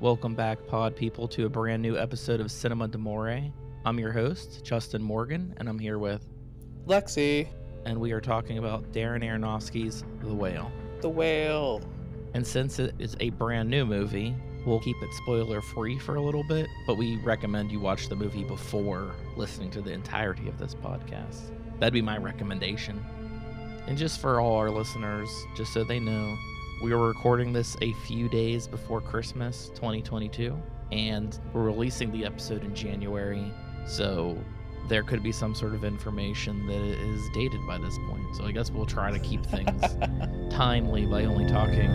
Welcome 0.00 0.34
back, 0.34 0.64
pod 0.66 0.94
people, 0.94 1.26
to 1.28 1.46
a 1.46 1.48
brand 1.48 1.82
new 1.82 1.98
episode 1.98 2.40
of 2.40 2.50
Cinema 2.52 2.86
D'Amore. 2.88 3.52
I'm 3.84 3.98
your 3.98 4.12
host, 4.12 4.64
Justin 4.64 5.02
Morgan, 5.02 5.54
and 5.56 5.68
I'm 5.68 5.78
here 5.78 5.98
with, 5.98 6.24
Lexi, 6.86 7.48
and 7.84 7.98
we 7.98 8.12
are 8.12 8.20
talking 8.20 8.58
about 8.58 8.92
Darren 8.92 9.24
Aronofsky's 9.24 10.04
The 10.22 10.32
Whale. 10.34 10.70
the 11.00 11.08
whale. 11.08 11.82
And 12.34 12.46
since 12.46 12.78
it 12.78 12.94
is 12.98 13.16
a 13.20 13.30
brand 13.30 13.68
new 13.70 13.84
movie, 13.84 14.34
we'll 14.64 14.80
keep 14.80 14.96
it 15.02 15.12
spoiler 15.14 15.60
free 15.60 15.98
for 15.98 16.14
a 16.16 16.22
little 16.22 16.44
bit, 16.44 16.68
but 16.86 16.96
we 16.96 17.16
recommend 17.18 17.72
you 17.72 17.80
watch 17.80 18.08
the 18.08 18.16
movie 18.16 18.44
before 18.44 19.14
listening 19.36 19.70
to 19.72 19.80
the 19.80 19.92
entirety 19.92 20.48
of 20.48 20.58
this 20.58 20.74
podcast. 20.76 21.50
That'd 21.80 21.94
be 21.94 22.02
my 22.02 22.18
recommendation. 22.18 23.04
And 23.86 23.96
just 23.98 24.20
for 24.20 24.40
all 24.40 24.56
our 24.56 24.70
listeners, 24.70 25.28
just 25.56 25.72
so 25.72 25.82
they 25.82 25.98
know, 25.98 26.36
we 26.80 26.92
are 26.92 26.98
recording 26.98 27.52
this 27.52 27.76
a 27.82 27.92
few 27.92 28.28
days 28.28 28.68
before 28.68 29.00
Christmas 29.00 29.70
2022, 29.70 30.56
and 30.92 31.40
we're 31.52 31.62
releasing 31.62 32.12
the 32.12 32.24
episode 32.24 32.62
in 32.62 32.72
January, 32.74 33.52
so 33.84 34.38
there 34.88 35.02
could 35.02 35.22
be 35.22 35.32
some 35.32 35.54
sort 35.54 35.74
of 35.74 35.84
information 35.84 36.66
that 36.68 36.80
is 36.80 37.20
dated 37.34 37.66
by 37.66 37.78
this 37.78 37.98
point. 38.08 38.22
So 38.36 38.44
I 38.44 38.52
guess 38.52 38.70
we'll 38.70 38.86
try 38.86 39.10
to 39.10 39.18
keep 39.18 39.44
things 39.44 39.82
timely 40.50 41.04
by 41.04 41.24
only 41.24 41.46
talking 41.46 41.90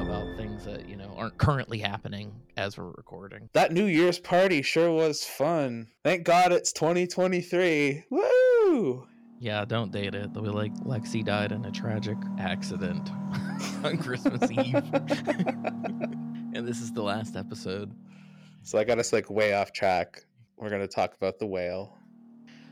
about 0.00 0.36
things 0.36 0.64
that, 0.66 0.86
you 0.86 0.96
know, 0.96 1.14
aren't 1.16 1.38
currently 1.38 1.78
happening 1.78 2.32
as 2.58 2.76
we're 2.76 2.90
recording. 2.90 3.48
That 3.54 3.72
New 3.72 3.86
Year's 3.86 4.18
party 4.18 4.60
sure 4.60 4.92
was 4.92 5.24
fun. 5.24 5.88
Thank 6.04 6.24
God 6.24 6.52
it's 6.52 6.72
2023. 6.72 8.04
Woo! 8.10 9.06
Yeah, 9.38 9.64
don't 9.64 9.92
date 9.92 10.14
it. 10.14 10.32
They'll 10.32 10.42
be 10.42 10.48
like, 10.48 10.72
Lexi 10.76 11.24
died 11.24 11.52
in 11.52 11.64
a 11.64 11.70
tragic 11.70 12.16
accident 12.38 13.10
on 13.84 13.98
Christmas 13.98 14.50
Eve. 14.50 14.74
and 16.54 16.66
this 16.66 16.80
is 16.80 16.92
the 16.92 17.02
last 17.02 17.36
episode. 17.36 17.92
So 18.62 18.78
I 18.78 18.84
got 18.84 18.98
us 18.98 19.12
like 19.12 19.30
way 19.30 19.52
off 19.54 19.72
track. 19.72 20.24
We're 20.56 20.70
gonna 20.70 20.88
talk 20.88 21.14
about 21.14 21.38
the 21.38 21.46
whale. 21.46 21.98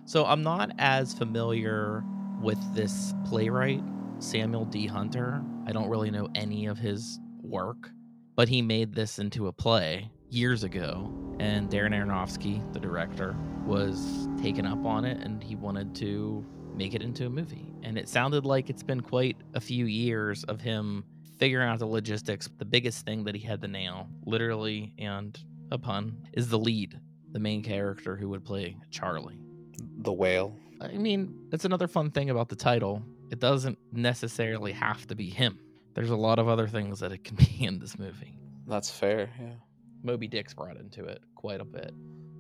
So 0.07 0.25
I'm 0.25 0.43
not 0.43 0.71
as 0.79 1.15
familiar 1.15 2.03
with 2.41 2.59
this 2.75 3.15
playwright, 3.27 3.83
Samuel 4.19 4.65
D. 4.65 4.87
Hunter. 4.87 5.43
I 5.67 5.73
don't 5.73 5.89
really 5.89 6.11
know 6.11 6.29
any 6.35 6.67
of 6.67 6.79
his 6.79 7.21
work, 7.43 7.91
but 8.37 8.49
he 8.49 8.63
made 8.63 8.95
this 8.95 9.19
into 9.19 9.49
a 9.49 9.53
play 9.53 10.11
years 10.35 10.65
ago. 10.65 11.11
And 11.41 11.69
Darren 11.71 11.93
Aronofsky, 11.93 12.61
the 12.73 12.81
director, 12.81 13.37
was 13.65 14.29
taken 14.41 14.67
up 14.67 14.85
on 14.85 15.05
it 15.05 15.19
and 15.25 15.43
he 15.43 15.57
wanted 15.57 15.95
to 15.97 16.45
make 16.75 16.95
it 16.95 17.03
into 17.03 17.27
a 17.27 17.31
movie. 17.31 17.73
And 17.83 17.99
it 17.99 18.09
sounded 18.09 18.45
like 18.45 18.71
it's 18.71 18.83
been 18.83 19.01
quite 19.01 19.37
a 19.55 19.61
few 19.61 19.87
years 19.87 20.45
of 20.45 20.61
him 20.61 21.05
figuring 21.39 21.69
out 21.69 21.79
the 21.79 21.87
logistics. 21.87 22.49
The 22.59 22.65
biggest 22.65 23.05
thing 23.05 23.25
that 23.25 23.35
he 23.35 23.41
had 23.41 23.61
to 23.63 23.69
nail, 23.69 24.09
literally 24.25 24.93
and 24.99 25.39
a 25.71 25.79
pun, 25.79 26.29
is 26.33 26.49
the 26.49 26.59
lead, 26.59 27.01
the 27.33 27.41
main 27.41 27.63
character 27.63 28.17
who 28.17 28.29
would 28.31 28.45
play 28.45 28.77
Charlie. 28.91 29.39
The 29.99 30.13
whale. 30.13 30.57
I 30.81 30.97
mean, 30.97 31.47
that's 31.51 31.65
another 31.65 31.89
fun 31.89 32.11
thing 32.11 32.31
about 32.31 32.49
the 32.49 32.57
title. 32.57 33.03
It 33.31 33.41
doesn't 33.41 33.79
necessarily 33.93 34.73
have 34.73 35.07
to 35.09 35.15
be 35.15 35.31
him. 35.31 35.59
There's 35.95 36.11
a 36.11 36.17
lot 36.17 36.39
of 36.39 36.49
other 36.49 36.67
things 36.69 37.01
that 37.01 37.13
it 37.13 37.25
can 37.25 37.37
be 37.37 37.65
in 37.65 37.79
this 37.79 37.99
movie. 37.99 38.39
That's 38.67 38.91
fair. 38.91 39.31
Yeah. 39.41 39.55
Moby 40.05 40.29
Dick's 40.29 40.55
brought 40.55 40.77
into 40.77 41.05
it 41.05 41.23
quite 41.35 41.61
a 41.61 41.65
bit. 41.65 41.93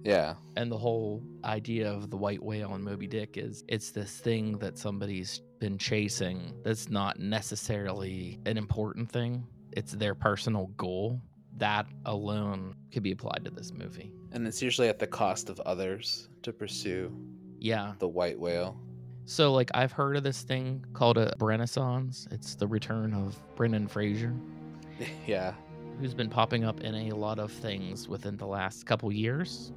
Yeah. 0.05 0.35
And 0.57 0.71
the 0.71 0.77
whole 0.79 1.23
idea 1.45 1.91
of 1.91 2.11
the 2.11 2.17
white 2.17 2.43
whale 2.43 2.75
in 2.75 2.83
Moby 2.85 3.07
Dick 3.07 3.37
is 3.39 3.65
it's 3.69 3.91
this 3.91 4.19
thing 4.19 4.59
that 4.59 4.77
somebody's 4.79 5.41
been 5.61 5.79
chasing 5.79 6.53
that's 6.63 6.91
not 6.91 7.19
necessarily 7.19 8.39
an 8.45 8.59
important 8.59 9.11
thing. 9.11 9.47
It's 9.73 9.93
their 9.93 10.15
personal 10.15 10.67
goal. 10.77 11.21
That 11.57 11.87
alone 12.05 12.75
could 12.93 13.03
be 13.03 13.13
applied 13.13 13.45
to 13.45 13.51
this 13.51 13.73
movie. 13.73 14.13
And 14.33 14.47
it's 14.47 14.61
usually 14.61 14.89
at 14.89 14.99
the 14.99 15.07
cost 15.07 15.49
of 15.49 15.59
others 15.61 16.29
to 16.43 16.53
pursue 16.53 17.17
Yeah. 17.61 17.95
the 17.99 18.09
white 18.09 18.39
whale. 18.39 18.79
So, 19.27 19.55
like, 19.55 19.71
I've 19.73 19.93
heard 19.93 20.19
of 20.19 20.23
this 20.23 20.43
thing 20.43 20.85
called 20.93 21.17
a 21.17 21.33
Renaissance. 21.41 22.29
It's 22.31 22.57
the 22.57 22.67
return 22.67 23.15
of 23.15 23.41
Brendan 23.57 23.89
Fraser. 23.89 24.35
yeah. 25.27 25.55
Who's 26.01 26.15
been 26.15 26.29
popping 26.29 26.65
up 26.65 26.81
in 26.81 26.95
a 26.95 27.11
lot 27.13 27.39
of 27.39 27.53
things 27.53 28.09
within 28.09 28.37
the 28.37 28.47
last 28.47 28.85
couple 28.85 29.13
years. 29.13 29.73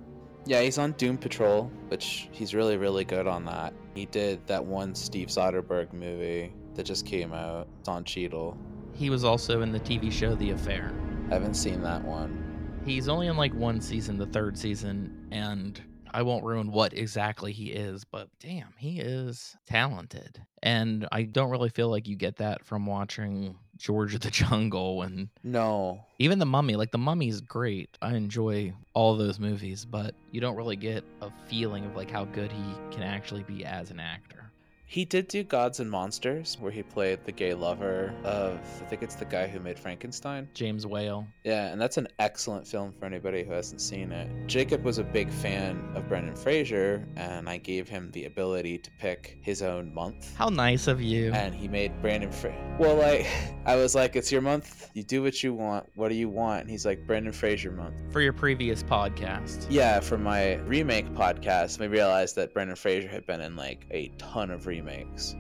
Yeah, 0.45 0.61
he's 0.61 0.77
on 0.77 0.93
Doom 0.93 1.17
Patrol, 1.17 1.71
which 1.89 2.29
he's 2.31 2.55
really, 2.55 2.77
really 2.77 3.03
good 3.03 3.27
on 3.27 3.45
that. 3.45 3.73
He 3.93 4.05
did 4.05 4.45
that 4.47 4.63
one 4.63 4.95
Steve 4.95 5.27
Soderbergh 5.27 5.93
movie 5.93 6.53
that 6.75 6.83
just 6.83 7.05
came 7.05 7.33
out. 7.33 7.67
It's 7.79 7.87
Don 7.87 8.03
Cheadle. 8.03 8.57
He 8.93 9.09
was 9.09 9.23
also 9.23 9.61
in 9.61 9.71
the 9.71 9.79
TV 9.79 10.11
show 10.11 10.35
The 10.35 10.51
Affair. 10.51 10.93
I 11.29 11.33
haven't 11.33 11.55
seen 11.55 11.81
that 11.83 12.03
one. 12.03 12.81
He's 12.85 13.09
only 13.09 13.27
in 13.27 13.35
like 13.35 13.53
one 13.53 13.81
season, 13.81 14.17
the 14.17 14.25
third 14.27 14.57
season, 14.57 15.27
and 15.31 15.81
I 16.13 16.21
won't 16.21 16.45
ruin 16.45 16.71
what 16.71 16.93
exactly 16.93 17.51
he 17.51 17.67
is, 17.67 18.05
but 18.05 18.29
damn, 18.39 18.73
he 18.77 18.99
is 18.99 19.55
talented. 19.67 20.41
And 20.63 21.07
I 21.11 21.23
don't 21.23 21.49
really 21.49 21.69
feel 21.69 21.89
like 21.89 22.07
you 22.07 22.15
get 22.15 22.37
that 22.37 22.65
from 22.65 22.85
watching 22.85 23.55
George 23.77 24.13
of 24.15 24.21
the 24.21 24.31
Jungle 24.31 25.01
and 25.03 25.29
No. 25.43 26.01
even 26.19 26.39
The 26.39 26.45
Mummy. 26.45 26.75
Like, 26.75 26.91
The 26.91 26.97
Mummy's 26.97 27.41
great. 27.41 27.97
I 28.01 28.15
enjoy 28.15 28.73
all 28.93 29.15
those 29.15 29.39
movies, 29.39 29.85
but 29.85 30.15
you 30.31 30.41
don't 30.41 30.55
really 30.55 30.75
get 30.75 31.03
a 31.21 31.29
feeling 31.47 31.85
of 31.85 31.95
like 31.95 32.09
how 32.11 32.25
good 32.25 32.51
he 32.51 32.63
can 32.91 33.03
actually 33.03 33.43
be 33.43 33.63
as 33.65 33.91
an 33.91 33.99
actor. 33.99 34.46
He 34.89 35.03
did 35.03 35.27
do 35.27 35.43
Gods 35.43 35.81
and 35.81 35.91
Monsters, 35.91 36.55
where 36.61 36.71
he 36.71 36.81
played 36.81 37.19
the 37.25 37.31
gay 37.33 37.53
lover 37.53 38.13
of, 38.23 38.53
I 38.81 38.85
think 38.85 39.03
it's 39.03 39.15
the 39.15 39.25
guy 39.25 39.45
who 39.45 39.59
made 39.59 39.77
Frankenstein. 39.77 40.47
James 40.53 40.87
Whale. 40.87 41.27
Yeah, 41.43 41.67
and 41.67 41.79
that's 41.81 41.97
an 41.97 42.07
excellent 42.19 42.65
film 42.65 42.93
for 42.97 43.03
anybody 43.05 43.43
who 43.43 43.51
hasn't 43.51 43.81
seen 43.81 44.13
it. 44.13 44.29
Jacob 44.47 44.85
was 44.85 44.97
a 44.97 45.03
big 45.03 45.29
fan 45.29 45.91
of 45.93 46.07
Brendan 46.07 46.37
Fraser, 46.37 47.05
and 47.17 47.49
I 47.49 47.57
gave 47.57 47.89
him 47.89 48.11
the 48.11 48.25
ability 48.25 48.77
to 48.77 48.89
pick 48.91 49.37
his 49.41 49.61
own 49.61 49.93
month. 49.93 50.33
How 50.37 50.47
nice 50.47 50.87
of 50.87 51.01
you. 51.01 51.33
And 51.33 51.53
he 51.53 51.67
made 51.67 52.01
Brendan 52.01 52.31
Fra- 52.31 52.55
Well, 52.79 52.95
like, 52.95 53.27
I 53.65 53.75
was 53.75 53.93
like, 53.93 54.15
it's 54.15 54.31
your 54.31 54.41
month. 54.41 54.89
You 54.93 55.03
do 55.03 55.21
what 55.21 55.43
you 55.43 55.53
want. 55.53 55.85
What 55.95 56.07
do 56.07 56.15
you 56.15 56.29
want? 56.29 56.61
And 56.61 56.69
he's 56.69 56.85
like, 56.85 57.05
Brendan 57.05 57.33
Fraser 57.33 57.71
month. 57.73 57.93
for 58.13 58.21
your 58.21 58.31
previous 58.31 58.83
podcast. 58.83 59.67
Yeah, 59.69 59.99
for 59.99 60.17
my 60.17 60.53
remake 60.59 61.13
podcast, 61.13 61.77
we 61.77 61.87
realized 61.87 62.37
that 62.37 62.53
Brendan 62.53 62.77
Fraser 62.77 63.09
had 63.09 63.25
been 63.25 63.41
in 63.41 63.57
like 63.57 63.85
a 63.91 64.07
ton 64.17 64.49
of 64.49 64.65
remakes. 64.65 64.76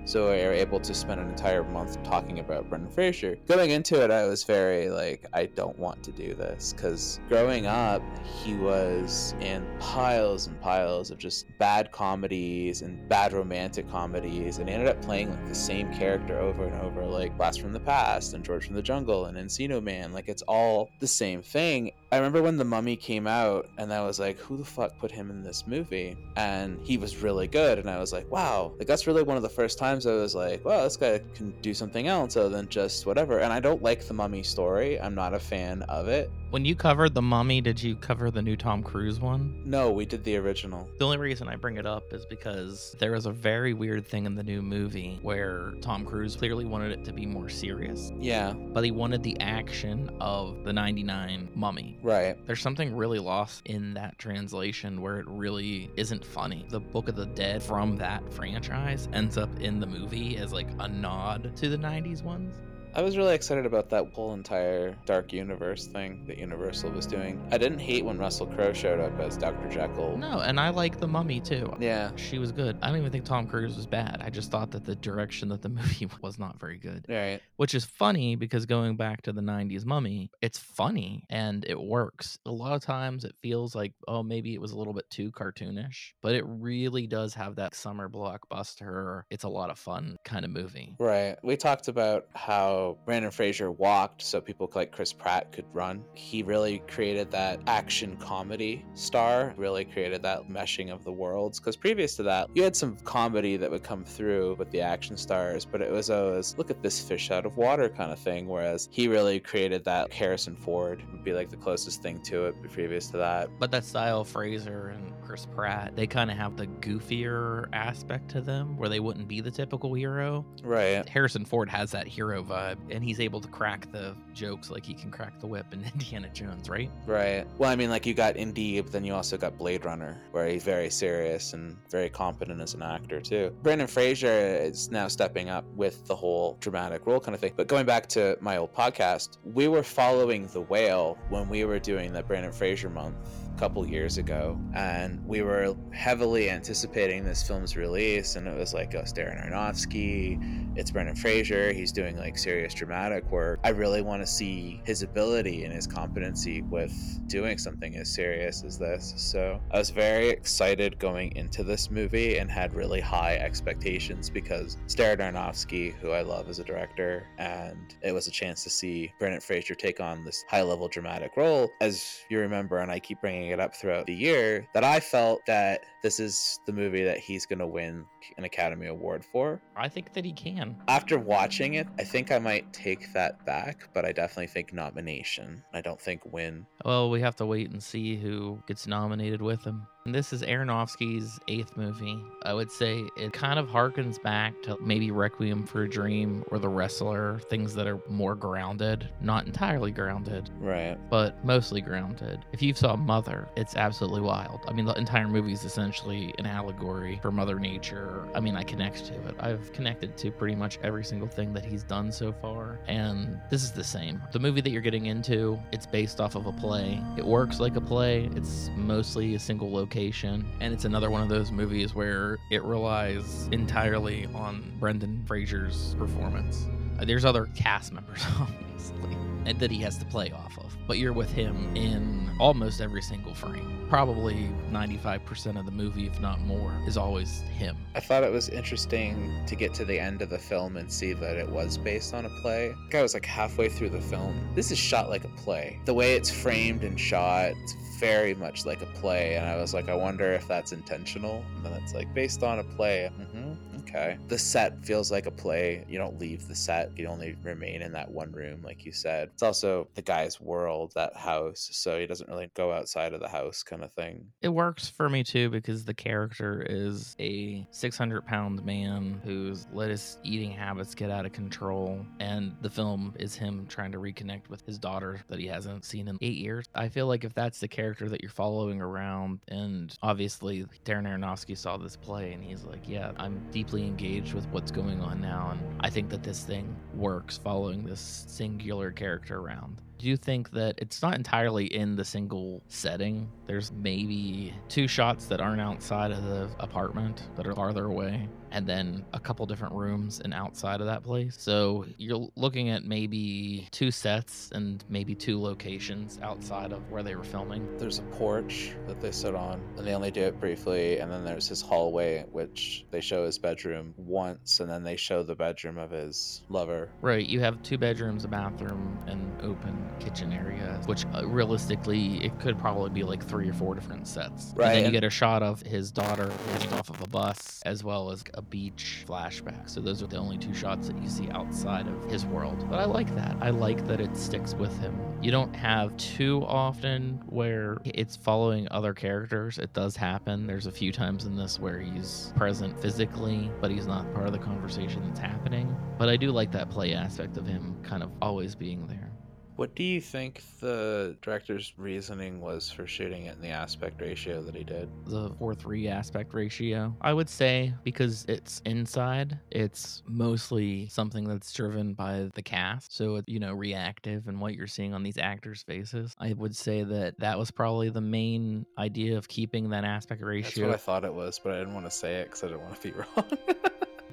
So 0.05 0.31
we 0.31 0.43
were 0.43 0.53
able 0.53 0.79
to 0.79 0.93
spend 0.93 1.19
an 1.19 1.29
entire 1.29 1.63
month 1.63 2.01
talking 2.03 2.39
about 2.39 2.69
Brendan 2.69 2.91
Fraser. 2.91 3.37
Going 3.47 3.71
into 3.71 4.01
it, 4.03 4.11
I 4.11 4.25
was 4.25 4.43
very 4.43 4.89
like, 4.89 5.25
I 5.33 5.45
don't 5.45 5.77
want 5.77 6.03
to 6.03 6.11
do 6.11 6.33
this 6.33 6.73
because 6.73 7.19
growing 7.29 7.65
up, 7.65 8.01
he 8.23 8.55
was 8.55 9.35
in 9.39 9.65
piles 9.79 10.47
and 10.47 10.59
piles 10.61 11.11
of 11.11 11.17
just 11.17 11.45
bad 11.59 11.91
comedies 11.91 12.81
and 12.81 13.07
bad 13.09 13.33
romantic 13.33 13.89
comedies, 13.89 14.57
and 14.57 14.69
he 14.69 14.75
ended 14.75 14.89
up 14.89 15.01
playing 15.01 15.29
like 15.29 15.47
the 15.47 15.55
same 15.55 15.93
character 15.93 16.39
over 16.39 16.65
and 16.65 16.81
over, 16.81 17.03
like 17.05 17.37
Blast 17.37 17.61
from 17.61 17.73
the 17.73 17.79
Past 17.79 18.33
and 18.33 18.43
George 18.43 18.65
from 18.65 18.75
the 18.75 18.81
Jungle 18.81 19.25
and 19.25 19.37
Encino 19.37 19.81
Man. 19.81 20.13
Like 20.13 20.29
it's 20.29 20.43
all 20.43 20.89
the 20.99 21.07
same 21.07 21.41
thing. 21.41 21.91
I 22.09 22.15
remember 22.17 22.41
when 22.41 22.55
The 22.55 22.63
Mummy 22.63 22.95
came 22.95 23.27
out, 23.27 23.67
and 23.77 23.93
I 23.93 24.01
was 24.05 24.17
like, 24.17 24.37
who 24.39 24.55
the 24.55 24.63
fuck 24.63 24.97
put 24.97 25.11
him 25.11 25.29
in 25.29 25.43
this 25.43 25.67
movie? 25.67 26.15
And 26.37 26.79
he 26.81 26.97
was 26.97 27.17
really 27.21 27.47
good, 27.47 27.79
and 27.79 27.89
I 27.89 27.99
was 27.99 28.13
like, 28.13 28.31
wow, 28.31 28.71
like 28.77 28.87
that's 28.87 29.07
really 29.07 29.23
one 29.23 29.35
of 29.35 29.43
the 29.43 29.49
first 29.49 29.77
times 29.77 30.05
I 30.07 30.13
was 30.13 30.33
like, 30.33 30.63
well, 30.63 30.83
this 30.83 30.95
guy 30.95 31.19
can 31.35 31.51
do 31.61 31.73
something 31.73 32.07
else 32.07 32.37
other 32.37 32.47
than 32.49 32.69
just 32.69 33.05
whatever. 33.05 33.39
And 33.39 33.51
I 33.51 33.59
don't 33.59 33.81
like 33.81 34.05
The 34.07 34.13
Mummy 34.13 34.43
story. 34.43 34.99
I'm 35.01 35.15
not 35.15 35.33
a 35.33 35.39
fan 35.39 35.81
of 35.83 36.07
it. 36.07 36.31
When 36.49 36.63
you 36.63 36.75
covered 36.75 37.13
The 37.13 37.21
Mummy, 37.21 37.59
did 37.59 37.83
you 37.83 37.97
cover 37.97 38.31
the 38.31 38.41
new 38.41 38.55
Tom 38.55 38.81
Cruise 38.81 39.19
one? 39.19 39.61
No, 39.65 39.91
we 39.91 40.05
did 40.05 40.23
the 40.23 40.37
original. 40.37 40.87
The 40.97 41.03
only 41.03 41.17
reason 41.17 41.49
I 41.49 41.57
bring 41.57 41.75
it 41.75 41.85
up 41.85 42.13
is 42.13 42.25
because 42.25 42.95
there 42.99 43.11
was 43.11 43.25
a 43.25 43.31
very 43.31 43.73
weird 43.73 44.07
thing 44.07 44.25
in 44.25 44.33
the 44.33 44.43
new 44.43 44.61
movie 44.61 45.19
where 45.21 45.73
Tom 45.81 46.05
Cruise 46.05 46.37
clearly 46.37 46.63
wanted 46.63 46.93
it 46.93 47.03
to 47.03 47.11
be 47.11 47.25
more 47.25 47.49
serious, 47.49 48.13
Yeah, 48.17 48.53
but 48.53 48.85
he 48.85 48.91
wanted 48.91 49.23
the 49.23 49.37
action 49.41 50.09
of 50.21 50.63
the 50.63 50.71
99 50.71 51.49
Mummy. 51.53 51.96
Right. 52.01 52.35
There's 52.45 52.61
something 52.61 52.95
really 52.95 53.19
lost 53.19 53.61
in 53.65 53.93
that 53.95 54.17
translation 54.19 55.01
where 55.01 55.19
it 55.19 55.27
really 55.27 55.91
isn't 55.95 56.25
funny. 56.25 56.65
The 56.69 56.79
Book 56.79 57.07
of 57.07 57.15
the 57.15 57.25
Dead 57.25 57.61
from 57.63 57.97
that 57.97 58.31
franchise 58.31 59.07
ends 59.13 59.37
up 59.37 59.49
in 59.59 59.79
the 59.79 59.87
movie 59.87 60.37
as 60.37 60.53
like 60.53 60.67
a 60.79 60.87
nod 60.87 61.55
to 61.57 61.69
the 61.69 61.77
90s 61.77 62.23
ones. 62.23 62.55
I 62.97 63.03
was 63.03 63.15
really 63.15 63.35
excited 63.35 63.67
about 63.67 63.91
that 63.91 64.11
whole 64.11 64.33
entire 64.33 64.95
Dark 65.05 65.31
Universe 65.31 65.85
thing 65.85 66.25
that 66.25 66.39
Universal 66.39 66.89
was 66.89 67.05
doing. 67.05 67.39
I 67.51 67.59
didn't 67.59 67.77
hate 67.77 68.03
when 68.03 68.17
Russell 68.17 68.47
Crowe 68.47 68.73
showed 68.73 68.99
up 68.99 69.19
as 69.19 69.37
Dr. 69.37 69.69
Jekyll. 69.69 70.17
No, 70.17 70.39
and 70.39 70.59
I 70.59 70.69
like 70.69 70.99
the 70.99 71.07
Mummy 71.07 71.39
too. 71.39 71.71
Yeah, 71.79 72.09
She 72.15 72.39
was 72.39 72.51
good. 72.51 72.75
I 72.81 72.87
don't 72.87 72.97
even 72.97 73.11
think 73.11 73.23
Tom 73.23 73.45
Cruise 73.45 73.75
was 73.75 73.85
bad. 73.85 74.23
I 74.25 74.31
just 74.31 74.49
thought 74.49 74.71
that 74.71 74.83
the 74.83 74.95
direction 74.95 75.47
that 75.49 75.61
the 75.61 75.69
movie 75.77 76.09
was 76.23 76.39
not 76.39 76.59
very 76.59 76.79
good. 76.79 77.05
right. 77.07 77.39
Which 77.57 77.75
is 77.75 77.85
funny 77.85 78.35
because 78.35 78.65
going 78.65 78.95
back 78.95 79.21
to 79.23 79.31
the 79.31 79.41
90s 79.41 79.85
Mummy, 79.85 80.31
it's 80.41 80.57
funny 80.57 81.23
and 81.29 81.65
it 81.65 81.79
works. 81.79 82.39
A 82.47 82.51
lot 82.51 82.73
of 82.73 82.81
times 82.81 83.25
it 83.25 83.35
feels 83.43 83.75
like, 83.75 83.93
oh, 84.07 84.23
maybe 84.23 84.55
it 84.55 84.61
was 84.61 84.71
a 84.71 84.75
little 84.75 84.93
bit 84.93 85.07
too 85.11 85.31
cartoonish, 85.31 86.13
but 86.23 86.33
it 86.33 86.45
really 86.47 87.05
does 87.05 87.35
have 87.35 87.57
that 87.57 87.75
summer 87.75 88.09
blockbuster, 88.09 89.21
it's 89.29 89.43
a 89.43 89.49
lot 89.49 89.69
of 89.69 89.77
fun 89.77 90.17
kind 90.25 90.45
of 90.45 90.49
movie. 90.49 90.95
Right. 90.97 91.35
We 91.43 91.57
talked 91.57 91.89
about 91.89 92.25
how 92.33 92.86
how 92.87 92.97
Brendan 93.05 93.31
Fraser 93.31 93.71
walked 93.71 94.21
so 94.21 94.39
people 94.39 94.69
like 94.75 94.91
Chris 94.91 95.11
Pratt 95.11 95.51
could 95.51 95.65
run. 95.73 96.03
He 96.13 96.43
really 96.43 96.79
created 96.87 97.31
that 97.31 97.59
action 97.67 98.15
comedy 98.17 98.85
star, 98.93 99.53
really 99.57 99.85
created 99.85 100.23
that 100.23 100.49
meshing 100.49 100.91
of 100.91 101.03
the 101.03 101.11
worlds. 101.11 101.59
Because 101.59 101.75
previous 101.75 102.15
to 102.17 102.23
that, 102.23 102.49
you 102.53 102.63
had 102.63 102.75
some 102.75 102.95
comedy 102.97 103.57
that 103.57 103.69
would 103.69 103.83
come 103.83 104.03
through 104.03 104.55
with 104.57 104.71
the 104.71 104.81
action 104.81 105.17
stars, 105.17 105.65
but 105.65 105.81
it 105.81 105.91
was 105.91 106.09
always 106.09 106.57
look 106.57 106.69
at 106.69 106.81
this 106.81 107.01
fish 107.01 107.31
out 107.31 107.45
of 107.45 107.57
water 107.57 107.89
kind 107.89 108.11
of 108.11 108.19
thing. 108.19 108.47
Whereas 108.47 108.87
he 108.91 109.07
really 109.07 109.39
created 109.39 109.83
that 109.85 110.13
Harrison 110.13 110.55
Ford 110.55 111.03
would 111.11 111.23
be 111.23 111.33
like 111.33 111.49
the 111.49 111.57
closest 111.57 112.01
thing 112.01 112.21
to 112.23 112.45
it 112.45 112.55
previous 112.71 113.07
to 113.11 113.17
that. 113.17 113.49
But 113.59 113.71
that 113.71 113.83
style 113.83 114.23
Fraser 114.23 114.89
and 114.89 115.13
Chris 115.23 115.45
Pratt, 115.45 115.95
they 115.95 116.07
kind 116.07 116.31
of 116.31 116.37
have 116.37 116.55
the 116.55 116.67
goofier 116.67 117.67
aspect 117.73 118.29
to 118.29 118.41
them 118.41 118.77
where 118.77 118.87
they 118.87 118.99
wouldn't 118.99 119.27
be 119.27 119.41
the 119.41 119.51
typical 119.51 119.93
hero. 119.93 120.45
Right. 120.63 121.07
Harrison 121.07 121.43
Ford 121.43 121.69
has 121.69 121.91
that 121.91 122.07
hero 122.07 122.43
vibe 122.43 122.76
and 122.89 123.03
he's 123.03 123.19
able 123.19 123.41
to 123.41 123.47
crack 123.47 123.91
the 123.91 124.15
jokes 124.33 124.69
like 124.69 124.85
he 124.85 124.93
can 124.93 125.11
crack 125.11 125.39
the 125.39 125.47
whip 125.47 125.65
in 125.71 125.83
Indiana 125.93 126.29
Jones, 126.29 126.69
right? 126.69 126.89
Right. 127.05 127.45
Well, 127.57 127.69
I 127.69 127.75
mean, 127.75 127.89
like 127.89 128.05
you 128.05 128.13
got 128.13 128.37
Indy, 128.37 128.79
but 128.81 128.91
then 128.91 129.03
you 129.03 129.13
also 129.13 129.37
got 129.37 129.57
Blade 129.57 129.85
Runner, 129.85 130.21
where 130.31 130.47
he's 130.47 130.63
very 130.63 130.89
serious 130.89 131.53
and 131.53 131.77
very 131.89 132.09
competent 132.09 132.61
as 132.61 132.73
an 132.73 132.81
actor 132.81 133.21
too. 133.21 133.55
Brendan 133.63 133.87
Fraser 133.87 134.27
is 134.27 134.91
now 134.91 135.07
stepping 135.07 135.49
up 135.49 135.65
with 135.75 136.05
the 136.07 136.15
whole 136.15 136.57
dramatic 136.59 137.05
role 137.05 137.19
kind 137.19 137.35
of 137.35 137.41
thing. 137.41 137.53
But 137.55 137.67
going 137.67 137.85
back 137.85 138.07
to 138.09 138.37
my 138.41 138.57
old 138.57 138.73
podcast, 138.73 139.37
we 139.43 139.67
were 139.67 139.83
following 139.83 140.47
The 140.47 140.61
Whale 140.61 141.17
when 141.29 141.49
we 141.49 141.65
were 141.65 141.79
doing 141.79 142.13
the 142.13 142.23
Brendan 142.23 142.51
Fraser 142.51 142.89
month 142.89 143.15
couple 143.57 143.85
years 143.87 144.17
ago, 144.17 144.59
and 144.73 145.25
we 145.25 145.41
were 145.41 145.75
heavily 145.91 146.49
anticipating 146.49 147.23
this 147.23 147.45
film's 147.45 147.75
release, 147.75 148.35
and 148.35 148.47
it 148.47 148.57
was 148.57 148.73
like, 148.73 148.93
oh, 148.95 149.01
Darren 149.01 149.43
Aronofsky, 149.43 150.77
it's 150.77 150.91
Brendan 150.91 151.15
Fraser, 151.15 151.73
he's 151.73 151.91
doing 151.91 152.17
like 152.17 152.37
serious 152.37 152.73
dramatic 152.73 153.29
work. 153.31 153.59
I 153.63 153.69
really 153.69 154.01
want 154.01 154.21
to 154.21 154.27
see 154.27 154.81
his 154.85 155.01
ability 155.01 155.63
and 155.63 155.73
his 155.73 155.87
competency 155.87 156.61
with 156.61 156.93
doing 157.27 157.57
something 157.57 157.95
as 157.95 158.13
serious 158.13 158.63
as 158.63 158.77
this. 158.77 159.13
So 159.17 159.59
I 159.71 159.79
was 159.79 159.89
very 159.89 160.29
excited 160.29 160.99
going 160.99 161.35
into 161.35 161.63
this 161.63 161.89
movie 161.89 162.37
and 162.37 162.51
had 162.51 162.75
really 162.75 163.01
high 163.01 163.37
expectations 163.37 164.29
because 164.29 164.77
Darren 164.87 165.17
Aronofsky, 165.17 165.95
who 165.95 166.11
I 166.11 166.21
love 166.21 166.47
as 166.47 166.59
a 166.59 166.63
director, 166.63 167.25
and 167.39 167.95
it 168.03 168.11
was 168.11 168.27
a 168.27 168.31
chance 168.31 168.63
to 168.63 168.69
see 168.69 169.11
Brendan 169.19 169.41
Fraser 169.41 169.73
take 169.73 169.99
on 169.99 170.23
this 170.23 170.45
high 170.47 170.61
level 170.61 170.87
dramatic 170.87 171.35
role. 171.37 171.71
As 171.81 172.19
you 172.29 172.39
remember, 172.39 172.77
and 172.77 172.91
I 172.91 172.99
keep 172.99 173.19
bringing 173.21 173.46
it 173.49 173.59
up 173.59 173.75
throughout 173.75 174.05
the 174.05 174.13
year, 174.13 174.67
that 174.73 174.83
I 174.83 174.99
felt 174.99 175.41
that 175.47 175.81
this 176.03 176.19
is 176.19 176.59
the 176.65 176.73
movie 176.73 177.03
that 177.03 177.17
he's 177.17 177.45
going 177.45 177.59
to 177.59 177.67
win 177.67 178.05
an 178.37 178.43
Academy 178.43 178.87
Award 178.87 179.25
for. 179.25 179.61
I 179.75 179.89
think 179.89 180.13
that 180.13 180.23
he 180.25 180.33
can. 180.33 180.75
After 180.87 181.17
watching 181.17 181.75
it, 181.75 181.87
I 181.99 182.03
think 182.03 182.31
I 182.31 182.39
might 182.39 182.71
take 182.73 183.11
that 183.13 183.45
back, 183.45 183.89
but 183.93 184.05
I 184.05 184.11
definitely 184.11 184.47
think 184.47 184.73
nomination. 184.73 185.63
I 185.73 185.81
don't 185.81 185.99
think 185.99 186.21
win. 186.25 186.65
Well, 186.85 187.09
we 187.09 187.21
have 187.21 187.35
to 187.37 187.45
wait 187.45 187.71
and 187.71 187.81
see 187.81 188.15
who 188.15 188.61
gets 188.67 188.87
nominated 188.87 189.41
with 189.41 189.63
him. 189.63 189.87
And 190.07 190.15
this 190.15 190.31
is 190.31 190.41
Aronofsky's 190.41 191.37
eighth 191.49 191.75
movie. 191.75 192.23
I 192.43 192.53
would 192.53 192.71
say 192.71 193.09
it 193.17 193.33
kind 193.33 193.59
of 193.59 193.67
harkens 193.67 194.23
back 194.23 194.53
to 194.63 194.77
maybe 194.79 195.11
Requiem 195.11 195.65
for 195.67 195.83
a 195.83 195.89
Dream 195.89 196.45
or 196.49 196.59
The 196.59 196.69
Wrestler, 196.69 197.39
things 197.49 197.73
that 197.75 197.87
are 197.87 197.99
more 198.07 198.33
grounded, 198.33 199.09
not 199.19 199.47
entirely 199.47 199.91
grounded, 199.91 200.49
Right. 200.61 200.97
but 201.09 201.43
mostly 201.43 201.81
grounded. 201.81 202.39
If 202.53 202.61
you 202.61 202.73
saw 202.73 202.95
Mother, 202.95 203.49
it's 203.57 203.75
absolutely 203.75 204.21
wild. 204.21 204.61
I 204.69 204.71
mean, 204.71 204.85
the 204.85 204.93
entire 204.97 205.27
movie 205.27 205.51
is 205.51 205.65
essentially 205.65 206.33
an 206.39 206.45
allegory 206.45 207.19
for 207.21 207.29
Mother 207.29 207.59
Nature. 207.59 208.29
I 208.33 208.39
mean, 208.39 208.55
I 208.55 208.63
connect 208.63 209.07
to 209.07 209.13
it. 209.27 209.35
I've 209.41 209.73
connected 209.73 210.15
to 210.19 210.31
pretty 210.31 210.55
much 210.55 210.79
every 210.83 211.03
single 211.03 211.27
thing 211.27 211.51
that 211.51 211.65
he's 211.65 211.83
done 211.83 212.13
so 212.13 212.31
far, 212.31 212.79
and 212.87 213.41
this 213.49 213.61
is 213.61 213.73
the 213.73 213.83
same. 213.83 214.21
The 214.31 214.39
movie 214.39 214.61
that 214.61 214.69
you're 214.69 214.81
getting 214.81 215.07
into, 215.07 215.59
it's 215.73 215.85
based 215.85 216.21
off 216.21 216.35
of 216.35 216.45
a 216.45 216.53
play. 216.53 217.03
It 217.17 217.25
works 217.25 217.59
like 217.59 217.75
a 217.75 217.81
play. 217.81 218.29
It's 218.37 218.69
mostly 218.77 219.35
a 219.35 219.39
single 219.39 219.69
location, 219.69 219.96
and 220.01 220.73
it's 220.73 220.85
another 220.85 221.09
one 221.09 221.23
of 221.23 221.29
those 221.29 221.51
movies 221.51 221.95
where 221.95 222.37
it 222.51 222.63
relies 222.63 223.49
entirely 223.51 224.27
on 224.35 224.71
Brendan 224.79 225.23
Fraser's 225.25 225.95
performance. 225.97 226.67
Uh, 226.99 227.05
There's 227.05 227.25
other 227.25 227.47
cast 227.55 227.91
members, 227.91 228.23
obviously, 228.39 229.15
that 229.53 229.71
he 229.71 229.79
has 229.79 229.97
to 229.97 230.05
play 230.05 230.31
off 230.31 230.57
of, 230.57 230.75
but 230.87 230.97
you're 230.97 231.13
with 231.13 231.31
him 231.31 231.75
in 231.75 232.29
almost 232.39 232.81
every 232.81 233.01
single 233.01 233.33
frame. 233.33 233.85
Probably 233.89 234.49
95% 234.71 235.57
of 235.57 235.65
the 235.65 235.71
movie, 235.71 236.07
if 236.07 236.19
not 236.19 236.41
more, 236.41 236.73
is 236.85 236.97
always 236.97 237.39
him. 237.41 237.77
I 237.95 237.99
thought 237.99 238.23
it 238.23 238.31
was 238.31 238.49
interesting 238.49 239.43
to 239.47 239.55
get 239.55 239.73
to 239.75 239.85
the 239.85 239.99
end 239.99 240.21
of 240.21 240.29
the 240.29 240.37
film 240.37 240.77
and 240.77 240.91
see 240.91 241.13
that 241.13 241.37
it 241.37 241.49
was 241.49 241.77
based 241.77 242.13
on 242.13 242.25
a 242.25 242.29
play. 242.41 242.73
I 242.93 242.97
I 242.97 243.01
was 243.03 243.13
like 243.13 243.25
halfway 243.25 243.69
through 243.69 243.89
the 243.89 244.01
film. 244.01 244.35
This 244.55 244.71
is 244.71 244.77
shot 244.77 245.09
like 245.09 245.23
a 245.23 245.29
play. 245.29 245.79
The 245.85 245.93
way 245.93 246.15
it's 246.15 246.29
framed 246.29 246.83
and 246.83 246.99
shot, 246.99 247.51
it's 247.63 247.75
very 247.99 248.33
much 248.33 248.65
like 248.65 248.81
a 248.81 248.85
play. 248.87 249.35
And 249.35 249.45
I 249.45 249.55
was 249.55 249.73
like, 249.73 249.87
I 249.89 249.95
wonder 249.95 250.31
if 250.33 250.47
that's 250.47 250.71
intentional. 250.71 251.43
And 251.55 251.65
then 251.65 251.73
it's 251.73 251.93
like 251.93 252.13
based 252.13 252.43
on 252.43 252.59
a 252.59 252.63
play. 252.63 253.09
hmm 253.15 253.46
Okay. 253.87 254.17
The 254.27 254.37
set 254.37 254.85
feels 254.85 255.11
like 255.11 255.25
a 255.25 255.31
play. 255.31 255.85
You 255.87 255.97
don't 255.97 256.19
leave 256.19 256.47
the 256.47 256.55
set. 256.55 256.91
You 256.97 257.07
only 257.07 257.35
remain 257.43 257.81
in 257.81 257.91
that 257.93 258.09
one 258.09 258.31
room, 258.31 258.61
like 258.63 258.85
you 258.85 258.91
said. 258.91 259.29
It's 259.33 259.43
also 259.43 259.87
the 259.95 260.01
guy's 260.01 260.41
world, 260.41 260.91
that 260.95 261.15
house. 261.15 261.69
So 261.71 261.99
he 261.99 262.05
doesn't 262.05 262.29
really 262.29 262.51
go 262.53 262.71
outside 262.71 263.13
of 263.13 263.21
the 263.21 263.29
house, 263.29 263.63
kind 263.63 263.83
of 263.83 263.93
thing. 263.93 264.25
It 264.41 264.49
works 264.49 264.87
for 264.89 265.09
me 265.09 265.23
too 265.23 265.49
because 265.49 265.85
the 265.85 265.93
character 265.93 266.65
is 266.69 267.15
a 267.19 267.65
600 267.71 268.25
pound 268.25 268.63
man 268.65 269.21
whose 269.23 269.67
let 269.71 269.89
his 269.89 270.17
eating 270.23 270.51
habits 270.51 270.93
get 270.93 271.09
out 271.09 271.25
of 271.25 271.31
control. 271.31 272.05
And 272.19 272.55
the 272.61 272.69
film 272.69 273.13
is 273.19 273.35
him 273.35 273.65
trying 273.67 273.91
to 273.93 273.99
reconnect 273.99 274.49
with 274.49 274.65
his 274.65 274.77
daughter 274.77 275.21
that 275.29 275.39
he 275.39 275.47
hasn't 275.47 275.85
seen 275.85 276.07
in 276.07 276.17
eight 276.21 276.37
years. 276.37 276.65
I 276.75 276.89
feel 276.89 277.07
like 277.07 277.23
if 277.23 277.33
that's 277.33 277.59
the 277.59 277.67
character 277.67 278.09
that 278.09 278.21
you're 278.21 278.31
following 278.31 278.81
around, 278.81 279.39
and 279.47 279.95
obviously 280.01 280.65
Darren 280.85 281.07
Aronofsky 281.07 281.57
saw 281.57 281.77
this 281.77 281.95
play 281.95 282.33
and 282.33 282.43
he's 282.43 282.63
like, 282.63 282.87
yeah, 282.87 283.11
I'm 283.17 283.41
deeply 283.51 283.76
engaged 283.83 284.33
with 284.33 284.47
what's 284.47 284.71
going 284.71 285.01
on 285.01 285.21
now. 285.21 285.51
And 285.51 285.81
I 285.81 285.89
think 285.89 286.09
that 286.09 286.23
this 286.23 286.43
thing 286.43 286.75
works 286.95 287.37
following 287.37 287.85
this 287.85 288.25
singular 288.27 288.91
character 288.91 289.39
around. 289.39 289.81
Do 289.97 290.07
you 290.07 290.15
think 290.15 290.51
that 290.51 290.75
it's 290.77 291.01
not 291.01 291.15
entirely 291.15 291.65
in 291.65 291.95
the 291.95 292.05
single 292.05 292.61
setting? 292.67 293.27
There's 293.47 293.71
maybe 293.71 294.53
two 294.69 294.87
shots 294.87 295.25
that 295.25 295.41
aren't 295.41 295.61
outside 295.61 296.11
of 296.11 296.23
the 296.23 296.49
apartment 296.59 297.23
that 297.35 297.47
are 297.47 297.53
farther 297.53 297.85
away, 297.85 298.29
and 298.57 298.65
then 298.65 299.05
a 299.13 299.19
couple 299.19 299.45
different 299.45 299.75
rooms 299.75 300.19
and 300.19 300.33
outside 300.33 300.81
of 300.81 300.87
that 300.87 301.03
place. 301.03 301.35
So 301.37 301.85
you're 301.99 302.27
looking 302.35 302.69
at 302.69 302.83
maybe 302.83 303.67
two 303.69 303.91
sets 303.91 304.49
and 304.51 304.83
maybe 304.89 305.13
two 305.13 305.39
locations 305.39 306.19
outside 306.23 306.73
of 306.73 306.89
where 306.89 307.03
they 307.03 307.13
were 307.15 307.23
filming. 307.23 307.77
There's 307.77 307.99
a 307.99 308.03
porch 308.17 308.71
that 308.87 308.99
they 308.99 309.11
sit 309.11 309.35
on, 309.35 309.61
and 309.77 309.85
they 309.85 309.93
only 309.93 310.09
do 310.09 310.21
it 310.21 310.39
briefly. 310.39 310.97
And 310.97 311.11
then 311.11 311.23
there's 311.23 311.47
his 311.47 311.61
hallway, 311.61 312.25
which 312.31 312.83
they 312.89 312.99
show 312.99 313.25
his 313.25 313.37
bedroom 313.37 313.93
once, 313.95 314.59
and 314.59 314.67
then 314.69 314.83
they 314.83 314.95
show 314.95 315.21
the 315.21 315.35
bedroom 315.35 315.77
of 315.77 315.91
his 315.91 316.41
lover. 316.49 316.89
Right, 317.01 317.27
you 317.27 317.39
have 317.41 317.61
two 317.61 317.77
bedrooms, 317.77 318.25
a 318.25 318.27
bathroom, 318.27 318.97
and 319.05 319.39
open 319.43 319.87
kitchen 319.99 320.33
area, 320.33 320.81
which 320.87 321.05
uh, 321.13 321.27
realistically 321.27 322.25
it 322.25 322.39
could 322.39 322.57
probably 322.57 322.89
be 322.89 323.03
like 323.03 323.23
three 323.23 323.49
or 323.49 323.53
four 323.53 323.75
different 323.75 324.07
sets. 324.07 324.49
And 324.49 324.57
Right, 324.57 324.73
then 324.73 324.85
you 324.85 324.91
get 324.91 325.03
a 325.03 325.11
shot 325.11 325.43
of 325.43 325.61
his 325.61 325.91
daughter 325.91 326.31
getting 326.53 326.73
off 326.73 326.89
of 326.89 326.99
a 327.03 327.07
bus, 327.07 327.61
as 327.63 327.83
well 327.83 328.09
as 328.09 328.23
a 328.33 328.41
beach 328.49 329.03
flashback. 329.07 329.69
So 329.69 329.81
those 329.81 330.01
are 330.01 330.07
the 330.07 330.17
only 330.17 330.37
two 330.37 330.53
shots 330.53 330.87
that 330.87 331.01
you 331.01 331.09
see 331.09 331.29
outside 331.31 331.87
of 331.87 332.09
his 332.09 332.25
world. 332.25 332.65
But 332.69 332.79
I 332.79 332.85
like 332.85 333.13
that. 333.15 333.35
I 333.41 333.49
like 333.49 333.85
that 333.87 333.99
it 333.99 334.15
sticks 334.15 334.53
with 334.53 334.77
him. 334.79 334.97
You 335.21 335.31
don't 335.31 335.55
have 335.55 335.95
too 335.97 336.43
often 336.45 337.21
where 337.25 337.77
it's 337.85 338.15
following 338.15 338.67
other 338.71 338.93
characters. 338.93 339.57
It 339.57 339.73
does 339.73 339.95
happen. 339.95 340.47
There's 340.47 340.67
a 340.67 340.71
few 340.71 340.91
times 340.91 341.25
in 341.25 341.35
this 341.35 341.59
where 341.59 341.79
he's 341.79 342.33
present 342.35 342.79
physically, 342.81 343.51
but 343.61 343.71
he's 343.71 343.87
not 343.87 344.11
part 344.13 344.27
of 344.27 344.33
the 344.33 344.39
conversation 344.39 345.03
that's 345.07 345.19
happening. 345.19 345.75
But 345.97 346.09
I 346.09 346.17
do 346.17 346.31
like 346.31 346.51
that 346.51 346.69
play 346.69 346.93
aspect 346.93 347.37
of 347.37 347.47
him 347.47 347.75
kind 347.83 348.03
of 348.03 348.11
always 348.21 348.55
being 348.55 348.87
there. 348.87 349.11
What 349.57 349.73
do 349.73 349.83
you 349.83 349.99
think 349.99 350.43
the 350.59 351.17
director's 351.23 351.73
reasoning 351.77 352.39
was 352.41 352.69
for 352.69 352.85
shooting 352.85 353.25
it 353.25 353.35
in 353.35 353.41
the 353.41 353.49
aspect 353.49 353.99
ratio 353.99 354.43
that 354.43 354.53
he 354.53 354.63
did? 354.63 354.87
the 355.07 355.31
4 355.39 355.55
3 355.55 355.87
aspect 355.87 356.35
ratio. 356.35 356.95
I 357.01 357.11
would 357.11 357.27
say 357.27 357.73
because 357.83 358.23
it's 358.29 358.61
inside, 358.65 359.39
it's 359.49 360.03
mostly 360.07 360.87
something 360.89 361.23
that's 361.23 361.51
driven 361.53 361.95
by 361.95 362.29
the 362.35 362.41
cast. 362.43 362.95
So, 362.95 363.15
it's, 363.15 363.27
you 363.27 363.39
know, 363.39 363.53
reactive 363.53 364.27
and 364.27 364.39
what 364.39 364.53
you're 364.53 364.67
seeing 364.67 364.93
on 364.93 365.01
these 365.01 365.17
actors' 365.17 365.63
faces. 365.63 366.13
I 366.19 366.33
would 366.33 366.55
say 366.55 366.83
that 366.83 367.19
that 367.19 367.39
was 367.39 367.49
probably 367.49 367.89
the 367.89 367.99
main 367.99 368.63
idea 368.77 369.17
of 369.17 369.27
keeping 369.27 369.69
that 369.71 369.83
aspect 369.83 370.21
ratio. 370.21 370.67
That's 370.67 370.85
what 370.85 370.95
I 370.97 370.99
thought 371.01 371.05
it 371.05 371.13
was, 371.13 371.39
but 371.39 371.53
I 371.53 371.57
didn't 371.57 371.73
want 371.73 371.87
to 371.87 371.91
say 371.91 372.17
it 372.17 372.25
because 372.25 372.43
I 372.43 372.47
didn't 372.47 372.61
want 372.61 372.79
to 372.79 372.91
be 372.91 372.93
wrong. 373.15 373.25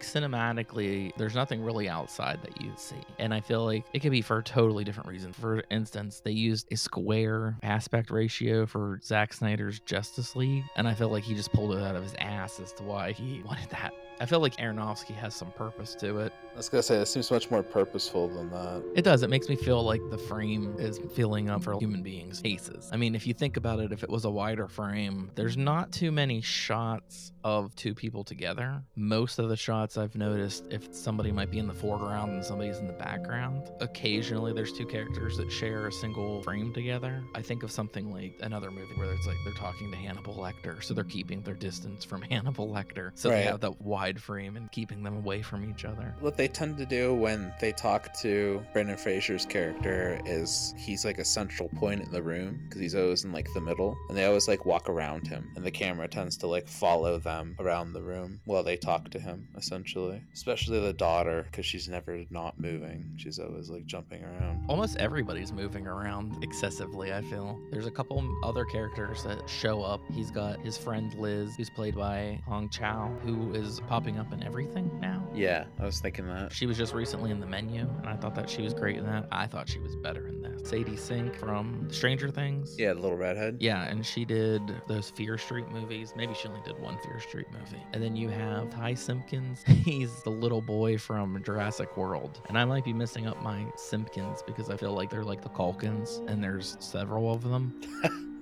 Cinematically 0.01 1.13
there's 1.17 1.35
nothing 1.35 1.63
really 1.63 1.89
outside 1.89 2.41
that 2.43 2.61
you 2.61 2.73
see. 2.77 2.97
And 3.19 3.33
i 3.33 3.41
feel 3.41 3.65
like 3.65 3.85
it 3.93 4.01
could 4.01 4.11
be 4.11 4.23
for 4.23 4.39
a 4.39 4.43
totally 4.43 4.85
different 4.85 5.09
reason. 5.09 5.33
For 5.33 5.63
instance 5.71 6.21
they 6.21 6.33
used 6.33 6.73
a 6.73 6.77
square 6.77 7.57
aspect 7.63 8.11
ratio 8.11 8.67
for 8.67 9.01
Zack 9.03 9.33
snyder's 9.33 9.81
justice 9.81 10.37
league 10.37 10.65
and 10.77 10.87
i 10.89 10.95
feel 10.95 11.09
like 11.09 11.25
he 11.25 11.35
just 11.35 11.53
pulled 11.53 11.75
it 11.75 11.83
out 11.83 11.97
of 11.97 12.03
his 12.03 12.15
ass 12.19 12.61
as 12.61 12.73
to 12.73 12.83
why 12.83 13.13
he 13.13 13.43
wanted 13.45 13.71
that 13.71 13.93
I 14.21 14.27
feel 14.27 14.41
like 14.41 14.57
Aronofsky 14.57 15.15
has 15.15 15.35
some 15.35 15.51
purpose 15.53 15.95
to 15.97 16.19
it. 16.19 16.33
I 16.53 16.57
was 16.57 16.69
gonna 16.69 16.85
say 16.85 16.97
it 16.97 17.07
seems 17.07 17.33
much 17.33 17.51
more 17.51 17.65
purposeful 17.65 18.29
than 18.29 18.49
that. 18.51 18.85
It 18.95 19.03
does. 19.03 19.25
It 19.25 19.31
makes 19.31 19.49
me 19.49 19.57
feel 19.57 19.83
like 19.83 20.01
the 20.11 20.19
frame 20.19 20.77
is 20.79 21.01
filling 21.15 21.51
up 21.51 21.65
for 21.65 21.77
human 21.81 22.01
beings' 22.03 22.41
faces. 22.41 22.89
I 22.93 22.97
mean, 22.97 23.17
if 23.17 23.27
you 23.27 23.35
think 23.35 23.57
about 23.57 23.81
it, 23.81 23.91
if 23.91 24.05
it 24.05 24.09
was 24.09 24.25
a 24.25 24.31
wider 24.31 24.69
frame, 24.69 25.33
there's 25.35 25.57
not 25.57 25.91
too 25.91 26.13
many 26.13 26.41
shots 26.41 27.33
of 27.43 27.75
two 27.75 27.93
people 27.93 28.23
together. 28.23 28.81
Most 28.95 29.41
of 29.41 29.49
the 29.49 29.57
shots 29.57 29.99
I've 29.99 30.15
noticed, 30.15 30.67
if 30.71 30.95
somebody 30.95 31.33
might 31.33 31.51
be 31.51 31.59
in 31.59 31.67
the 31.67 31.75
foreground 31.75 32.31
and 32.33 32.45
somebody's 32.45 32.79
in 32.79 32.87
the 32.87 32.93
background, 32.93 33.69
occasionally 33.81 34.53
there's 34.53 34.73
two 34.73 34.87
characters 34.87 35.37
that 35.39 35.51
share 35.51 35.89
a 35.89 35.93
single 35.93 36.41
frame 36.43 36.73
together. 36.73 37.25
I 37.35 37.43
think 37.43 37.65
of 37.65 37.73
something 37.73 38.13
like 38.13 38.39
another 38.43 38.71
movie 38.71 38.95
where 38.95 39.13
it's 39.13 39.27
like 39.27 39.37
they're 39.45 39.55
talking 39.55 39.91
to 39.91 39.97
Hannibal 39.97 40.35
Lecter, 40.37 40.83
so 40.85 40.95
they're 40.95 41.03
keeping 41.03 41.43
their 41.43 41.55
distance 41.55 42.05
from 42.05 42.23
Hannibal 42.31 42.69
Lecter. 42.69 43.11
So 43.17 43.29
they 43.29 43.43
have 43.43 43.61
that 43.61 43.81
wide 43.81 44.04
frame 44.21 44.57
and 44.57 44.71
keeping 44.73 45.03
them 45.03 45.17
away 45.17 45.43
from 45.43 45.69
each 45.69 45.85
other. 45.85 46.15
What 46.21 46.37
they 46.37 46.49
tend 46.49 46.77
to 46.79 46.87
do 46.87 47.15
when 47.15 47.53
they 47.61 47.73
talk 47.73 48.13
to 48.21 48.63
Brendan 48.73 48.97
Fraser's 48.97 49.47
character 49.47 50.21
is 50.25 50.75
he's 50.77 51.05
like 51.05 51.19
a 51.19 51.25
central 51.25 51.69
point 51.71 52.03
in 52.03 52.11
the 52.11 52.23
room 52.23 52.61
because 52.65 52.81
he's 52.81 52.95
always 52.95 53.25
in 53.25 53.33
like 53.33 53.49
the 53.55 53.61
middle, 53.61 53.97
and 54.09 54.17
they 54.19 54.25
always 54.25 54.49
like 54.49 54.67
walk 54.67 54.89
around 54.89 55.27
him, 55.27 55.51
and 55.57 55.65
the 55.65 55.71
camera 55.71 56.09
tends 56.09 56.37
to 56.39 56.47
like 56.47 56.69
follow 56.69 57.19
them 57.19 57.57
around 57.59 57.93
the 57.93 58.03
room 58.03 58.41
while 58.45 58.63
they 58.63 58.77
talk 58.77 59.11
to 59.11 59.19
him, 59.19 59.49
essentially. 59.57 60.21
Especially 60.33 60.81
the 60.81 60.93
daughter 60.93 61.47
because 61.51 61.67
she's 61.67 61.89
never 61.89 62.25
not 62.31 62.59
moving; 62.61 63.13
she's 63.17 63.39
always 63.39 63.71
like 63.71 63.87
jumping 63.87 64.23
around. 64.25 64.65
almost 64.69 64.97
everybody's 64.99 65.53
moving 65.53 65.87
around 65.87 66.43
excessively 66.43 67.13
i 67.13 67.21
feel 67.23 67.61
there's 67.71 67.87
a 67.87 67.91
couple 67.91 68.23
other 68.43 68.65
characters 68.65 69.23
that 69.23 69.39
show 69.49 69.83
up 69.83 70.01
he's 70.13 70.31
got 70.31 70.59
his 70.61 70.77
friend 70.77 71.15
liz 71.15 71.55
who's 71.57 71.71
played 71.71 71.95
by 71.95 72.41
Hong 72.47 72.69
Chau 72.69 73.09
who 73.25 73.53
is 73.53 73.81
popping 73.95 74.19
up 74.19 74.33
in 74.33 74.43
everything 74.43 74.91
now 75.01 75.25
Yeah, 75.33 75.67
I 75.79 75.85
was 75.85 76.01
thinking 76.01 76.27
that. 76.27 76.53
she 76.53 76.67
was 76.67 76.77
just 76.77 76.93
recently 76.95 77.31
in 77.31 77.39
the 77.39 77.47
menu 77.47 77.83
and 77.99 78.09
i 78.09 78.17
thought 78.17 78.35
that 78.35 78.51
she 78.51 78.61
was 78.61 78.75
great 78.75 78.97
in 78.97 79.07
that 79.07 79.29
i 79.31 79.47
thought 79.47 79.69
she 79.69 79.79
was 79.79 79.95
better 79.95 80.27
in 80.27 80.43
that. 80.43 80.67
sadie 80.67 80.97
sink 80.97 81.37
from 81.37 81.87
stranger 81.93 82.29
things 82.29 82.75
Yeah, 82.77 82.93
the 82.95 82.99
little 83.01 83.17
redhead. 83.17 83.59
yeah, 83.61 83.85
and 83.85 84.05
she 84.05 84.25
did 84.25 84.61
those 84.89 85.11
Fear 85.11 85.39
Street 85.39 85.69
movies. 85.71 86.13
Maybe 86.17 86.35
she 86.35 86.49
only 86.49 86.61
did 86.65 86.77
one 86.81 86.99
Fear 87.05 87.21
Street 87.21 87.47
movie. 87.53 87.83
And 87.93 88.03
then 88.03 88.17
you 88.17 88.29
have 88.31 88.69
Ty 88.71 88.95
Simpkins. 88.95 89.63
He's 89.67 90.23
the 90.25 90.31
little 90.31 90.61
boy 90.63 90.99
from 90.99 91.41
Jurassic 91.45 91.97
World. 91.97 92.41
And 92.49 92.59
I 92.59 92.65
might 92.65 92.85
be 92.85 92.93
missing 92.93 93.27
up 93.29 93.41
my 93.43 93.65
Simpkins 93.77 94.43
because 94.45 94.71
I 94.71 94.77
feel 94.77 94.93
like 94.93 95.09
they're 95.11 95.23
like 95.25 95.43
the 95.43 95.51
Culkins, 95.51 96.19
and 96.29 96.43
there's 96.43 96.77
several 96.81 97.31
of 97.33 97.43
them. 97.45 97.81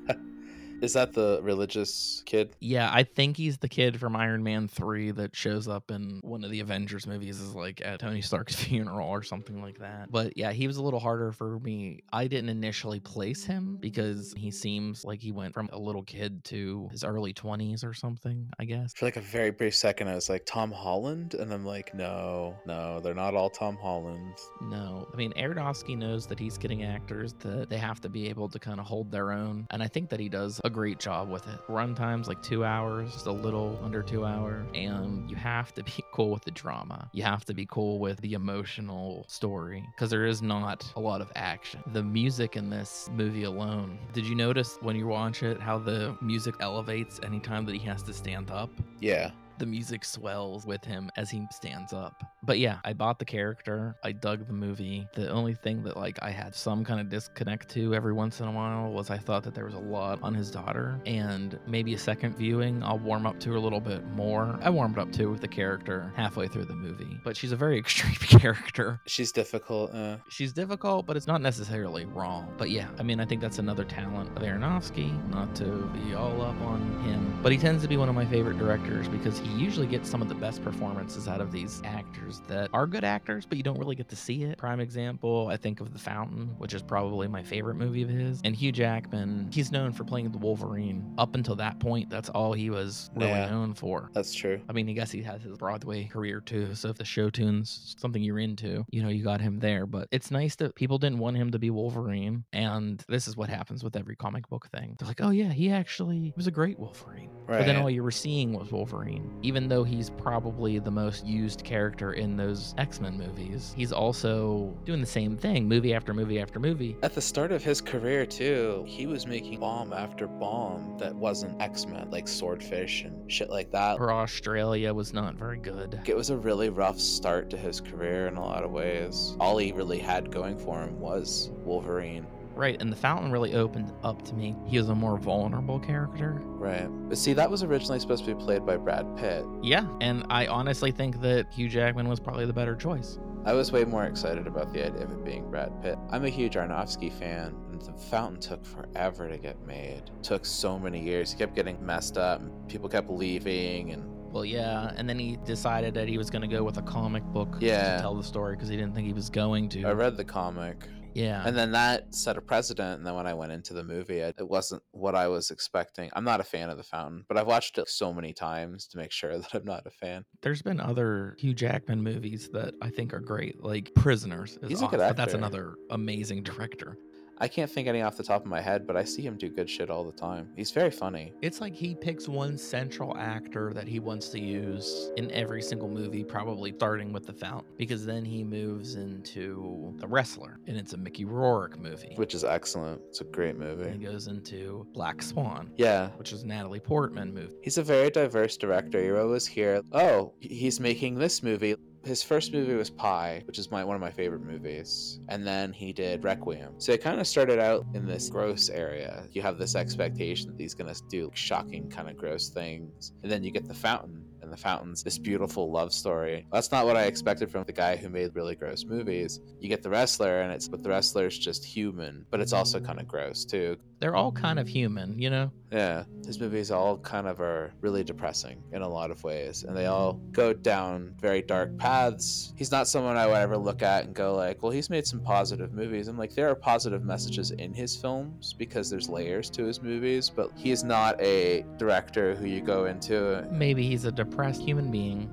Is 0.83 0.95
that 0.95 1.13
the 1.13 1.39
religious 1.43 2.25
kid? 2.27 2.57
Yeah, 2.59 2.91
I 2.93 3.05
think 3.05 3.37
he's 3.37 3.57
the 3.57 3.69
kid 3.69 4.01
from 4.01 4.17
Iron 4.17 4.43
Man 4.43 4.67
3 4.67 5.13
that 5.13 5.37
shows 5.37 5.69
up 5.69 5.93
in 5.93 6.19
one 6.25 6.43
of 6.43 6.51
the 6.51 6.59
Avengers 6.59 7.07
movies 7.07 7.41
is 7.41 7.55
like 7.55 7.81
at 7.85 8.01
Tony 8.01 8.21
Stark's 8.21 8.55
funeral 8.65 9.09
or 9.09 9.23
something 9.23 9.63
like 9.63 9.79
that. 9.79 10.11
But 10.11 10.37
yeah, 10.37 10.51
he 10.51 10.67
was 10.67 10.79
a 10.79 10.83
little 10.83 10.99
harder 10.99 11.31
for 11.31 11.61
me. 11.61 12.01
I 12.13 12.27
didn't 12.27 12.51
initially 12.51 12.99
place 12.99 13.45
him 13.45 13.79
because 13.79 14.35
he 14.37 14.51
seems 14.51 15.05
like 15.05 15.21
he 15.21 15.31
went 15.31 15.55
from 15.55 15.71
a 15.73 15.79
little 15.79 16.03
kid 16.03 16.43
to 16.47 16.89
his 16.91 17.05
early 17.05 17.33
20s 17.33 17.85
or 17.85 17.95
something, 17.95 18.49
I 18.59 18.65
guess. 18.65 18.93
For 18.93 19.05
like 19.05 19.17
a 19.17 19.21
very 19.21 19.53
brief 19.53 19.77
second, 19.77 20.09
I 20.09 20.17
was 20.17 20.29
like 20.29 20.45
Tom 20.47 20.73
Holland, 20.73 21.35
and 21.35 21.53
I'm 21.53 21.65
like, 21.65 21.95
no, 21.95 22.57
no, 22.67 22.99
they're 22.99 23.15
not 23.15 23.37
all 23.37 23.51
Tom 23.51 23.79
Holland. 23.81 24.35
No. 24.61 25.07
I 25.13 25.17
mean, 25.17 25.33
Aronofsky 25.35 25.97
knows 25.97 26.27
that 26.27 26.41
he's 26.41 26.59
getting 26.59 26.83
actors 26.83 27.35
that 27.35 27.71
they 27.71 27.79
have 27.79 28.01
to 28.01 28.09
be 28.09 28.29
able 28.29 28.49
to 28.49 28.59
kind 28.59 28.81
of 28.81 28.87
hold 28.87 29.13
their 29.13 29.31
own. 29.31 29.69
And 29.71 29.81
I 29.81 29.87
think 29.87 30.11
that 30.11 30.19
he 30.19 30.29
does 30.29 30.61
a 30.65 30.72
great 30.73 30.99
job 30.99 31.31
with 31.31 31.47
it. 31.47 31.61
Run 31.69 31.95
times 31.95 32.29
like 32.29 32.43
two 32.43 32.65
hours, 32.65 33.13
just 33.13 33.27
a 33.27 33.33
little 33.33 33.79
under 33.83 34.03
two 34.03 34.25
hours. 34.25 34.67
And 34.75 35.31
you 35.31 35.37
have 35.37 35.73
to 35.75 35.83
be 35.83 35.93
cool 36.13 36.31
with 36.31 36.45
the 36.45 36.51
drama. 36.51 37.09
You 37.13 37.23
have 37.23 37.45
to 37.47 37.55
be 37.55 37.67
cool 37.67 37.99
with 37.99 38.21
the 38.21 38.33
emotional 38.33 39.25
story 39.29 39.87
because 39.95 40.11
there 40.11 40.27
is 40.27 40.43
not 40.43 40.91
a 40.97 41.01
lot 41.01 41.21
of 41.21 41.31
action. 41.37 41.83
The 41.93 42.03
music 42.03 42.57
in 42.57 42.71
this 42.71 43.11
movie 43.13 43.45
alone, 43.45 43.99
did 44.13 44.27
you 44.27 44.35
notice 44.35 44.79
when 44.81 44.97
you 44.97 45.07
watch 45.07 45.43
it 45.43 45.61
how 45.61 45.79
the 45.79 46.17
music 46.21 46.55
elevates 46.61 47.21
anytime 47.23 47.65
that 47.67 47.75
he 47.75 47.87
has 47.87 48.03
to 48.05 48.13
stand 48.13 48.51
up? 48.51 48.71
Yeah, 49.01 49.31
the 49.63 49.67
music 49.67 50.05
swells 50.05 50.67
with 50.67 50.85
him 50.85 51.09
as 51.17 51.31
he 51.31 51.47
stands 51.53 51.93
up. 51.93 52.21
But 52.43 52.59
yeah, 52.59 52.79
I 52.85 52.95
bought 52.95 53.21
the 53.21 53.25
character. 53.25 53.95
I 54.03 54.11
dug 54.11 54.49
the 54.49 54.53
movie. 54.53 55.07
The 55.15 55.31
only 55.31 55.55
thing 55.55 55.85
that 55.85 55.97
like 55.97 56.19
I 56.21 56.31
had 56.31 56.53
some 56.57 56.85
kind 56.85 56.99
of 57.01 57.09
disconnect 57.09 57.69
to 57.71 57.95
every 57.95 58.13
once 58.13 58.41
in 58.41 58.49
a 58.49 58.51
while 58.51 58.91
was 58.91 59.09
I 59.09 59.19
thought 59.19 59.45
that 59.45 59.55
there 59.55 59.65
was 59.65 59.75
a 59.75 59.79
lot 59.79 60.19
on 60.21 60.35
his 60.35 60.51
daughter 60.51 61.01
and 61.07 61.61
maybe 61.69 61.95
a 61.95 61.99
second 61.99 62.37
viewing 62.37 62.83
I'll 62.83 62.99
warm 62.99 63.25
up 63.25 63.39
to 63.41 63.51
her 63.51 63.55
a 63.57 63.61
little 63.61 63.79
bit 63.81 64.05
more. 64.17 64.59
I 64.63 64.71
warmed 64.71 64.99
up 64.99 65.13
to 65.13 65.27
with 65.27 65.41
the 65.41 65.47
character 65.47 66.13
halfway 66.17 66.49
through 66.49 66.65
the 66.65 66.75
movie, 66.75 67.21
but 67.23 67.37
she's 67.37 67.53
a 67.53 67.57
very 67.57 67.79
extreme 67.85 68.15
character. 68.17 69.01
she's 69.07 69.31
difficult. 69.31 69.95
Uh, 69.95 70.17
She's 70.29 70.53
difficult, 70.53 71.07
but 71.07 71.17
it's 71.17 71.29
not 71.29 71.41
necessarily 71.41 72.05
wrong. 72.07 72.53
But 72.59 72.71
yeah, 72.71 72.89
I 72.99 73.05
mean, 73.05 73.21
I 73.21 73.25
think 73.27 73.41
that's 73.41 73.61
another 73.61 73.85
talent 73.85 74.37
of 74.37 74.43
Aronofsky, 74.43 75.13
not 75.31 75.55
to 75.57 75.65
be 75.95 76.15
all 76.15 76.41
up 76.43 76.61
on 76.63 76.81
him. 77.05 77.39
But 77.45 77.53
he 77.53 77.59
tends 77.59 77.83
to 77.83 77.89
be 77.89 77.97
one 77.97 78.09
of 78.09 78.15
my 78.17 78.25
favorite 78.27 78.59
directors 78.59 79.07
because 79.09 79.39
he 79.39 79.52
usually 79.53 79.87
get 79.87 80.07
some 80.07 80.23
of 80.23 80.29
the 80.29 80.35
best 80.35 80.63
performances 80.65 81.29
out 81.29 81.41
of 81.41 81.53
these 81.53 81.81
actors 81.85 82.41
that 82.49 82.71
are 82.73 82.87
good 82.87 83.05
actors, 83.05 83.45
but 83.47 83.57
you 83.59 83.65
don't 83.65 83.79
really 83.79 83.95
get 83.97 84.09
to 84.09 84.17
see 84.17 84.43
it. 84.45 84.59
Prime 84.59 84.81
example, 84.81 85.49
I 85.51 85.57
think 85.57 85.81
of 85.81 85.93
The 85.93 85.99
Fountain, 85.99 86.55
which 86.59 86.75
is 86.75 86.83
probably 86.83 87.29
my 87.29 87.43
favorite 87.43 87.75
movie 87.77 88.03
of 88.03 88.09
his. 88.09 88.41
And 88.45 88.55
Hugh 88.57 88.73
Jackman, 88.73 89.49
he's 89.53 89.73
known 89.73 89.93
for 89.93 90.05
playing 90.05 90.31
the 90.33 90.39
Wolverine. 90.39 91.13
Up 91.19 91.35
until 91.35 91.57
that 91.57 91.79
point, 91.81 92.11
that's 92.11 92.29
all 92.31 92.53
he 92.53 92.71
was 92.71 93.11
really 93.15 93.31
Yeah. 93.31 93.51
known 93.51 93.75
for. 93.75 94.11
that's 94.13 94.35
true. 94.35 94.61
I 94.69 94.73
mean, 94.73 94.89
I 94.89 94.93
guess 94.93 95.11
he 95.11 95.23
has 95.23 95.43
his 95.43 95.57
Broadway 95.59 96.05
career 96.05 96.41
too. 96.41 96.75
So 96.75 96.89
if 96.89 96.97
the 96.97 97.05
show 97.05 97.31
tune's 97.31 97.95
something 97.99 98.23
you're 98.23 98.39
into, 98.39 98.85
you 98.91 99.03
know, 99.03 99.09
you 99.09 99.23
got 99.25 99.41
him 99.41 99.59
there. 99.59 99.87
But 99.87 100.09
it's 100.11 100.31
nice 100.31 100.57
that 100.57 100.75
people 100.75 100.99
didn't 100.99 101.19
want 101.19 101.37
him 101.37 101.51
to 101.51 101.59
be 101.59 101.71
Wolverine. 101.71 102.45
And 102.53 103.03
this 103.09 103.29
is 103.29 103.37
what 103.37 103.49
happens 103.49 103.83
with 103.85 103.97
every 103.97 104.17
comic 104.17 104.49
book 104.49 104.69
thing. 104.69 104.97
They're 104.99 105.09
like, 105.09 105.21
oh, 105.21 105.31
yeah, 105.31 105.53
he 105.53 105.71
actually 105.71 106.33
was 106.37 106.47
a 106.47 106.51
great 106.51 106.79
Wolverine. 106.79 107.31
But 107.47 107.67
then 107.67 107.77
all 107.77 107.91
you 107.91 108.03
were 108.03 108.11
seeing 108.11 108.53
was 108.53 108.71
Wolverine. 108.73 109.31
Even 109.43 109.69
though 109.69 109.83
he's 109.83 110.11
probably 110.11 110.79
the 110.79 110.91
most 110.91 111.27
used 111.27 111.65
character 111.65 112.13
in 112.13 112.37
those 112.37 112.75
X 112.79 113.01
Men 113.01 113.19
movies, 113.19 113.75
he's 113.77 113.93
also 113.93 114.77
doing 114.85 115.01
the 115.01 115.07
same 115.07 115.37
thing 115.37 115.69
movie 115.69 115.95
after 115.95 116.15
movie 116.15 116.41
after 116.41 116.61
movie. 116.61 116.97
At 117.03 117.15
the 117.15 117.21
start 117.21 117.51
of 117.51 117.65
his 117.65 117.81
career, 117.81 118.25
too, 118.25 118.85
he 118.87 119.07
was 119.07 119.27
making 119.27 119.61
bomb 119.61 119.93
after 119.93 120.27
bomb 120.27 120.97
that 120.99 121.15
wasn't 121.15 121.61
X 121.61 121.87
Men, 121.87 122.09
like 122.11 122.29
Swordfish 122.29 123.03
and 123.03 123.31
shit 123.31 123.51
like 123.51 123.71
that. 123.73 123.97
For 123.97 124.13
Australia 124.13 124.95
was 124.95 125.13
not 125.13 125.35
very 125.35 125.59
good. 125.59 126.01
It 126.07 126.17
was 126.17 126.31
a 126.31 126.37
really 126.37 126.69
rough 126.69 127.01
start 127.01 127.51
to 127.51 127.57
his 127.57 127.81
career 127.81 128.29
in 128.29 128.37
a 128.37 128.45
lot 128.45 128.63
of 128.63 128.71
ways. 128.71 129.37
All 129.41 129.59
he 129.59 129.73
really 129.73 129.99
had 129.99 130.31
going 130.31 130.59
for 130.59 130.81
him 130.81 131.01
was 131.01 131.51
Wolverine. 131.65 132.27
Right, 132.55 132.81
and 132.81 132.93
the 132.93 132.97
fountain 132.97 133.33
really 133.33 133.55
opened 133.55 133.93
up 134.03 134.23
to 134.23 134.35
me. 134.35 134.57
He 134.67 134.79
was 134.79 134.89
a 134.89 134.95
more 134.95 135.19
vulnerable 135.19 135.79
character. 135.81 136.41
Right. 136.45 136.87
But 137.09 137.19
see, 137.19 137.33
that 137.33 137.51
was 137.51 137.63
originally 137.63 137.99
supposed 138.01 138.25
to 138.25 138.35
be 138.35 138.41
played 138.43 138.65
by 138.67 138.77
Brad 138.77 139.17
Pitt. 139.17 139.45
Yeah, 139.63 139.87
and 140.01 140.25
I 140.31 140.47
honestly 140.47 140.91
think 140.93 141.21
that 141.23 141.53
Hugh 141.53 141.69
Jackman 141.69 142.09
was 142.09 142.21
probably 142.21 142.47
the 142.47 142.53
better 142.53 142.77
choice. 142.77 143.19
I 143.45 143.55
was 143.55 143.73
way 143.73 143.85
more 143.85 144.05
excited 144.05 144.47
about 144.47 144.73
the 144.73 144.87
idea 144.87 145.03
of 145.03 145.11
it 145.11 145.25
being 145.25 145.51
Brad 145.51 145.73
Pitt. 145.83 145.99
I'm 146.11 146.25
a 146.25 146.29
huge 146.29 146.55
Aronofsky 146.55 147.13
fan, 147.13 147.57
and 147.73 147.83
The 147.83 147.93
Fountain 147.93 148.39
took 148.39 148.65
forever 148.65 149.29
to 149.29 149.37
get 149.37 149.61
made. 149.67 150.03
took 150.23 150.47
so 150.47 150.79
many 150.79 151.03
years. 151.03 151.33
He 151.33 151.39
kept 151.39 151.57
getting 151.57 151.85
messed 151.85 152.17
up, 152.19 152.41
and 152.41 152.69
people 152.69 152.89
kept 152.89 153.11
leaving, 153.11 153.91
and 153.93 154.05
Well, 154.33 154.45
yeah, 154.45 154.93
and 154.97 155.09
then 155.09 155.19
he 155.19 155.39
decided 155.45 155.93
that 155.95 156.07
he 156.09 156.19
was 156.19 156.31
going 156.31 156.43
to 156.43 156.49
go 156.49 156.63
with 156.63 156.77
a 156.79 156.83
comic 156.83 157.25
book 157.25 157.57
Yeah. 157.61 157.97
to 157.97 158.01
tell 158.03 158.15
the 158.15 158.23
story 158.23 158.55
because 158.55 158.69
he 158.69 158.77
didn't 158.77 158.95
think 158.95 159.07
he 159.09 159.13
was 159.13 159.29
going 159.29 159.69
to. 159.71 159.83
I 159.85 159.93
read 159.93 160.17
the 160.17 160.25
comic. 160.25 160.87
Yeah. 161.15 161.43
And 161.47 161.57
then 161.57 161.73
that 161.73 162.15
set 162.15 162.37
a 162.37 162.41
precedent. 162.41 162.99
And 162.99 163.07
then 163.07 163.15
when 163.15 163.27
I 163.27 163.35
went 163.35 163.53
into 163.53 163.75
the 163.75 163.85
movie, 163.85 164.19
it 164.19 164.49
wasn't 164.49 164.83
what 164.93 165.15
I 165.15 165.29
was 165.29 165.51
expecting. 165.51 166.11
I'm 166.15 166.25
not 166.25 166.41
a 166.41 166.45
fan 166.45 166.71
of 166.71 166.77
The 166.77 166.83
Fountain, 166.83 167.25
but 167.29 167.37
I've 167.37 167.47
watched 167.47 167.79
it 167.79 167.89
so 167.89 168.13
many 168.13 168.33
times 168.33 168.87
to 168.89 168.99
make 168.99 169.13
sure 169.13 169.37
that 169.39 169.55
I'm 169.55 169.65
not 169.65 169.87
a 169.87 169.91
fan. 169.91 170.25
There's 170.41 170.63
been 170.63 170.81
other 170.81 171.37
Hugh 171.39 171.55
Jackman 171.55 172.03
movies 172.03 172.49
that 172.53 172.75
I 172.83 172.91
think 172.91 173.13
are 173.15 173.21
great, 173.21 173.63
like 173.63 173.93
Prisoners. 173.95 174.59
Is 174.63 174.71
He's 174.71 174.83
a 174.83 174.87
good 174.87 175.01
awesome, 175.01 175.09
But 175.09 175.17
that's 175.17 175.35
another 175.35 175.75
amazing 175.91 176.43
director. 176.43 176.97
I 177.39 177.49
can't 177.49 177.71
think 177.71 177.89
any 177.89 178.03
off 178.03 178.17
the 178.17 178.23
top 178.23 178.43
of 178.43 178.47
my 178.47 178.61
head, 178.61 178.87
but 178.87 178.97
I 178.97 179.05
see 179.05 179.23
him 179.23 179.37
do 179.37 179.49
good 179.49 179.69
shit 179.69 179.91
all 179.91 180.05
the 180.05 180.13
time. 180.13 180.49
He's 180.57 180.71
very 180.71 180.91
funny. 180.91 181.33
It's 181.43 181.61
like 181.61 181.75
he 181.75 181.95
picks 181.95 182.29
one 182.29 182.57
central 182.57 183.17
actor 183.17 183.73
that 183.75 183.89
he 183.89 183.99
wants 183.99 184.29
to 184.31 184.41
use 184.41 185.11
in 185.17 185.31
every 185.33 185.63
single 185.63 185.89
movie, 185.89 186.23
probably 186.23 186.73
starting 186.77 187.13
with 187.13 187.27
The 187.27 187.33
Fountain, 187.33 187.73
because 187.77 188.07
then 188.07 188.25
he 188.25 188.45
moves 188.45 188.95
into 188.95 189.95
The 189.99 190.07
Wrestler, 190.07 190.59
and 190.67 190.77
it's 190.77 190.93
a 190.93 190.97
Mickey 190.97 191.25
Rourke 191.25 191.79
movie. 191.79 192.13
Which 192.17 192.35
is 192.35 192.45
excellent. 192.45 193.01
It's 193.09 193.21
a 193.21 193.25
great 193.25 193.57
movie. 193.57 193.89
And 193.89 194.01
he 194.01 194.07
goes 194.07 194.29
into 194.29 194.87
Black 194.93 195.23
Swan, 195.23 195.73
Yeah, 195.77 196.11
which 196.17 196.33
is 196.33 196.43
a 196.43 196.47
Natalie 196.47 196.81
Portman 196.81 197.35
movie. 197.35 197.55
He's 197.63 197.79
a 197.79 197.83
very 197.83 198.11
diverse 198.11 198.57
director. 198.57 199.03
You 199.03 199.19
always 199.19 199.47
hear, 199.47 199.83
oh, 199.93 200.33
he's 200.41 200.79
making 200.79 201.17
this 201.17 201.43
movie. 201.43 201.77
His 202.05 202.23
first 202.23 202.53
movie 202.53 202.75
was 202.75 202.91
Pi, 202.91 203.43
which 203.47 203.61
is 203.61 203.71
my 203.71 203.85
one 203.85 203.95
of 203.95 204.01
my 204.01 204.11
favorite 204.11 204.43
movies, 204.43 205.21
and 205.29 205.47
then 205.47 205.73
he 205.73 205.93
did 205.93 206.25
Requiem. 206.25 206.75
So 206.79 206.91
it 206.93 207.01
kind 207.01 207.21
of 207.21 207.29
started 207.29 207.61
out 207.61 207.87
in 207.95 208.07
this 208.07 208.29
gross 208.29 208.69
area. 208.69 209.25
You 209.31 209.41
have 209.43 209.57
this 209.57 209.77
expectation 209.77 210.51
that 210.51 210.61
he's 210.61 210.75
gonna 210.75 210.97
do 211.09 211.31
shocking, 211.33 211.89
kind 211.89 212.11
of 212.11 212.17
gross 212.17 212.49
things, 212.49 213.13
and 213.23 213.31
then 213.31 213.45
you 213.45 213.53
get 213.53 213.69
The 213.69 213.75
Fountain, 213.75 214.25
and 214.43 214.53
The 214.53 214.57
Fountain's 214.57 215.05
this 215.05 215.17
beautiful 215.17 215.71
love 215.71 215.93
story. 215.93 216.45
That's 216.53 216.73
not 216.73 216.87
what 216.87 216.97
I 216.97 217.05
expected 217.05 217.53
from 217.53 217.63
the 217.65 217.73
guy 217.73 217.97
who 217.97 218.09
made 218.09 218.35
really 218.35 218.57
gross 218.57 218.85
movies. 218.85 219.41
You 219.61 219.69
get 219.69 219.85
The 219.85 219.91
Wrestler, 219.91 220.41
and 220.41 220.53
it's 220.53 220.67
but 220.67 220.83
The 220.83 220.89
Wrestler's 220.89 221.39
just 221.39 221.65
human, 221.65 222.27
but 222.31 222.41
it's 222.41 222.53
also 222.53 222.81
kind 222.81 222.99
of 222.99 223.07
gross 223.07 223.45
too. 223.45 223.77
They're 224.03 224.17
all 224.17 224.33
kind 224.33 224.59
of 224.59 224.67
human, 224.67 225.17
you 225.17 225.31
know? 225.31 225.53
Yeah, 225.71 226.03
his 226.27 226.41
movies 226.41 226.73
all 226.73 226.99
kind 226.99 227.29
of 227.29 227.41
are 227.41 227.73
really 227.81 228.03
depressing 228.03 228.61
in 228.73 228.83
a 228.83 228.89
lot 228.89 229.13
of 229.13 229.23
ways, 229.23 229.63
and 229.63 229.77
they 229.77 229.87
all 229.87 230.15
go 230.33 230.53
down 230.53 231.15
very 231.21 231.41
dark 231.41 231.79
paths. 231.79 232.53
He's 232.57 232.73
not 232.73 232.89
someone 232.89 233.17
I 233.17 233.29
would 233.29 233.37
ever 233.37 233.57
look 233.57 233.81
at 233.81 234.05
and 234.05 234.13
go 234.13 234.35
like, 234.35 234.61
"Well, 234.61 234.73
he's 234.73 234.91
made 234.91 235.07
some 235.07 235.21
positive 235.21 235.73
movies." 235.73 236.09
I'm 236.09 236.19
like, 236.19 236.35
there 236.35 236.49
are 236.49 236.57
positive 236.57 237.05
messages 237.05 237.53
in 237.53 237.73
his 237.73 237.95
films 237.95 238.53
because 238.53 238.91
there's 238.91 239.09
layers 239.09 239.49
to 239.51 239.65
his 239.65 239.81
movies, 239.81 240.29
but 240.29 240.51
he 240.57 240.73
is 240.73 240.83
not 240.83 241.21
a 241.21 241.65
director 241.77 242.35
who 242.35 242.47
you 242.47 242.61
go 242.61 242.87
into. 242.87 243.47
Maybe 243.53 243.87
he's 243.87 244.05
a 244.05 244.11
depressed 244.11 244.63
human 244.63 244.91
being. 244.91 245.31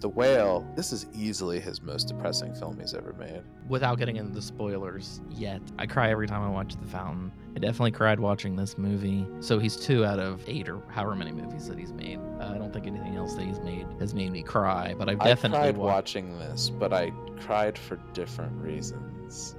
The 0.00 0.08
Whale. 0.10 0.66
This 0.76 0.92
is 0.92 1.06
easily 1.14 1.58
his 1.58 1.80
most 1.80 2.08
depressing 2.08 2.54
film 2.54 2.78
he's 2.78 2.92
ever 2.92 3.14
made. 3.14 3.42
Without 3.68 3.98
getting 3.98 4.16
into 4.16 4.32
the 4.32 4.42
spoilers 4.42 5.22
yet, 5.30 5.62
I 5.78 5.86
cry 5.86 6.10
every 6.10 6.26
time 6.26 6.42
I 6.42 6.50
watch 6.50 6.76
The 6.76 6.86
Fountain. 6.86 7.32
I 7.54 7.58
definitely 7.60 7.92
cried 7.92 8.20
watching 8.20 8.56
this 8.56 8.76
movie. 8.76 9.26
So 9.40 9.58
he's 9.58 9.74
two 9.76 10.04
out 10.04 10.18
of 10.18 10.42
eight 10.46 10.68
or 10.68 10.82
however 10.88 11.14
many 11.14 11.32
movies 11.32 11.66
that 11.68 11.78
he's 11.78 11.92
made. 11.94 12.18
Uh, 12.38 12.52
I 12.54 12.58
don't 12.58 12.72
think 12.72 12.86
anything 12.86 13.16
else 13.16 13.34
that 13.36 13.44
he's 13.44 13.60
made 13.60 13.86
has 13.98 14.14
made 14.14 14.32
me 14.32 14.42
cry, 14.42 14.94
but 14.98 15.08
I've 15.08 15.18
definitely 15.20 15.58
I 15.58 15.62
cried 15.62 15.76
wa- 15.78 15.86
watching 15.86 16.38
this, 16.38 16.68
but 16.68 16.92
I 16.92 17.10
cried 17.40 17.78
for 17.78 17.96
different 18.12 18.52
reasons. 18.60 19.56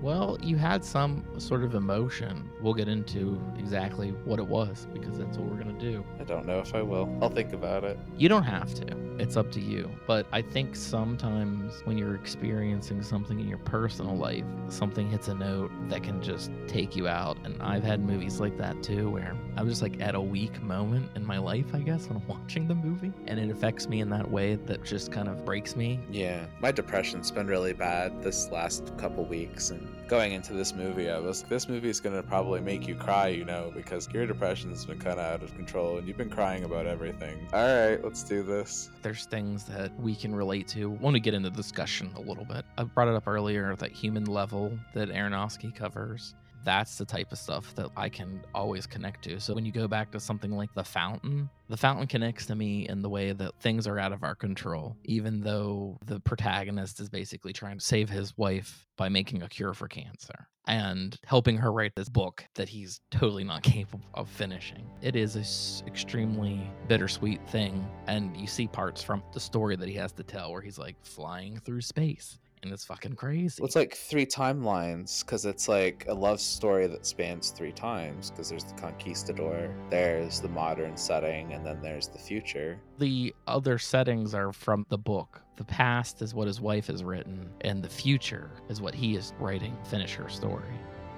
Well, 0.00 0.38
you 0.40 0.56
had 0.56 0.84
some 0.84 1.24
sort 1.38 1.64
of 1.64 1.74
emotion. 1.74 2.48
We'll 2.60 2.74
get 2.74 2.88
into 2.88 3.40
exactly 3.58 4.10
what 4.10 4.38
it 4.38 4.46
was 4.46 4.86
because 4.92 5.18
that's 5.18 5.36
what 5.36 5.48
we're 5.48 5.62
going 5.62 5.76
to 5.76 5.90
do. 5.90 6.04
I 6.20 6.24
don't 6.24 6.46
know 6.46 6.60
if 6.60 6.74
I 6.74 6.82
will. 6.82 7.08
I'll 7.20 7.30
think 7.30 7.52
about 7.52 7.82
it. 7.82 7.98
You 8.16 8.28
don't 8.28 8.44
have 8.44 8.72
to. 8.74 8.96
It's 9.18 9.36
up 9.36 9.50
to 9.52 9.60
you. 9.60 9.90
But 10.06 10.26
I 10.32 10.42
think 10.42 10.76
sometimes 10.76 11.80
when 11.84 11.98
you're 11.98 12.14
experiencing 12.14 13.02
something 13.02 13.40
in 13.40 13.48
your 13.48 13.58
personal 13.58 14.16
life, 14.16 14.44
something 14.68 15.10
hits 15.10 15.26
a 15.26 15.34
note 15.34 15.72
that 15.88 16.04
can 16.04 16.22
just 16.22 16.52
take 16.68 16.94
you 16.94 17.08
out. 17.08 17.36
And 17.44 17.60
I've 17.60 17.82
had 17.82 18.00
movies 18.00 18.38
like 18.38 18.56
that 18.58 18.80
too, 18.82 19.10
where 19.10 19.36
I'm 19.56 19.68
just 19.68 19.82
like 19.82 20.00
at 20.00 20.14
a 20.14 20.20
weak 20.20 20.62
moment 20.62 21.10
in 21.16 21.26
my 21.26 21.38
life, 21.38 21.74
I 21.74 21.80
guess, 21.80 22.06
when 22.08 22.18
I'm 22.18 22.28
watching 22.28 22.68
the 22.68 22.74
movie. 22.76 23.12
And 23.26 23.40
it 23.40 23.50
affects 23.50 23.88
me 23.88 24.00
in 24.00 24.10
that 24.10 24.30
way 24.30 24.54
that 24.54 24.84
just 24.84 25.10
kind 25.10 25.28
of 25.28 25.44
breaks 25.44 25.74
me. 25.74 25.98
Yeah, 26.10 26.46
my 26.60 26.70
depression's 26.70 27.30
been 27.32 27.48
really 27.48 27.72
bad 27.72 28.22
this 28.22 28.50
last 28.52 28.96
couple 28.96 29.24
weeks, 29.24 29.70
and 29.70 29.87
going 30.08 30.32
into 30.32 30.54
this 30.54 30.74
movie, 30.74 31.10
I 31.10 31.18
was 31.18 31.42
this 31.42 31.68
movie 31.68 31.88
is 31.88 32.00
gonna 32.00 32.22
probably 32.22 32.60
make 32.60 32.88
you 32.88 32.94
cry, 32.94 33.28
you 33.28 33.44
know, 33.44 33.70
because 33.74 34.08
your 34.12 34.26
depression's 34.26 34.84
been 34.84 34.98
kind 34.98 35.20
of 35.20 35.26
out 35.26 35.42
of 35.42 35.54
control, 35.54 35.98
and 35.98 36.08
you've 36.08 36.16
been 36.16 36.30
crying 36.30 36.64
about 36.64 36.86
everything. 36.86 37.46
All 37.52 37.60
right, 37.60 38.02
let's 38.02 38.22
do 38.22 38.42
this. 38.42 38.90
There's 39.02 39.26
things 39.26 39.64
that 39.64 39.92
we 40.00 40.14
can 40.14 40.34
relate 40.34 40.66
to 40.68 40.90
when 40.90 41.12
we 41.12 41.20
get 41.20 41.34
into 41.34 41.50
the 41.50 41.56
discussion 41.56 42.10
a 42.16 42.20
little 42.20 42.44
bit. 42.44 42.64
I 42.76 42.84
brought 42.84 43.08
it 43.08 43.14
up 43.14 43.28
earlier 43.28 43.76
that 43.76 43.92
human 43.92 44.24
level 44.24 44.78
that 44.94 45.08
Aronofsky 45.10 45.74
covers. 45.74 46.34
That's 46.68 46.98
the 46.98 47.06
type 47.06 47.32
of 47.32 47.38
stuff 47.38 47.74
that 47.76 47.88
I 47.96 48.10
can 48.10 48.42
always 48.54 48.86
connect 48.86 49.24
to. 49.24 49.40
So 49.40 49.54
when 49.54 49.64
you 49.64 49.72
go 49.72 49.88
back 49.88 50.10
to 50.10 50.20
something 50.20 50.50
like 50.50 50.68
The 50.74 50.84
Fountain, 50.84 51.48
The 51.70 51.78
Fountain 51.78 52.06
connects 52.06 52.44
to 52.44 52.54
me 52.54 52.86
in 52.86 53.00
the 53.00 53.08
way 53.08 53.32
that 53.32 53.58
things 53.62 53.86
are 53.86 53.98
out 53.98 54.12
of 54.12 54.22
our 54.22 54.34
control, 54.34 54.94
even 55.06 55.40
though 55.40 55.96
the 56.04 56.20
protagonist 56.20 57.00
is 57.00 57.08
basically 57.08 57.54
trying 57.54 57.78
to 57.78 57.84
save 57.84 58.10
his 58.10 58.36
wife 58.36 58.86
by 58.98 59.08
making 59.08 59.42
a 59.42 59.48
cure 59.48 59.72
for 59.72 59.88
cancer 59.88 60.46
and 60.66 61.16
helping 61.24 61.56
her 61.56 61.72
write 61.72 61.94
this 61.96 62.10
book 62.10 62.44
that 62.54 62.68
he's 62.68 63.00
totally 63.10 63.44
not 63.44 63.62
capable 63.76 64.04
of 64.12 64.28
finishing. 64.28 64.86
It 65.00 65.16
is 65.16 65.36
a 65.36 65.40
s- 65.40 65.82
extremely 65.86 66.70
bittersweet 66.86 67.48
thing, 67.48 67.88
and 68.06 68.36
you 68.36 68.46
see 68.46 68.66
parts 68.68 69.02
from 69.02 69.22
the 69.32 69.40
story 69.40 69.74
that 69.76 69.88
he 69.88 69.94
has 69.94 70.12
to 70.12 70.22
tell 70.22 70.52
where 70.52 70.60
he's 70.60 70.78
like 70.78 70.96
flying 71.02 71.60
through 71.60 71.80
space. 71.80 72.38
And 72.62 72.72
it's 72.72 72.84
fucking 72.84 73.14
crazy. 73.14 73.60
Well, 73.60 73.66
it's 73.66 73.76
like 73.76 73.94
three 73.94 74.26
timelines 74.26 75.24
because 75.24 75.44
it's 75.44 75.68
like 75.68 76.04
a 76.08 76.14
love 76.14 76.40
story 76.40 76.86
that 76.88 77.06
spans 77.06 77.50
three 77.50 77.72
times 77.72 78.30
because 78.30 78.48
there's 78.50 78.64
the 78.64 78.74
conquistador, 78.74 79.72
there's 79.90 80.40
the 80.40 80.48
modern 80.48 80.96
setting, 80.96 81.52
and 81.52 81.64
then 81.64 81.80
there's 81.80 82.08
the 82.08 82.18
future. 82.18 82.80
the 82.98 83.34
other 83.46 83.78
settings 83.78 84.34
are 84.34 84.52
from 84.52 84.84
the 84.88 84.98
book. 84.98 85.40
The 85.56 85.64
past 85.64 86.20
is 86.22 86.34
what 86.34 86.46
his 86.46 86.60
wife 86.60 86.88
has 86.88 87.04
written, 87.04 87.48
and 87.62 87.82
the 87.82 87.88
future 87.88 88.50
is 88.68 88.80
what 88.80 88.94
he 88.94 89.16
is 89.16 89.32
writing. 89.38 89.76
Finish 89.84 90.14
her 90.14 90.28
story. 90.28 90.74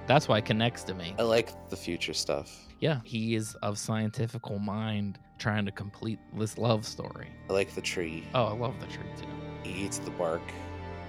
That's 0.07 0.27
why 0.27 0.39
it 0.39 0.45
connects 0.45 0.83
to 0.85 0.93
me. 0.95 1.15
I 1.19 1.23
like 1.23 1.69
the 1.69 1.75
future 1.77 2.13
stuff. 2.13 2.67
Yeah, 2.79 3.01
he 3.03 3.35
is 3.35 3.55
of 3.61 3.77
scientifical 3.77 4.57
mind 4.59 5.19
trying 5.37 5.65
to 5.65 5.71
complete 5.71 6.19
this 6.35 6.57
love 6.57 6.85
story. 6.85 7.29
I 7.49 7.53
like 7.53 7.73
the 7.75 7.81
tree. 7.81 8.23
Oh, 8.33 8.45
I 8.45 8.53
love 8.53 8.79
the 8.79 8.87
tree 8.87 9.05
too. 9.19 9.27
He 9.63 9.85
eats 9.85 9.99
the 9.99 10.11
bark. 10.11 10.41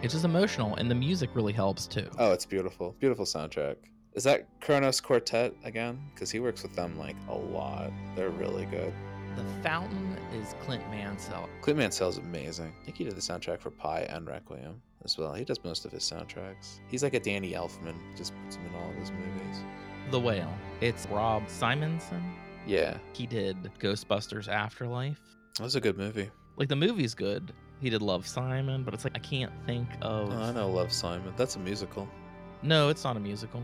It's 0.02 0.12
just 0.14 0.24
emotional, 0.24 0.74
and 0.76 0.90
the 0.90 0.94
music 0.94 1.30
really 1.34 1.52
helps 1.52 1.86
too. 1.86 2.08
Oh, 2.18 2.32
it's 2.32 2.44
beautiful. 2.46 2.96
Beautiful 2.98 3.24
soundtrack. 3.24 3.76
Is 4.14 4.24
that 4.24 4.46
Kronos 4.60 5.00
Quartet 5.00 5.54
again? 5.64 5.98
Because 6.14 6.30
he 6.30 6.40
works 6.40 6.62
with 6.62 6.74
them 6.74 6.98
like 6.98 7.16
a 7.28 7.34
lot. 7.34 7.90
They're 8.16 8.30
really 8.30 8.66
good. 8.66 8.92
The 9.36 9.44
Fountain 9.62 10.18
is 10.34 10.54
Clint 10.62 10.82
Mansell. 10.90 11.48
Clint 11.62 11.78
Mansell's 11.78 12.18
amazing. 12.18 12.74
I 12.82 12.84
think 12.84 12.96
he 12.98 13.04
did 13.04 13.16
the 13.16 13.20
soundtrack 13.20 13.60
for 13.60 13.70
Pi 13.70 14.00
and 14.00 14.26
Requiem 14.26 14.82
as 15.04 15.16
well. 15.16 15.32
He 15.32 15.44
does 15.44 15.62
most 15.64 15.84
of 15.86 15.92
his 15.92 16.02
soundtracks. 16.02 16.80
He's 16.88 17.02
like 17.02 17.14
a 17.14 17.20
Danny 17.20 17.52
Elfman. 17.52 17.94
Just 18.16 18.34
puts 18.44 18.56
him 18.56 18.66
in 18.66 18.74
all 18.74 18.90
of 18.90 18.96
his 18.96 19.10
movies. 19.10 19.56
The 20.10 20.20
Whale. 20.20 20.52
It's 20.82 21.06
Rob 21.06 21.44
Simonsen. 21.46 22.22
Yeah, 22.66 22.98
He 23.14 23.26
did 23.26 23.56
Ghostbusters 23.80 24.46
Afterlife. 24.48 25.18
that 25.56 25.64
was 25.64 25.74
a 25.76 25.80
good 25.80 25.96
movie. 25.96 26.30
Like 26.56 26.68
the 26.68 26.76
movie's 26.76 27.14
good. 27.14 27.52
He 27.82 27.90
did 27.90 28.00
Love 28.00 28.26
Simon, 28.26 28.84
but 28.84 28.94
it's 28.94 29.04
like 29.04 29.16
I 29.16 29.18
can't 29.18 29.52
think 29.66 29.88
of. 30.00 30.30
Oh, 30.32 30.36
I 30.38 30.52
know 30.52 30.70
Love 30.70 30.92
Simon. 30.92 31.34
That's 31.36 31.56
a 31.56 31.58
musical, 31.58 32.08
No, 32.62 32.88
it's 32.88 33.02
not 33.04 33.16
a 33.16 33.20
musical. 33.20 33.60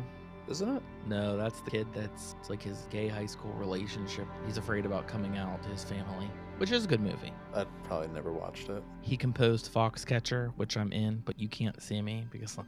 isn't 0.49 0.77
it? 0.77 0.83
No, 1.07 1.37
that's 1.37 1.61
the 1.61 1.71
kid 1.71 1.87
that's 1.95 2.35
it's 2.41 2.51
like 2.51 2.63
his 2.63 2.87
gay 2.91 3.07
high 3.07 3.27
school 3.27 3.53
relationship. 3.53 4.27
He's 4.45 4.57
afraid 4.57 4.85
about 4.87 5.07
coming 5.07 5.37
out 5.39 5.63
to 5.63 5.69
his 5.69 5.85
family, 5.85 6.29
which 6.59 6.73
is 6.73 6.85
a 6.85 6.89
good 6.89 7.01
movie. 7.01 7.33
I 7.55 7.65
probably 7.85 8.09
never 8.09 8.33
watched 8.33 8.69
it. 8.71 8.83
He 9.03 9.17
composed 9.17 9.73
Foxcatcher, 9.73 10.53
which 10.57 10.77
I'm 10.77 10.93
in, 10.93 11.23
but 11.25 11.39
you 11.39 11.49
can't 11.49 11.81
see 11.81 12.03
me 12.03 12.27
because 12.33 12.59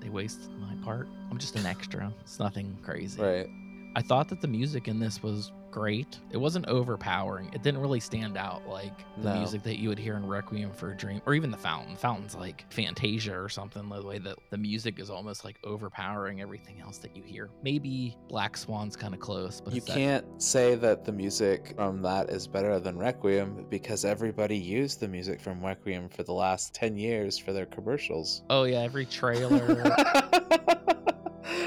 they 0.00 0.08
wasted 0.08 0.50
my 0.58 0.74
part. 0.84 1.06
I'm 1.30 1.38
just 1.38 1.54
an 1.56 1.64
extra. 1.66 2.12
It's 2.22 2.38
nothing 2.40 2.76
crazy. 2.82 3.22
Right. 3.22 3.46
I 3.94 4.02
thought 4.02 4.28
that 4.30 4.40
the 4.40 4.48
music 4.48 4.88
in 4.88 4.98
this 4.98 5.22
was 5.22 5.52
great. 5.72 6.20
It 6.30 6.36
wasn't 6.36 6.66
overpowering. 6.68 7.50
It 7.52 7.62
didn't 7.62 7.80
really 7.80 7.98
stand 7.98 8.36
out 8.36 8.68
like 8.68 8.92
the 9.22 9.30
No. 9.32 9.38
music 9.38 9.62
that 9.64 9.78
you 9.80 9.88
would 9.88 9.98
hear 9.98 10.16
in 10.16 10.24
Requiem 10.26 10.70
for 10.70 10.92
a 10.92 10.96
Dream 10.96 11.20
or 11.26 11.34
even 11.34 11.50
the 11.50 11.56
Fountain. 11.56 11.96
Fountain's 11.96 12.34
like 12.36 12.64
Fantasia 12.70 13.34
or 13.36 13.48
something, 13.48 13.88
the 13.88 14.02
way 14.02 14.18
that 14.18 14.36
the 14.50 14.58
music 14.58 15.00
is 15.00 15.10
almost 15.10 15.44
like 15.44 15.58
overpowering 15.64 16.40
everything 16.40 16.80
else 16.80 16.98
that 16.98 17.16
you 17.16 17.22
hear. 17.24 17.48
Maybe 17.64 18.16
Black 18.28 18.56
Swan's 18.56 18.94
kind 18.94 19.14
of 19.14 19.20
close, 19.20 19.60
but 19.60 19.74
you 19.74 19.80
can't 19.82 20.24
say 20.40 20.74
that 20.76 21.04
the 21.04 21.12
music 21.12 21.72
from 21.76 22.02
that 22.02 22.30
is 22.30 22.46
better 22.46 22.78
than 22.78 22.96
Requiem 22.98 23.66
because 23.70 24.04
everybody 24.04 24.56
used 24.56 25.00
the 25.00 25.08
music 25.08 25.40
from 25.40 25.64
Requiem 25.64 26.08
for 26.10 26.22
the 26.22 26.32
last 26.34 26.74
10 26.74 26.96
years 26.96 27.38
for 27.38 27.52
their 27.52 27.66
commercials. 27.66 28.42
Oh 28.50 28.64
yeah, 28.64 28.80
every 28.82 29.06
trailer. 29.06 29.92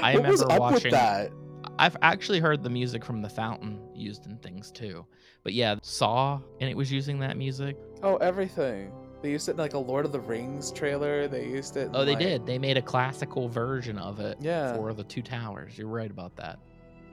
I 0.02 0.14
what 0.14 0.26
was 0.28 0.40
remember 0.40 0.52
up 0.52 0.60
watching- 0.60 0.84
with 0.84 0.92
that? 0.92 1.30
I've 1.78 1.96
actually 2.02 2.40
heard 2.40 2.62
the 2.62 2.70
music 2.70 3.04
from 3.04 3.22
the 3.22 3.28
Fountain 3.28 3.80
used 3.94 4.26
in 4.26 4.36
things 4.38 4.70
too. 4.70 5.04
But 5.42 5.52
yeah, 5.52 5.76
Saw 5.82 6.40
and 6.60 6.70
it 6.70 6.76
was 6.76 6.90
using 6.90 7.18
that 7.20 7.36
music. 7.36 7.76
Oh, 8.02 8.16
everything. 8.16 8.92
They 9.22 9.30
used 9.30 9.48
it 9.48 9.52
in 9.52 9.56
like 9.58 9.74
a 9.74 9.78
Lord 9.78 10.04
of 10.04 10.12
the 10.12 10.20
Rings 10.20 10.70
trailer. 10.72 11.26
They 11.28 11.46
used 11.46 11.76
it. 11.76 11.90
Oh, 11.94 12.04
they 12.04 12.12
like- 12.12 12.20
did. 12.22 12.46
They 12.46 12.58
made 12.58 12.76
a 12.76 12.82
classical 12.82 13.48
version 13.48 13.98
of 13.98 14.20
it 14.20 14.36
Yeah. 14.40 14.74
for 14.76 14.92
the 14.92 15.04
Two 15.04 15.22
Towers. 15.22 15.76
You're 15.76 15.88
right 15.88 16.10
about 16.10 16.36
that. 16.36 16.58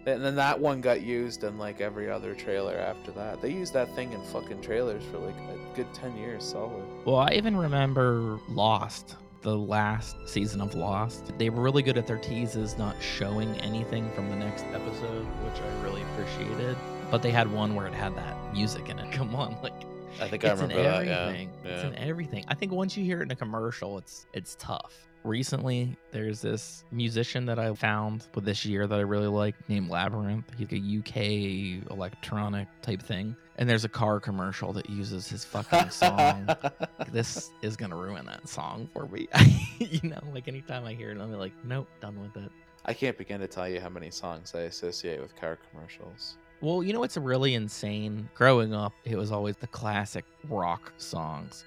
And 0.06 0.22
then 0.24 0.36
that 0.36 0.60
one 0.60 0.82
got 0.82 1.02
used 1.02 1.46
in 1.46 1.58
like 1.58 1.80
every 1.80 2.10
other 2.12 2.36
trailer 2.36 2.76
after 2.78 3.12
that. 3.14 3.42
They 3.42 3.52
used 3.52 3.74
that 3.74 3.94
thing 3.96 4.12
in 4.12 4.22
fucking 4.26 4.62
trailers 4.62 5.02
for 5.06 5.18
like 5.20 5.36
a 5.36 5.76
good 5.78 5.94
10 5.94 6.18
years 6.18 6.44
solid. 6.44 6.84
Well, 7.06 7.16
I 7.16 7.30
even 7.36 7.56
remember 7.56 8.38
Lost, 8.50 9.16
the 9.44 9.56
last 9.58 10.16
season 10.28 10.62
of 10.62 10.74
Lost. 10.74 11.38
They 11.38 11.50
were 11.50 11.62
really 11.62 11.84
good 11.84 11.98
at 11.98 12.08
their 12.08 12.18
teases, 12.18 12.78
not 12.78 12.96
showing 13.02 13.50
anything 13.62 14.10
from 14.14 14.30
the 14.30 14.36
next 14.36 14.64
episode, 14.74 15.26
which 15.46 15.62
I 15.62 15.84
really 15.84 16.02
appreciated. 16.02 16.76
But 17.12 17.22
they 17.22 17.32
had 17.32 17.52
one 17.52 17.76
where 17.76 17.86
it 17.86 17.94
had 17.94 18.16
that 18.16 18.36
music 18.54 18.90
in 18.90 18.98
it. 18.98 19.12
Come 19.12 19.36
on, 19.36 19.56
like 19.62 19.74
I 20.22 20.28
think 20.28 20.46
I 20.46 20.52
it's 20.52 20.62
in 20.62 20.70
remember 20.70 20.84
that. 20.92 21.06
Yeah. 21.06 21.20
everything. 21.26 21.50
It's 21.66 21.84
Yeah. 21.84 21.90
in 21.90 21.96
everything. 21.96 22.46
I 22.48 22.56
think 22.56 22.72
once 22.72 22.98
you 22.98 23.04
hear 23.06 23.20
it 23.20 23.24
in 23.24 23.32
a 23.32 23.36
commercial, 23.36 23.98
it's 23.98 24.26
it's 24.34 24.56
tough. 24.60 24.94
Recently, 25.24 25.96
there's 26.12 26.42
this 26.42 26.84
musician 26.92 27.46
that 27.46 27.58
I 27.58 27.74
found 27.74 28.28
with 28.36 28.44
this 28.44 28.66
year 28.66 28.88
that 28.88 29.00
I 29.00 29.04
really 29.04 29.28
like 29.28 29.56
named 29.70 29.90
Labrinth. 29.90 30.44
He's 30.58 30.68
a 30.72 31.00
UK 31.00 31.90
electronic 31.90 32.68
type 32.82 33.02
thing. 33.02 33.36
And 33.58 33.70
there's 33.70 33.86
a 33.86 33.90
car 33.90 34.20
commercial 34.20 34.74
that 34.74 34.90
uses 34.90 35.30
his 35.30 35.46
fucking 35.46 35.92
song. 35.92 36.50
this 37.12 37.52
is 37.62 37.78
gonna 37.78 37.96
ruin 37.96 38.26
that 38.26 38.50
song 38.50 38.90
for 38.92 39.08
me. 39.08 39.30
you 39.80 40.10
know, 40.10 40.20
like 40.34 40.50
anytime 40.50 40.84
I 40.86 40.94
hear 40.94 41.12
it, 41.12 41.20
I'm 41.22 41.32
like, 41.32 41.54
nope, 41.64 41.88
done 42.02 42.20
with 42.20 42.44
it. 42.44 42.52
I 42.86 42.94
can't 42.94 43.18
begin 43.18 43.40
to 43.40 43.48
tell 43.48 43.70
you 43.70 43.80
how 43.80 43.90
many 43.90 44.12
songs 44.12 44.54
I 44.54 44.62
associate 44.62 45.22
with 45.22 45.38
car 45.38 45.58
commercials. 45.72 46.36
Well, 46.60 46.84
you 46.84 46.92
know 46.92 47.00
what's 47.00 47.16
really 47.16 47.54
insane? 47.54 48.30
Growing 48.36 48.74
up, 48.74 48.94
it 49.06 49.16
was 49.18 49.32
always 49.32 49.56
the 49.56 49.68
classic 49.68 50.26
rock 50.50 50.92
songs. 50.98 51.64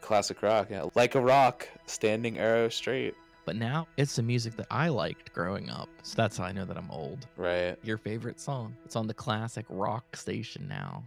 Classic 0.00 0.40
rock, 0.42 0.68
yeah. 0.70 0.86
Like 0.94 1.14
a 1.14 1.20
rock, 1.20 1.68
standing 1.86 2.38
arrow 2.38 2.68
straight. 2.68 3.14
But 3.44 3.56
now 3.56 3.86
it's 3.96 4.16
the 4.16 4.22
music 4.22 4.56
that 4.56 4.66
I 4.70 4.88
liked 4.88 5.32
growing 5.32 5.70
up. 5.70 5.88
So 6.02 6.14
that's 6.16 6.36
how 6.36 6.44
I 6.44 6.52
know 6.52 6.64
that 6.66 6.76
I'm 6.76 6.90
old. 6.90 7.26
Right. 7.36 7.76
Your 7.82 7.96
favorite 7.96 8.40
song. 8.40 8.76
It's 8.84 8.96
on 8.96 9.06
the 9.06 9.14
classic 9.14 9.64
rock 9.70 10.16
station 10.16 10.68
now. 10.68 11.02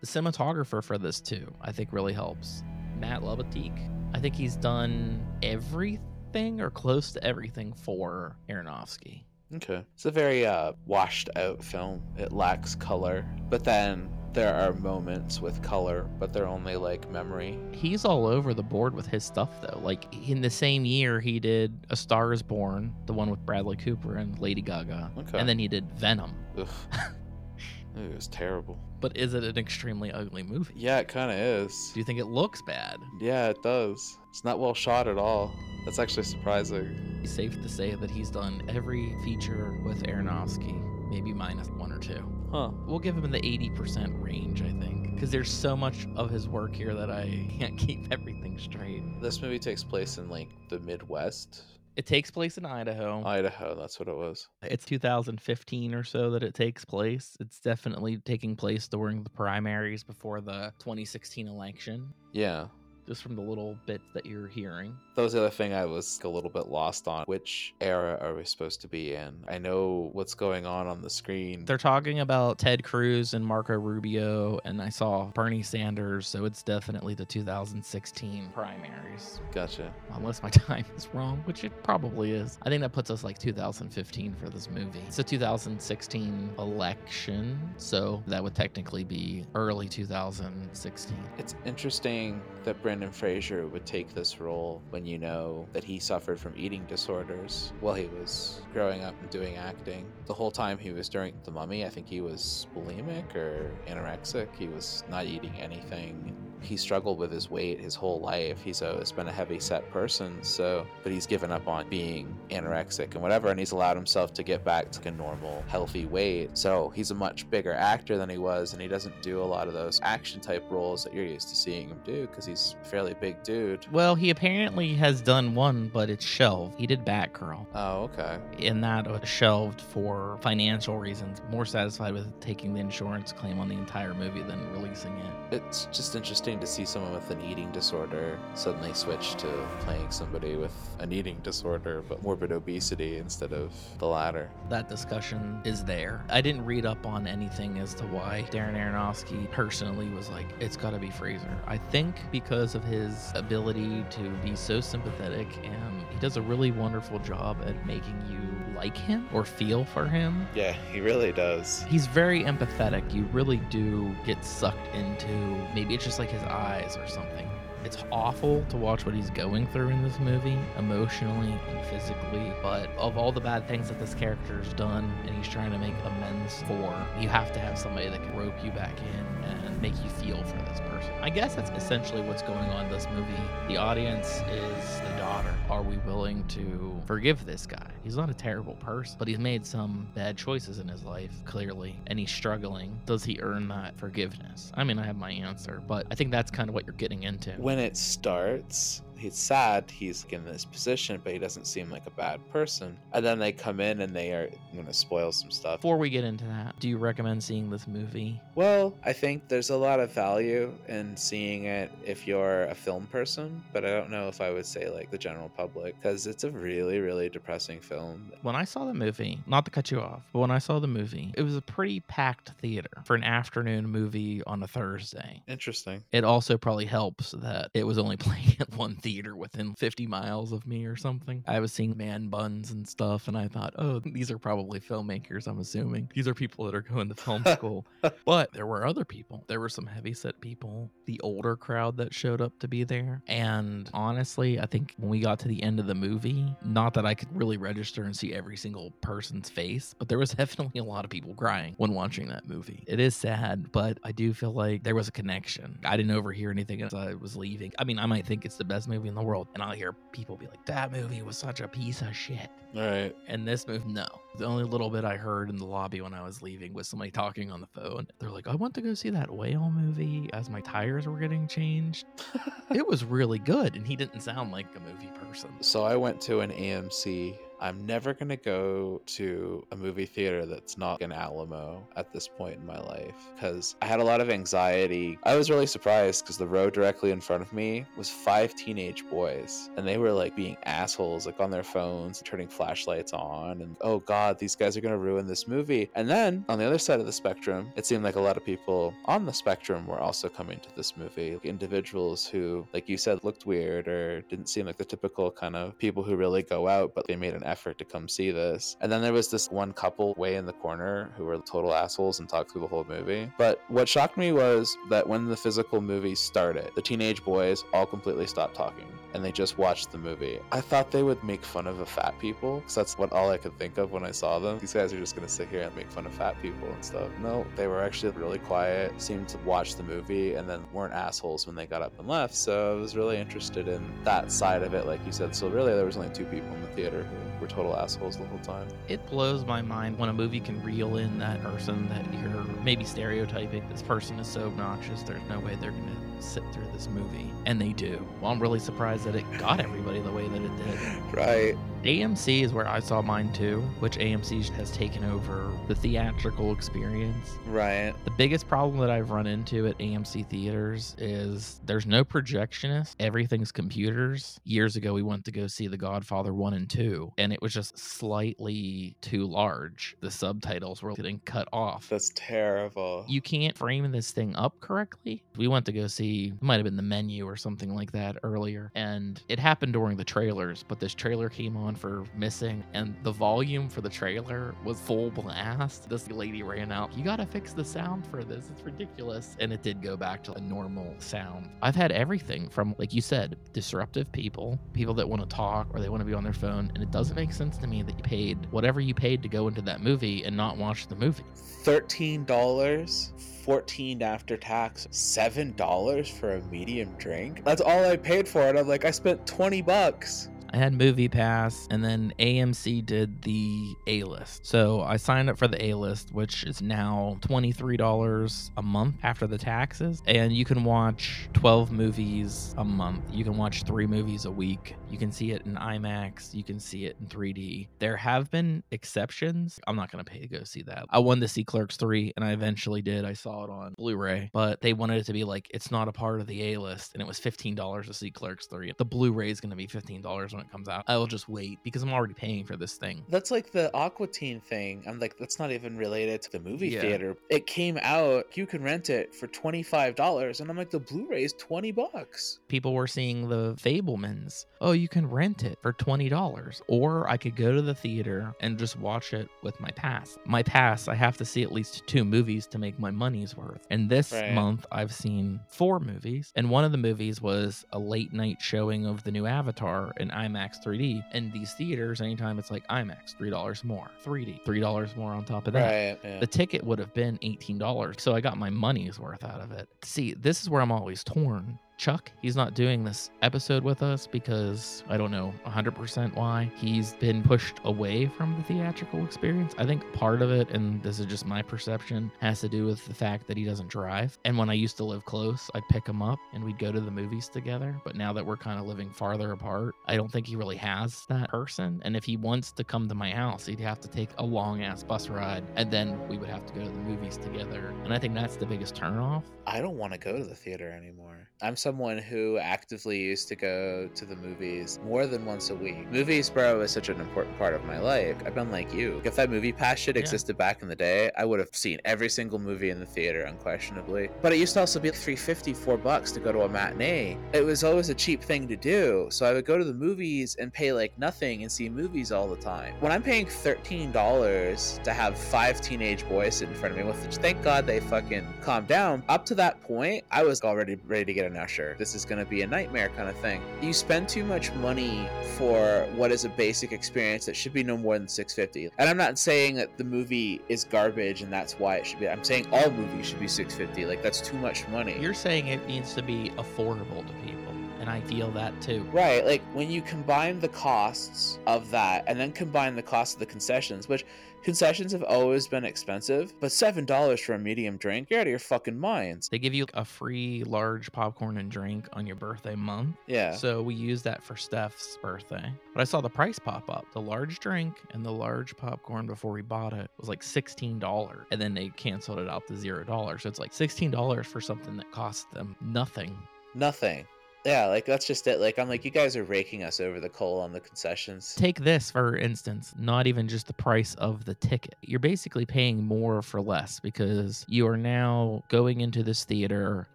The 0.00 0.06
cinematographer 0.06 0.84
for 0.84 0.98
this 0.98 1.20
too, 1.20 1.52
I 1.60 1.72
think 1.72 1.92
really 1.92 2.12
helps. 2.12 2.62
Matt 2.96 3.22
Libatique. 3.22 3.90
I 4.14 4.20
think 4.20 4.36
he's 4.36 4.56
done 4.56 5.26
everything 5.42 6.60
or 6.60 6.70
close 6.70 7.12
to 7.12 7.24
everything 7.24 7.72
for 7.72 8.36
Aronofsky. 8.48 9.22
Okay. 9.56 9.84
It's 9.94 10.04
a 10.04 10.10
very 10.10 10.46
uh, 10.46 10.72
washed 10.86 11.28
out 11.36 11.64
film. 11.64 12.02
It 12.16 12.32
lacks 12.32 12.74
color, 12.74 13.24
but 13.48 13.64
then 13.64 14.08
there 14.32 14.54
are 14.54 14.72
moments 14.74 15.40
with 15.40 15.62
color, 15.62 16.06
but 16.18 16.32
they're 16.32 16.46
only 16.46 16.76
like 16.76 17.10
memory. 17.10 17.58
He's 17.72 18.04
all 18.04 18.26
over 18.26 18.54
the 18.54 18.62
board 18.62 18.94
with 18.94 19.06
his 19.06 19.24
stuff 19.24 19.50
though. 19.60 19.80
Like 19.82 20.04
in 20.28 20.40
the 20.40 20.50
same 20.50 20.84
year 20.84 21.20
he 21.20 21.40
did 21.40 21.86
A 21.90 21.96
Star 21.96 22.32
is 22.32 22.42
Born, 22.42 22.94
the 23.06 23.12
one 23.12 23.30
with 23.30 23.44
Bradley 23.44 23.76
Cooper 23.76 24.16
and 24.16 24.38
Lady 24.38 24.62
Gaga. 24.62 25.10
Okay. 25.18 25.38
And 25.38 25.48
then 25.48 25.58
he 25.58 25.68
did 25.68 25.90
Venom. 25.92 26.34
Ugh. 26.56 26.68
it 27.96 28.14
was 28.14 28.28
terrible. 28.28 28.78
But 29.00 29.16
is 29.16 29.34
it 29.34 29.44
an 29.44 29.56
extremely 29.56 30.12
ugly 30.12 30.42
movie? 30.42 30.74
Yeah, 30.76 30.98
it 30.98 31.08
kind 31.08 31.30
of 31.30 31.38
is. 31.38 31.90
Do 31.94 32.00
you 32.00 32.04
think 32.04 32.18
it 32.18 32.26
looks 32.26 32.60
bad? 32.62 32.98
Yeah, 33.20 33.48
it 33.48 33.62
does. 33.62 34.18
It's 34.30 34.44
not 34.44 34.58
well 34.58 34.74
shot 34.74 35.06
at 35.06 35.18
all. 35.18 35.52
That's 35.84 35.98
actually 35.98 36.24
surprising. 36.24 37.20
It's 37.22 37.32
safe 37.32 37.60
to 37.62 37.68
say 37.68 37.94
that 37.94 38.10
he's 38.10 38.30
done 38.30 38.62
every 38.68 39.14
feature 39.24 39.78
with 39.84 40.02
Aronofsky, 40.02 40.80
maybe 41.08 41.32
minus 41.32 41.68
one 41.70 41.92
or 41.92 41.98
two. 41.98 42.24
Huh. 42.50 42.70
We'll 42.86 42.98
give 42.98 43.16
him 43.16 43.30
the 43.30 43.40
80% 43.40 44.22
range, 44.22 44.62
I 44.62 44.70
think, 44.80 45.14
because 45.14 45.30
there's 45.30 45.50
so 45.50 45.76
much 45.76 46.06
of 46.16 46.30
his 46.30 46.48
work 46.48 46.74
here 46.74 46.94
that 46.94 47.10
I 47.10 47.46
can't 47.58 47.76
keep 47.76 48.10
everything 48.10 48.58
straight. 48.58 49.02
This 49.20 49.42
movie 49.42 49.58
takes 49.58 49.84
place 49.84 50.18
in 50.18 50.28
like 50.30 50.48
the 50.68 50.78
Midwest. 50.80 51.62
It 51.96 52.06
takes 52.06 52.30
place 52.30 52.56
in 52.58 52.64
Idaho. 52.64 53.24
Idaho, 53.26 53.74
that's 53.74 53.98
what 53.98 54.08
it 54.08 54.14
was. 54.16 54.46
It's 54.62 54.84
2015 54.84 55.94
or 55.94 56.04
so 56.04 56.30
that 56.30 56.44
it 56.44 56.54
takes 56.54 56.84
place. 56.84 57.36
It's 57.40 57.58
definitely 57.58 58.18
taking 58.18 58.54
place 58.54 58.86
during 58.86 59.24
the 59.24 59.30
primaries 59.30 60.04
before 60.04 60.40
the 60.40 60.72
2016 60.78 61.48
election, 61.48 62.14
Yeah. 62.32 62.66
Just 63.08 63.22
from 63.22 63.34
the 63.34 63.42
little 63.42 63.76
bits 63.86 64.04
that 64.12 64.26
you're 64.26 64.46
hearing. 64.46 64.94
That 65.16 65.22
was 65.22 65.32
the 65.32 65.40
other 65.40 65.50
thing 65.50 65.72
I 65.72 65.86
was 65.86 66.20
a 66.22 66.28
little 66.28 66.50
bit 66.50 66.68
lost 66.68 67.08
on. 67.08 67.24
Which 67.24 67.74
era 67.80 68.18
are 68.20 68.34
we 68.34 68.44
supposed 68.44 68.82
to 68.82 68.88
be 68.88 69.14
in? 69.14 69.34
I 69.48 69.56
know 69.56 70.10
what's 70.12 70.34
going 70.34 70.66
on 70.66 70.86
on 70.86 71.00
the 71.00 71.08
screen. 71.08 71.64
They're 71.64 71.78
talking 71.78 72.20
about 72.20 72.58
Ted 72.58 72.84
Cruz 72.84 73.32
and 73.32 73.44
Marco 73.44 73.74
Rubio, 73.74 74.60
and 74.64 74.80
I 74.82 74.90
saw 74.90 75.26
Bernie 75.34 75.62
Sanders, 75.62 76.28
so 76.28 76.44
it's 76.44 76.62
definitely 76.62 77.14
the 77.14 77.24
2016 77.24 78.50
primaries. 78.54 79.40
Gotcha. 79.52 79.92
Unless 80.12 80.42
my 80.42 80.50
time 80.50 80.84
is 80.96 81.08
wrong, 81.14 81.40
which 81.46 81.64
it 81.64 81.72
probably 81.82 82.32
is. 82.32 82.58
I 82.62 82.68
think 82.68 82.82
that 82.82 82.92
puts 82.92 83.10
us 83.10 83.24
like 83.24 83.38
2015 83.38 84.34
for 84.34 84.50
this 84.50 84.68
movie. 84.70 85.00
It's 85.06 85.18
a 85.18 85.24
2016 85.24 86.50
election, 86.58 87.58
so 87.78 88.22
that 88.26 88.42
would 88.44 88.54
technically 88.54 89.04
be 89.04 89.46
early 89.54 89.88
2016. 89.88 91.16
It's 91.38 91.54
interesting 91.64 92.42
that 92.64 92.80
Brendan 92.98 93.14
Fraser 93.14 93.68
would 93.68 93.86
take 93.86 94.12
this 94.12 94.40
role 94.40 94.82
when 94.90 95.06
you 95.06 95.18
know 95.18 95.68
that 95.72 95.84
he 95.84 96.00
suffered 96.00 96.40
from 96.40 96.52
eating 96.56 96.84
disorders 96.86 97.72
while 97.78 97.94
he 97.94 98.06
was 98.06 98.60
growing 98.72 99.04
up 99.04 99.14
and 99.20 99.30
doing 99.30 99.54
acting. 99.56 100.04
The 100.26 100.34
whole 100.34 100.50
time 100.50 100.78
he 100.78 100.90
was 100.90 101.08
during 101.08 101.32
The 101.44 101.52
Mummy, 101.52 101.86
I 101.86 101.90
think 101.90 102.08
he 102.08 102.20
was 102.20 102.66
bulimic 102.74 103.36
or 103.36 103.70
anorexic. 103.86 104.48
He 104.56 104.66
was 104.66 105.04
not 105.08 105.26
eating 105.26 105.60
anything. 105.60 106.34
He 106.62 106.76
struggled 106.76 107.18
with 107.18 107.32
his 107.32 107.50
weight 107.50 107.80
his 107.80 107.94
whole 107.94 108.20
life. 108.20 108.60
He's 108.62 108.82
always 108.82 109.12
been 109.12 109.28
a 109.28 109.32
heavy 109.32 109.58
set 109.58 109.90
person, 109.90 110.42
so 110.42 110.86
but 111.02 111.12
he's 111.12 111.26
given 111.26 111.50
up 111.50 111.66
on 111.68 111.88
being 111.88 112.36
anorexic 112.50 113.12
and 113.14 113.22
whatever, 113.22 113.48
and 113.48 113.58
he's 113.58 113.72
allowed 113.72 113.96
himself 113.96 114.32
to 114.34 114.42
get 114.42 114.64
back 114.64 114.90
to 114.92 115.08
a 115.08 115.10
normal, 115.12 115.64
healthy 115.68 116.06
weight. 116.06 116.56
So 116.56 116.90
he's 116.90 117.10
a 117.10 117.14
much 117.14 117.48
bigger 117.50 117.72
actor 117.72 118.16
than 118.18 118.28
he 118.28 118.38
was, 118.38 118.72
and 118.72 118.82
he 118.82 118.88
doesn't 118.88 119.20
do 119.22 119.40
a 119.40 119.44
lot 119.44 119.68
of 119.68 119.74
those 119.74 120.00
action 120.02 120.40
type 120.40 120.64
roles 120.70 121.04
that 121.04 121.14
you're 121.14 121.24
used 121.24 121.48
to 121.48 121.56
seeing 121.56 121.88
him 121.88 122.00
do 122.04 122.26
because 122.26 122.46
he's 122.46 122.76
a 122.82 122.84
fairly 122.84 123.14
big 123.14 123.42
dude. 123.42 123.86
Well, 123.92 124.14
he 124.14 124.30
apparently 124.30 124.94
has 124.94 125.20
done 125.20 125.54
one, 125.54 125.88
but 125.92 126.10
it's 126.10 126.24
shelved. 126.24 126.78
He 126.78 126.86
did 126.86 127.04
Batgirl. 127.04 127.66
Oh, 127.74 128.10
okay. 128.12 128.38
and 128.66 128.82
that 128.84 129.06
was 129.06 129.28
shelved 129.28 129.80
for 129.80 130.38
financial 130.40 130.98
reasons. 130.98 131.40
More 131.50 131.64
satisfied 131.66 132.12
with 132.14 132.38
taking 132.40 132.74
the 132.74 132.80
insurance 132.80 133.32
claim 133.32 133.58
on 133.58 133.68
the 133.68 133.74
entire 133.76 134.14
movie 134.14 134.42
than 134.42 134.70
releasing 134.72 135.16
it. 135.18 135.34
It's 135.56 135.86
just 135.92 136.14
interesting 136.16 136.47
to 136.56 136.66
see 136.66 136.84
someone 136.84 137.12
with 137.12 137.30
an 137.30 137.40
eating 137.42 137.70
disorder 137.72 138.38
suddenly 138.54 138.94
switch 138.94 139.34
to 139.34 139.46
playing 139.80 140.10
somebody 140.10 140.56
with 140.56 140.72
an 141.00 141.12
eating 141.12 141.38
disorder 141.42 142.02
but 142.08 142.22
morbid 142.22 142.52
obesity 142.52 143.18
instead 143.18 143.52
of 143.52 143.72
the 143.98 144.06
latter. 144.06 144.48
That 144.70 144.88
discussion 144.88 145.60
is 145.64 145.84
there. 145.84 146.24
I 146.30 146.40
didn't 146.40 146.64
read 146.64 146.86
up 146.86 147.04
on 147.04 147.26
anything 147.26 147.78
as 147.78 147.92
to 147.94 148.04
why 148.04 148.46
Darren 148.50 148.74
Aronofsky 148.74 149.50
personally 149.50 150.08
was 150.08 150.30
like, 150.30 150.46
it's 150.58 150.76
got 150.76 150.90
to 150.90 150.98
be 150.98 151.10
Fraser. 151.10 151.54
I 151.66 151.76
think 151.76 152.16
because 152.32 152.74
of 152.74 152.82
his 152.84 153.30
ability 153.34 154.04
to 154.10 154.30
be 154.42 154.56
so 154.56 154.80
sympathetic 154.80 155.48
and 155.62 156.06
he 156.08 156.18
does 156.18 156.38
a 156.38 156.42
really 156.42 156.70
wonderful 156.70 157.18
job 157.18 157.58
at 157.66 157.86
making 157.86 158.18
you 158.30 158.67
like 158.78 158.96
him 158.96 159.28
or 159.32 159.44
feel 159.44 159.84
for 159.84 160.06
him. 160.06 160.46
Yeah, 160.54 160.72
he 160.92 161.00
really 161.00 161.32
does. 161.32 161.82
He's 161.88 162.06
very 162.06 162.44
empathetic. 162.44 163.12
You 163.12 163.24
really 163.32 163.58
do 163.70 164.14
get 164.24 164.44
sucked 164.44 164.94
into 164.94 165.28
maybe 165.74 165.94
it's 165.94 166.04
just 166.04 166.18
like 166.18 166.30
his 166.30 166.42
eyes 166.44 166.96
or 166.96 167.06
something. 167.06 167.48
It's 167.84 168.04
awful 168.10 168.64
to 168.70 168.76
watch 168.76 169.06
what 169.06 169.14
he's 169.14 169.30
going 169.30 169.66
through 169.68 169.88
in 169.88 170.02
this 170.02 170.18
movie, 170.18 170.58
emotionally 170.78 171.58
and 171.68 171.86
physically. 171.86 172.52
But 172.62 172.90
of 172.98 173.16
all 173.16 173.32
the 173.32 173.40
bad 173.40 173.66
things 173.68 173.88
that 173.88 173.98
this 173.98 174.14
character's 174.14 174.72
done 174.74 175.12
and 175.26 175.36
he's 175.36 175.48
trying 175.48 175.70
to 175.70 175.78
make 175.78 175.94
amends 176.04 176.62
for, 176.62 176.94
you 177.20 177.28
have 177.28 177.52
to 177.52 177.60
have 177.60 177.78
somebody 177.78 178.08
that 178.08 178.22
can 178.22 178.36
rope 178.36 178.54
you 178.64 178.70
back 178.72 178.98
in 179.00 179.44
and 179.44 179.80
make 179.80 179.94
you 180.02 180.10
feel 180.10 180.42
for 180.44 180.58
this 180.58 180.80
person. 180.90 181.12
I 181.22 181.30
guess 181.30 181.54
that's 181.54 181.70
essentially 181.70 182.20
what's 182.22 182.42
going 182.42 182.58
on 182.58 182.86
in 182.86 182.92
this 182.92 183.06
movie. 183.14 183.32
The 183.68 183.76
audience 183.76 184.42
is 184.50 185.00
the 185.00 185.16
daughter. 185.18 185.54
Are 185.70 185.82
we 185.82 185.98
willing 185.98 186.44
to 186.48 187.00
forgive 187.06 187.46
this 187.46 187.66
guy? 187.66 187.90
He's 188.02 188.16
not 188.16 188.28
a 188.28 188.34
terrible 188.34 188.74
person, 188.74 189.16
but 189.18 189.28
he's 189.28 189.38
made 189.38 189.64
some 189.64 190.08
bad 190.14 190.36
choices 190.36 190.78
in 190.78 190.88
his 190.88 191.04
life, 191.04 191.30
clearly, 191.44 191.98
and 192.08 192.18
he's 192.18 192.30
struggling. 192.30 192.98
Does 193.06 193.24
he 193.24 193.38
earn 193.40 193.68
that 193.68 193.96
forgiveness? 193.96 194.72
I 194.74 194.84
mean, 194.84 194.98
I 194.98 195.04
have 195.04 195.16
my 195.16 195.30
answer, 195.30 195.82
but 195.86 196.06
I 196.10 196.14
think 196.14 196.32
that's 196.32 196.50
kind 196.50 196.68
of 196.68 196.74
what 196.74 196.86
you're 196.86 196.94
getting 196.94 197.22
into. 197.22 197.52
When 197.52 197.77
it 197.78 197.96
starts, 197.96 199.02
he's 199.18 199.36
sad 199.36 199.90
he's 199.90 200.26
in 200.30 200.44
this 200.44 200.64
position, 200.64 201.20
but 201.22 201.32
he 201.32 201.38
doesn't 201.38 201.66
seem 201.66 201.90
like 201.90 202.06
a 202.06 202.10
bad 202.10 202.40
person. 202.50 202.96
And 203.12 203.24
then 203.24 203.38
they 203.38 203.52
come 203.52 203.80
in 203.80 204.00
and 204.00 204.14
they 204.14 204.32
are 204.32 204.48
going 204.72 204.86
to 204.86 204.94
spoil 204.94 205.32
some 205.32 205.50
stuff. 205.50 205.80
Before 205.80 205.98
we 205.98 206.10
get 206.10 206.24
into 206.24 206.44
that, 206.44 206.78
do 206.78 206.88
you 206.88 206.96
recommend 206.96 207.42
seeing 207.42 207.70
this 207.70 207.86
movie? 207.86 208.40
Well, 208.54 208.94
I 209.04 209.12
think 209.12 209.48
there's 209.48 209.70
a 209.70 209.76
lot 209.76 210.00
of 210.00 210.12
value 210.12 210.72
in 210.88 211.16
seeing 211.16 211.64
it 211.64 211.90
if 212.04 212.26
you're 212.26 212.64
a 212.64 212.74
film 212.74 213.06
person, 213.06 213.62
but 213.72 213.84
I 213.84 213.90
don't 213.90 214.10
know 214.10 214.28
if 214.28 214.40
I 214.40 214.50
would 214.50 214.66
say 214.66 214.88
like 214.88 215.10
the 215.10 215.18
general 215.18 215.50
public 215.50 215.96
because 216.00 216.26
it's 216.26 216.44
a 216.44 216.50
really, 216.50 217.00
really 217.00 217.28
depressing 217.28 217.80
film. 217.80 218.32
When 218.42 218.56
I 218.56 218.64
saw 218.64 218.84
the 218.84 218.94
movie, 218.94 219.40
not 219.46 219.64
to 219.64 219.70
cut 219.70 219.90
you 219.90 220.00
off, 220.00 220.22
but 220.32 220.40
when 220.40 220.50
I 220.50 220.58
saw 220.58 220.78
the 220.78 220.86
movie, 220.86 221.32
it 221.36 221.42
was 221.42 221.56
a 221.56 221.62
pretty 221.62 222.00
packed 222.00 222.50
theater 222.60 223.02
for 223.04 223.14
an 223.14 223.24
afternoon 223.24 223.88
movie 223.88 224.42
on 224.44 224.62
a 224.62 224.66
Thursday. 224.66 225.42
Interesting. 225.48 226.04
It 226.12 226.24
also 226.24 226.56
probably 226.56 226.86
helps 226.86 227.32
that 227.32 227.70
it 227.74 227.84
was 227.84 227.98
only 227.98 228.16
playing 228.28 228.56
at 228.60 228.74
one 228.74 228.94
theater 228.96 229.07
within 229.08 229.74
50 229.74 230.06
miles 230.06 230.52
of 230.52 230.66
me 230.66 230.84
or 230.84 230.94
something. 230.94 231.42
I 231.46 231.60
was 231.60 231.72
seeing 231.72 231.96
man 231.96 232.28
buns 232.28 232.70
and 232.70 232.86
stuff, 232.86 233.26
and 233.26 233.38
I 233.38 233.48
thought, 233.48 233.72
oh, 233.78 234.00
these 234.00 234.30
are 234.30 234.38
probably 234.38 234.80
filmmakers, 234.80 235.46
I'm 235.46 235.58
assuming. 235.58 236.10
These 236.14 236.28
are 236.28 236.34
people 236.34 236.66
that 236.66 236.74
are 236.74 236.82
going 236.82 237.08
to 237.08 237.14
film 237.14 237.42
school. 237.52 237.86
but 238.26 238.52
there 238.52 238.66
were 238.66 238.86
other 238.86 239.04
people. 239.04 239.44
There 239.48 239.60
were 239.60 239.70
some 239.70 239.86
heavy 239.86 240.12
set 240.12 240.38
people, 240.42 240.90
the 241.06 241.18
older 241.22 241.56
crowd 241.56 241.96
that 241.96 242.12
showed 242.12 242.42
up 242.42 242.58
to 242.58 242.68
be 242.68 242.84
there. 242.84 243.22
And 243.28 243.88
honestly, 243.94 244.60
I 244.60 244.66
think 244.66 244.94
when 244.98 245.08
we 245.08 245.20
got 245.20 245.38
to 245.40 245.48
the 245.48 245.62
end 245.62 245.80
of 245.80 245.86
the 245.86 245.94
movie, 245.94 246.54
not 246.62 246.92
that 246.94 247.06
I 247.06 247.14
could 247.14 247.34
really 247.34 247.56
register 247.56 248.04
and 248.04 248.14
see 248.14 248.34
every 248.34 248.58
single 248.58 248.92
person's 249.00 249.48
face, 249.48 249.94
but 249.98 250.08
there 250.08 250.18
was 250.18 250.30
definitely 250.34 250.80
a 250.80 250.84
lot 250.84 251.04
of 251.04 251.10
people 251.10 251.34
crying 251.34 251.74
when 251.78 251.94
watching 251.94 252.28
that 252.28 252.46
movie. 252.46 252.84
It 252.86 253.00
is 253.00 253.16
sad, 253.16 253.72
but 253.72 253.98
I 254.04 254.12
do 254.12 254.34
feel 254.34 254.52
like 254.52 254.82
there 254.82 254.94
was 254.94 255.08
a 255.08 255.12
connection. 255.12 255.78
I 255.84 255.96
didn't 255.96 256.12
overhear 256.12 256.50
anything 256.50 256.82
as 256.82 256.92
I 256.92 257.14
was 257.14 257.36
leaving. 257.36 257.72
I 257.78 257.84
mean, 257.84 257.98
I 257.98 258.04
might 258.04 258.26
think 258.26 258.44
it's 258.44 258.56
the 258.56 258.64
best 258.64 258.86
movie 258.86 258.97
in 259.06 259.14
the 259.14 259.22
world, 259.22 259.46
and 259.54 259.62
I'll 259.62 259.72
hear 259.72 259.94
people 260.10 260.36
be 260.36 260.46
like, 260.46 260.64
that 260.66 260.90
movie 260.90 261.22
was 261.22 261.38
such 261.38 261.60
a 261.60 261.68
piece 261.68 262.02
of 262.02 262.16
shit. 262.16 262.48
All 262.74 262.82
right. 262.82 263.14
And 263.28 263.46
this 263.46 263.66
movie, 263.66 263.86
no. 263.86 264.06
The 264.36 264.44
only 264.44 264.64
little 264.64 264.90
bit 264.90 265.04
I 265.04 265.16
heard 265.16 265.48
in 265.50 265.56
the 265.56 265.64
lobby 265.64 266.00
when 266.00 266.12
I 266.12 266.22
was 266.22 266.42
leaving 266.42 266.74
was 266.74 266.88
somebody 266.88 267.10
talking 267.10 267.50
on 267.50 267.60
the 267.60 267.66
phone. 267.66 268.08
They're 268.18 268.30
like, 268.30 268.48
I 268.48 268.54
want 268.56 268.74
to 268.74 268.80
go 268.80 268.94
see 268.94 269.10
that 269.10 269.30
whale 269.30 269.70
movie 269.70 270.28
as 270.32 270.50
my 270.50 270.60
tires 270.62 271.06
were 271.06 271.18
getting 271.18 271.46
changed. 271.46 272.06
it 272.74 272.86
was 272.86 273.04
really 273.04 273.38
good. 273.38 273.76
And 273.76 273.86
he 273.86 273.94
didn't 273.94 274.20
sound 274.20 274.50
like 274.50 274.66
a 274.74 274.80
movie 274.80 275.10
person. 275.24 275.50
So 275.60 275.84
I 275.84 275.96
went 275.96 276.20
to 276.22 276.40
an 276.40 276.50
AMC 276.50 277.36
I'm 277.60 277.84
never 277.86 278.14
going 278.14 278.28
to 278.28 278.36
go 278.36 279.02
to 279.06 279.66
a 279.72 279.76
movie 279.76 280.06
theater 280.06 280.46
that's 280.46 280.78
not 280.78 281.02
an 281.02 281.12
Alamo 281.12 281.86
at 281.96 282.12
this 282.12 282.28
point 282.28 282.60
in 282.60 282.66
my 282.66 282.78
life 282.78 283.14
because 283.34 283.74
I 283.82 283.86
had 283.86 284.00
a 284.00 284.04
lot 284.04 284.20
of 284.20 284.30
anxiety. 284.30 285.18
I 285.24 285.34
was 285.34 285.50
really 285.50 285.66
surprised 285.66 286.24
because 286.24 286.38
the 286.38 286.46
row 286.46 286.70
directly 286.70 287.10
in 287.10 287.20
front 287.20 287.42
of 287.42 287.52
me 287.52 287.84
was 287.96 288.08
five 288.08 288.54
teenage 288.54 289.08
boys 289.10 289.70
and 289.76 289.86
they 289.86 289.98
were 289.98 290.12
like 290.12 290.36
being 290.36 290.56
assholes, 290.64 291.26
like 291.26 291.40
on 291.40 291.50
their 291.50 291.64
phones, 291.64 292.22
turning 292.24 292.48
flashlights 292.48 293.12
on, 293.12 293.62
and 293.62 293.76
oh 293.80 293.98
god, 294.00 294.38
these 294.38 294.54
guys 294.54 294.76
are 294.76 294.80
going 294.80 294.92
to 294.92 294.98
ruin 294.98 295.26
this 295.26 295.48
movie. 295.48 295.90
And 295.94 296.08
then 296.08 296.44
on 296.48 296.58
the 296.58 296.64
other 296.64 296.78
side 296.78 297.00
of 297.00 297.06
the 297.06 297.12
spectrum, 297.12 297.72
it 297.76 297.86
seemed 297.86 298.04
like 298.04 298.16
a 298.16 298.20
lot 298.20 298.36
of 298.36 298.44
people 298.44 298.94
on 299.06 299.26
the 299.26 299.32
spectrum 299.32 299.86
were 299.86 299.98
also 299.98 300.28
coming 300.28 300.60
to 300.60 300.76
this 300.76 300.96
movie. 300.96 301.38
Individuals 301.42 302.26
who, 302.26 302.66
like 302.72 302.88
you 302.88 302.96
said, 302.96 303.24
looked 303.24 303.46
weird 303.46 303.88
or 303.88 304.22
didn't 304.22 304.48
seem 304.48 304.66
like 304.66 304.78
the 304.78 304.84
typical 304.84 305.30
kind 305.30 305.56
of 305.56 305.76
people 305.78 306.02
who 306.02 306.16
really 306.16 306.42
go 306.42 306.68
out, 306.68 306.94
but 306.94 307.06
they 307.06 307.16
made 307.16 307.34
an 307.34 307.42
effort 307.48 307.78
to 307.78 307.84
come 307.84 308.08
see 308.08 308.30
this. 308.30 308.76
And 308.80 308.90
then 308.92 309.02
there 309.02 309.12
was 309.12 309.30
this 309.30 309.50
one 309.50 309.72
couple 309.72 310.14
way 310.14 310.36
in 310.36 310.46
the 310.46 310.52
corner 310.52 311.12
who 311.16 311.24
were 311.24 311.38
total 311.38 311.74
assholes 311.74 312.20
and 312.20 312.28
talked 312.28 312.52
through 312.52 312.62
the 312.62 312.68
whole 312.68 312.86
movie. 312.88 313.30
But 313.38 313.60
what 313.68 313.88
shocked 313.88 314.16
me 314.16 314.32
was 314.32 314.76
that 314.90 315.08
when 315.08 315.26
the 315.26 315.36
physical 315.36 315.80
movie 315.80 316.14
started, 316.14 316.70
the 316.74 316.82
teenage 316.82 317.24
boys 317.24 317.64
all 317.72 317.86
completely 317.86 318.26
stopped 318.26 318.54
talking 318.54 318.86
and 319.14 319.24
they 319.24 319.32
just 319.32 319.58
watched 319.58 319.90
the 319.90 319.98
movie. 319.98 320.38
I 320.52 320.60
thought 320.60 320.90
they 320.90 321.02
would 321.02 321.22
make 321.24 321.44
fun 321.44 321.66
of 321.66 321.78
the 321.78 321.86
fat 321.86 322.14
people 322.18 322.58
because 322.60 322.74
that's 322.74 322.98
what 322.98 323.12
all 323.12 323.30
I 323.30 323.38
could 323.38 323.58
think 323.58 323.78
of 323.78 323.92
when 323.92 324.04
I 324.04 324.10
saw 324.10 324.38
them. 324.38 324.58
These 324.58 324.74
guys 324.74 324.92
are 324.92 324.98
just 324.98 325.16
gonna 325.16 325.28
sit 325.28 325.48
here 325.48 325.62
and 325.62 325.74
make 325.74 325.90
fun 325.90 326.06
of 326.06 326.12
fat 326.12 326.40
people 326.42 326.68
and 326.68 326.84
stuff. 326.84 327.08
No, 327.20 327.46
they 327.56 327.66
were 327.66 327.82
actually 327.82 328.12
really 328.12 328.38
quiet, 328.38 328.92
seemed 329.00 329.28
to 329.28 329.38
watch 329.38 329.76
the 329.76 329.82
movie, 329.82 330.34
and 330.34 330.48
then 330.48 330.64
weren't 330.72 330.92
assholes 330.92 331.46
when 331.46 331.56
they 331.56 331.66
got 331.66 331.82
up 331.82 331.98
and 331.98 332.08
left. 332.08 332.34
So 332.34 332.76
I 332.76 332.80
was 332.80 332.96
really 332.96 333.16
interested 333.16 333.68
in 333.68 333.90
that 334.04 334.30
side 334.30 334.62
of 334.62 334.74
it, 334.74 334.86
like 334.86 335.04
you 335.06 335.12
said. 335.12 335.34
So 335.34 335.48
really, 335.48 335.72
there 335.72 335.84
was 335.84 335.96
only 335.96 336.10
two 336.10 336.24
people 336.26 336.52
in 336.54 336.60
the 336.60 336.68
theater 336.68 337.02
who 337.02 337.37
were 337.40 337.46
total 337.46 337.76
assholes 337.76 338.16
the 338.16 338.24
whole 338.26 338.38
time. 338.38 338.66
It 338.88 339.04
blows 339.06 339.44
my 339.44 339.62
mind 339.62 339.98
when 339.98 340.08
a 340.08 340.12
movie 340.12 340.40
can 340.40 340.62
reel 340.62 340.96
in 340.96 341.18
that 341.18 341.42
person 341.42 341.88
that 341.88 342.04
you're 342.14 342.44
maybe 342.62 342.84
stereotyping. 342.84 343.68
This 343.68 343.82
person 343.82 344.18
is 344.18 344.26
so 344.26 344.46
obnoxious, 344.46 345.02
there's 345.02 345.22
no 345.28 345.40
way 345.40 345.56
they're 345.60 345.70
gonna 345.70 346.17
sit 346.22 346.42
through 346.52 346.66
this 346.72 346.88
movie. 346.88 347.30
And 347.46 347.60
they 347.60 347.72
do. 347.72 348.06
Well, 348.20 348.30
I'm 348.30 348.40
really 348.40 348.58
surprised 348.58 349.04
that 349.04 349.14
it 349.14 349.24
got 349.38 349.60
everybody 349.60 350.00
the 350.00 350.12
way 350.12 350.28
that 350.28 350.42
it 350.42 350.56
did. 350.56 350.78
Right. 351.12 351.56
AMC 351.84 352.42
is 352.42 352.52
where 352.52 352.68
I 352.68 352.80
saw 352.80 353.00
mine 353.00 353.32
too, 353.32 353.60
which 353.78 353.98
AMC 353.98 354.48
has 354.50 354.70
taken 354.72 355.04
over 355.04 355.50
the 355.68 355.74
theatrical 355.74 356.52
experience. 356.52 357.38
Right. 357.46 357.94
The 358.04 358.10
biggest 358.10 358.48
problem 358.48 358.78
that 358.80 358.90
I've 358.90 359.10
run 359.10 359.26
into 359.26 359.66
at 359.68 359.78
AMC 359.78 360.26
theaters 360.28 360.96
is 360.98 361.60
there's 361.64 361.86
no 361.86 362.04
projectionist. 362.04 362.96
Everything's 362.98 363.52
computers. 363.52 364.40
Years 364.44 364.76
ago, 364.76 364.92
we 364.92 365.02
went 365.02 365.24
to 365.26 365.30
go 365.30 365.46
see 365.46 365.68
The 365.68 365.76
Godfather 365.76 366.34
1 366.34 366.54
and 366.54 366.68
2, 366.68 367.12
and 367.16 367.32
it 367.32 367.40
was 367.40 367.54
just 367.54 367.78
slightly 367.78 368.96
too 369.00 369.26
large. 369.26 369.96
The 370.00 370.10
subtitles 370.10 370.82
were 370.82 370.94
getting 370.94 371.20
cut 371.20 371.48
off. 371.52 371.88
That's 371.88 372.12
terrible. 372.14 373.04
You 373.08 373.20
can't 373.20 373.56
frame 373.56 373.90
this 373.92 374.10
thing 374.10 374.34
up 374.36 374.58
correctly. 374.60 375.22
We 375.36 375.46
went 375.46 375.64
to 375.66 375.72
go 375.72 375.86
see, 375.86 376.07
might 376.40 376.56
have 376.56 376.64
been 376.64 376.76
the 376.76 376.82
menu 376.82 377.26
or 377.26 377.36
something 377.36 377.74
like 377.74 377.92
that 377.92 378.16
earlier, 378.22 378.70
and 378.74 379.22
it 379.28 379.38
happened 379.38 379.72
during 379.72 379.96
the 379.96 380.04
trailers, 380.04 380.64
but 380.66 380.80
this 380.80 380.94
trailer 380.94 381.28
came 381.28 381.56
on 381.56 381.74
for 381.74 382.04
missing, 382.16 382.64
and 382.74 382.94
the 383.02 383.12
volume 383.12 383.68
for 383.68 383.80
the 383.80 383.88
trailer 383.88 384.54
was 384.64 384.80
full 384.80 385.10
blast. 385.10 385.88
This 385.88 386.10
lady 386.10 386.42
ran 386.42 386.72
out, 386.72 386.96
You 386.96 387.04
gotta 387.04 387.26
fix 387.26 387.52
the 387.52 387.64
sound 387.64 388.06
for 388.06 388.24
this. 388.24 388.50
It's 388.50 388.62
ridiculous. 388.62 389.36
And 389.40 389.52
it 389.52 389.62
did 389.62 389.82
go 389.82 389.96
back 389.96 390.22
to 390.24 390.32
a 390.32 390.40
normal 390.40 390.94
sound. 390.98 391.48
I've 391.62 391.76
had 391.76 391.92
everything 391.92 392.48
from, 392.48 392.74
like 392.78 392.92
you 392.92 393.00
said, 393.00 393.36
disruptive 393.52 394.10
people, 394.12 394.58
people 394.72 394.94
that 394.94 395.08
want 395.08 395.22
to 395.22 395.28
talk 395.28 395.68
or 395.74 395.80
they 395.80 395.88
want 395.88 396.00
to 396.00 396.06
be 396.06 396.14
on 396.14 396.24
their 396.24 396.32
phone, 396.32 396.70
and 396.74 396.82
it 396.82 396.90
doesn't 396.90 397.16
make 397.16 397.32
sense 397.32 397.56
to 397.58 397.66
me 397.66 397.82
that 397.82 397.96
you 397.96 398.02
paid 398.02 398.46
whatever 398.50 398.80
you 398.80 398.94
paid 398.94 399.22
to 399.22 399.28
go 399.28 399.48
into 399.48 399.62
that 399.62 399.80
movie 399.80 400.24
and 400.24 400.36
not 400.36 400.56
watch 400.56 400.86
the 400.86 400.96
movie. 400.96 401.24
Thirteen 401.62 402.24
dollars, 402.24 403.12
fourteen 403.48 404.02
after 404.02 404.36
tax, 404.36 404.86
seven 404.90 405.54
dollars 405.56 406.06
for 406.06 406.34
a 406.34 406.42
medium 406.48 406.94
drink. 406.98 407.42
That's 407.46 407.62
all 407.62 407.82
I 407.82 407.96
paid 407.96 408.28
for 408.28 408.42
it. 408.42 408.58
I'm 408.58 408.68
like, 408.68 408.84
I 408.84 408.90
spent 408.90 409.26
twenty 409.26 409.62
bucks. 409.62 410.28
I 410.50 410.56
had 410.56 410.72
Movie 410.72 411.08
Pass, 411.08 411.68
and 411.70 411.84
then 411.84 412.12
AMC 412.18 412.84
did 412.86 413.22
the 413.22 413.74
A 413.86 414.04
list. 414.04 414.46
So 414.46 414.80
I 414.80 414.96
signed 414.96 415.28
up 415.28 415.36
for 415.36 415.46
the 415.46 415.62
A 415.66 415.74
list, 415.74 416.12
which 416.12 416.44
is 416.44 416.62
now 416.62 417.18
$23 417.20 418.50
a 418.56 418.62
month 418.62 418.96
after 419.02 419.26
the 419.26 419.36
taxes. 419.36 420.02
And 420.06 420.32
you 420.32 420.44
can 420.44 420.64
watch 420.64 421.28
12 421.34 421.70
movies 421.70 422.54
a 422.56 422.64
month. 422.64 423.04
You 423.12 423.24
can 423.24 423.36
watch 423.36 423.64
three 423.64 423.86
movies 423.86 424.24
a 424.24 424.30
week. 424.30 424.76
You 424.90 424.96
can 424.96 425.12
see 425.12 425.32
it 425.32 425.44
in 425.44 425.56
IMAX. 425.56 426.34
You 426.34 426.44
can 426.44 426.58
see 426.58 426.86
it 426.86 426.96
in 427.00 427.06
3D. 427.06 427.68
There 427.78 427.96
have 427.96 428.30
been 428.30 428.62
exceptions. 428.70 429.60
I'm 429.66 429.76
not 429.76 429.90
going 429.90 430.04
to 430.04 430.10
pay 430.10 430.20
to 430.20 430.28
go 430.28 430.44
see 430.44 430.62
that. 430.62 430.86
I 430.90 430.98
wanted 430.98 431.22
to 431.22 431.28
see 431.28 431.44
Clerks 431.44 431.76
3, 431.76 432.14
and 432.16 432.24
I 432.24 432.32
eventually 432.32 432.80
did. 432.80 433.04
I 433.04 433.12
saw 433.12 433.44
it 433.44 433.50
on 433.50 433.74
Blu 433.76 433.96
ray, 433.96 434.30
but 434.32 434.60
they 434.60 434.72
wanted 434.72 434.98
it 434.98 435.04
to 435.04 435.12
be 435.12 435.24
like, 435.24 435.46
it's 435.50 435.70
not 435.70 435.88
a 435.88 435.92
part 435.92 436.20
of 436.20 436.26
the 436.26 436.54
A 436.54 436.58
list, 436.58 436.94
and 436.94 437.02
it 437.02 437.06
was 437.06 437.20
$15 437.20 437.84
to 437.86 437.94
see 437.94 438.10
Clerks 438.10 438.46
3. 438.46 438.72
The 438.78 438.84
Blu 438.84 439.12
ray 439.12 439.30
is 439.30 439.40
going 439.40 439.50
to 439.50 439.56
be 439.56 439.66
$15 439.66 440.37
when 440.38 440.46
it 440.46 440.52
comes 440.52 440.68
out. 440.68 440.84
I 440.86 440.96
will 440.96 441.06
just 441.06 441.28
wait 441.28 441.58
because 441.62 441.82
I'm 441.82 441.92
already 441.92 442.14
paying 442.14 442.44
for 442.44 442.56
this 442.56 442.76
thing. 442.76 443.04
That's 443.08 443.30
like 443.30 443.52
the 443.52 443.70
Aqua 443.74 444.06
Teen 444.06 444.40
thing. 444.40 444.84
I'm 444.88 444.98
like, 444.98 445.16
that's 445.18 445.38
not 445.38 445.50
even 445.52 445.76
related 445.76 446.22
to 446.22 446.32
the 446.32 446.40
movie 446.40 446.68
Yeah. 446.68 446.80
theater. 446.80 447.16
It 447.30 447.46
came 447.46 447.78
out, 447.82 448.24
you 448.36 448.46
can 448.46 448.62
rent 448.62 448.88
it 448.90 449.14
for 449.14 449.26
$25. 449.28 450.40
And 450.40 450.50
I'm 450.50 450.56
like, 450.56 450.70
the 450.70 450.80
Blu 450.80 451.06
ray 451.08 451.24
is 451.24 451.32
20 451.34 451.72
bucks. 451.72 452.38
People 452.48 452.72
were 452.74 452.86
seeing 452.86 453.28
the 453.28 453.54
Fabelmans. 453.62 454.46
Oh, 454.60 454.72
you 454.72 454.88
can 454.88 455.06
rent 455.08 455.44
it 455.44 455.58
for 455.62 455.72
$20. 455.72 456.60
Or 456.68 457.08
I 457.08 457.16
could 457.16 457.36
go 457.36 457.52
to 457.52 457.62
the 457.62 457.74
theater 457.74 458.32
and 458.40 458.58
just 458.58 458.78
watch 458.78 459.12
it 459.12 459.28
with 459.42 459.58
my 459.60 459.70
pass. 459.72 460.18
My 460.24 460.42
pass, 460.42 460.88
I 460.88 460.94
have 460.94 461.16
to 461.18 461.24
see 461.24 461.42
at 461.42 461.52
least 461.52 461.82
two 461.86 462.04
movies 462.04 462.46
to 462.48 462.58
make 462.58 462.78
my 462.78 462.90
money's 462.90 463.36
worth. 463.36 463.66
And 463.70 463.88
this 463.88 464.12
Right. 464.12 464.32
month, 464.32 464.64
I've 464.72 464.92
seen 464.94 465.40
four 465.48 465.80
movies. 465.80 466.32
And 466.36 466.50
one 466.50 466.64
of 466.64 466.72
the 466.72 466.78
movies 466.78 467.20
was 467.20 467.64
a 467.72 467.78
late 467.78 468.12
night 468.12 468.40
showing 468.40 468.86
of 468.86 469.02
the 469.04 469.10
new 469.10 469.26
Avatar 469.26 469.92
in 469.98 470.10
IMAX 470.28 470.62
3D. 470.62 471.04
And 471.12 471.32
these 471.32 471.52
theaters, 471.54 472.00
anytime 472.00 472.38
it's 472.38 472.50
like 472.50 472.66
IMAX, 472.68 473.16
$3 473.16 473.64
more, 473.64 473.90
3D, 474.04 474.44
$3 474.44 474.96
more 474.96 475.12
on 475.12 475.24
top 475.24 475.46
of 475.46 475.52
that. 475.54 475.92
Right. 475.92 475.98
Yeah. 476.04 476.20
The 476.20 476.26
ticket 476.26 476.64
would 476.64 476.78
have 476.78 476.92
been 476.94 477.18
$18, 477.18 478.00
so 478.00 478.14
I 478.14 478.20
got 478.20 478.36
my 478.36 478.50
money's 478.50 478.98
worth 478.98 479.24
out 479.24 479.40
of 479.40 479.52
it. 479.52 479.68
See, 479.82 480.14
this 480.14 480.42
is 480.42 480.50
where 480.50 480.60
I'm 480.60 480.72
always 480.72 481.02
torn. 481.02 481.58
Chuck, 481.78 482.10
he's 482.20 482.34
not 482.34 482.54
doing 482.54 482.82
this 482.82 483.10
episode 483.22 483.62
with 483.62 483.84
us 483.84 484.08
because 484.08 484.82
I 484.88 484.96
don't 484.96 485.12
know 485.12 485.32
100% 485.46 486.12
why. 486.16 486.50
He's 486.56 486.94
been 486.94 487.22
pushed 487.22 487.60
away 487.62 488.06
from 488.06 488.34
the 488.36 488.42
theatrical 488.42 489.04
experience. 489.04 489.54
I 489.56 489.64
think 489.64 489.90
part 489.92 490.20
of 490.20 490.32
it, 490.32 490.50
and 490.50 490.82
this 490.82 490.98
is 490.98 491.06
just 491.06 491.24
my 491.24 491.40
perception, 491.40 492.10
has 492.20 492.40
to 492.40 492.48
do 492.48 492.66
with 492.66 492.84
the 492.86 492.94
fact 492.94 493.28
that 493.28 493.36
he 493.36 493.44
doesn't 493.44 493.68
drive. 493.68 494.18
And 494.24 494.36
when 494.36 494.50
I 494.50 494.54
used 494.54 494.76
to 494.78 494.84
live 494.84 495.04
close, 495.04 495.48
I'd 495.54 495.62
pick 495.70 495.86
him 495.86 496.02
up 496.02 496.18
and 496.34 496.42
we'd 496.42 496.58
go 496.58 496.72
to 496.72 496.80
the 496.80 496.90
movies 496.90 497.28
together. 497.28 497.80
But 497.84 497.94
now 497.94 498.12
that 498.12 498.26
we're 498.26 498.36
kind 498.36 498.58
of 498.58 498.66
living 498.66 498.90
farther 498.90 499.30
apart, 499.30 499.76
I 499.86 499.94
don't 499.94 500.10
think 500.10 500.26
he 500.26 500.34
really 500.34 500.56
has 500.56 501.06
that 501.08 501.30
person. 501.30 501.80
And 501.84 501.96
if 501.96 502.02
he 502.02 502.16
wants 502.16 502.50
to 502.52 502.64
come 502.64 502.88
to 502.88 502.94
my 502.96 503.12
house, 503.12 503.46
he'd 503.46 503.60
have 503.60 503.78
to 503.82 503.88
take 503.88 504.10
a 504.18 504.24
long 504.24 504.64
ass 504.64 504.82
bus 504.82 505.08
ride 505.08 505.44
and 505.54 505.70
then 505.70 506.08
we 506.08 506.18
would 506.18 506.28
have 506.28 506.44
to 506.46 506.54
go 506.54 506.64
to 506.64 506.70
the 506.70 506.80
movies 506.80 507.18
together. 507.18 507.72
And 507.84 507.94
I 507.94 508.00
think 508.00 508.14
that's 508.14 508.34
the 508.34 508.46
biggest 508.46 508.74
turnoff. 508.74 509.22
I 509.46 509.60
don't 509.60 509.78
want 509.78 509.92
to 509.92 509.98
go 509.98 510.18
to 510.18 510.24
the 510.24 510.34
theater 510.34 510.72
anymore. 510.72 511.28
I'm 511.40 511.54
someone 511.68 511.98
who 511.98 512.38
actively 512.38 512.98
used 512.98 513.28
to 513.28 513.36
go 513.36 513.86
to 513.94 514.06
the 514.06 514.16
movies 514.16 514.80
more 514.84 515.06
than 515.06 515.26
once 515.26 515.50
a 515.50 515.54
week. 515.54 515.86
Movies, 515.92 516.30
bro, 516.30 516.62
is 516.62 516.70
such 516.70 516.88
an 516.88 516.98
important 516.98 517.36
part 517.36 517.52
of 517.52 517.62
my 517.66 517.78
life. 517.78 518.16
I've 518.24 518.34
been 518.34 518.50
like 518.50 518.72
you. 518.72 519.02
If 519.04 519.16
that 519.16 519.28
movie 519.28 519.52
pass 519.52 519.78
shit 519.78 519.96
Yeah. 519.96 520.00
existed 520.00 520.38
back 520.38 520.62
in 520.62 520.68
the 520.68 520.74
day, 520.74 521.10
I 521.18 521.26
would 521.26 521.38
have 521.40 521.50
seen 521.54 521.78
every 521.84 522.08
single 522.08 522.38
movie 522.38 522.70
in 522.70 522.80
the 522.80 522.86
theater, 522.86 523.20
unquestionably. 523.24 524.08
But 524.22 524.32
it 524.32 524.36
used 524.38 524.54
to 524.54 524.60
also 524.60 524.80
be 524.80 524.88
350, 524.90 525.52
four 525.52 525.76
bucks 525.76 526.10
to 526.12 526.20
go 526.20 526.32
to 526.32 526.40
a 526.40 526.48
matinee. 526.48 527.18
It 527.34 527.44
was 527.44 527.62
always 527.64 527.90
a 527.90 527.94
cheap 527.94 528.22
thing 528.22 528.48
to 528.48 528.56
do. 528.56 529.08
So 529.10 529.26
I 529.26 529.34
would 529.34 529.44
go 529.44 529.58
to 529.58 529.64
the 529.64 529.74
movies 529.74 530.36
and 530.40 530.50
pay 530.50 530.72
like 530.72 530.98
nothing 530.98 531.42
and 531.42 531.52
see 531.52 531.68
movies 531.68 532.12
all 532.12 532.28
the 532.28 532.36
time. 532.36 532.72
When 532.80 532.92
I'm 532.92 533.02
paying 533.02 533.26
$13 533.26 534.80
to 534.84 534.92
have 534.94 535.18
five 535.18 535.60
teenage 535.60 536.08
boys 536.08 536.36
sit 536.36 536.48
in 536.48 536.54
front 536.54 536.78
of 536.78 536.86
me, 536.86 536.90
which 536.90 537.16
thank 537.16 537.42
God 537.42 537.66
they 537.66 537.80
fucking 537.80 538.26
calmed 538.40 538.68
down. 538.68 539.02
Up 539.10 539.26
to 539.26 539.34
that 539.34 539.60
point, 539.60 540.02
I 540.10 540.22
was 540.22 540.40
already 540.42 540.76
ready 540.86 541.04
to 541.04 541.12
get 541.12 541.26
an 541.30 541.36
usher. 541.36 541.57
This 541.78 541.94
is 541.94 542.04
gonna 542.04 542.24
be 542.24 542.42
a 542.42 542.46
nightmare 542.46 542.90
kind 542.90 543.08
of 543.08 543.16
thing. 543.16 543.42
You 543.60 543.72
spend 543.72 544.08
too 544.08 544.24
much 544.24 544.52
money 544.54 545.08
for 545.36 545.86
what 545.96 546.12
is 546.12 546.24
a 546.24 546.28
basic 546.28 546.72
experience 546.72 547.26
that 547.26 547.36
should 547.36 547.52
be 547.52 547.64
no 547.64 547.76
more 547.76 547.98
than 547.98 548.08
650. 548.08 548.70
And 548.78 548.88
I'm 548.88 548.96
not 548.96 549.18
saying 549.18 549.56
that 549.56 549.76
the 549.76 549.84
movie 549.84 550.40
is 550.48 550.64
garbage 550.64 551.22
and 551.22 551.32
that's 551.32 551.58
why 551.58 551.76
it 551.76 551.86
should 551.86 552.00
be. 552.00 552.08
I'm 552.08 552.24
saying 552.24 552.46
all 552.52 552.70
movies 552.70 553.06
should 553.06 553.20
be 553.20 553.28
650. 553.28 553.86
Like 553.86 554.02
that's 554.02 554.20
too 554.20 554.36
much 554.38 554.66
money. 554.68 554.98
You're 555.00 555.14
saying 555.14 555.48
it 555.48 555.66
needs 555.66 555.94
to 555.94 556.02
be 556.02 556.30
affordable 556.36 557.06
to 557.06 557.12
people. 557.24 557.37
And 557.80 557.88
I 557.88 558.00
feel 558.02 558.30
that 558.32 558.60
too. 558.60 558.82
Right, 558.92 559.24
like 559.24 559.42
when 559.52 559.70
you 559.70 559.82
combine 559.82 560.40
the 560.40 560.48
costs 560.48 561.38
of 561.46 561.70
that 561.70 562.04
and 562.06 562.18
then 562.18 562.32
combine 562.32 562.76
the 562.76 562.82
cost 562.82 563.14
of 563.14 563.20
the 563.20 563.26
concessions, 563.26 563.88
which 563.88 564.04
concessions 564.42 564.92
have 564.92 565.02
always 565.02 565.46
been 565.46 565.64
expensive, 565.64 566.32
but 566.40 566.52
seven 566.52 566.84
dollars 566.84 567.20
for 567.20 567.34
a 567.34 567.38
medium 567.38 567.76
drink, 567.76 568.08
you're 568.10 568.20
out 568.20 568.26
of 568.26 568.30
your 568.30 568.38
fucking 568.38 568.78
minds. 568.78 569.28
They 569.28 569.38
give 569.38 569.54
you 569.54 569.66
a 569.74 569.84
free 569.84 570.44
large 570.44 570.90
popcorn 570.92 571.38
and 571.38 571.50
drink 571.50 571.88
on 571.92 572.06
your 572.06 572.16
birthday 572.16 572.54
month. 572.54 572.96
Yeah. 573.06 573.34
So 573.34 573.62
we 573.62 573.74
used 573.74 574.04
that 574.04 574.22
for 574.22 574.36
Steph's 574.36 574.98
birthday. 575.00 575.52
But 575.74 575.80
I 575.80 575.84
saw 575.84 576.00
the 576.00 576.08
price 576.08 576.38
pop 576.38 576.70
up. 576.70 576.86
The 576.92 577.00
large 577.00 577.40
drink 577.40 577.80
and 577.90 578.04
the 578.04 578.12
large 578.12 578.56
popcorn 578.56 579.06
before 579.06 579.32
we 579.32 579.42
bought 579.42 579.72
it 579.72 579.90
was 579.98 580.08
like 580.08 580.22
$16. 580.22 581.24
And 581.30 581.40
then 581.40 581.54
they 581.54 581.68
canceled 581.70 582.18
it 582.18 582.28
out 582.28 582.46
to 582.48 582.54
$0. 582.54 583.20
So 583.20 583.28
it's 583.28 583.38
like 583.38 583.52
$16 583.52 584.24
for 584.24 584.40
something 584.40 584.76
that 584.76 584.90
cost 584.92 585.30
them 585.32 585.56
nothing. 585.60 586.16
Nothing. 586.54 587.06
Yeah, 587.44 587.66
like 587.66 587.84
that's 587.84 588.06
just 588.06 588.26
it. 588.26 588.40
Like 588.40 588.58
I'm 588.58 588.68
like, 588.68 588.84
you 588.84 588.90
guys 588.90 589.16
are 589.16 589.24
raking 589.24 589.62
us 589.62 589.80
over 589.80 590.00
the 590.00 590.08
coal 590.08 590.40
on 590.40 590.52
the 590.52 590.60
concessions. 590.60 591.34
Take 591.34 591.60
this 591.60 591.90
for 591.90 592.16
instance, 592.16 592.74
not 592.78 593.06
even 593.06 593.28
just 593.28 593.46
the 593.46 593.54
price 593.54 593.94
of 593.94 594.24
the 594.24 594.34
ticket. 594.34 594.74
You're 594.82 595.00
basically 595.00 595.46
paying 595.46 595.82
more 595.82 596.22
for 596.22 596.40
less 596.40 596.80
because 596.80 597.44
you 597.48 597.66
are 597.66 597.76
now 597.76 598.42
going 598.48 598.80
into 598.80 599.02
this 599.02 599.24
theater, 599.24 599.86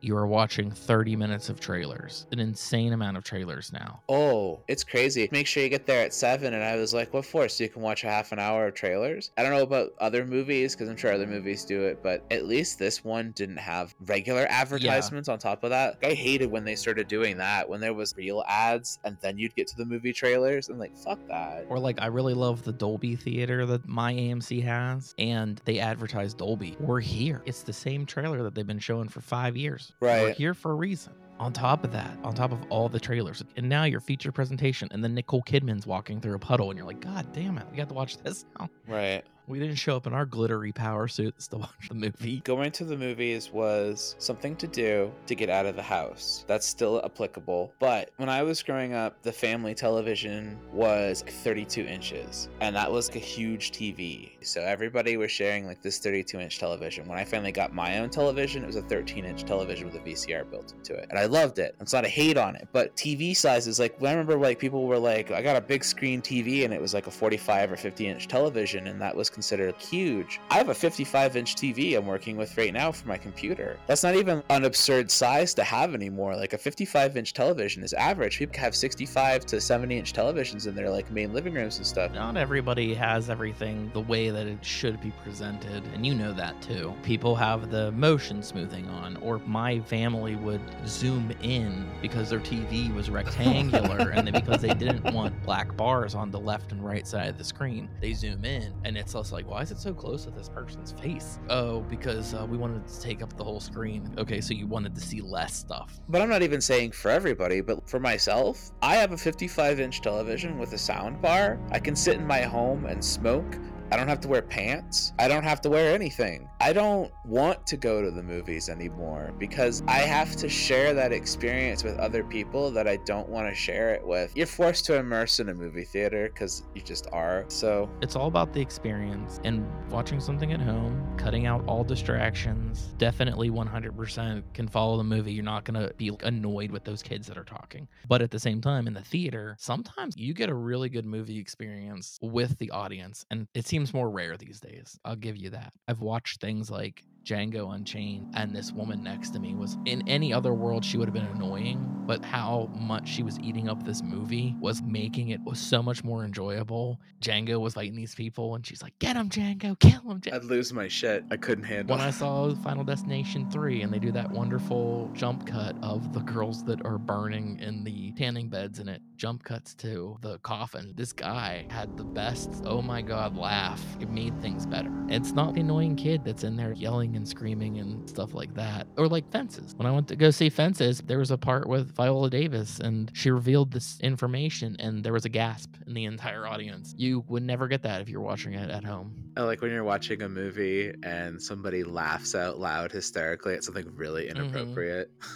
you 0.02 0.16
are 0.16 0.28
watching 0.28 0.72
30 0.72 1.16
minutes 1.16 1.50
of 1.50 1.60
trailers, 1.60 2.26
an 2.32 2.40
insane 2.40 2.94
amount 2.94 3.18
of 3.18 3.24
trailers 3.24 3.72
now. 3.72 4.02
Oh, 4.10 4.60
it's 4.68 4.84
crazy. 4.84 5.28
Make 5.32 5.48
sure 5.48 5.64
you 5.64 5.70
get 5.70 5.86
there 5.86 6.04
at 6.04 6.14
seven. 6.14 6.54
And 6.54 6.64
I 6.64 6.76
was 6.76 6.94
like, 6.94 7.14
what 7.14 7.26
for? 7.26 7.48
So 7.50 7.64
you 7.64 7.70
can 7.70 7.82
watch 7.82 8.04
a 8.04 8.08
half 8.08 8.32
an 8.32 8.40
hour 8.40 8.68
of 8.68 8.74
trailers? 8.74 9.32
I 9.38 9.44
don't 9.44 9.52
know 9.52 9.64
about 9.64 9.94
other 10.00 10.26
movies 10.26 10.76
because 10.76 10.90
I'm 10.90 10.98
sure 10.98 11.14
other 11.14 11.28
movies 11.28 11.66
do 11.66 11.84
it, 11.84 12.02
but 12.02 12.24
at 12.32 12.46
least 12.46 12.80
this 12.80 13.04
one 13.04 13.32
didn't 13.32 13.58
have 13.58 13.94
regular 14.06 14.46
advertisements 14.50 15.30
on 15.30 15.40
top 15.40 15.64
of 15.64 15.70
that. 15.70 15.98
I 16.04 16.14
hated 16.14 16.50
when 16.50 16.64
they 16.64 16.76
started 16.76 17.08
doing 17.08 17.33
that, 17.38 17.67
when 17.69 17.80
there 17.80 17.93
was 17.93 18.15
real 18.15 18.43
ads 18.48 19.00
and 19.04 19.17
then 19.22 19.38
you'd 19.38 19.56
get 19.56 19.67
to 19.67 19.78
the 19.78 19.86
movie 19.86 20.13
trailers. 20.13 20.69
I'm 20.69 20.80
like, 20.80 20.96
fuck 20.98 21.19
that. 21.28 21.65
Or 21.69 21.80
like 21.80 22.02
I 22.02 22.08
really 22.08 22.34
love 22.34 22.63
the 22.63 22.74
Dolby 22.74 23.15
theater 23.15 23.65
that 23.65 23.88
my 23.88 24.13
AMC 24.13 24.63
has 24.63 25.15
and 25.17 25.62
they 25.65 25.80
advertise 25.80 26.34
Dolby. 26.34 26.76
We're 26.80 27.00
here. 27.00 27.41
It's 27.46 27.63
the 27.63 27.74
same 27.74 28.06
trailer 28.06 28.43
that 28.43 28.56
they've 28.56 28.67
been 28.67 28.80
showing 28.80 29.10
for 29.10 29.22
5 29.22 29.58
years. 29.58 29.93
Right. 30.00 30.22
We're 30.22 30.34
here 30.34 30.54
for 30.54 30.72
a 30.72 30.76
reason. 30.76 31.13
On 31.39 31.52
top 31.52 31.84
of 31.84 31.91
that, 31.91 32.15
on 32.24 32.36
top 32.36 32.52
of 32.52 32.60
all 32.69 32.88
the 32.88 33.00
trailers, 33.00 33.43
and 33.58 33.67
now 33.67 33.86
your 33.86 34.00
feature 34.00 34.32
presentation, 34.32 34.88
and 34.91 35.04
then 35.04 35.15
Nicole 35.15 35.41
Kidman's 35.41 35.88
walking 35.88 36.22
through 36.22 36.36
a 36.36 36.39
puddle, 36.39 36.69
and 36.69 36.78
you're 36.78 36.86
like, 36.86 37.02
God 37.02 37.26
damn 37.34 37.58
it, 37.58 37.65
we 37.72 37.76
got 37.76 37.89
to 37.89 37.96
watch 37.96 38.17
this 38.17 38.46
now. 38.58 38.69
Right. 38.88 39.24
We 39.46 39.60
didn't 39.60 39.76
show 39.76 39.98
up 39.98 40.08
in 40.08 40.14
our 40.14 40.26
glittery 40.26 40.72
power 40.72 41.10
suits 41.10 41.48
to 41.50 41.58
watch 41.58 41.90
the 41.90 41.96
movie. 41.96 42.40
Going 42.46 42.72
to 42.72 42.86
the 42.86 42.96
movies 42.96 43.52
was 43.52 44.16
something 44.18 44.56
to 44.56 44.68
do 44.68 45.12
to 45.28 45.36
get 45.36 45.50
out 45.50 45.66
of 45.66 45.76
the 45.76 45.82
house. 45.82 46.46
That's 46.48 46.66
still 46.66 47.02
applicable. 47.04 47.74
But 47.78 48.12
when 48.16 48.30
I 48.30 48.42
was 48.44 48.64
growing 48.64 48.94
up, 48.94 49.22
the 49.22 49.34
family 49.34 49.76
television 49.76 50.58
was 50.72 51.26
32 51.28 51.86
inches, 51.86 52.48
and 52.62 52.74
that 52.78 52.90
was 52.90 53.10
like 53.10 53.18
a 53.18 53.20
huge 53.20 53.72
TV. 53.72 54.32
So 54.46 54.62
everybody 54.62 55.18
was 55.18 55.30
sharing 55.30 55.66
like 55.66 55.82
this 55.82 56.00
32 56.00 56.40
inch 56.40 56.58
television. 56.58 57.06
When 57.10 57.18
I 57.18 57.26
finally 57.26 57.52
got 57.52 57.74
my 57.74 58.00
own 58.00 58.10
television, 58.10 58.64
it 58.64 58.68
was 58.68 58.78
a 58.78 58.82
13 58.84 59.26
inch 59.26 59.44
television 59.44 59.88
with 59.88 59.96
a 59.96 60.00
VCR 60.00 60.50
built 60.50 60.72
into 60.72 60.94
it, 60.94 61.08
and 61.10 61.20
I 61.20 61.26
loved 61.26 61.60
it. 61.60 61.76
It's 61.82 61.94
not 61.94 62.06
a 62.06 62.10
hate 62.10 62.38
on 62.38 62.56
it, 62.56 62.70
but 62.72 62.96
TV 62.96 63.36
sizes 63.36 63.78
like 63.78 64.02
I 64.02 64.12
remember 64.12 64.38
like 64.38 64.58
people 64.58 64.86
were 64.86 65.00
like, 65.00 65.32
I 65.32 65.42
got 65.42 65.58
a 65.58 65.62
big 65.62 65.84
screen 65.84 66.22
TV, 66.22 66.64
and 66.64 66.74
it 66.74 66.80
was 66.80 66.94
like 66.94 67.08
a 67.08 67.12
45 67.12 67.74
or 67.74 67.76
50 67.76 68.08
inch 68.08 68.28
television, 68.30 68.88
and 68.88 69.02
that 69.02 69.14
was 69.14 69.33
considered 69.34 69.76
huge. 69.76 70.39
I 70.50 70.56
have 70.56 70.69
a 70.69 70.74
55 70.74 71.36
inch 71.36 71.56
TV 71.56 71.98
I'm 71.98 72.06
working 72.06 72.38
with 72.38 72.58
right 72.58 72.74
now 72.74 72.91
for 72.91 73.08
my 73.08 73.17
computer. 73.17 73.78
That's 73.88 74.04
not 74.04 74.15
even 74.15 74.43
an 74.50 74.63
absurd 74.63 75.12
size 75.12 75.54
to 75.56 75.63
have 75.63 75.93
anymore. 75.93 76.36
Like 76.36 76.54
a 76.54 76.58
55 76.58 77.17
inch 77.17 77.34
television 77.34 77.84
is 77.84 77.93
average. 77.93 78.38
People 78.38 78.60
have 78.60 78.76
65 78.76 79.46
to 79.48 79.60
70 79.60 79.98
inch 79.98 80.13
televisions 80.13 80.67
in 80.67 80.76
their 80.76 80.89
like 80.89 81.12
main 81.12 81.34
living 81.34 81.54
rooms 81.54 81.78
and 81.78 81.86
stuff. 81.86 82.13
Not 82.13 82.38
everybody 82.38 82.93
has 82.93 83.30
everything 83.30 83.89
the 83.93 84.02
way 84.02 84.30
that 84.30 84.48
it 84.48 84.63
should 84.63 85.02
be 85.02 85.12
presented, 85.24 85.84
and 85.93 86.06
you 86.06 86.13
know 86.13 86.34
that 86.34 86.62
too. 86.62 86.93
People 87.04 87.36
have 87.36 87.72
the 87.72 87.91
motion 87.93 88.43
smoothing 88.43 88.88
on, 88.89 89.17
or 89.17 89.39
my 89.39 89.80
family 89.82 90.36
would 90.36 90.62
zoom 90.86 91.32
in 91.41 91.89
because 92.02 92.30
their 92.30 92.39
TV 92.39 92.93
was 92.93 93.10
rectangular, 93.10 94.10
and 94.10 94.32
because 94.32 94.62
they 94.62 94.74
didn't 94.74 95.13
want 95.13 95.41
black 95.43 95.76
bars 95.76 96.15
on 96.15 96.32
the 96.32 96.39
left 96.39 96.72
and 96.72 96.84
right 96.84 97.08
side 97.08 97.30
of 97.30 97.38
the 97.38 97.43
screen, 97.43 97.89
they 98.02 98.13
zoom 98.13 98.46
in, 98.46 98.74
and 98.84 98.98
it's 98.98 99.15
like, 99.32 99.50
why 99.50 99.62
is 99.62 99.72
it 99.72 99.80
so 99.80 99.94
close 99.94 100.26
to 100.26 100.32
this 100.32 100.50
person's 100.50 100.92
face? 100.94 101.40
Oh, 101.50 101.82
because 101.82 102.34
uh, 102.34 102.46
we 102.50 102.58
wanted 102.58 102.88
to 102.88 103.02
take 103.02 103.22
up 103.22 103.36
the 103.38 103.44
whole 103.44 103.60
screen. 103.60 104.14
Okay, 104.18 104.42
so 104.42 104.54
you 104.54 104.68
wanted 104.68 104.96
to 104.96 105.02
see 105.02 105.22
less 105.22 105.56
stuff. 105.56 106.00
But 106.10 106.22
I'm 106.22 106.30
not 106.30 106.42
even 106.42 106.62
saying 106.62 106.92
for 106.92 107.12
everybody, 107.12 107.62
but 107.62 107.88
for 107.88 108.00
myself, 108.00 108.72
I 108.82 108.96
have 108.96 109.12
a 109.12 109.18
55 109.18 109.80
inch 109.80 110.02
television 110.02 110.58
with 110.58 110.74
a 110.74 110.78
sound 110.78 111.22
bar. 111.22 111.60
I 111.72 111.80
can 111.80 111.96
sit 111.96 112.18
in 112.18 112.28
my 112.28 112.42
home 112.42 112.86
and 112.86 113.04
smoke. 113.04 113.58
I 113.94 113.96
don't 113.96 114.08
have 114.08 114.22
to 114.22 114.28
wear 114.28 114.42
pants. 114.42 115.14
I 115.20 115.28
don't 115.28 115.44
have 115.44 115.62
to 115.62 115.70
wear 115.70 115.94
anything. 115.94 116.50
I 116.60 116.74
don't 116.74 117.12
want 117.26 117.68
to 117.68 117.78
go 117.78 118.02
to 118.02 118.10
the 118.10 118.24
movies 118.24 118.68
anymore 118.68 119.36
because 119.38 119.84
I 119.88 120.00
have 120.00 120.36
to 120.38 120.50
share 120.50 120.96
that 120.96 121.12
experience 121.12 121.84
with 121.84 122.00
other 122.00 122.24
people 122.24 122.72
that 122.72 122.88
I 122.88 122.98
don't 123.06 123.30
want 123.30 123.50
to 123.50 123.54
share 123.54 123.94
it 123.94 124.04
with. 124.04 124.36
You're 124.36 124.48
forced 124.48 124.86
to 124.86 124.96
immerse 124.98 125.40
in 125.40 125.50
a 125.50 125.54
movie 125.54 125.84
theater 125.84 126.28
because 126.34 126.64
you 126.74 126.82
just 126.82 127.06
are. 127.12 127.46
So, 127.50 127.88
It's 128.02 128.16
all 128.16 128.26
about 128.26 128.52
the 128.52 128.62
experience 128.62 129.40
and 129.44 129.64
watching 129.92 130.20
something 130.20 130.54
at 130.54 130.60
home, 130.60 131.16
cutting 131.16 131.46
out 131.46 131.64
all 131.68 131.84
distractions. 131.84 132.96
Definitely 132.98 133.52
100% 133.52 134.44
can 134.56 134.68
follow 134.68 134.98
the 134.98 135.04
movie. 135.04 135.34
You're 135.34 135.44
not 135.44 135.66
going 135.66 135.80
to 135.80 135.94
be 135.94 136.12
annoyed 136.24 136.72
with 136.72 136.84
those 136.84 137.04
kids 137.04 137.28
that 137.28 137.38
are 137.38 137.44
talking. 137.44 137.88
But 138.08 138.24
at 138.24 138.32
the 138.32 138.40
same 138.40 138.60
time, 138.60 138.88
in 138.88 138.96
the 138.96 139.04
theater, 139.04 139.56
sometimes 139.60 140.18
you 140.18 140.34
get 140.34 140.50
a 140.50 140.56
really 140.56 140.90
good 140.90 141.06
movie 141.06 141.38
experience 141.38 142.18
with 142.24 142.58
the 142.58 142.72
audience. 142.72 143.28
And 143.30 143.48
it 143.54 143.68
seems 143.68 143.83
more 143.91 144.08
rare 144.08 144.38
these 144.38 144.60
days. 144.60 145.00
I'll 145.04 145.15
give 145.15 145.36
you 145.36 145.50
that. 145.50 145.74
I've 145.88 146.02
watched 146.02 146.39
things 146.39 146.69
like 146.69 147.04
Django 147.26 147.74
Unchained, 147.74 148.32
and 148.36 148.56
this 148.56 148.72
woman 148.72 149.04
next 149.04 149.30
to 149.32 149.40
me 149.40 149.56
was 149.56 149.78
in 149.86 150.08
any 150.08 150.34
other 150.34 150.54
world 150.54 150.84
she 150.84 150.98
would 150.98 151.08
have 151.08 151.14
been 151.14 151.26
annoying, 151.36 151.90
but 152.06 152.24
how 152.24 152.70
much 152.76 153.08
she 153.08 153.24
was 153.24 153.40
eating 153.40 153.70
up 153.70 153.84
this 153.86 154.04
movie 154.04 154.56
was 154.60 154.82
making 154.82 155.30
it 155.30 155.42
was 155.44 155.60
so 155.60 155.82
much 155.82 156.04
more 156.04 156.26
enjoyable. 156.26 157.00
Django 157.22 157.60
was 157.60 157.76
fighting 157.76 157.96
these 157.96 158.14
people, 158.14 158.56
and 158.56 158.66
she's 158.66 158.82
like, 158.82 158.98
"Get 159.00 159.16
him, 159.16 159.30
Django! 159.30 159.80
Kill 159.80 160.02
him, 160.02 160.20
Django!" 160.20 160.34
I'd 160.36 160.44
lose 160.44 160.74
my 160.74 160.88
shit. 160.90 161.24
I 161.32 161.38
couldn't 161.38 161.64
handle 161.64 161.96
When 161.96 162.06
I 162.06 162.12
saw 162.12 162.54
Final 162.56 162.84
Destination 162.84 163.50
3 163.50 163.82
and 163.84 163.94
they 163.94 164.00
do 164.00 164.12
that 164.12 164.30
wonderful 164.30 165.10
jump 165.14 165.48
cut 165.48 165.76
of 165.82 166.14
the 166.14 166.20
girls 166.22 166.64
that 166.66 166.86
are 166.86 166.98
burning 166.98 167.60
in 167.60 167.84
the 167.84 168.12
tanning 168.14 168.50
beds 168.50 168.80
and 168.80 168.90
it 168.90 169.02
jump 169.16 169.44
cuts 169.44 169.74
to 169.76 170.18
the 170.22 170.38
coffin, 170.40 170.94
this 170.96 171.14
guy 171.14 171.66
had 171.70 171.96
the 171.98 172.04
best, 172.04 172.64
oh 172.66 172.82
my 172.82 173.02
god, 173.02 173.38
laugh. 173.38 173.82
It 174.02 174.10
made 174.10 174.40
things 174.42 174.66
better. 174.66 174.92
It's 175.08 175.32
not 175.32 175.54
the 175.54 175.62
annoying 175.62 175.96
kid 175.96 176.26
that's 176.26 176.44
in 176.44 176.58
there 176.58 176.74
yelling 176.74 177.12
and 177.15 177.28
screaming 177.28 177.80
and 177.80 178.10
stuff 178.10 178.34
like 178.34 178.54
that. 178.56 178.88
Or 178.97 179.08
like 179.08 179.30
Fences. 179.32 179.73
When 179.76 179.86
I 179.86 179.91
went 179.91 180.08
to 180.10 180.15
go 180.15 180.32
see 180.32 180.49
Fences, 180.49 181.02
there 181.06 181.19
was 181.19 181.32
a 181.32 181.38
part 181.38 181.67
with 181.67 181.95
Viola 181.95 182.30
Davis 182.30 182.80
and 182.80 183.12
she 183.13 183.32
revealed 183.32 183.71
this 183.71 183.99
information 184.02 184.76
and 184.80 185.04
there 185.04 185.13
was 185.13 185.26
a 185.26 185.30
gasp 185.30 185.76
in 185.88 185.93
the 185.93 186.06
entire 186.06 186.47
audience. 186.47 186.93
You 186.97 187.23
would 187.28 187.43
never 187.43 187.67
get 187.67 187.82
that 187.84 188.02
if 188.02 188.10
you're 188.10 188.21
watching 188.21 188.54
it 188.54 188.69
at 188.69 188.84
home. 188.84 189.13
I 189.36 189.43
like 189.43 189.62
when 189.62 189.71
you're 189.71 189.84
watching 189.84 190.21
a 190.21 190.30
movie 190.30 190.93
and 191.04 191.41
somebody 191.41 191.84
laughs 191.84 192.36
out 192.36 192.60
loud 192.60 192.91
hysterically 192.91 193.56
at 193.56 193.63
something 193.63 193.91
really 193.95 194.28
mm-hmm. 194.28 194.43
inappropriate. 194.43 195.12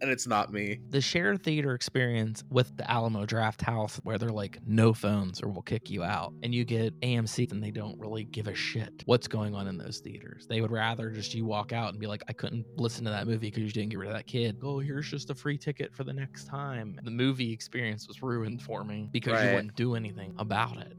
and 0.00 0.10
it's 0.10 0.26
not 0.26 0.52
me. 0.52 0.80
the 0.90 1.00
shared 1.00 1.42
theater 1.42 1.74
experience 1.74 2.44
with 2.50 2.76
the 2.76 2.90
Alamo 2.90 3.26
Draft 3.26 3.62
House, 3.62 4.00
where 4.04 4.18
they're 4.18 4.30
like, 4.30 4.58
no 4.66 4.92
phones 4.92 5.42
or 5.42 5.48
we'll 5.48 5.62
kick 5.62 5.90
you 5.90 6.02
out. 6.02 6.32
And 6.42 6.54
you 6.54 6.64
get 6.64 6.98
AMC 7.00 7.50
and 7.50 7.62
they 7.62 7.70
don't 7.70 7.98
really 7.98 8.24
give 8.24 8.48
a 8.48 8.54
shit 8.54 9.02
what's 9.06 9.28
going 9.28 9.54
on 9.54 9.68
in 9.68 9.78
those 9.78 9.98
theaters. 9.98 10.35
They 10.48 10.60
would 10.60 10.70
rather 10.70 11.10
just 11.10 11.32
you 11.34 11.44
walk 11.46 11.72
out 11.72 11.90
and 11.90 11.98
be 12.00 12.06
like, 12.06 12.22
I 12.28 12.32
couldn't 12.32 12.66
listen 12.76 13.04
to 13.04 13.10
that 13.10 13.26
movie 13.26 13.48
because 13.48 13.62
you 13.64 13.72
didn't 13.72 13.90
get 13.90 13.98
rid 13.98 14.08
of 14.08 14.14
that 14.14 14.26
kid. 14.26 14.58
Oh, 14.62 14.78
here's 14.80 15.08
just 15.08 15.30
a 15.30 15.34
free 15.34 15.58
ticket 15.58 15.94
for 15.94 16.04
the 16.04 16.12
next 16.12 16.44
time. 16.44 16.98
The 17.02 17.10
movie 17.10 17.52
experience 17.52 18.06
was 18.08 18.22
ruined 18.22 18.62
for 18.62 18.84
me 18.84 19.08
because 19.12 19.32
Right. 19.32 19.42
you 19.42 19.50
wouldn't 19.50 19.74
do 19.76 19.94
anything 19.94 20.32
about 20.38 20.78
it. 20.78 20.96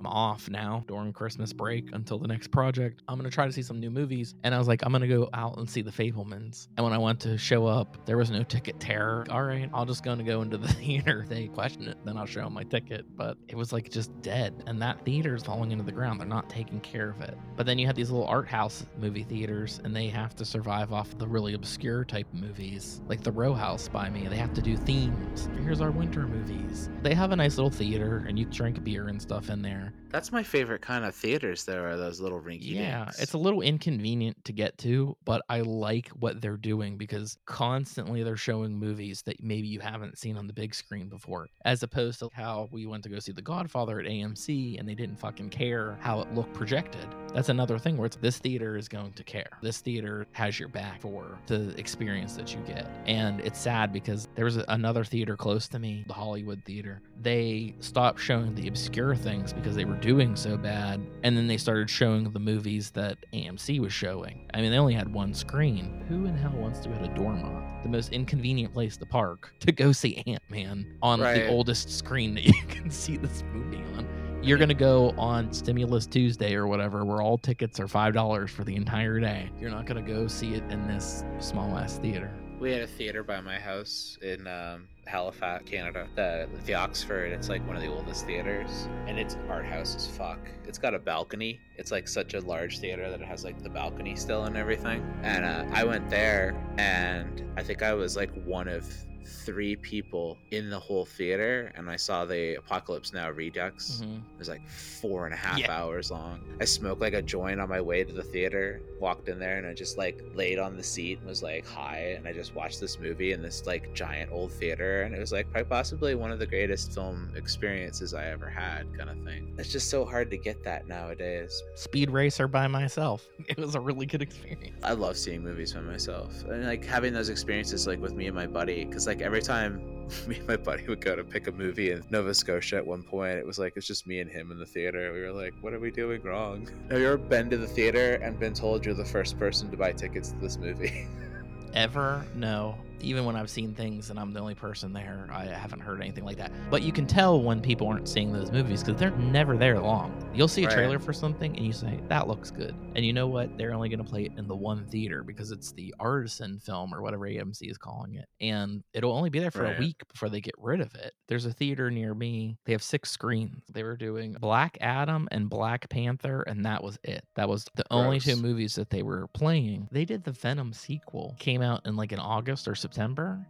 I'm 0.00 0.06
off 0.06 0.48
now 0.48 0.84
during 0.88 1.12
Christmas 1.12 1.52
break 1.52 1.90
until 1.92 2.18
the 2.18 2.28
next 2.28 2.50
project. 2.50 3.02
I'm 3.08 3.16
gonna 3.16 3.30
try 3.30 3.46
to 3.46 3.52
see 3.52 3.62
some 3.62 3.80
new 3.80 3.90
movies, 3.90 4.34
and 4.44 4.54
I 4.54 4.58
was 4.58 4.68
like, 4.68 4.84
I'm 4.84 4.92
gonna 4.92 5.08
go 5.08 5.28
out 5.32 5.58
and 5.58 5.68
see 5.68 5.82
The 5.82 5.90
Fabelmans. 5.90 6.68
And 6.76 6.84
when 6.84 6.92
I 6.92 6.98
went 6.98 7.20
to 7.20 7.38
show 7.38 7.66
up, 7.66 7.96
there 8.06 8.16
was 8.16 8.30
no 8.30 8.42
ticket 8.42 8.78
terror. 8.80 9.26
All 9.30 9.42
right, 9.42 9.70
I'll 9.72 9.86
just 9.86 10.04
gonna 10.04 10.24
go 10.24 10.42
into 10.42 10.58
the 10.58 10.68
theater. 10.74 11.24
They 11.28 11.48
question 11.48 11.88
it, 11.88 11.98
then 12.04 12.16
I'll 12.16 12.26
show 12.26 12.42
them 12.42 12.54
my 12.54 12.64
ticket. 12.64 13.04
But 13.16 13.36
it 13.48 13.56
was 13.56 13.72
like 13.72 13.90
just 13.90 14.10
dead, 14.22 14.64
and 14.66 14.80
that 14.82 15.04
theater's 15.04 15.42
falling 15.44 15.72
into 15.72 15.84
the 15.84 15.92
ground. 15.92 16.20
They're 16.20 16.26
not 16.26 16.48
taking 16.50 16.80
care 16.80 17.10
of 17.10 17.20
it. 17.20 17.36
But 17.56 17.66
then 17.66 17.78
you 17.78 17.86
have 17.86 17.96
these 17.96 18.10
little 18.10 18.26
art 18.26 18.48
house 18.48 18.86
movie 18.98 19.24
theaters, 19.24 19.80
and 19.84 19.94
they 19.94 20.08
have 20.08 20.34
to 20.36 20.44
survive 20.44 20.92
off 20.92 21.16
the 21.18 21.26
really 21.26 21.54
obscure 21.54 22.04
type 22.04 22.26
movies, 22.32 23.00
like 23.08 23.22
the 23.22 23.32
Row 23.32 23.54
House 23.54 23.88
by 23.88 24.10
me. 24.10 24.26
They 24.28 24.36
have 24.36 24.54
to 24.54 24.62
do 24.62 24.76
themes. 24.76 25.48
Here's 25.62 25.80
our 25.80 25.90
winter 25.90 26.26
movies. 26.26 26.90
They 27.02 27.14
have 27.14 27.32
a 27.32 27.36
nice 27.36 27.56
little 27.56 27.70
theater, 27.70 28.24
and 28.28 28.38
you 28.38 28.44
drink 28.46 28.82
beer 28.84 29.08
and 29.08 29.20
stuff 29.20 29.50
in 29.50 29.62
there. 29.62 29.85
That's 30.10 30.32
my 30.32 30.42
favorite 30.42 30.82
kind 30.82 31.04
of 31.04 31.14
theaters. 31.14 31.64
There 31.64 31.88
are 31.88 31.96
those 31.96 32.20
little 32.20 32.40
rinky 32.40 32.74
Yeah, 32.74 33.10
it's 33.18 33.34
a 33.34 33.38
little 33.38 33.60
inconvenient 33.60 34.44
to 34.44 34.52
get 34.52 34.78
to, 34.78 35.16
but 35.24 35.42
I 35.48 35.60
like 35.60 36.08
what 36.08 36.40
they're 36.40 36.56
doing 36.56 36.96
because 36.96 37.36
constantly 37.44 38.22
they're 38.22 38.36
showing 38.36 38.78
movies 38.78 39.22
that 39.22 39.42
maybe 39.42 39.68
you 39.68 39.80
haven't 39.80 40.18
seen 40.18 40.36
on 40.36 40.46
the 40.46 40.52
big 40.52 40.74
screen 40.74 41.08
before, 41.08 41.48
as 41.64 41.82
opposed 41.82 42.20
to 42.20 42.30
how 42.32 42.68
we 42.72 42.86
went 42.86 43.02
to 43.04 43.08
go 43.08 43.18
see 43.18 43.32
The 43.32 43.42
Godfather 43.42 44.00
at 44.00 44.06
AMC 44.06 44.78
and 44.78 44.88
they 44.88 44.94
didn't 44.94 45.16
fucking 45.16 45.50
care 45.50 45.98
how 46.00 46.20
it 46.20 46.32
looked 46.34 46.54
projected. 46.54 47.06
That's 47.34 47.48
another 47.48 47.78
thing 47.78 47.96
where 47.96 48.06
it's 48.06 48.16
this 48.16 48.38
theater 48.38 48.76
is 48.76 48.88
going 48.88 49.12
to 49.14 49.24
care. 49.24 49.50
This 49.60 49.80
theater 49.80 50.26
has 50.32 50.58
your 50.58 50.68
back 50.68 51.00
for 51.00 51.38
the 51.46 51.78
experience 51.78 52.34
that 52.36 52.54
you 52.54 52.60
get. 52.66 52.90
And 53.06 53.40
it's 53.40 53.58
sad 53.58 53.92
because 53.92 54.28
there 54.34 54.44
was 54.44 54.56
another 54.68 55.04
theater 55.04 55.36
close 55.36 55.68
to 55.68 55.78
me, 55.78 56.04
the 56.06 56.14
Hollywood 56.14 56.62
Theater. 56.64 57.02
They 57.20 57.74
stopped 57.80 58.20
showing 58.20 58.54
the 58.54 58.68
obscure 58.68 59.14
things 59.14 59.52
because 59.52 59.75
they 59.76 59.84
were 59.84 59.94
doing 59.96 60.34
so 60.34 60.56
bad. 60.56 61.00
And 61.22 61.36
then 61.36 61.46
they 61.46 61.56
started 61.58 61.88
showing 61.88 62.24
the 62.32 62.40
movies 62.40 62.90
that 62.92 63.18
AMC 63.32 63.78
was 63.80 63.92
showing. 63.92 64.48
I 64.54 64.60
mean, 64.60 64.70
they 64.72 64.78
only 64.78 64.94
had 64.94 65.12
one 65.12 65.32
screen. 65.34 66.04
Who 66.08 66.26
in 66.26 66.36
hell 66.36 66.52
wants 66.56 66.80
to 66.80 66.88
go 66.88 66.98
to 66.98 67.08
Dormont, 67.14 67.82
the 67.84 67.88
most 67.88 68.12
inconvenient 68.12 68.72
place 68.74 68.96
to 68.96 69.06
park, 69.06 69.52
to 69.60 69.70
go 69.70 69.92
see 69.92 70.22
Ant 70.26 70.42
Man 70.50 70.86
on 71.02 71.20
Right. 71.20 71.44
the 71.44 71.48
oldest 71.48 71.90
screen 71.90 72.34
that 72.34 72.44
you 72.46 72.66
can 72.68 72.90
see 72.90 73.16
this 73.16 73.44
movie 73.52 73.84
on? 73.96 74.08
You're 74.42 74.58
gonna 74.58 74.74
go 74.74 75.10
on 75.18 75.52
Stimulus 75.52 76.06
Tuesday 76.06 76.54
or 76.54 76.66
whatever, 76.68 77.04
where 77.04 77.20
all 77.20 77.36
tickets 77.38 77.80
are 77.80 77.88
five 77.88 78.14
dollars 78.14 78.50
for 78.50 78.62
the 78.64 78.76
entire 78.76 79.18
day. 79.18 79.50
You're 79.60 79.70
not 79.70 79.86
gonna 79.86 80.02
go 80.02 80.26
see 80.28 80.54
it 80.54 80.62
in 80.70 80.86
this 80.86 81.24
small 81.40 81.76
ass 81.76 81.98
theater. 81.98 82.30
We 82.58 82.72
had 82.72 82.80
a 82.80 82.86
theater 82.86 83.22
by 83.22 83.42
my 83.42 83.58
house 83.58 84.16
in 84.22 84.46
um, 84.46 84.88
Halifax, 85.04 85.68
Canada. 85.68 86.08
The 86.14 86.48
the 86.64 86.72
Oxford. 86.72 87.32
It's 87.32 87.50
like 87.50 87.66
one 87.66 87.76
of 87.76 87.82
the 87.82 87.88
oldest 87.88 88.24
theaters, 88.24 88.88
and 89.06 89.18
it's 89.18 89.36
art 89.50 89.66
house 89.66 89.94
as 89.94 90.06
fuck. 90.06 90.38
It's 90.64 90.78
got 90.78 90.94
a 90.94 90.98
balcony. 90.98 91.60
It's 91.76 91.90
like 91.92 92.08
such 92.08 92.32
a 92.32 92.40
large 92.40 92.78
theater 92.78 93.10
that 93.10 93.20
it 93.20 93.26
has 93.26 93.44
like 93.44 93.62
the 93.62 93.68
balcony 93.68 94.16
still 94.16 94.44
and 94.44 94.56
everything. 94.56 95.04
And 95.22 95.44
uh, 95.44 95.66
I 95.70 95.84
went 95.84 96.08
there, 96.08 96.56
and 96.78 97.44
I 97.58 97.62
think 97.62 97.82
I 97.82 97.92
was 97.92 98.16
like 98.16 98.32
one 98.46 98.68
of 98.68 98.90
three 99.26 99.76
people 99.76 100.38
in 100.50 100.70
the 100.70 100.78
whole 100.78 101.04
theater, 101.04 101.72
and 101.74 101.90
I 101.90 101.96
saw 101.96 102.24
the 102.24 102.54
Apocalypse 102.56 103.12
Now 103.12 103.30
Redux. 103.30 104.00
Mhm. 104.04 104.16
It 104.18 104.38
was 104.38 104.48
like 104.48 104.66
four 104.68 105.24
and 105.26 105.34
a 105.34 105.36
half 105.36 105.58
Yeah. 105.58 105.70
hours 105.72 106.10
long. 106.10 106.40
I 106.60 106.64
smoked 106.64 107.00
like 107.00 107.14
a 107.14 107.22
joint 107.22 107.60
on 107.60 107.68
my 107.68 107.80
way 107.80 108.04
to 108.04 108.12
the 108.12 108.22
theater, 108.22 108.80
walked 109.00 109.28
in 109.28 109.38
there, 109.38 109.58
and 109.58 109.66
I 109.66 109.74
just 109.74 109.98
like 109.98 110.20
laid 110.34 110.58
on 110.58 110.76
the 110.76 110.82
seat 110.82 111.18
and 111.18 111.26
was 111.28 111.42
like 111.42 111.66
high. 111.66 112.14
And 112.16 112.26
I 112.26 112.32
just 112.32 112.54
watched 112.54 112.80
this 112.80 112.98
movie 112.98 113.32
in 113.32 113.42
this 113.42 113.66
like 113.66 113.92
giant 113.94 114.30
old 114.32 114.52
theater. 114.52 115.02
And 115.02 115.14
it 115.14 115.18
was 115.18 115.32
like 115.32 115.50
quite 115.52 115.68
possibly 115.68 116.14
one 116.14 116.30
of 116.32 116.38
the 116.38 116.46
greatest 116.46 116.92
film 116.94 117.30
experiences 117.36 118.14
I 118.14 118.26
ever 118.28 118.48
had, 118.48 118.86
kind 118.96 119.10
of 119.10 119.18
thing. 119.24 119.52
It's 119.58 119.72
just 119.72 119.90
so 119.90 120.04
hard 120.04 120.30
to 120.30 120.36
get 120.36 120.62
that 120.64 120.86
nowadays. 120.88 121.62
Speed 121.74 122.10
Racer 122.10 122.48
by 122.48 122.66
myself. 122.66 123.26
It 123.48 123.58
was 123.58 123.74
a 123.76 123.80
really 123.80 124.06
good 124.06 124.22
experience. 124.22 124.76
I 124.82 124.92
love 124.92 125.16
seeing 125.16 125.42
movies 125.42 125.72
by 125.72 125.80
myself 125.80 126.42
and 126.44 126.64
like 126.66 126.84
having 126.84 127.12
those 127.12 127.28
experiences 127.28 127.86
like 127.86 128.00
with 128.00 128.12
me 128.12 128.26
and 128.26 128.34
my 128.34 128.46
buddy. 128.46 128.84
Cause 128.86 129.06
like 129.06 129.15
every 129.22 129.42
time 129.42 129.80
me 130.26 130.38
and 130.38 130.46
my 130.46 130.56
buddy 130.56 130.86
would 130.86 131.00
go 131.00 131.16
to 131.16 131.24
pick 131.24 131.46
a 131.46 131.52
movie 131.52 131.90
in 131.90 132.02
Nova 132.10 132.34
Scotia 132.34 132.76
at 132.76 132.86
one 132.86 133.02
point, 133.02 133.38
it 133.38 133.46
was 133.46 133.58
like 133.58 133.74
it's 133.76 133.86
just 133.86 134.06
me 134.06 134.20
and 134.20 134.30
him 134.30 134.50
in 134.50 134.58
the 134.58 134.66
theater. 134.66 135.12
We 135.12 135.20
were 135.20 135.32
like, 135.32 135.54
what 135.60 135.72
are 135.72 135.80
we 135.80 135.90
doing 135.90 136.22
wrong? 136.22 136.68
Have 136.90 137.00
you 137.00 137.06
ever 137.06 137.16
been 137.16 137.50
to 137.50 137.56
the 137.56 137.66
theater 137.66 138.14
and 138.22 138.38
been 138.38 138.54
told 138.54 138.84
you're 138.84 138.94
the 138.94 139.04
first 139.04 139.38
person 139.38 139.70
to 139.70 139.76
buy 139.76 139.92
tickets 139.92 140.30
to 140.30 140.38
this 140.38 140.58
movie? 140.58 141.06
Ever? 141.74 142.24
No. 142.34 142.76
Even 143.00 143.24
when 143.24 143.36
I've 143.36 143.50
seen 143.50 143.74
things 143.74 144.10
and 144.10 144.18
I'm 144.18 144.32
the 144.32 144.40
only 144.40 144.54
person 144.54 144.92
there, 144.92 145.28
I 145.30 145.44
haven't 145.46 145.80
heard 145.80 146.00
anything 146.00 146.24
like 146.24 146.38
that. 146.38 146.50
But 146.70 146.82
you 146.82 146.92
can 146.92 147.06
tell 147.06 147.40
when 147.42 147.60
people 147.60 147.86
aren't 147.88 148.08
seeing 148.08 148.32
those 148.32 148.50
movies 148.50 148.82
because 148.82 148.98
they're 148.98 149.10
never 149.12 149.56
there 149.56 149.78
long. 149.80 150.12
You'll 150.34 150.48
see 150.48 150.64
a 150.64 150.66
Right. 150.66 150.74
trailer 150.74 150.98
for 150.98 151.12
something 151.12 151.56
and 151.56 151.64
you 151.66 151.72
say, 151.72 152.00
that 152.08 152.26
looks 152.28 152.50
good. 152.50 152.74
And 152.94 153.04
you 153.04 153.12
know 153.12 153.26
what? 153.28 153.56
They're 153.56 153.72
only 153.72 153.88
going 153.88 154.02
to 154.04 154.10
play 154.10 154.24
it 154.24 154.32
in 154.36 154.46
the 154.48 154.56
one 154.56 154.86
theater 154.86 155.22
because 155.22 155.50
it's 155.50 155.72
the 155.72 155.94
artisan 155.98 156.58
film 156.58 156.94
or 156.94 157.02
whatever 157.02 157.26
AMC 157.26 157.70
is 157.70 157.78
calling 157.78 158.14
it. 158.14 158.26
And 158.40 158.82
it'll 158.92 159.12
only 159.12 159.30
be 159.30 159.38
there 159.38 159.50
for 159.50 159.62
Right. 159.64 159.76
a 159.76 159.78
week 159.80 160.02
before 160.08 160.28
they 160.28 160.40
get 160.40 160.54
rid 160.58 160.80
of 160.80 160.94
it. 160.94 161.12
There's 161.28 161.46
a 161.46 161.52
theater 161.52 161.90
near 161.90 162.14
me. 162.14 162.56
They 162.66 162.72
have 162.72 162.82
six 162.82 163.10
screens. 163.10 163.62
They 163.72 163.82
were 163.82 163.96
doing 163.96 164.36
Black 164.40 164.78
Adam 164.80 165.28
and 165.30 165.48
Black 165.48 165.88
Panther, 165.88 166.42
and 166.42 166.64
that 166.64 166.82
was 166.82 166.98
it. 167.02 167.24
That 167.34 167.48
was 167.48 167.66
the 167.74 167.84
only 167.90 168.20
two 168.20 168.36
movies 168.36 168.74
that 168.76 168.90
they 168.90 169.02
were 169.02 169.26
playing. 169.28 169.88
They 169.90 170.04
did 170.04 170.24
the 170.24 170.32
Venom 170.32 170.72
sequel, 170.72 171.36
came 171.38 171.62
out 171.62 171.86
in 171.86 171.96
like 171.96 172.12
in 172.12 172.18
August 172.18 172.68
or 172.68 172.74
September, 172.74 172.85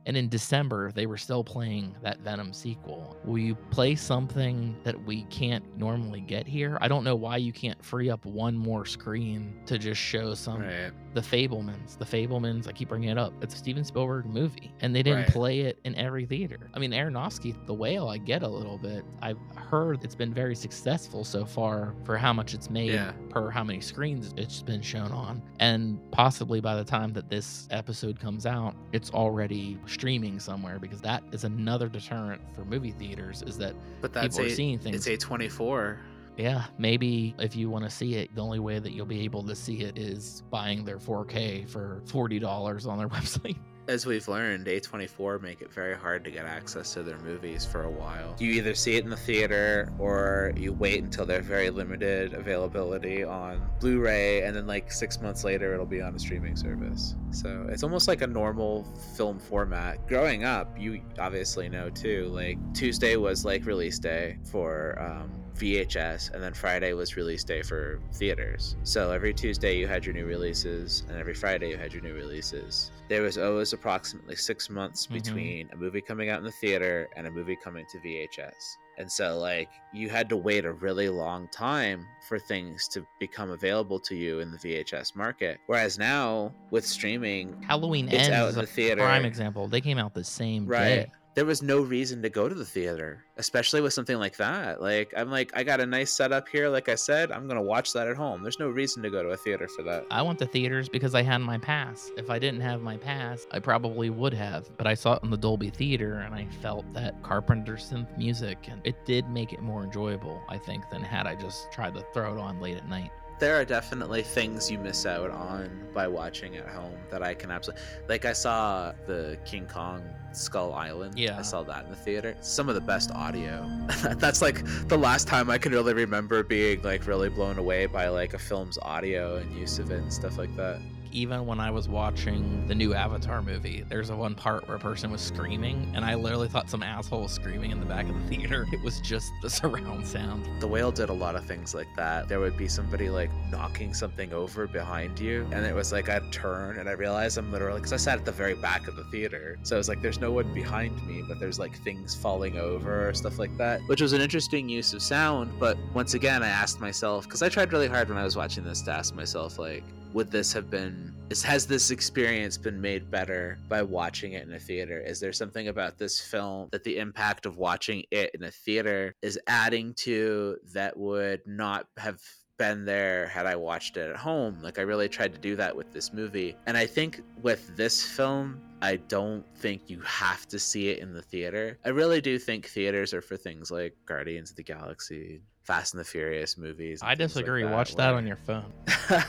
and 0.07 0.17
in 0.17 0.29
December 0.29 0.93
they 0.93 1.07
were 1.07 1.17
still 1.17 1.45
playing 1.45 1.95
that 2.03 2.21
Venom 2.21 2.53
sequel. 2.53 3.17
Will 3.25 3.39
you 3.39 3.55
play 3.55 3.95
something 3.95 4.77
that 4.85 5.01
we 5.05 5.25
can't 5.25 5.65
normally 5.77 6.21
get 6.21 6.47
here? 6.47 6.79
I 6.81 6.89
don't 6.89 7.05
know 7.05 7.17
why 7.17 7.37
you 7.37 7.53
can't 7.53 7.83
free 7.85 8.11
up 8.11 8.25
one 8.25 8.57
more 8.57 8.85
screen 8.85 9.61
to 9.67 9.79
just 9.79 10.01
show 10.01 10.35
some 10.35 10.61
right. 10.61 10.93
The 11.17 11.23
Fabelmans. 11.23 11.97
The 11.97 12.05
Fabelmans, 12.05 12.69
I 12.69 12.73
keep 12.73 12.91
bringing 12.91 13.09
it 13.09 13.17
up. 13.17 13.33
It's 13.41 13.55
a 13.55 13.57
Steven 13.57 13.83
Spielberg 13.85 14.27
movie, 14.27 14.71
and 14.81 14.95
they 14.95 15.03
didn't 15.03 15.21
Right. 15.21 15.29
play 15.29 15.61
it 15.61 15.79
in 15.85 15.95
every 15.95 16.27
theater. 16.27 16.69
I 16.75 16.79
mean, 16.79 16.91
Aronofsky, 16.91 17.55
The 17.65 17.73
Whale, 17.73 18.07
I 18.09 18.19
get 18.19 18.43
a 18.43 18.49
little 18.49 18.77
bit. 18.77 19.03
I've 19.23 19.39
heard 19.55 20.05
it's 20.05 20.15
been 20.15 20.35
very 20.35 20.55
successful 20.55 21.25
so 21.25 21.47
far 21.47 21.95
for 22.05 22.19
how 22.19 22.35
much 22.35 22.53
it's 22.53 22.69
made 22.69 22.91
Yeah. 22.93 23.13
per 23.31 23.49
how 23.49 23.65
many 23.65 23.81
screens 23.81 24.35
it's 24.37 24.61
been 24.61 24.83
shown 24.83 25.11
on, 25.11 25.41
and 25.59 25.99
possibly 26.11 26.61
by 26.61 26.75
the 26.77 26.85
time 26.85 27.15
that 27.15 27.31
this 27.31 27.67
episode 27.71 28.21
comes 28.21 28.45
out, 28.45 28.77
it's 28.93 29.11
already 29.13 29.79
streaming 29.87 30.39
somewhere 30.39 30.79
because 30.79 31.01
that 31.01 31.23
is 31.33 31.45
another 31.45 31.89
deterrent 31.89 32.43
for 32.55 32.67
movie 32.67 32.93
theaters. 32.93 33.43
Is 33.47 33.57
that 33.57 33.73
But 34.03 34.13
that's 34.13 34.37
people 34.37 34.51
are 34.51 34.53
a, 34.53 34.55
seeing 34.55 34.79
things 34.79 35.07
it's 35.07 35.25
A24. 35.25 35.97
Yeah, 36.37 36.65
maybe 36.79 37.35
if 37.39 37.57
you 37.57 37.71
want 37.71 37.85
to 37.85 37.91
see 37.91 38.15
it, 38.15 38.35
the 38.35 38.43
only 38.43 38.59
way 38.59 38.79
that 38.79 38.93
you'll 38.93 39.07
be 39.07 39.23
able 39.23 39.43
to 39.45 39.55
see 39.55 39.81
it 39.81 39.99
is 39.99 40.43
buying 40.51 40.85
their 40.85 40.99
4K 40.99 41.69
for 41.69 42.03
$40 42.07 42.87
on 42.87 42.99
their 42.99 43.09
website. 43.17 43.57
As 43.89 44.05
we've 44.05 44.27
learned, 44.27 44.67
A24 44.67 45.41
make 45.41 45.61
it 45.63 45.73
very 45.73 45.95
hard 45.95 46.25
to 46.25 46.31
get 46.33 46.45
access 46.45 46.93
to 46.95 47.05
their 47.05 47.19
movies 47.21 47.65
for 47.65 47.85
a 47.85 47.91
while. 47.91 48.35
You 48.41 48.51
either 48.51 48.75
see 48.75 48.97
it 48.97 49.05
in 49.05 49.11
the 49.11 49.17
theater 49.17 49.93
or 50.01 50.53
you 50.57 50.73
wait 50.73 51.05
until 51.05 51.25
they're 51.25 51.41
very 51.41 51.71
limited 51.71 52.35
availability 52.35 53.23
on 53.23 53.65
Blu-ray 53.79 54.43
and 54.43 54.57
then 54.57 54.67
like 54.67 54.91
6 54.91 55.21
months 55.21 55.45
later 55.45 55.73
it'll 55.73 55.87
be 55.87 56.03
on 56.03 56.17
a 56.17 56.19
streaming 56.19 56.57
service. 56.57 57.15
So, 57.31 57.69
it's 57.71 57.85
almost 57.85 58.09
like 58.09 58.23
a 58.23 58.27
normal 58.27 58.83
film 59.17 59.39
format. 59.39 60.05
Growing 60.09 60.43
up, 60.43 60.77
you 60.77 61.01
obviously 61.21 61.69
know 61.69 61.89
too, 61.89 62.27
like 62.33 62.59
Tuesday 62.75 63.15
was 63.15 63.45
like 63.45 63.67
release 63.67 64.01
day 64.01 64.39
for 64.51 65.01
um 65.01 65.31
VHS, 65.59 66.31
and 66.33 66.43
then 66.43 66.53
Friday 66.55 66.93
was 66.93 67.17
release 67.17 67.45
day 67.45 67.63
for 67.63 68.01
theaters. 68.13 68.77
So 68.85 69.11
every 69.11 69.33
Tuesday 69.35 69.77
you 69.79 69.87
had 69.87 70.05
your 70.05 70.15
new 70.15 70.27
releases, 70.27 71.05
and 71.09 71.19
every 71.19 71.35
Friday 71.35 71.71
you 71.71 71.77
had 71.77 71.93
your 71.93 72.03
new 72.03 72.15
releases. 72.15 72.91
There 73.09 73.23
was 73.23 73.39
always 73.39 73.73
approximately 73.73 74.37
six 74.37 74.69
months 74.69 75.07
Mhm. 75.07 75.13
between 75.13 75.71
a 75.73 75.77
movie 75.77 76.01
coming 76.01 76.29
out 76.29 76.39
in 76.39 76.45
the 76.45 76.53
theater 76.53 77.09
and 77.17 77.27
a 77.27 77.31
movie 77.31 77.57
coming 77.57 77.87
to 77.93 77.99
VHS. 78.01 78.77
And 78.99 79.11
so, 79.13 79.39
like, 79.39 79.69
you 79.93 80.09
had 80.09 80.29
to 80.31 80.37
wait 80.39 80.65
a 80.65 80.73
really 80.73 81.11
long 81.11 81.49
time 81.49 82.07
for 82.27 82.39
things 82.39 82.89
to 82.89 83.07
become 83.21 83.51
available 83.51 84.01
to 84.01 84.15
you 84.17 84.41
in 84.41 84.51
the 84.51 84.57
VHS 84.57 85.15
market. 85.15 85.61
Whereas 85.67 85.99
now, 85.99 86.55
with 86.71 86.87
streaming, 86.87 87.63
Halloween 87.63 88.07
it's 88.07 88.15
Ends 88.15 88.31
out 88.31 88.49
in 88.51 88.55
the 88.55 88.67
theater. 88.67 89.03
prime 89.03 89.27
example. 89.27 89.69
They 89.69 89.83
came 89.83 89.99
out 89.99 90.15
the 90.15 90.25
same 90.25 90.67
Right. 90.67 90.89
day. 90.89 91.13
There 91.37 91.45
was 91.45 91.63
no 91.63 91.83
reason 91.83 92.23
to 92.23 92.31
go 92.31 92.49
to 92.49 92.55
the 92.55 92.65
theater, 92.65 93.23
especially 93.37 93.83
with 93.83 93.93
something 93.93 94.17
like 94.17 94.39
that. 94.39 94.81
Like, 94.81 95.13
I'm 95.15 95.31
like, 95.31 95.53
I 95.55 95.65
got 95.65 95.83
a 95.83 95.87
nice 95.87 96.11
setup 96.11 96.49
here. 96.49 96.71
Like 96.71 96.89
I 96.89 96.95
said, 96.95 97.31
I'm 97.31 97.47
to 97.47 97.61
watch 97.61 97.93
that 97.93 98.09
at 98.09 98.17
home. 98.17 98.43
There's 98.43 98.59
no 98.59 98.71
reason 98.71 99.03
to 99.03 99.11
go 99.11 99.23
to 99.23 99.29
a 99.29 99.37
theater 99.37 99.69
for 99.69 99.83
that. 99.83 100.07
I 100.11 100.23
went 100.23 100.39
to 100.39 100.47
theaters 100.47 100.89
because 100.89 101.15
I 101.15 101.21
had 101.21 101.43
my 101.43 101.59
pass. 101.59 102.11
If 102.17 102.31
I 102.31 102.39
didn't 102.39 102.63
have 102.63 102.81
my 102.81 102.97
pass, 102.97 103.47
I 103.51 103.59
probably 103.59 104.09
would 104.09 104.33
have. 104.33 104.75
But 104.79 104.87
I 104.87 104.95
saw 104.95 105.17
it 105.17 105.25
in 105.25 105.29
the 105.29 105.37
Dolby 105.37 105.69
Theater 105.69 106.21
and 106.21 106.35
I 106.35 106.47
felt 106.63 106.91
that 106.95 107.23
Carpenter 107.23 107.75
synth 107.75 108.17
music 108.17 108.69
and 108.71 108.81
it 108.85 109.05
did 109.05 109.29
make 109.29 109.53
it 109.53 109.61
more 109.61 109.85
enjoyable, 109.85 110.41
I 110.49 110.57
think, 110.57 110.89
than 110.89 111.03
had 111.03 111.27
I 111.27 111.35
just 111.35 111.71
tried 111.71 111.93
to 111.97 112.05
throw 112.15 112.33
it 112.33 112.41
on 112.41 112.63
late 112.63 112.79
at 112.79 112.89
night. 112.89 113.11
There 113.39 113.61
are 113.61 113.65
definitely 113.65 114.23
things 114.23 114.71
you 114.71 114.79
miss 114.79 115.05
out 115.05 115.31
on 115.31 115.89
by 115.95 116.09
watching 116.09 116.57
at 116.57 116.67
home 116.67 116.99
that 117.11 117.23
I 117.23 117.35
can 117.35 117.51
absolutely. 117.51 117.85
Like, 118.09 118.25
I 118.25 118.33
saw 118.33 118.93
the 119.07 119.39
King 119.45 119.67
Kong 119.67 120.03
Skull 120.33 120.75
Island. 120.75 121.19
Yeah. 121.19 121.39
I 121.39 121.43
saw 121.43 121.63
that 121.65 121.85
in 121.85 121.91
the 121.91 121.97
theater. 121.97 122.37
Some 122.41 122.69
of 122.69 122.75
the 122.75 122.81
best 122.81 123.11
audio. 123.13 123.69
That's 124.17 124.43
like 124.43 124.65
the 124.89 124.99
last 124.99 125.27
time 125.27 125.51
I 125.51 125.59
can 125.59 125.73
really 125.73 125.95
remember 125.95 126.43
being 126.43 126.83
like 126.83 127.07
really 127.07 127.29
blown 127.29 127.59
away 127.59 127.87
by 127.87 128.09
like 128.09 128.35
a 128.35 128.39
film's 128.39 128.79
audio 128.83 129.37
and 129.37 129.55
use 129.57 129.79
of 129.79 129.91
it 129.91 130.01
and 130.01 130.13
stuff 130.13 130.39
like 130.39 130.55
that. 130.57 130.81
Even 131.13 131.47
when 131.47 131.61
I 131.61 131.71
was 131.71 131.89
watching 131.89 132.67
the 132.67 132.75
new 132.75 132.95
Avatar 132.95 133.43
movie, 133.43 133.85
there's 133.89 134.11
a 134.11 134.17
one 134.17 134.35
part 134.35 134.67
where 134.67 134.77
a 134.77 134.81
person 134.81 135.11
was 135.11 135.21
screaming, 135.21 135.93
and 135.95 136.05
I 136.05 136.15
literally 136.15 136.49
thought 136.49 136.69
some 136.69 136.83
asshole 136.83 137.23
was 137.23 137.33
screaming 137.33 137.71
in 137.71 137.81
the 137.81 137.87
back 137.87 138.09
of 138.09 138.15
the 138.15 138.37
theater. 138.37 138.67
It 138.77 138.83
was 138.83 139.01
just 139.01 139.33
the 139.41 139.49
surround 139.49 140.07
sound. 140.07 140.47
The 140.61 140.69
whale 140.69 140.93
did 140.93 141.09
a 141.09 141.13
lot 141.13 141.35
of 141.35 141.47
things 141.47 141.75
like 141.75 141.89
that. 141.97 142.29
There 142.29 142.41
would 142.41 142.59
be 142.59 142.69
somebody 142.69 143.09
like 143.09 143.31
knocking 143.51 143.95
something 143.95 144.33
over 144.35 144.67
behind 144.67 145.19
you, 145.19 145.47
and 145.51 145.65
it 145.65 145.75
was 145.75 145.93
like 145.93 146.11
I'd 146.11 146.31
turn 146.31 146.79
and 146.79 146.89
I 146.89 146.93
realized 146.93 147.39
I'm 147.39 147.51
literally 147.51 147.81
because 147.81 147.95
I 147.95 147.97
sat 147.97 148.19
at 148.19 148.25
the 148.27 148.33
very 148.33 148.55
back 148.55 148.87
of 148.87 148.97
the 148.97 149.05
theater, 149.05 149.59
so 149.63 149.77
it 149.77 149.79
was 149.79 149.89
like 149.89 150.03
there's 150.03 150.21
no 150.21 150.31
one 150.31 150.53
behind 150.53 151.07
me, 151.07 151.23
but 151.27 151.41
there's 151.41 151.59
like 151.59 151.77
things 151.85 152.15
falling 152.15 152.59
over 152.59 153.09
or 153.09 153.15
stuff 153.15 153.39
like 153.39 153.57
that, 153.57 153.81
which 153.87 154.03
was 154.03 154.13
an 154.13 154.21
interesting 154.21 154.69
use 154.69 154.93
of 154.93 155.01
sound. 155.01 155.53
But 155.59 155.79
once 155.95 156.15
again, 156.15 156.43
I 156.43 156.49
asked 156.49 156.81
myself 156.81 157.25
because 157.25 157.43
I 157.43 157.49
tried 157.49 157.73
really 157.73 157.89
hard 157.89 158.09
when 158.09 158.19
I 158.19 158.25
was 158.25 158.37
watching 158.37 158.65
this 158.65 158.83
to 158.83 158.93
ask 158.93 159.15
myself 159.15 159.59
like, 159.59 159.85
would 160.17 160.31
this 160.31 160.51
have 160.51 160.71
been 160.71 161.15
is 161.29 161.43
has 161.43 161.67
this 161.67 161.91
experience 161.91 162.57
been 162.57 162.81
made 162.81 163.11
better 163.11 163.59
by 163.69 163.83
watching 163.83 164.33
it 164.33 164.49
in 164.49 164.55
a 164.55 164.59
theater 164.59 164.99
is 165.03 165.21
there 165.21 165.31
something 165.31 165.69
about 165.69 165.99
this 165.99 166.19
film 166.19 166.71
that 166.73 166.83
the 166.85 166.97
impact 166.97 167.45
of 167.45 167.59
watching 167.59 168.03
it 168.11 168.31
in 168.33 168.45
a 168.45 168.51
theater 168.51 169.15
is 169.21 169.39
adding 169.47 169.93
to 169.93 170.57
that 170.73 170.97
would 170.97 171.43
not 171.47 171.87
have 171.99 172.19
been 172.57 172.87
there 172.87 173.27
had 173.27 173.45
I 173.45 173.55
watched 173.57 173.99
it 173.99 174.09
at 174.09 174.17
home. 174.17 174.59
Like 174.63 174.79
I 174.79 174.83
really 174.83 175.11
tried 175.11 175.35
to 175.35 175.39
do 175.39 175.57
that 175.57 175.77
with 175.77 175.93
this 175.93 176.15
movie. 176.15 176.57
And 176.67 176.75
I 176.75 176.87
think 176.87 177.21
with 177.43 177.77
this 177.77 178.03
film, 178.03 178.63
I 178.81 178.97
don't 178.97 179.45
think 179.59 179.83
you 179.89 180.01
have 180.01 180.47
to 180.49 180.59
see 180.59 180.89
it 180.89 181.01
in 181.01 181.13
the 181.13 181.21
theater. 181.21 181.79
I 181.85 181.91
really 181.91 182.23
do 182.23 182.39
think 182.39 182.67
theaters 182.67 183.13
are 183.13 183.21
for 183.21 183.37
things 183.37 183.71
like 183.71 183.95
Guardians 184.07 184.51
of 184.51 184.57
the 184.57 184.63
Galaxy, 184.63 185.43
Fast 185.65 185.93
and 185.93 186.01
the 186.01 186.05
Furious 186.05 186.57
movies. 186.57 187.01
I 187.03 187.15
disagree. 187.15 187.65
Like 187.65 187.75
Watch 187.75 187.97
that 187.97 188.15
on 188.15 188.27
your 188.27 188.37
phone. 188.37 188.73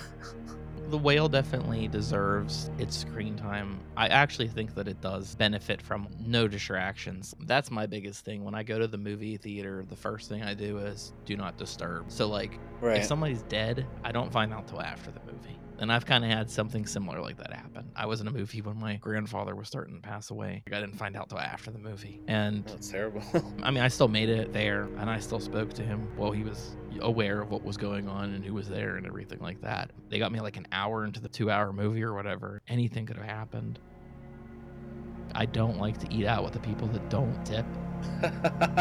the 0.90 0.98
whale 0.98 1.28
definitely 1.28 1.88
deserves 1.88 2.70
its 2.78 2.96
screen 2.96 3.36
time. 3.36 3.80
I 3.96 4.08
actually 4.08 4.48
think 4.48 4.76
that 4.76 4.88
it 4.88 5.02
does 5.02 5.36
benefit 5.36 5.82
from 5.82 6.08
no 6.26 6.48
distractions. 6.48 7.36
That's 7.42 7.72
my 7.72 7.86
biggest 7.86 8.24
thing. 8.24 8.44
When 8.44 8.56
I 8.56 8.64
go 8.64 8.80
to 8.80 8.88
the 8.88 8.98
movie 8.98 9.38
theater, 9.38 9.86
the 9.88 9.96
first 9.96 10.30
thing 10.30 10.44
I 10.44 10.54
do 10.54 10.78
is 10.78 11.14
do 11.26 11.36
not 11.36 11.58
disturb. 11.58 12.12
So, 12.12 12.28
like, 12.28 12.58
right. 12.82 12.98
if 12.98 13.06
somebody's 13.06 13.42
dead, 13.44 13.86
I 14.04 14.12
don't 14.12 14.32
find 14.32 14.54
out 14.54 14.68
till 14.68 14.82
after 14.82 15.12
the 15.12 15.22
movie. 15.26 15.58
And 15.80 15.92
I've 15.92 16.06
kind 16.06 16.24
of 16.24 16.32
had 16.32 16.50
something 16.50 16.86
similar 16.86 17.22
like 17.22 17.38
that 17.38 17.54
happen. 17.54 17.92
I 17.96 18.06
was 18.06 18.22
in 18.22 18.28
a 18.28 18.32
movie 18.32 18.62
when 18.62 18.80
my 18.80 18.96
grandfather 18.96 19.56
was 19.56 19.68
starting 19.68 19.96
to 19.96 20.02
pass 20.02 20.32
away. 20.32 20.64
I 20.68 20.80
didn't 20.80 20.98
find 20.98 21.16
out 21.16 21.30
till 21.30 21.40
after 21.40 21.72
the 21.72 21.80
movie. 21.80 22.20
And 22.28 22.66
that's 22.66 22.90
terrible. 22.90 23.22
I 23.64 23.72
mean, 23.72 23.84
I 23.84 23.88
still 23.88 24.08
made 24.08 24.30
it 24.30 24.54
there 24.54 24.84
and 24.98 25.10
I 25.10 25.20
still 25.20 25.40
spoke 25.40 25.74
to 25.74 25.84
him 25.84 26.08
while 26.16 26.32
he 26.32 26.44
was 26.44 26.76
aware 27.02 27.42
of 27.42 27.52
what 27.52 27.64
was 27.64 27.78
going 27.78 28.08
on 28.08 28.34
and 28.34 28.44
who 28.44 28.54
was 28.54 28.68
there 28.68 28.96
and 28.96 29.06
everything 29.06 29.40
like 29.40 29.62
that. 29.62 29.92
They 30.10 30.20
got 30.20 30.32
me 30.32 30.40
like 30.40 30.58
an 30.58 30.68
hour 30.72 31.06
into 31.06 31.20
the 31.20 31.30
two 31.30 31.52
hour 31.52 31.72
movie 31.72 32.04
or 32.04 32.14
whatever. 32.14 32.62
Anything 32.68 33.06
could 33.06 33.18
have 33.18 33.26
happened. 33.26 33.80
I 35.36 35.46
don't 35.46 35.78
like 35.78 36.00
to 36.00 36.14
eat 36.14 36.26
out 36.26 36.44
with 36.44 36.54
the 36.54 36.60
people 36.60 36.88
that 36.88 37.10
don't 37.10 37.46
tip 37.46 37.66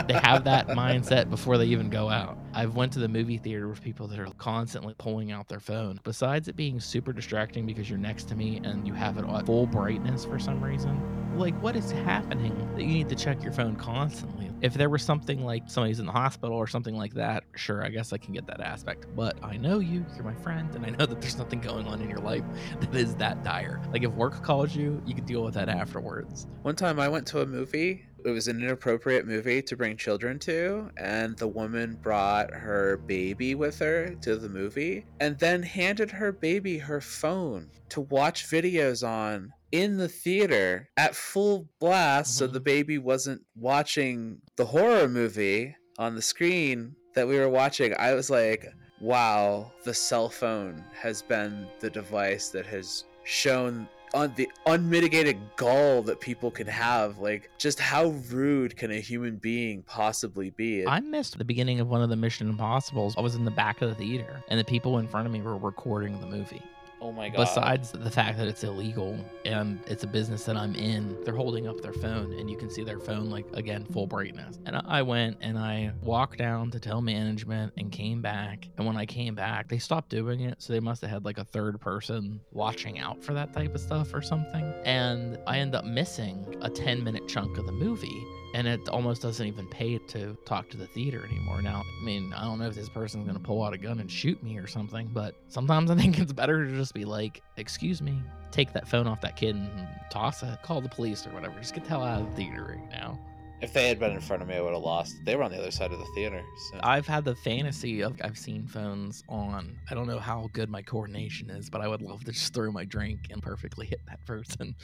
they 0.07 0.15
have 0.15 0.45
that 0.45 0.69
mindset 0.69 1.31
before 1.31 1.59
they 1.59 1.67
even 1.67 1.91
go 1.91 2.09
out. 2.09 2.39
I've 2.55 2.75
went 2.75 2.93
to 2.95 2.99
the 2.99 3.09
movie 3.09 3.39
theater 3.39 3.69
with 3.69 3.83
people 3.83 4.07
that 4.09 4.19
are 4.19 4.27
constantly 4.39 4.95
pulling 4.97 5.31
out 5.31 5.49
their 5.49 5.61
phone. 5.61 6.01
Besides 6.05 6.49
it 6.49 6.57
being 6.57 6.81
super 6.81 7.13
distracting 7.13 7.67
because 7.67 7.91
you're 7.91 7.99
next 7.99 8.29
to 8.29 8.35
me 8.35 8.61
and 8.65 8.87
you 8.87 8.95
have 8.95 9.19
it 9.19 9.25
on 9.25 9.45
full 9.45 9.67
brightness 9.67 10.25
for 10.25 10.39
some 10.39 10.65
reason, 10.65 10.99
like 11.39 11.55
what 11.63 11.77
is 11.77 11.91
happening 11.91 12.57
that 12.75 12.83
you 12.83 12.89
need 12.89 13.09
to 13.09 13.15
check 13.15 13.43
your 13.43 13.53
phone 13.53 13.77
constantly? 13.77 14.51
If 14.63 14.75
there 14.75 14.89
was 14.89 15.03
something 15.03 15.45
like 15.45 15.65
somebody's 15.67 16.01
in 16.01 16.07
the 16.07 16.13
hospital 16.13 16.57
or 16.57 16.67
something 16.67 16.97
like 16.97 17.13
that, 17.15 17.45
sure, 17.55 17.85
I 17.85 17.91
guess 17.91 18.13
I 18.13 18.19
can 18.19 18.33
get 18.33 18.47
that 18.47 18.61
aspect. 18.61 19.07
But 19.15 19.37
I 19.43 19.59
know 19.59 19.79
you, 19.79 20.07
you're 20.15 20.25
my 20.25 20.35
friend, 20.35 20.75
and 20.75 20.87
I 20.87 20.91
know 20.91 21.05
that 21.05 21.21
there's 21.21 21.37
nothing 21.37 21.61
going 21.61 21.87
on 21.87 22.01
in 22.01 22.09
your 22.09 22.21
life 22.21 22.45
that 22.81 22.95
is 22.95 23.15
that 23.17 23.45
dire. 23.45 23.83
Like 23.93 24.03
if 24.03 24.13
work 24.13 24.43
calls 24.43 24.75
you, 24.75 25.03
you 25.05 25.15
can 25.15 25.27
deal 25.27 25.43
with 25.43 25.55
that 25.55 25.69
afterwards. 25.69 26.47
One 26.63 26.75
time 26.75 26.99
I 26.99 27.09
went 27.09 27.27
to 27.29 27.43
a 27.43 27.47
movie 27.47 28.07
it 28.27 28.33
was 28.33 28.49
an 28.49 28.61
inappropriate 28.61 29.25
movie 29.25 29.63
to 29.63 29.77
bring 29.77 29.97
children 29.97 30.37
to 30.41 30.91
and 30.97 31.37
the 31.37 31.47
woman 31.47 31.97
brought 32.03 32.53
her 32.53 32.97
baby 33.07 33.55
with 33.55 33.79
her 33.79 34.15
to 34.21 34.37
the 34.37 34.49
movie 34.49 35.07
and 35.21 35.39
then 35.39 35.63
handed 35.63 36.11
her 36.11 36.33
baby 36.33 36.77
her 36.77 37.01
phone 37.01 37.71
to 37.89 38.01
watch 38.03 38.47
videos 38.47 39.07
on 39.07 39.53
in 39.71 39.97
the 39.97 40.09
theater 40.09 40.89
at 40.97 41.15
full 41.15 41.69
blast 41.79 42.35
mm-hmm. 42.35 42.39
so 42.39 42.53
the 42.53 42.61
baby 42.61 42.99
wasn't 42.99 43.41
watching 43.55 44.39
the 44.57 44.67
horror 44.67 45.09
movie 45.09 45.75
on 45.99 46.17
the 46.17 46.23
screen 46.23 46.97
that 47.15 47.29
we 47.29 47.39
were 47.39 47.49
watching 47.49 47.95
i 47.99 48.13
was 48.13 48.29
like 48.29 48.67
wow 49.01 49.71
the 49.85 49.95
cell 49.95 50.29
phone 50.29 50.83
has 50.93 51.23
been 51.23 51.69
the 51.79 51.91
device 51.91 52.49
that 52.49 52.67
has 52.67 53.05
shown 53.23 53.89
on 54.15 54.33
the 54.35 54.49
unmitigated 54.67 55.39
gall 55.57 56.03
that 56.03 56.21
people 56.21 56.51
can 56.51 56.67
have 56.67 57.19
like 57.19 57.51
just 57.59 57.81
how 57.81 58.09
rude 58.31 58.77
can 58.77 58.91
a 58.91 59.01
human 59.01 59.37
being 59.37 59.83
possibly 59.83 60.51
be? 60.51 60.87
I 60.87 61.01
missed 61.01 61.39
the 61.39 61.45
beginning 61.45 61.81
of 61.81 61.89
one 61.89 62.03
of 62.03 62.09
the 62.09 62.17
mission 62.17 62.49
impossibles. 62.49 63.15
I 63.17 63.21
was 63.21 63.35
in 63.35 63.45
the 63.45 63.51
back 63.51 63.83
of 63.83 63.89
the 63.89 63.95
theater 63.95 64.43
and 64.49 64.59
the 64.59 64.65
people 64.65 64.99
in 64.99 65.09
front 65.09 65.27
of 65.27 65.33
me 65.33 65.41
were 65.41 65.57
recording 65.57 66.21
the 66.21 66.27
movie 66.27 66.63
Oh 67.01 67.13
my 67.13 67.29
god. 67.29 67.39
Besides 67.39 67.93
the 67.93 68.11
fact 68.11 68.39
that 68.39 68.49
it's 68.49 68.65
illegal 68.65 69.19
and 69.45 69.79
it's 69.87 70.03
a 70.03 70.07
business 70.07 70.45
that 70.45 70.57
I'm 70.57 70.75
in, 70.75 71.17
they're 71.25 71.35
holding 71.35 71.69
up 71.69 71.81
their 71.81 71.93
phone 71.93 72.33
and 72.33 72.51
you 72.51 72.57
can 72.57 72.71
see 72.71 72.85
their 72.85 72.99
phone 72.99 73.31
like 73.31 73.47
again 73.53 73.85
full 73.85 74.07
brightness. 74.07 74.59
And 74.67 74.77
I 74.87 75.03
went 75.03 75.37
and 75.41 75.59
I 75.59 75.93
walked 76.03 76.39
down 76.39 76.71
to 76.71 76.81
tell 76.81 77.03
management 77.03 77.73
and 77.77 77.93
came 77.93 78.23
back. 78.23 78.69
And 78.79 78.87
when 78.87 78.97
I 78.97 79.07
came 79.07 79.35
back, 79.35 79.69
they 79.69 79.79
stopped 79.79 80.09
doing 80.09 80.41
it. 80.41 80.57
So 80.63 80.73
they 80.73 80.81
must 80.81 81.03
have 81.03 81.11
had 81.11 81.25
like 81.25 81.39
a 81.39 81.45
third 81.45 81.81
person 81.81 82.41
watching 82.53 82.99
out 82.99 83.23
for 83.23 83.35
that 83.35 83.53
type 83.53 83.75
of 83.75 83.81
stuff 83.81 84.15
or 84.15 84.23
something. 84.23 84.73
And 84.85 85.39
I 85.47 85.59
end 85.59 85.75
up 85.75 85.85
missing 85.85 86.57
a 86.63 86.71
10 86.71 87.05
minute 87.05 87.29
chunk 87.29 87.59
of 87.59 87.67
the 87.67 87.73
movie 87.73 88.25
and 88.55 88.67
it 88.67 88.89
almost 88.89 89.23
doesn't 89.23 89.47
even 89.47 89.67
pay 89.67 89.99
to 89.99 90.37
talk 90.45 90.69
to 90.71 90.77
the 90.77 90.87
theater 90.87 91.27
anymore. 91.27 91.63
Now 91.63 91.83
i 92.01 92.05
mean 92.05 92.33
i 92.37 92.43
don't 92.45 92.59
know 92.59 92.67
if 92.67 92.75
this 92.75 92.89
person's 92.89 93.25
going 93.25 93.37
to 93.37 93.43
pull 93.43 93.63
out 93.63 93.73
a 93.73 93.79
gun 93.79 93.99
and 93.99 94.11
shoot 94.11 94.43
me 94.43 94.59
or 94.59 94.67
something 94.67 95.11
but 95.13 95.35
sometimes 95.49 95.91
i 95.91 95.97
think 95.97 96.19
it's 96.19 96.33
better 96.33 96.65
to 96.67 96.77
just 96.77 96.95
be 96.95 97.05
like 97.05 97.43
excuse 97.57 98.01
me 98.01 98.23
take 98.51 98.73
that 98.73 98.87
phone 98.87 99.07
off 99.07 99.21
that 99.21 99.37
kid 99.37 99.57
and 99.57 99.89
toss 100.11 100.43
it 100.43 100.59
call 100.63 100.81
the 100.81 100.89
police 100.89 101.27
or 101.27 101.31
whatever. 101.31 101.59
Just 101.59 101.75
get 101.75 101.85
the 101.85 101.91
hell 101.91 102.03
out 102.03 102.23
of 102.23 102.31
the 102.31 102.37
theater 102.37 102.77
right 102.77 102.91
now 102.91 103.19
if 103.63 103.73
they 103.73 103.89
had 103.89 103.99
been 103.99 104.13
in 104.13 104.21
front 104.21 104.43
of 104.43 104.49
me, 104.49 104.57
I 104.57 104.61
would 104.61 104.75
have 104.75 104.83
lost. 104.83 105.17
They 105.25 105.35
were 105.35 105.43
on 105.43 105.51
the 105.51 105.59
other 105.59 105.71
side 105.71 105.93
of 105.93 105.99
the 105.99 106.07
theater. 106.15 106.43
So. 106.71 106.81
I've 106.83 107.07
had 107.07 107.25
the 107.25 107.35
fantasy 107.35 108.03
of 108.03 108.21
I've 108.23 108.37
seen 108.37 108.67
phones 108.67 109.25
on. 109.29 109.79
I 109.91 109.95
don't 109.95 110.07
know 110.07 110.19
how 110.19 110.51
good 110.53 110.69
my 110.69 110.83
coordination 110.83 111.49
is, 111.51 111.71
but 111.71 111.81
I 111.81 111.89
would 111.89 112.03
love 112.03 112.25
to 112.25 112.33
just 112.33 112.53
throw 112.53 112.71
my 112.71 112.85
drink 112.85 113.29
and 113.31 113.43
perfectly 113.43 113.87
hit 113.87 114.01
that 114.09 114.25
person. 114.27 114.75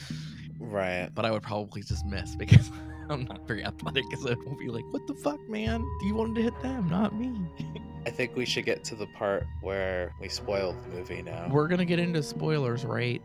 Right. 0.59 1.11
But 1.15 1.27
I 1.27 1.31
would 1.31 1.43
probably 1.43 1.83
just 1.83 2.07
miss 2.07 2.35
because 2.43 2.71
I'm 3.11 3.25
not 3.25 3.47
very 3.47 3.65
athletic, 3.65 4.05
so 4.19 4.29
it 4.29 4.47
will 4.47 4.57
be 4.57 4.69
like, 4.69 4.85
"What 4.91 5.07
the 5.07 5.15
fuck, 5.15 5.41
man? 5.49 5.81
Do 6.01 6.07
You 6.07 6.15
wanted 6.15 6.37
to 6.37 6.43
hit 6.43 6.61
them, 6.63 6.89
not 6.89 7.15
me." 7.15 7.35
I 8.07 8.11
think 8.11 8.35
we 8.35 8.45
should 8.45 8.65
get 8.65 8.83
to 8.85 8.97
the 8.97 9.07
part 9.19 9.47
where 9.61 10.13
we 10.21 10.29
spoil 10.29 10.73
the 10.73 10.89
movie 10.97 11.23
now. 11.23 11.49
We're 11.51 11.69
gonna 11.69 11.85
get 11.85 11.99
into 11.99 12.23
spoilers 12.23 12.85
right 12.85 13.23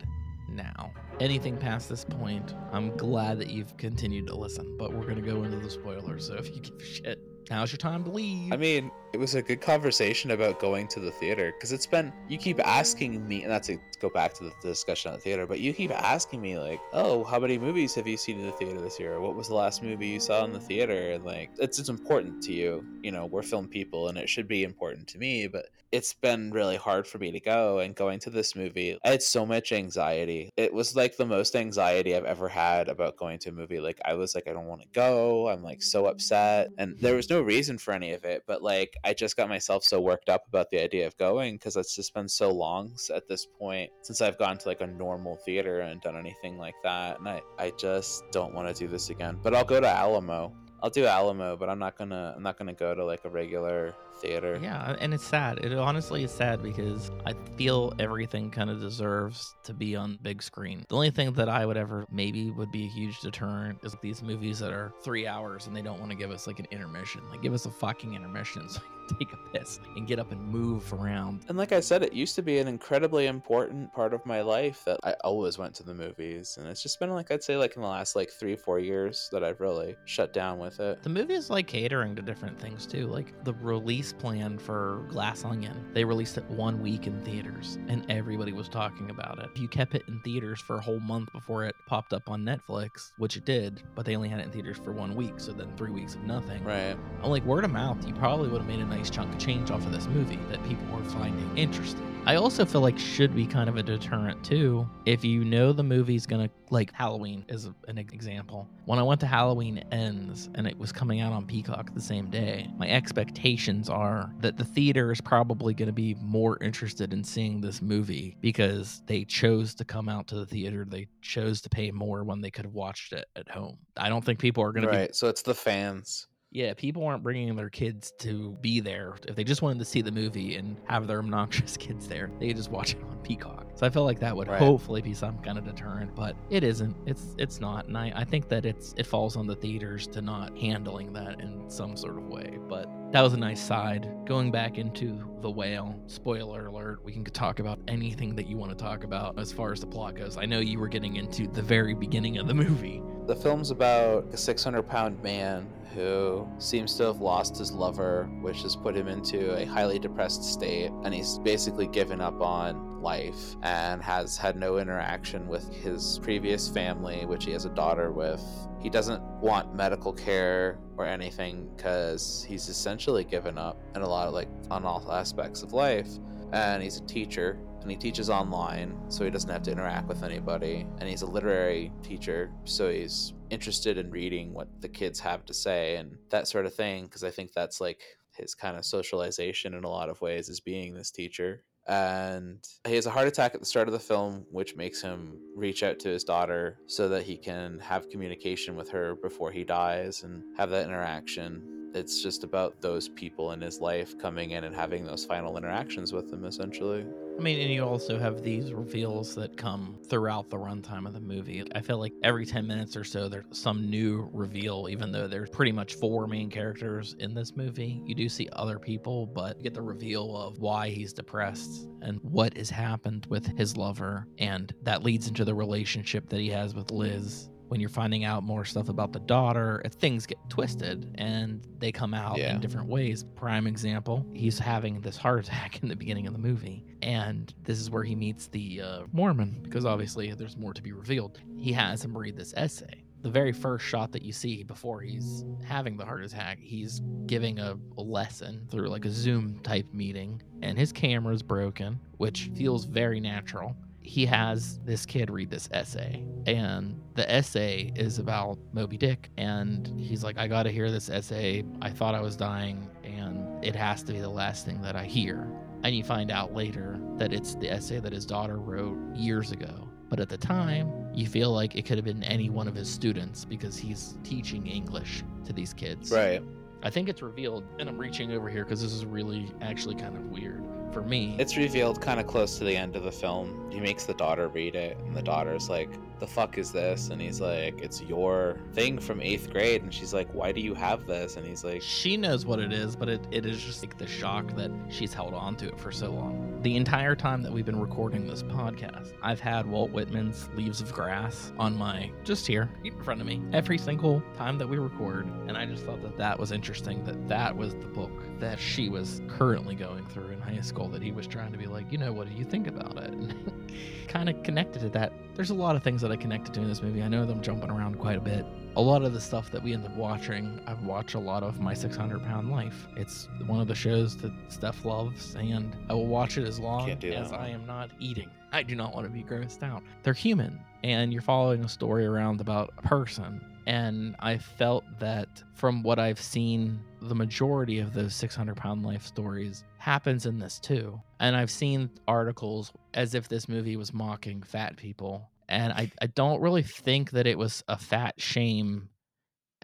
now 0.50 0.92
anything 1.20 1.58
past 1.58 1.90
this 1.90 2.06
point, 2.06 2.54
I'm 2.72 2.96
glad 2.96 3.40
that 3.40 3.50
you've 3.50 3.76
continued 3.78 4.28
to 4.28 4.36
listen, 4.36 4.78
but 4.78 4.94
we're 4.94 5.04
going 5.04 5.16
to 5.16 5.22
go 5.22 5.44
into 5.44 5.58
the 5.58 5.70
spoilers. 5.70 6.28
So 6.28 6.36
if 6.36 6.54
you 6.54 6.62
give 6.62 6.80
a 6.80 6.84
shit, 6.84 7.20
now's 7.50 7.72
your 7.72 7.78
time 7.78 8.04
to 8.04 8.12
leave. 8.12 8.54
I 8.54 8.58
mean, 8.58 8.92
it 9.14 9.18
was 9.18 9.36
a 9.36 9.42
good 9.42 9.62
conversation 9.62 10.32
about 10.32 10.60
going 10.60 10.88
to 10.90 11.00
the 11.00 11.12
theater 11.12 11.54
because 11.54 11.72
it's 11.72 11.86
been, 11.86 12.12
you 12.28 12.38
keep 12.38 12.60
asking 12.66 13.28
me, 13.28 13.44
and 13.44 13.52
that's 13.52 13.68
to 13.68 13.78
go 14.00 14.10
back 14.10 14.34
to 14.34 14.46
the 14.46 14.54
discussion 14.62 15.12
on 15.12 15.18
the 15.18 15.22
theater, 15.22 15.46
but 15.46 15.60
you 15.60 15.74
keep 15.74 15.92
asking 15.92 16.42
me, 16.42 16.58
like, 16.58 16.80
oh, 16.94 17.24
how 17.24 17.40
many 17.40 17.58
movies 17.58 17.94
have 17.96 18.08
you 18.08 18.18
seen 18.18 18.40
in 18.40 18.46
the 18.46 18.52
theater 18.54 18.80
this 18.80 19.00
year? 19.00 19.20
What 19.20 19.36
was 19.36 19.48
the 19.48 19.56
last 19.56 19.84
movie 19.84 20.08
you 20.08 20.20
saw 20.20 20.44
in 20.46 20.54
the 20.54 20.60
theater? 20.60 21.12
And 21.12 21.26
like, 21.26 21.52
it's, 21.58 21.80
it's 21.80 21.90
important 21.90 22.42
to 22.44 22.54
you. 22.54 22.86
You 23.02 23.12
know, 23.12 23.26
we're 23.26 23.44
film 23.44 23.68
people 23.68 24.10
and 24.10 24.18
it 24.18 24.30
should 24.30 24.48
be 24.48 24.64
important 24.64 25.08
to 25.10 25.18
me, 25.18 25.48
but 25.48 25.68
it's 25.92 26.14
been 26.14 26.52
really 26.52 26.76
hard 26.76 27.08
for 27.08 27.18
me 27.18 27.32
to 27.32 27.40
go 27.40 27.80
and 27.80 27.96
going 27.96 28.20
to 28.20 28.30
this 28.30 28.56
movie 28.56 28.98
i 29.06 29.10
had 29.10 29.24
so 29.24 29.46
much 29.46 29.72
anxiety 29.72 30.52
it 30.58 30.74
was 30.74 30.96
like 30.96 31.16
the 31.16 31.26
most 31.26 31.56
anxiety 31.56 32.16
i've 32.16 32.26
ever 32.26 32.50
had 32.50 32.90
about 32.90 33.16
going 33.16 33.40
to 33.40 33.50
a 33.50 33.54
movie 33.54 33.80
like 33.80 34.00
i 34.04 34.14
was 34.14 34.36
like 34.36 34.48
i 34.48 34.54
don't 34.54 34.68
want 34.68 34.82
to 34.82 34.88
go 34.90 35.48
i'm 35.48 35.64
like 35.64 35.82
so 35.82 36.08
upset 36.08 36.70
and 36.78 36.98
there 37.00 37.16
was 37.16 37.30
no 37.30 37.42
reason 37.42 37.78
for 37.78 37.94
any 37.94 38.12
of 38.12 38.26
it 38.26 38.44
but 38.46 38.62
like 38.62 38.98
i 39.08 39.14
just 39.14 39.38
got 39.38 39.50
myself 39.50 39.84
so 39.84 40.00
worked 40.00 40.30
up 40.30 40.44
about 40.48 40.70
the 40.70 40.82
idea 40.82 41.08
of 41.08 41.18
going 41.18 41.56
because 41.56 41.76
it's 41.78 41.96
just 41.96 42.14
been 42.14 42.28
so 42.28 42.52
long 42.52 42.92
at 43.14 43.28
this 43.28 43.46
point 43.60 43.90
since 44.02 44.22
i've 44.22 44.38
gone 44.38 44.58
to 44.58 44.68
like 44.68 44.82
a 44.82 44.88
normal 44.88 45.36
theater 45.38 45.80
and 45.80 46.02
done 46.02 46.18
anything 46.18 46.58
like 46.58 46.76
that 46.84 47.20
and 47.20 47.28
i, 47.28 47.42
I 47.58 47.72
just 47.78 48.24
don't 48.32 48.54
want 48.54 48.68
to 48.68 48.74
do 48.74 48.88
this 48.88 49.10
again 49.10 49.40
but 49.42 49.56
i'll 49.56 49.66
go 49.66 49.80
to 49.80 49.90
alamo 49.90 50.54
I'll 50.82 50.92
do 50.92 51.06
Alamo, 51.06 51.58
but 51.58 51.70
I'm 51.70 51.80
not 51.80 51.98
gonna 51.98 52.34
I'm 52.36 52.44
not 52.44 52.58
gonna 52.58 52.74
go 52.74 52.94
to 52.94 53.04
like 53.04 53.26
a 53.26 53.30
regular 53.30 53.96
theater. 54.22 54.60
Yeah, 54.62 54.96
and 55.00 55.14
it's 55.14 55.26
sad. 55.26 55.60
It 55.60 55.74
honestly 55.74 56.24
is 56.24 56.32
sad 56.32 56.62
because 56.62 57.10
I 57.26 57.34
feel 57.56 57.94
everything 57.98 58.52
kind 58.52 58.70
of 58.70 58.80
deserves 58.80 59.56
to 59.64 59.74
be 59.74 59.96
on 59.96 60.20
big 60.22 60.44
screen. 60.44 60.86
The 60.88 60.96
only 60.96 61.10
thing 61.10 61.34
that 61.34 61.50
I 61.50 61.66
would 61.66 61.78
ever 61.78 62.06
maybe 62.12 62.52
would 62.52 62.72
be 62.72 62.86
a 62.86 62.90
huge 62.90 63.22
deterrent 63.22 63.80
is 63.84 63.96
these 64.02 64.22
movies 64.22 64.60
that 64.60 64.72
are 64.72 64.94
three 65.02 65.26
hours 65.26 65.66
and 65.66 65.76
they 65.76 65.82
don't 65.82 66.00
want 66.00 66.12
to 66.12 66.18
give 66.18 66.30
us 66.30 66.46
like 66.46 66.60
an 66.60 66.68
intermission. 66.70 67.22
Like, 67.32 67.42
give 67.42 67.54
us 67.54 67.66
a 67.66 67.72
fucking 67.72 68.14
intermission 68.14 68.70
so 68.70 68.82
take 69.20 69.34
a 69.34 69.38
piss 69.58 69.80
and 69.96 70.08
get 70.08 70.20
up 70.20 70.32
and 70.32 70.42
move 70.42 70.92
around. 70.94 71.46
And 71.48 71.58
like 71.58 71.72
I 71.72 71.80
said, 71.80 72.04
it 72.04 72.14
used 72.14 72.36
to 72.36 72.42
be 72.42 72.60
an 72.60 72.68
incredibly 72.68 73.28
important 73.28 73.94
part 73.94 74.14
of 74.14 74.26
my 74.26 74.42
life 74.42 74.84
that 74.86 75.00
I 75.04 75.14
always 75.24 75.58
went 75.58 75.74
to 75.76 75.84
the 75.84 75.94
movies. 75.94 76.58
And 76.60 76.68
it's 76.68 76.82
just 76.82 77.00
been 77.00 77.12
like, 77.12 77.32
I'd 77.32 77.44
say, 77.44 77.58
like 77.58 77.76
in 77.76 77.82
the 77.82 77.88
last 77.88 78.16
like 78.16 78.32
three, 78.32 78.56
four 78.56 78.80
years 78.80 79.30
that 79.32 79.44
I've 79.44 79.62
really 79.62 79.96
shut 80.06 80.34
down 80.34 80.60
with 80.60 80.80
it. 80.80 81.04
The 81.04 81.10
movie 81.10 81.34
is 81.34 81.50
like 81.50 81.68
catering 81.68 82.16
to 82.16 82.22
different 82.22 82.60
things 82.60 82.86
too. 82.86 83.08
Like 83.08 83.44
the 83.44 83.54
release 83.54 84.14
plan 84.14 84.58
for 84.58 85.06
Glass 85.10 85.46
Onion, 85.46 85.90
they 85.94 86.04
released 86.04 86.38
it 86.38 86.50
one 86.50 86.82
week 86.82 87.08
in 87.08 87.24
theaters 87.24 87.78
and 87.88 88.06
everybody 88.10 88.54
was 88.54 88.70
talking 88.70 89.10
about 89.10 89.40
it. 89.40 89.50
You 89.56 89.68
kept 89.68 89.96
it 89.96 90.04
in 90.08 90.20
theaters 90.22 90.60
for 90.60 90.78
a 90.78 90.82
whole 90.82 91.00
month 91.00 91.32
before 91.32 91.64
it 91.66 91.76
popped 91.88 92.14
up 92.14 92.30
on 92.30 92.44
Netflix, 92.44 93.12
which 93.18 93.38
it 93.38 93.46
did, 93.46 93.84
but 93.96 94.06
they 94.06 94.16
only 94.16 94.30
had 94.30 94.40
it 94.40 94.46
in 94.46 94.52
theaters 94.52 94.78
for 94.78 94.92
one 94.92 95.16
week. 95.16 95.34
So 95.38 95.52
then 95.52 95.72
three 95.78 95.92
weeks 95.92 96.16
of 96.16 96.24
nothing. 96.24 96.64
Right. 96.64 96.98
I'm 97.24 97.30
like, 97.30 97.44
word 97.44 97.64
of 97.64 97.72
mouth, 97.72 98.06
you 98.08 98.14
probably 98.14 98.50
would 98.50 98.62
have 98.62 98.68
made 98.68 98.80
a 98.80 98.86
nice 98.86 98.97
chunk 99.04 99.34
of 99.34 99.40
change 99.40 99.72
off 99.72 99.86
of 99.86 99.92
this 99.92 100.08
movie 100.08 100.40
that 100.50 100.64
people 100.64 100.86
were 100.96 101.04
finding 101.04 101.58
interesting. 101.58 102.18
I 102.28 102.36
also 102.36 102.66
feel 102.66 102.82
like 102.82 103.00
should 103.00 103.34
be 103.34 103.46
kind 103.46 103.70
of 103.70 103.78
a 103.78 103.84
deterrent 103.84 104.44
too. 104.44 104.86
If 105.06 105.24
you 105.24 105.46
know 105.46 105.72
the 105.72 105.84
movie's 105.84 106.26
gonna 106.26 106.50
like 106.70 106.92
Halloween 106.92 107.46
is 107.48 107.70
an 107.88 107.98
example. 107.98 108.68
When 108.84 109.00
I 109.00 109.04
went 109.04 109.22
to 109.22 109.28
Halloween 109.28 109.78
Ends 109.94 110.50
and 110.56 110.68
it 110.68 110.78
was 110.78 110.92
coming 110.92 111.22
out 111.22 111.32
on 111.32 111.46
Peacock 111.46 111.94
the 111.94 112.02
same 112.02 112.30
day, 112.30 112.70
my 112.78 112.90
expectations 112.90 113.90
are 113.90 114.30
that 114.42 114.58
the 114.58 114.66
theater 114.66 115.10
is 115.14 115.22
probably 115.22 115.74
gonna 115.74 115.94
be 115.94 116.16
more 116.16 116.62
interested 116.62 117.14
in 117.14 117.24
seeing 117.24 117.62
this 117.62 117.82
movie 117.82 118.36
because 118.42 119.02
they 119.06 119.24
chose 119.24 119.74
to 119.76 119.86
come 119.86 120.10
out 120.10 120.28
to 120.28 120.36
the 120.36 120.46
theater. 120.46 120.86
They 120.86 121.08
chose 121.22 121.62
to 121.62 121.70
pay 121.70 121.92
more 121.92 122.26
when 122.26 122.42
they 122.42 122.52
could 122.52 122.66
have 122.66 122.74
watched 122.74 123.14
it 123.14 123.26
at 123.38 123.48
home. 123.48 123.78
I 123.96 124.10
don't 124.10 124.26
think 124.26 124.40
people 124.40 124.64
are 124.66 124.74
gonna 124.74 124.88
be 124.88 124.98
Right. 124.98 125.16
So 125.16 125.30
it's 125.30 125.44
the 125.44 125.56
fans. 125.56 126.28
Yeah, 126.58 126.74
people 126.74 127.06
aren't 127.06 127.22
bringing 127.22 127.56
their 127.56 127.70
kids 127.70 128.12
to 128.18 128.58
be 128.62 128.80
there. 128.80 129.14
If 129.28 129.36
they 129.36 129.44
just 129.44 129.62
wanted 129.62 129.78
to 129.78 129.86
see 129.86 130.02
the 130.02 130.12
movie 130.12 130.56
and 130.56 130.76
have 130.86 131.06
their 131.06 131.20
obnoxious 131.26 131.78
kids 131.78 132.08
there, 132.08 132.32
they 132.40 132.48
could 132.48 132.58
just 132.58 132.72
watch 132.72 132.94
it 132.94 133.04
on 133.04 133.18
Peacock. 133.20 133.68
So 133.76 133.86
I 133.86 133.92
feel 133.92 134.04
like 134.06 134.20
that 134.22 134.36
would 134.36 134.48
Right. 134.48 134.58
hopefully 134.58 135.04
be 135.04 135.14
some 135.14 135.38
kind 135.40 135.60
of 135.60 135.66
deterrent, 135.66 136.16
but 136.16 136.36
it 136.50 136.64
isn't. 136.64 136.96
It's 137.06 137.36
it's 137.38 137.60
not, 137.60 137.86
and 137.86 137.96
I, 137.96 138.12
I 138.16 138.24
think 138.24 138.50
that 138.50 138.66
it's 138.66 138.96
it 138.98 139.06
falls 139.06 139.36
on 139.38 139.46
the 139.46 139.56
theaters 139.56 140.08
to 140.08 140.22
not 140.22 140.58
handling 140.58 141.14
that 141.14 141.40
in 141.42 141.70
some 141.70 141.96
sort 141.96 142.18
of 142.18 142.28
way. 142.28 142.58
But 142.68 142.90
that 143.12 143.22
was 143.22 143.34
a 143.34 143.38
nice 143.38 143.62
side. 143.62 144.10
Going 144.26 144.50
back 144.52 144.80
into 144.80 145.24
the 145.42 145.52
whale. 145.52 145.96
Spoiler 146.08 146.66
alert: 146.66 147.04
we 147.04 147.12
can 147.12 147.24
talk 147.26 147.60
about 147.60 147.78
anything 147.88 148.36
that 148.36 148.48
you 148.48 148.58
want 148.58 148.72
to 148.76 148.84
talk 148.84 149.04
about 149.04 149.38
as 149.38 149.52
far 149.52 149.72
as 149.72 149.80
the 149.80 149.86
plot 149.86 150.16
goes. 150.16 150.38
I 150.38 150.46
know 150.46 150.60
you 150.60 150.80
were 150.80 150.88
getting 150.88 151.18
into 151.18 151.48
the 151.48 151.62
very 151.62 151.94
beginning 151.94 152.38
of 152.40 152.48
the 152.48 152.56
movie. 152.56 153.04
The 153.28 153.36
film's 153.36 153.70
about 153.70 154.26
a 154.34 154.38
600 154.38 154.82
pound 154.84 155.22
man 155.22 155.68
who 155.98 156.48
seems 156.60 156.94
to 156.96 157.04
have 157.04 157.22
lost 157.22 157.58
his 157.58 157.72
lover, 157.72 158.30
which 158.42 158.62
has 158.62 158.76
put 158.76 158.96
him 158.96 159.08
into 159.08 159.58
a 159.58 159.66
highly 159.66 159.98
depressed 159.98 160.44
state, 160.44 160.92
and 161.04 161.12
he's 161.12 161.40
basically 161.40 161.88
given 161.88 162.22
up 162.22 162.40
on 162.40 163.02
life 163.02 163.56
and 163.64 164.04
has 164.04 164.38
had 164.38 164.56
no 164.56 164.78
interaction 164.78 165.48
with 165.48 165.68
his 165.74 166.20
previous 166.22 166.70
family, 166.70 167.26
which 167.26 167.46
he 167.46 167.52
has 167.52 167.66
a 167.66 167.70
daughter 167.70 168.12
with. 168.12 168.44
He 168.80 168.92
doesn't 168.92 169.24
want 169.42 169.74
medical 169.74 170.14
care 170.14 170.78
or 170.98 171.06
anything 171.06 171.68
because 171.76 172.46
he's 172.48 172.70
essentially 172.70 173.24
given 173.24 173.58
up 173.58 173.82
in 173.96 174.04
a 174.04 174.08
lot 174.08 174.28
of 174.28 174.34
like 174.34 174.50
on 174.70 174.86
all 174.86 175.12
aspects 175.12 175.64
of 175.64 175.74
life. 175.74 176.10
And 176.54 176.84
he's 176.84 176.98
a 176.98 177.06
teacher 177.06 177.60
and 177.82 177.90
he 177.90 177.98
teaches 177.98 178.30
online 178.30 178.96
so 179.10 179.24
he 179.24 179.32
doesn't 179.32 179.50
have 179.50 179.64
to 179.64 179.72
interact 179.72 180.08
with 180.08 180.24
anybody 180.24 180.86
and 181.00 181.10
he's 181.10 181.22
a 181.22 181.26
literary 181.26 181.92
teacher 182.04 182.52
so 182.66 182.90
he's 182.90 183.34
interested 183.50 183.98
in 183.98 184.12
reading 184.12 184.54
what 184.54 184.68
the 184.82 184.90
kids 184.90 185.20
have 185.20 185.46
to 185.46 185.54
say 185.54 185.96
and 185.96 186.18
that 186.30 186.48
sort 186.48 186.66
of 186.66 186.74
thing 186.74 187.06
because 187.06 187.24
i 187.24 187.32
think 187.32 187.54
that's 187.54 187.80
like 187.80 188.02
his 188.38 188.54
kind 188.54 188.78
of 188.78 188.86
socialization 188.86 189.74
in 189.74 189.84
a 189.84 189.90
lot 189.90 190.10
of 190.10 190.22
ways 190.22 190.48
is 190.48 190.60
being 190.60 190.94
this 190.94 191.12
teacher. 191.12 191.64
And 191.88 192.60
he 192.86 192.96
has 192.96 193.06
a 193.06 193.10
heart 193.10 193.28
attack 193.28 193.54
at 193.54 193.62
the 193.62 193.66
start 193.66 193.88
of 193.88 193.94
the 193.94 194.00
film 194.00 194.46
which 194.52 194.76
makes 194.76 195.02
him 195.02 195.40
reach 195.56 195.84
out 195.84 196.00
to 196.00 196.10
his 196.10 196.26
daughter 196.26 196.80
so 196.86 197.08
that 197.10 197.24
he 197.24 197.38
can 197.38 197.80
have 197.80 198.10
communication 198.10 198.76
with 198.76 198.90
her 198.90 199.16
before 199.16 199.52
he 199.52 199.64
dies 199.64 200.24
and 200.24 200.44
have 200.58 200.70
that 200.72 200.86
interaction 200.86 201.77
it's 201.94 202.22
just 202.22 202.44
about 202.44 202.80
those 202.82 203.10
people 203.10 203.52
in 203.52 203.62
his 203.62 203.80
life 203.80 204.18
coming 204.18 204.52
in 204.52 204.64
and 204.64 204.76
having 204.76 205.06
those 205.06 205.26
final 205.26 205.58
interactions 205.58 206.14
with 206.14 206.32
him 206.32 206.46
essentially 206.46 207.06
I 207.38 207.40
mean, 207.40 207.60
and 207.60 207.72
you 207.72 207.86
also 207.86 208.18
have 208.18 208.42
these 208.42 208.74
reveals 208.74 209.36
that 209.36 209.58
come 209.58 210.00
throughout 210.10 210.50
the 210.50 210.58
runtime 210.58 211.06
of 211.06 211.14
the 211.14 211.20
movie. 211.20 211.64
I 211.76 211.82
feel 211.82 212.00
like 212.00 212.14
every 212.24 212.48
10 212.48 212.66
minutes 212.66 212.96
or 212.98 213.04
so, 213.04 213.30
there's 213.30 213.46
some 213.52 213.92
new 213.92 214.28
reveal, 214.34 214.88
even 214.90 215.12
though 215.12 215.28
there's 215.28 215.52
pretty 215.52 215.72
much 215.72 215.94
four 215.96 216.26
main 216.26 216.50
characters 216.50 217.16
in 217.20 217.36
this 217.36 217.56
movie. 217.56 218.02
You 218.08 218.16
do 218.16 218.28
see 218.28 218.50
other 218.54 218.80
people, 218.80 219.28
but 219.28 219.58
you 219.58 219.64
get 219.64 219.76
the 219.76 219.84
reveal 219.84 220.36
of 220.36 220.58
why 220.58 220.90
he's 220.90 221.14
depressed 221.14 221.88
and 222.02 222.20
what 222.24 222.58
has 222.58 222.72
happened 222.72 223.28
with 223.30 223.46
his 223.56 223.78
lover. 223.78 224.26
And 224.40 224.74
that 224.82 225.04
leads 225.04 225.28
into 225.28 225.46
the 225.46 225.54
relationship 225.54 226.30
that 226.30 226.40
he 226.40 226.50
has 226.50 226.74
with 226.74 226.90
Liz. 226.90 227.50
When 227.68 227.80
you're 227.82 227.90
finding 227.90 228.24
out 228.24 228.44
more 228.44 228.64
stuff 228.64 228.88
about 228.90 229.12
the 229.12 229.20
daughter, 229.20 229.82
if 229.84 229.94
things 229.94 230.26
get 230.26 230.38
twisted 230.50 231.14
and 231.16 231.62
they 231.80 231.92
come 231.92 232.14
out 232.14 232.38
Yeah. 232.38 232.56
in 232.56 232.62
different 232.62 232.88
ways. 232.88 233.24
Prime 233.36 233.68
example, 233.68 234.26
he's 234.34 234.58
having 234.58 235.02
this 235.02 235.18
heart 235.18 235.40
attack 235.46 235.82
in 235.84 235.90
the 235.90 235.96
beginning 235.96 236.28
of 236.28 236.34
the 236.34 236.40
movie. 236.40 236.86
And 237.02 237.54
this 237.64 237.80
is 237.80 237.92
where 237.92 238.04
he 238.04 238.16
meets 238.16 238.48
the 238.48 238.82
uh, 238.82 239.00
Mormon, 239.12 239.60
because 239.64 239.86
obviously 239.86 240.32
there's 240.34 240.56
more 240.58 240.74
to 240.74 240.82
be 240.82 240.94
revealed. 240.94 241.40
He 241.58 241.72
has 241.74 242.04
him 242.06 242.18
read 242.18 242.38
this 242.38 242.54
essay. 242.56 243.04
The 243.24 243.30
very 243.32 243.52
first 243.52 243.84
shot 243.84 244.12
that 244.14 244.22
you 244.22 244.32
see 244.32 244.64
before 244.64 245.02
he's 245.02 245.44
having 245.66 245.98
the 245.98 246.06
heart 246.06 246.24
attack, 246.24 246.60
he's 246.62 247.02
giving 247.26 247.60
a, 247.60 247.76
a 247.98 248.02
lesson 248.02 248.66
through 248.70 248.88
like 248.90 249.06
a 249.06 249.10
Zoom 249.10 249.60
type 249.64 249.92
meeting, 249.92 250.42
and 250.62 250.78
his 250.78 250.92
camera's 250.94 251.42
broken, 251.42 252.00
which 252.18 252.50
feels 252.56 252.86
very 252.86 253.20
natural 253.20 253.76
he 254.08 254.26
has 254.26 254.80
this 254.86 255.06
kid 255.06 255.30
read 255.30 255.50
this 255.50 255.68
essay 255.72 256.24
and 256.46 256.98
the 257.16 257.30
essay 257.30 257.92
is 257.94 258.20
about 258.20 258.58
moby 258.72 258.98
dick 258.98 259.30
and 259.36 260.00
he's 260.00 260.24
like 260.24 260.38
i 260.38 260.48
gotta 260.48 260.72
hear 260.72 260.90
this 260.90 261.10
essay. 261.10 261.64
I 261.82 261.90
thought 261.90 262.16
i 262.16 262.22
was 262.22 262.38
dying 262.38 262.90
and 263.04 263.64
it 263.64 263.76
has 263.76 264.04
to 264.04 264.14
be 264.14 264.20
the 264.20 264.30
last 264.30 264.66
thing 264.66 264.82
that 264.82 264.96
i 264.96 265.04
hear. 265.04 265.48
And 265.84 265.94
you 265.96 266.06
find 266.06 266.32
out 266.32 266.54
later 266.54 266.98
that 267.18 267.34
it's 267.34 267.56
the 267.56 267.70
essay 267.70 268.00
that 268.00 268.14
his 268.14 268.26
daughter 268.26 268.58
wrote 268.58 268.98
years 269.14 269.52
ago. 269.52 269.88
But 270.10 270.20
at 270.22 270.30
the 270.30 270.38
time 270.38 270.90
you 271.14 271.28
feel 271.28 271.52
like 271.52 271.76
it 271.76 271.86
could 271.86 271.98
have 271.98 272.06
been 272.06 272.24
any 272.24 272.50
one 272.50 272.70
of 272.70 272.76
his 272.76 272.90
students 272.90 273.44
because 273.44 273.78
he's 273.78 274.18
teaching 274.24 274.68
english 274.68 275.24
to 275.46 275.52
these 275.52 275.74
kids. 275.74 276.12
Right. 276.12 276.42
I 276.82 276.90
think 276.90 277.10
it's 277.10 277.22
revealed 277.22 277.66
and 277.78 277.90
i'm 277.90 277.98
reaching 277.98 278.32
over 278.32 278.50
here 278.50 278.64
because 278.64 278.82
this 278.82 278.94
is 278.94 279.06
really 279.06 279.52
actually 279.62 279.96
kind 279.96 280.16
of 280.16 280.28
weird 280.28 280.64
for 280.92 281.02
me 281.02 281.36
It's 281.40 281.58
revealed 281.58 282.02
kind 282.02 282.20
of 282.20 282.28
close 282.28 282.58
to 282.58 282.64
the 282.64 282.76
end 282.76 282.96
of 282.96 283.04
the 283.04 283.12
film. 283.12 283.70
He 283.72 283.80
makes 283.80 284.06
the 284.06 284.14
daughter 284.14 284.48
read 284.48 284.76
it, 284.76 284.98
and 285.06 285.16
the 285.16 285.22
daughter's 285.22 285.70
like, 285.70 285.90
The 286.20 286.28
fuck 286.28 286.58
is 286.58 286.72
this? 286.72 287.10
And 287.10 287.22
he's 287.22 287.40
like, 287.40 287.80
It's 287.82 288.02
your 288.02 288.58
thing 288.74 289.00
from 289.00 289.22
eighth 289.22 289.52
grade. 289.52 289.84
And 289.84 289.94
she's 289.94 290.14
like, 290.14 290.28
Why 290.34 290.52
do 290.52 290.62
you 290.62 290.74
have 290.74 291.06
this? 291.06 291.38
And 291.38 291.46
he's 291.46 291.64
like, 291.64 291.82
she 291.82 292.18
knows 292.18 292.46
what 292.46 292.60
it 292.60 292.74
is, 292.74 292.96
but 292.96 293.10
it, 293.10 293.22
it 293.32 293.46
is 293.46 293.62
just 293.64 293.84
like 293.84 293.98
the 293.98 294.08
shock 294.08 294.56
that 294.56 294.72
she's 294.90 295.14
held 295.14 295.34
on 295.34 295.56
to 295.58 295.68
it 295.68 295.80
for 295.80 295.92
so 295.92 296.12
long. 296.12 296.60
The 296.64 296.76
entire 296.76 297.16
time 297.16 297.44
that 297.44 297.52
we've 297.52 297.66
been 297.66 297.80
recording 297.80 298.26
this 298.28 298.44
podcast, 298.44 299.14
I've 299.22 299.40
had 299.40 299.68
Walt 299.68 299.92
Whitman's 299.92 300.50
Leaves 300.56 300.82
of 300.82 300.92
Grass 300.94 301.52
on 301.60 301.78
my 301.78 302.10
just 302.24 302.48
here 302.48 302.70
in 302.84 302.98
front 303.04 303.22
of 303.22 303.28
me 303.28 303.42
every 303.54 303.78
single 303.78 304.24
time 304.36 304.58
that 304.58 304.68
we 304.68 304.78
record. 304.78 305.28
And 305.48 305.58
I 305.58 305.66
just 305.66 305.84
thought 305.84 306.02
that 306.02 306.18
that 306.18 306.40
was 306.40 306.52
interesting 306.52 307.04
that 307.06 307.28
that 307.28 307.56
was 307.56 307.74
the 307.76 307.86
book 307.86 308.12
that 308.40 308.60
she 308.60 308.90
was 308.90 309.22
currently 309.28 309.76
going 309.76 310.06
through 310.08 310.30
in 310.30 310.42
high 310.42 310.62
school 310.62 310.88
that 310.90 311.02
he 311.02 311.12
was 311.12 311.28
trying 311.28 311.52
to 311.52 311.58
be 311.58 311.66
like, 311.66 311.92
you 311.92 311.98
know, 311.98 312.14
what 312.14 312.28
do 312.28 312.34
you 312.34 312.46
think 312.46 312.68
about 312.68 312.98
it? 312.98 313.12
And 313.12 313.72
kind 314.08 314.30
of 314.30 314.42
connected 314.44 314.80
to 314.82 314.90
that. 314.90 315.14
There's 315.36 315.50
a 315.50 315.56
lot 315.56 315.76
of 315.76 315.84
things 315.84 316.02
that 316.02 316.12
I 316.12 316.16
connected 316.16 316.54
to 316.56 316.62
in 316.62 316.68
this 316.68 316.82
movie. 316.82 317.04
I 317.04 317.08
know 317.08 317.26
them 317.26 317.42
jumping 317.42 317.70
around 317.70 318.00
quite 318.00 318.18
a 318.18 318.22
bit 318.22 318.46
a 318.78 318.82
lot 318.82 319.02
of 319.02 319.12
the 319.12 319.20
stuff 319.20 319.50
that 319.50 319.64
we 319.64 319.74
end 319.74 319.84
up 319.86 319.96
watching, 319.96 320.62
I've 320.68 320.84
watched 320.84 321.16
a 321.16 321.20
lot 321.20 321.42
of 321.42 321.60
My 321.60 321.74
600 321.74 322.24
Pound 322.24 322.52
Life. 322.52 322.88
It's 322.96 323.28
one 323.48 323.60
of 323.60 323.68
the 323.68 323.74
shows 323.74 324.16
that 324.18 324.32
Steph 324.50 324.86
loves, 324.86 325.34
and 325.34 325.76
I 325.90 325.94
will 325.94 326.06
watch 326.06 326.38
it 326.38 326.48
as 326.48 326.60
long 326.60 326.86
Can't 326.86 327.00
do 327.00 327.10
that 327.10 327.26
as. 327.26 327.32
I 327.32 327.48
am 327.48 327.66
not 327.66 327.90
eating. 328.00 328.30
I 328.52 328.62
do 328.62 328.76
not 328.76 328.94
want 328.94 329.08
to 329.08 329.12
be 329.12 329.24
grossed 329.24 329.64
out. 329.64 329.82
They're 330.04 330.14
human, 330.14 330.60
and 330.84 331.12
you're 331.12 331.24
following 331.24 331.66
a 331.66 331.70
story 331.70 332.06
around 332.06 332.40
about 332.40 332.72
a 332.78 332.84
person. 332.84 333.44
And 333.66 334.16
I 334.20 334.38
felt 334.38 334.84
that 335.00 335.28
from 335.56 335.82
what 335.82 335.98
I've 335.98 336.22
seen, 336.22 336.80
the 337.10 337.16
majority 337.16 337.80
of 337.80 337.94
those 337.94 338.16
600 338.16 338.56
pound 338.56 338.86
life 338.86 339.06
stories 339.06 339.64
happens 339.78 340.26
in 340.26 340.40
this 340.40 340.60
too. 340.60 341.00
And 341.20 341.36
I've 341.36 341.52
seen 341.52 341.90
articles 342.08 342.72
as 342.94 343.16
if 343.16 343.28
this 343.28 343.50
movie 343.50 343.78
was 343.78 343.94
mocking 343.94 344.44
fat 344.44 344.78
people 344.78 345.30
and 345.50 345.72
I, 345.74 345.92
I 346.02 346.08
don't 346.08 346.42
really 346.42 346.64
think 346.64 347.12
that 347.12 347.28
it 347.28 347.38
was 347.38 347.64
a 347.68 347.78
fat 347.78 348.16
shame 348.18 348.90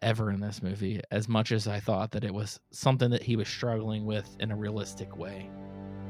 ever 0.01 0.31
in 0.31 0.39
this 0.39 0.61
movie, 0.61 1.01
as 1.11 1.27
much 1.27 1.51
as 1.51 1.67
I 1.67 1.79
thought 1.79 2.11
that 2.11 2.23
it 2.23 2.33
was 2.33 2.59
something 2.71 3.09
that 3.11 3.23
he 3.23 3.35
was 3.35 3.47
struggling 3.47 4.05
with 4.05 4.35
in 4.39 4.51
a 4.51 4.55
realistic 4.55 5.17
way. 5.17 5.49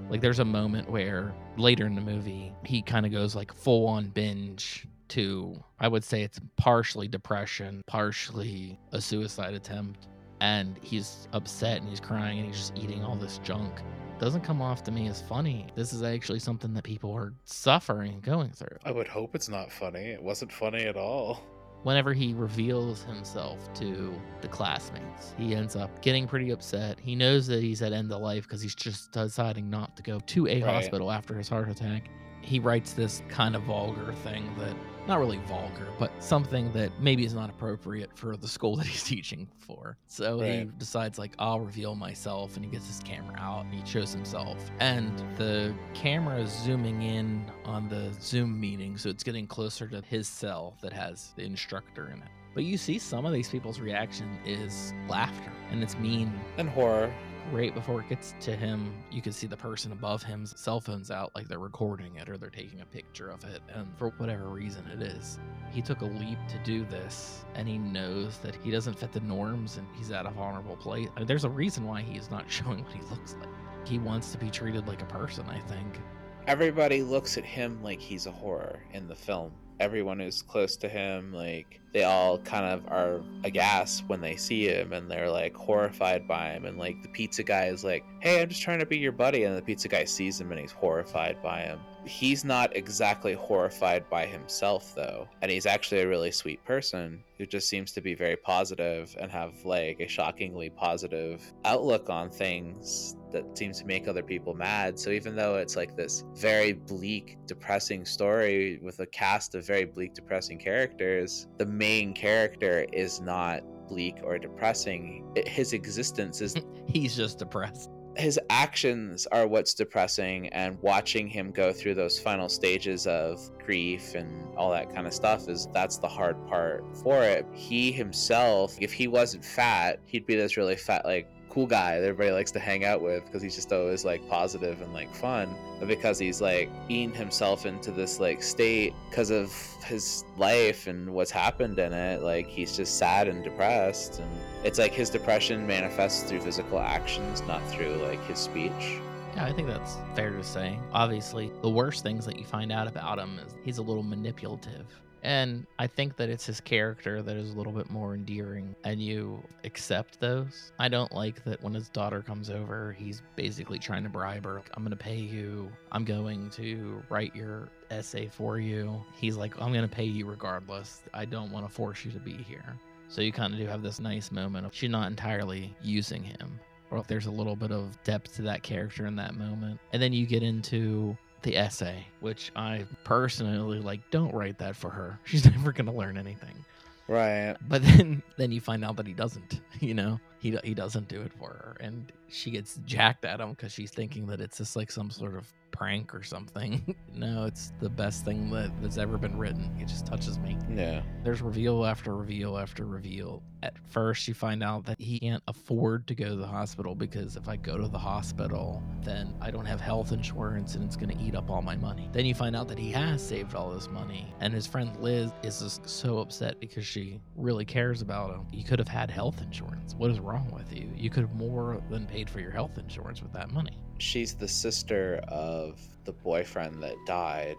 Like 0.09 0.21
there's 0.21 0.39
a 0.39 0.45
moment 0.45 0.89
where 0.89 1.33
later 1.57 1.85
in 1.85 1.95
the 1.95 2.01
movie, 2.01 2.53
he 2.65 2.81
kind 2.81 3.05
of 3.05 3.11
goes 3.11 3.35
like 3.35 3.53
full 3.53 3.87
on 3.87 4.09
binge 4.09 4.87
to, 5.09 5.63
I 5.79 5.87
would 5.87 6.03
say 6.03 6.23
it's 6.23 6.39
partially 6.57 7.07
depression, 7.07 7.81
partially 7.87 8.79
a 8.91 9.01
suicide 9.01 9.53
attempt. 9.53 10.07
And 10.43 10.77
he's 10.81 11.29
upset 11.31 11.77
and 11.79 11.87
he's 11.89 12.01
crying 12.01 12.37
and 12.39 12.47
he's 12.47 12.57
just 12.57 12.77
eating 12.77 13.01
all 13.01 13.15
this 13.15 13.39
junk. 13.45 13.71
Doesn't 14.19 14.41
come 14.41 14.61
off 14.61 14.83
to 14.83 14.91
me 14.91 15.07
as 15.07 15.21
funny. 15.21 15.67
This 15.73 15.93
is 15.93 16.03
actually 16.03 16.39
something 16.39 16.73
that 16.73 16.83
people 16.83 17.13
are 17.13 17.33
suffering 17.45 18.19
going 18.21 18.49
through. 18.51 18.75
I 18.83 18.91
would 18.91 19.07
hope 19.07 19.35
it's 19.35 19.47
not 19.47 19.71
funny. 19.71 20.01
It 20.01 20.21
wasn't 20.21 20.51
funny 20.51 20.83
at 20.83 20.97
all. 20.97 21.39
whenever 21.83 22.13
he 22.13 22.33
reveals 22.33 23.03
himself 23.03 23.73
to 23.73 24.13
the 24.41 24.47
classmates, 24.47 25.33
he 25.37 25.53
ends 25.53 25.75
up 25.75 26.01
getting 26.01 26.25
pretty 26.27 26.49
upset. 26.51 26.97
He 26.99 27.13
knows 27.15 27.45
that 27.47 27.61
he's 27.61 27.81
at 27.81 27.91
end 27.91 28.09
of 28.11 28.21
life 28.21 28.43
because 28.43 28.61
he's 28.61 28.75
just 28.75 29.11
deciding 29.11 29.69
not 29.69 29.95
to 29.97 30.03
go 30.03 30.19
to 30.21 30.47
a 30.47 30.61
Right. 30.61 30.73
hospital 30.75 31.11
after 31.11 31.37
his 31.37 31.49
heart 31.49 31.67
attack. 31.69 32.09
He 32.41 32.59
writes 32.59 32.93
this 32.93 33.21
kind 33.29 33.53
of 33.55 33.63
vulgar 33.63 34.13
thing 34.23 34.49
that, 34.59 34.75
not 35.07 35.19
really 35.19 35.39
vulgar, 35.47 35.87
but 35.99 36.11
something 36.23 36.71
that 36.73 36.91
maybe 36.99 37.25
is 37.25 37.33
not 37.33 37.49
appropriate 37.49 38.09
for 38.15 38.37
the 38.37 38.47
school 38.47 38.75
that 38.77 38.87
he's 38.87 39.03
teaching 39.03 39.47
for. 39.59 39.97
So 40.07 40.39
he 40.39 40.69
decides, 40.77 41.19
like, 41.19 41.33
I'll 41.39 41.59
reveal 41.59 41.95
myself, 41.95 42.55
and 42.55 42.65
he 42.65 42.71
gets 42.71 42.87
his 42.87 42.99
camera 42.99 43.35
out 43.37 43.65
and 43.65 43.73
he 43.73 43.85
shows 43.85 44.13
himself. 44.13 44.57
And 44.79 45.17
the 45.37 45.73
camera 45.93 46.39
is 46.39 46.51
zooming 46.51 47.01
in 47.01 47.45
on 47.65 47.89
the 47.89 48.11
Zoom 48.21 48.59
meeting, 48.59 48.97
so 48.97 49.09
it's 49.09 49.23
getting 49.23 49.47
closer 49.47 49.87
to 49.87 50.01
his 50.01 50.27
cell 50.27 50.75
that 50.81 50.93
has 50.93 51.33
the 51.35 51.43
instructor 51.43 52.07
in 52.07 52.19
it. 52.21 52.29
But 52.53 52.65
you 52.65 52.77
see 52.77 52.99
some 52.99 53.25
of 53.25 53.33
these 53.33 53.49
people's 53.49 53.79
reaction 53.79 54.37
is 54.45 54.93
laughter, 55.09 55.51
and 55.71 55.81
it's 55.81 55.97
mean. 55.97 56.31
And 56.57 56.69
horror. 56.69 57.11
Right 57.51 57.73
before 57.75 57.99
it 57.99 58.09
gets 58.09 58.33
to 58.41 58.55
him, 58.55 58.93
you 59.11 59.21
can 59.21 59.31
see 59.31 59.45
the 59.45 59.57
person 59.57 59.91
above 59.91 60.23
him's 60.23 60.59
cell 60.59 60.79
phone's 60.79 61.11
out, 61.11 61.31
like 61.35 61.47
they're 61.47 61.59
recording 61.59 62.15
it 62.15 62.27
or 62.27 62.37
they're 62.37 62.49
taking 62.49 62.81
a 62.81 62.85
picture 62.85 63.29
of 63.29 63.43
it. 63.43 63.61
And 63.71 63.87
for 63.97 64.09
whatever 64.17 64.47
reason 64.47 64.83
it 64.87 65.01
is, 65.03 65.37
he 65.71 65.81
took 65.81 66.01
a 66.01 66.05
leap 66.05 66.39
to 66.47 66.57
do 66.63 66.83
this, 66.85 67.45
and 67.53 67.67
he 67.67 67.77
knows 67.77 68.39
that 68.39 68.55
he 68.55 68.71
doesn't 68.71 68.97
fit 68.97 69.11
the 69.11 69.19
norms 69.19 69.77
and 69.77 69.85
he's 69.93 70.09
at 70.09 70.25
a 70.25 70.31
vulnerable 70.31 70.77
place. 70.77 71.09
I 71.15 71.19
mean, 71.19 71.27
there's 71.27 71.43
a 71.43 71.49
reason 71.49 71.85
why 71.85 72.01
he 72.01 72.17
is 72.17 72.31
not 72.31 72.45
showing 72.49 72.83
what 72.83 72.93
he 72.93 73.01
looks 73.11 73.35
like. 73.39 73.49
He 73.87 73.99
wants 73.99 74.31
to 74.31 74.37
be 74.37 74.49
treated 74.49 74.87
like 74.87 75.01
a 75.01 75.05
person, 75.05 75.45
I 75.47 75.59
think. 75.59 75.99
everybody 76.47 77.03
looks 77.03 77.37
at 77.37 77.45
him 77.45 77.81
like 77.83 77.99
he's 77.99 78.25
a 78.25 78.31
horror 78.31 78.79
in 78.93 79.07
the 79.07 79.15
film. 79.15 79.51
Everyone 79.79 80.19
who's 80.19 80.41
close 80.41 80.75
to 80.77 80.89
him, 80.89 81.33
like 81.33 81.81
they 81.93 82.03
all 82.03 82.37
kind 82.39 82.65
of 82.65 82.85
are 82.91 83.21
aghast 83.43 84.03
when 84.07 84.21
they 84.21 84.35
see 84.35 84.67
him 84.67 84.93
and 84.93 85.09
they're 85.09 85.29
like 85.29 85.55
horrified 85.55 86.27
by 86.27 86.51
him. 86.51 86.65
And 86.65 86.77
like 86.77 87.01
the 87.01 87.09
pizza 87.09 87.43
guy 87.43 87.65
is 87.65 87.83
like, 87.83 88.03
Hey, 88.19 88.41
I'm 88.41 88.49
just 88.49 88.61
trying 88.61 88.79
to 88.79 88.85
be 88.85 88.97
your 88.97 89.11
buddy. 89.11 89.43
And 89.43 89.57
the 89.57 89.61
pizza 89.61 89.87
guy 89.87 90.05
sees 90.05 90.39
him 90.39 90.51
and 90.51 90.59
he's 90.59 90.71
horrified 90.71 91.41
by 91.41 91.61
him. 91.61 91.79
He's 92.05 92.43
not 92.43 92.75
exactly 92.75 93.33
horrified 93.33 94.09
by 94.09 94.25
himself 94.25 94.93
though. 94.95 95.27
And 95.41 95.51
he's 95.51 95.65
actually 95.65 96.01
a 96.01 96.07
really 96.07 96.31
sweet 96.31 96.63
person 96.65 97.23
who 97.37 97.45
just 97.45 97.67
seems 97.67 97.91
to 97.93 98.01
be 98.01 98.13
very 98.13 98.35
positive 98.35 99.15
and 99.19 99.31
have 99.31 99.53
like 99.65 99.99
a 99.99 100.07
shockingly 100.07 100.69
positive 100.69 101.41
outlook 101.65 102.09
on 102.09 102.29
things 102.29 103.15
that 103.31 103.57
seems 103.57 103.79
to 103.79 103.85
make 103.85 104.07
other 104.07 104.23
people 104.23 104.53
mad. 104.53 104.99
So 104.99 105.09
even 105.09 105.35
though 105.35 105.55
it's 105.55 105.75
like 105.75 105.95
this 105.95 106.23
very 106.35 106.73
bleak, 106.73 107.37
depressing 107.47 108.05
story 108.05 108.79
with 108.81 108.99
a 108.99 109.07
cast 109.07 109.55
of 109.55 109.65
very 109.65 109.85
bleak, 109.85 110.13
depressing 110.13 110.59
characters, 110.59 111.47
the 111.57 111.65
main 111.65 112.13
character 112.13 112.85
is 112.93 113.21
not 113.21 113.61
bleak 113.87 114.17
or 114.23 114.37
depressing. 114.37 115.25
His 115.45 115.73
existence 115.73 116.41
is 116.41 116.55
He's 116.87 117.15
just 117.15 117.39
depressed. 117.39 117.89
His 118.15 118.39
actions 118.49 119.27
are 119.31 119.47
what's 119.47 119.73
depressing 119.73 120.47
and 120.49 120.77
watching 120.81 121.27
him 121.27 121.51
go 121.51 121.73
through 121.73 121.95
those 121.95 122.19
final 122.19 122.47
stages 122.47 123.07
of 123.07 123.39
grief 123.57 124.13
and 124.15 124.55
all 124.57 124.71
that 124.71 124.93
kind 124.93 125.07
of 125.07 125.13
stuff 125.13 125.47
is 125.47 125.67
that's 125.73 125.97
the 125.97 126.07
hard 126.07 126.35
part 126.47 126.83
for 126.97 127.23
it. 127.23 127.45
He 127.53 127.91
himself 127.91 128.75
if 128.79 128.93
he 128.93 129.07
wasn't 129.07 129.43
fat 129.43 129.99
he'd 130.05 130.25
be 130.25 130.35
this 130.35 130.57
really 130.57 130.75
fat 130.75 131.05
like 131.05 131.27
cool 131.53 131.67
guy 131.67 131.99
that 131.99 132.07
everybody 132.07 132.31
likes 132.31 132.49
to 132.49 132.59
hang 132.59 132.83
out 132.83 132.99
with 132.99 133.23
because 133.25 133.41
he's 133.41 133.53
just 133.53 133.71
always 133.71 134.03
like 134.03 134.27
positive 134.27 134.81
and 134.81 134.91
like 134.91 135.13
fun 135.13 135.53
but 135.79 135.87
because 135.87 136.17
he's 136.17 136.41
like 136.41 136.67
eating 136.89 137.13
himself 137.13 137.67
into 137.67 137.91
this 137.91 138.19
like 138.19 138.41
state 138.41 138.91
because 139.09 139.29
of 139.29 139.53
his 139.83 140.25
life 140.35 140.87
and 140.87 141.07
what's 141.07 141.29
happened 141.29 141.77
in 141.77 141.93
it 141.93 142.21
like 142.23 142.47
he's 142.47 142.75
just 142.75 142.97
sad 142.97 143.27
and 143.27 143.43
depressed 143.43 144.19
and 144.19 144.31
it's 144.63 144.79
like 144.79 144.93
his 144.93 145.11
depression 145.11 145.67
manifests 145.67 146.23
through 146.27 146.41
physical 146.41 146.79
actions 146.79 147.43
not 147.43 147.61
through 147.69 147.93
like 147.97 148.23
his 148.25 148.39
speech 148.39 148.99
Yeah, 149.35 149.45
I 149.45 149.51
think 149.51 149.67
that's 149.67 149.97
fair 150.15 150.29
to 150.31 150.43
say. 150.43 150.77
Obviously, 150.91 151.51
the 151.61 151.69
worst 151.69 152.03
things 152.03 152.25
that 152.25 152.37
you 152.37 152.45
find 152.45 152.71
out 152.71 152.87
about 152.87 153.17
him 153.19 153.39
is 153.45 153.55
he's 153.63 153.79
a 153.79 153.81
little 153.81 154.03
manipulative. 154.03 154.85
And 155.23 155.65
I 155.79 155.87
think 155.87 156.17
that 156.17 156.29
it's 156.29 156.45
his 156.45 156.59
character 156.59 157.21
that 157.21 157.35
is 157.37 157.51
a 157.51 157.57
little 157.57 157.71
bit 157.71 157.89
more 157.89 158.13
endearing, 158.13 158.75
and 158.83 159.01
you 159.01 159.41
accept 159.63 160.19
those. 160.19 160.73
I 160.79 160.89
don't 160.89 161.13
like 161.13 161.43
that 161.45 161.63
when 161.63 161.73
his 161.73 161.87
daughter 161.89 162.21
comes 162.21 162.49
over, 162.49 162.91
he's 162.91 163.21
basically 163.37 163.79
trying 163.79 164.03
to 164.03 164.09
bribe 164.09 164.43
her. 164.43 164.61
I'm 164.73 164.83
going 164.83 164.91
to 164.91 165.01
pay 165.01 165.15
you. 165.15 165.71
I'm 165.93 166.03
going 166.03 166.49
to 166.51 167.01
write 167.09 167.33
your 167.33 167.69
essay 167.89 168.27
for 168.27 168.59
you. 168.59 169.01
He's 169.15 169.37
like, 169.37 169.59
I'm 169.61 169.71
going 169.71 169.87
to 169.87 169.95
pay 169.95 170.03
you 170.03 170.25
regardless. 170.25 171.01
I 171.13 171.23
don't 171.23 171.51
want 171.51 171.65
to 171.65 171.73
force 171.73 172.03
you 172.03 172.11
to 172.11 172.19
be 172.19 172.33
here. 172.33 172.75
So 173.07 173.21
you 173.21 173.31
kind 173.31 173.53
of 173.53 173.59
do 173.59 173.65
have 173.67 173.81
this 173.81 173.99
nice 173.99 174.31
moment 174.31 174.65
of 174.65 174.75
she's 174.75 174.89
not 174.89 175.07
entirely 175.07 175.73
using 175.81 176.23
him 176.23 176.59
or 176.93 176.99
if 176.99 177.07
there's 177.07 177.25
a 177.25 177.31
little 177.31 177.55
bit 177.55 177.71
of 177.71 178.01
depth 178.03 178.35
to 178.35 178.43
that 178.43 178.61
character 178.61 179.07
in 179.07 179.15
that 179.15 179.35
moment. 179.35 179.79
And 179.93 180.01
then 180.01 180.13
you 180.13 180.27
get 180.27 180.43
into 180.43 181.17
the 181.43 181.57
essay, 181.57 182.05
which 182.21 182.51
I 182.55 182.85
personally 183.03 183.79
like 183.79 184.01
don't 184.11 184.33
write 184.33 184.57
that 184.59 184.75
for 184.75 184.89
her. 184.89 185.19
She's 185.25 185.45
never 185.45 185.71
going 185.71 185.85
to 185.85 185.91
learn 185.91 186.17
anything. 186.17 186.65
Right. 187.07 187.55
But 187.67 187.83
then 187.83 188.23
then 188.37 188.51
you 188.51 188.61
find 188.61 188.83
out 188.83 188.95
that 188.97 189.07
he 189.07 189.13
doesn't, 189.13 189.61
you 189.79 189.93
know. 189.93 190.19
He 190.39 190.57
he 190.63 190.73
doesn't 190.73 191.07
do 191.07 191.21
it 191.21 191.31
for 191.39 191.49
her 191.49 191.77
and 191.79 192.11
she 192.27 192.51
gets 192.51 192.77
jacked 192.85 193.23
at 193.23 193.39
him 193.39 193.55
cuz 193.55 193.71
she's 193.71 193.91
thinking 193.91 194.25
that 194.27 194.41
it's 194.41 194.57
just 194.57 194.75
like 194.75 194.91
some 194.91 195.09
sort 195.09 195.35
of 195.35 195.47
prank 195.73 196.15
or 196.15 196.23
something. 196.23 196.95
no, 197.13 197.45
it's 197.45 197.73
the 197.81 197.89
best 197.89 198.23
thing 198.23 198.49
that, 198.51 198.71
that's 198.81 198.97
ever 198.97 199.17
been 199.17 199.37
written. 199.37 199.75
It 199.79 199.87
just 199.87 200.05
touches 200.05 200.39
me 200.39 200.57
yeah 200.69 201.01
there's 201.23 201.41
reveal 201.41 201.85
after 201.85 202.15
reveal 202.15 202.57
after 202.57 202.85
reveal. 202.85 203.41
At 203.61 203.77
first, 203.89 204.27
you 204.27 204.33
find 204.33 204.61
out 204.61 204.85
that 204.85 204.99
he 204.99 205.19
can't 205.19 205.41
afford 205.47 206.05
to 206.07 206.15
go 206.15 206.27
to 206.27 206.35
the 206.35 206.45
hospital 206.45 206.95
because 206.95 207.37
if 207.37 207.47
I 207.47 207.55
go 207.55 207.77
to 207.77 207.87
the 207.87 207.97
hospital, 207.97 208.83
then 209.03 209.33
I 209.39 209.51
don't 209.51 209.65
have 209.65 209.79
health 209.79 210.11
insurance 210.11 210.75
and 210.75 210.83
it's 210.83 210.97
going 210.97 211.17
to 211.17 211.23
eat 211.23 211.33
up 211.33 211.49
all 211.49 211.61
my 211.61 211.77
money. 211.77 212.09
Then 212.11 212.25
you 212.25 212.35
find 212.35 212.57
out 212.57 212.67
that 212.67 212.77
he 212.77 212.91
has 212.91 213.25
saved 213.25 213.55
all 213.55 213.71
this 213.71 213.89
money, 213.89 214.33
and 214.41 214.53
his 214.53 214.67
friend 214.67 214.91
Liz 214.99 215.31
is 215.43 215.61
just 215.61 215.87
so 215.87 216.17
upset 216.17 216.59
because 216.59 216.85
she 216.85 217.21
really 217.37 217.63
cares 217.63 218.01
about 218.01 218.31
him. 218.31 218.45
You 218.51 218.65
could 218.65 218.79
have 218.79 218.89
had 218.89 219.09
health 219.09 219.41
insurance. 219.41 219.95
What 219.95 220.11
is 220.11 220.19
wrong 220.19 220.51
with 220.53 220.75
you? 220.75 220.89
You 220.95 221.09
could 221.09 221.21
have 221.21 221.35
more 221.35 221.81
than 221.89 222.05
paid 222.05 222.29
for 222.29 222.41
your 222.41 222.51
health 222.51 222.77
insurance 222.77 223.21
with 223.21 223.31
that 223.31 223.49
money. 223.51 223.79
She's 223.97 224.33
the 224.33 224.47
sister 224.47 225.21
of 225.27 225.79
the 226.05 226.11
boyfriend 226.11 226.81
that 226.83 226.95
died 227.05 227.57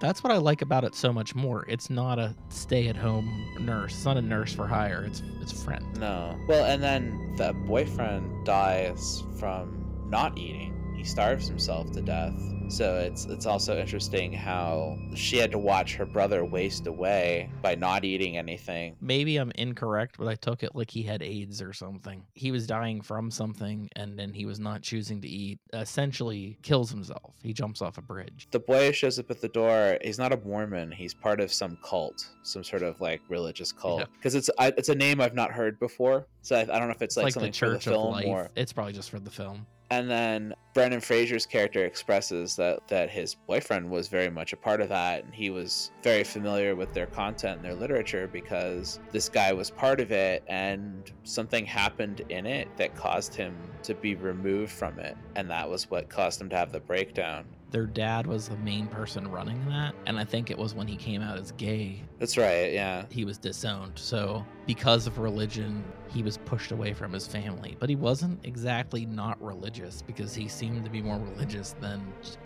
That's 0.00 0.22
what 0.24 0.32
I 0.32 0.36
like 0.38 0.60
about 0.62 0.84
it 0.84 0.94
so 0.94 1.12
much 1.12 1.34
more. 1.34 1.64
It's 1.68 1.88
not 1.88 2.18
a 2.18 2.34
stay-at-home 2.48 3.56
nurse. 3.60 3.92
It's 3.94 4.04
not 4.04 4.16
a 4.16 4.22
nurse 4.22 4.52
for 4.52 4.66
hire. 4.66 5.04
It's 5.04 5.22
it's 5.40 5.52
a 5.52 5.56
friend. 5.64 5.84
no 5.98 6.36
well 6.48 6.64
and 6.64 6.82
then 6.82 7.34
the 7.36 7.52
boyfriend 7.66 8.44
dies 8.44 9.22
from 9.38 9.80
not 10.10 10.36
eating 10.36 10.72
he 10.96 11.04
starves 11.04 11.46
himself 11.48 11.90
to 11.92 12.02
death 12.02 12.34
so 12.68 12.96
it's 12.96 13.26
it's 13.26 13.46
also 13.46 13.78
interesting 13.78 14.32
how 14.32 14.96
she 15.14 15.36
had 15.36 15.50
to 15.52 15.58
watch 15.58 15.94
her 15.96 16.06
brother 16.06 16.44
waste 16.44 16.86
away 16.86 17.50
by 17.62 17.74
not 17.74 18.04
eating 18.04 18.36
anything 18.36 18.96
maybe 19.00 19.36
I'm 19.36 19.52
incorrect, 19.56 20.16
but 20.18 20.28
I 20.28 20.34
took 20.34 20.62
it 20.62 20.74
like 20.74 20.90
he 20.90 21.02
had 21.02 21.22
AIDS 21.22 21.60
or 21.60 21.72
something. 21.72 22.24
He 22.32 22.50
was 22.50 22.66
dying 22.66 23.02
from 23.02 23.30
something 23.30 23.88
and 23.96 24.18
then 24.18 24.32
he 24.32 24.46
was 24.46 24.58
not 24.58 24.82
choosing 24.82 25.20
to 25.20 25.28
eat. 25.28 25.58
Essentially 25.72 26.58
kills 26.62 26.90
himself. 26.90 27.34
He 27.42 27.52
jumps 27.52 27.82
off 27.82 27.98
a 27.98 28.02
bridge. 28.02 28.48
the 28.50 28.58
boy 28.60 28.90
shows 28.92 29.18
up 29.18 29.30
at 29.30 29.40
the 29.40 29.48
door 29.48 29.98
he's 30.02 30.18
not 30.18 30.32
a 30.32 30.36
mormon 30.38 30.90
he's 30.90 31.14
part 31.14 31.40
of 31.40 31.52
some 31.52 31.76
cult 31.84 32.28
some 32.42 32.64
sort 32.64 32.82
of 32.82 33.00
like 33.00 33.20
religious 33.28 33.70
cult 33.72 34.00
Yeah. 34.00 34.06
because 34.16 34.34
it's 34.34 34.50
I, 34.58 34.68
it's 34.76 34.88
a 34.88 34.94
name 34.94 35.20
i've 35.20 35.34
not 35.34 35.50
heard 35.52 35.78
before 35.78 36.26
so 36.42 36.56
i, 36.56 36.60
I 36.60 36.64
don't 36.64 36.88
know 36.88 36.90
if 36.90 37.02
it's 37.02 37.16
It's 37.16 37.16
like, 37.16 37.24
like, 37.24 37.32
something 37.34 37.52
the 37.52 37.58
for 37.58 37.70
the 37.70 37.80
film 37.80 38.24
or 38.26 38.50
It's 38.56 38.72
probably 38.72 38.92
just 38.92 39.10
for 39.10 39.20
the 39.20 39.30
film. 39.30 39.66
And 39.90 40.10
then 40.10 40.54
Brendan 40.72 41.00
Fraser's 41.00 41.46
character 41.46 41.84
expresses 41.84 42.56
that 42.56 42.86
that 42.88 43.10
his 43.10 43.34
boyfriend 43.34 43.88
was 43.88 44.08
very 44.08 44.30
much 44.30 44.52
a 44.52 44.56
part 44.56 44.80
of 44.80 44.88
that 44.88 45.24
and 45.24 45.34
he 45.34 45.50
was 45.50 45.90
very 46.02 46.24
familiar 46.24 46.74
with 46.74 46.92
their 46.92 47.06
content 47.06 47.56
and 47.56 47.64
their 47.64 47.74
literature 47.74 48.28
because 48.32 48.98
this 49.12 49.28
guy 49.28 49.52
was 49.52 49.70
part 49.70 50.00
of 50.00 50.10
it 50.10 50.42
and 50.48 51.12
something 51.22 51.64
happened 51.64 52.22
in 52.28 52.46
it 52.46 52.68
that 52.76 52.96
caused 52.96 53.34
him 53.34 53.54
to 53.82 53.94
be 53.94 54.14
removed 54.14 54.72
from 54.72 54.98
it 54.98 55.16
and 55.36 55.48
that 55.50 55.68
was 55.68 55.90
what 55.90 56.08
caused 56.08 56.40
him 56.40 56.48
to 56.48 56.56
have 56.56 56.72
the 56.72 56.80
breakdown 56.80 57.44
their 57.74 57.86
dad 57.86 58.24
was 58.24 58.48
the 58.48 58.56
main 58.58 58.86
person 58.86 59.28
running 59.28 59.60
that. 59.68 59.96
And 60.06 60.16
I 60.16 60.22
think 60.24 60.48
it 60.48 60.56
was 60.56 60.76
when 60.76 60.86
he 60.86 60.94
came 60.94 61.20
out 61.20 61.36
as 61.36 61.50
gay, 61.50 62.04
That's 62.20 62.38
right. 62.38 62.72
Yeah. 62.72 63.04
he 63.10 63.24
was 63.24 63.36
disowned. 63.36 63.94
So, 63.96 64.46
because 64.64 65.08
of 65.08 65.18
religion, 65.18 65.82
he 66.08 66.22
was 66.22 66.38
pushed 66.38 66.70
away 66.70 66.92
from 66.92 67.12
his 67.12 67.26
family. 67.26 67.76
But 67.80 67.88
he 67.88 67.96
wasn't 67.96 68.46
exactly 68.46 69.06
not 69.06 69.42
religious 69.42 70.02
because 70.02 70.36
he 70.36 70.46
seemed 70.46 70.84
to 70.84 70.90
be 70.90 71.02
more 71.02 71.18
religious 71.18 71.74
than 71.80 72.00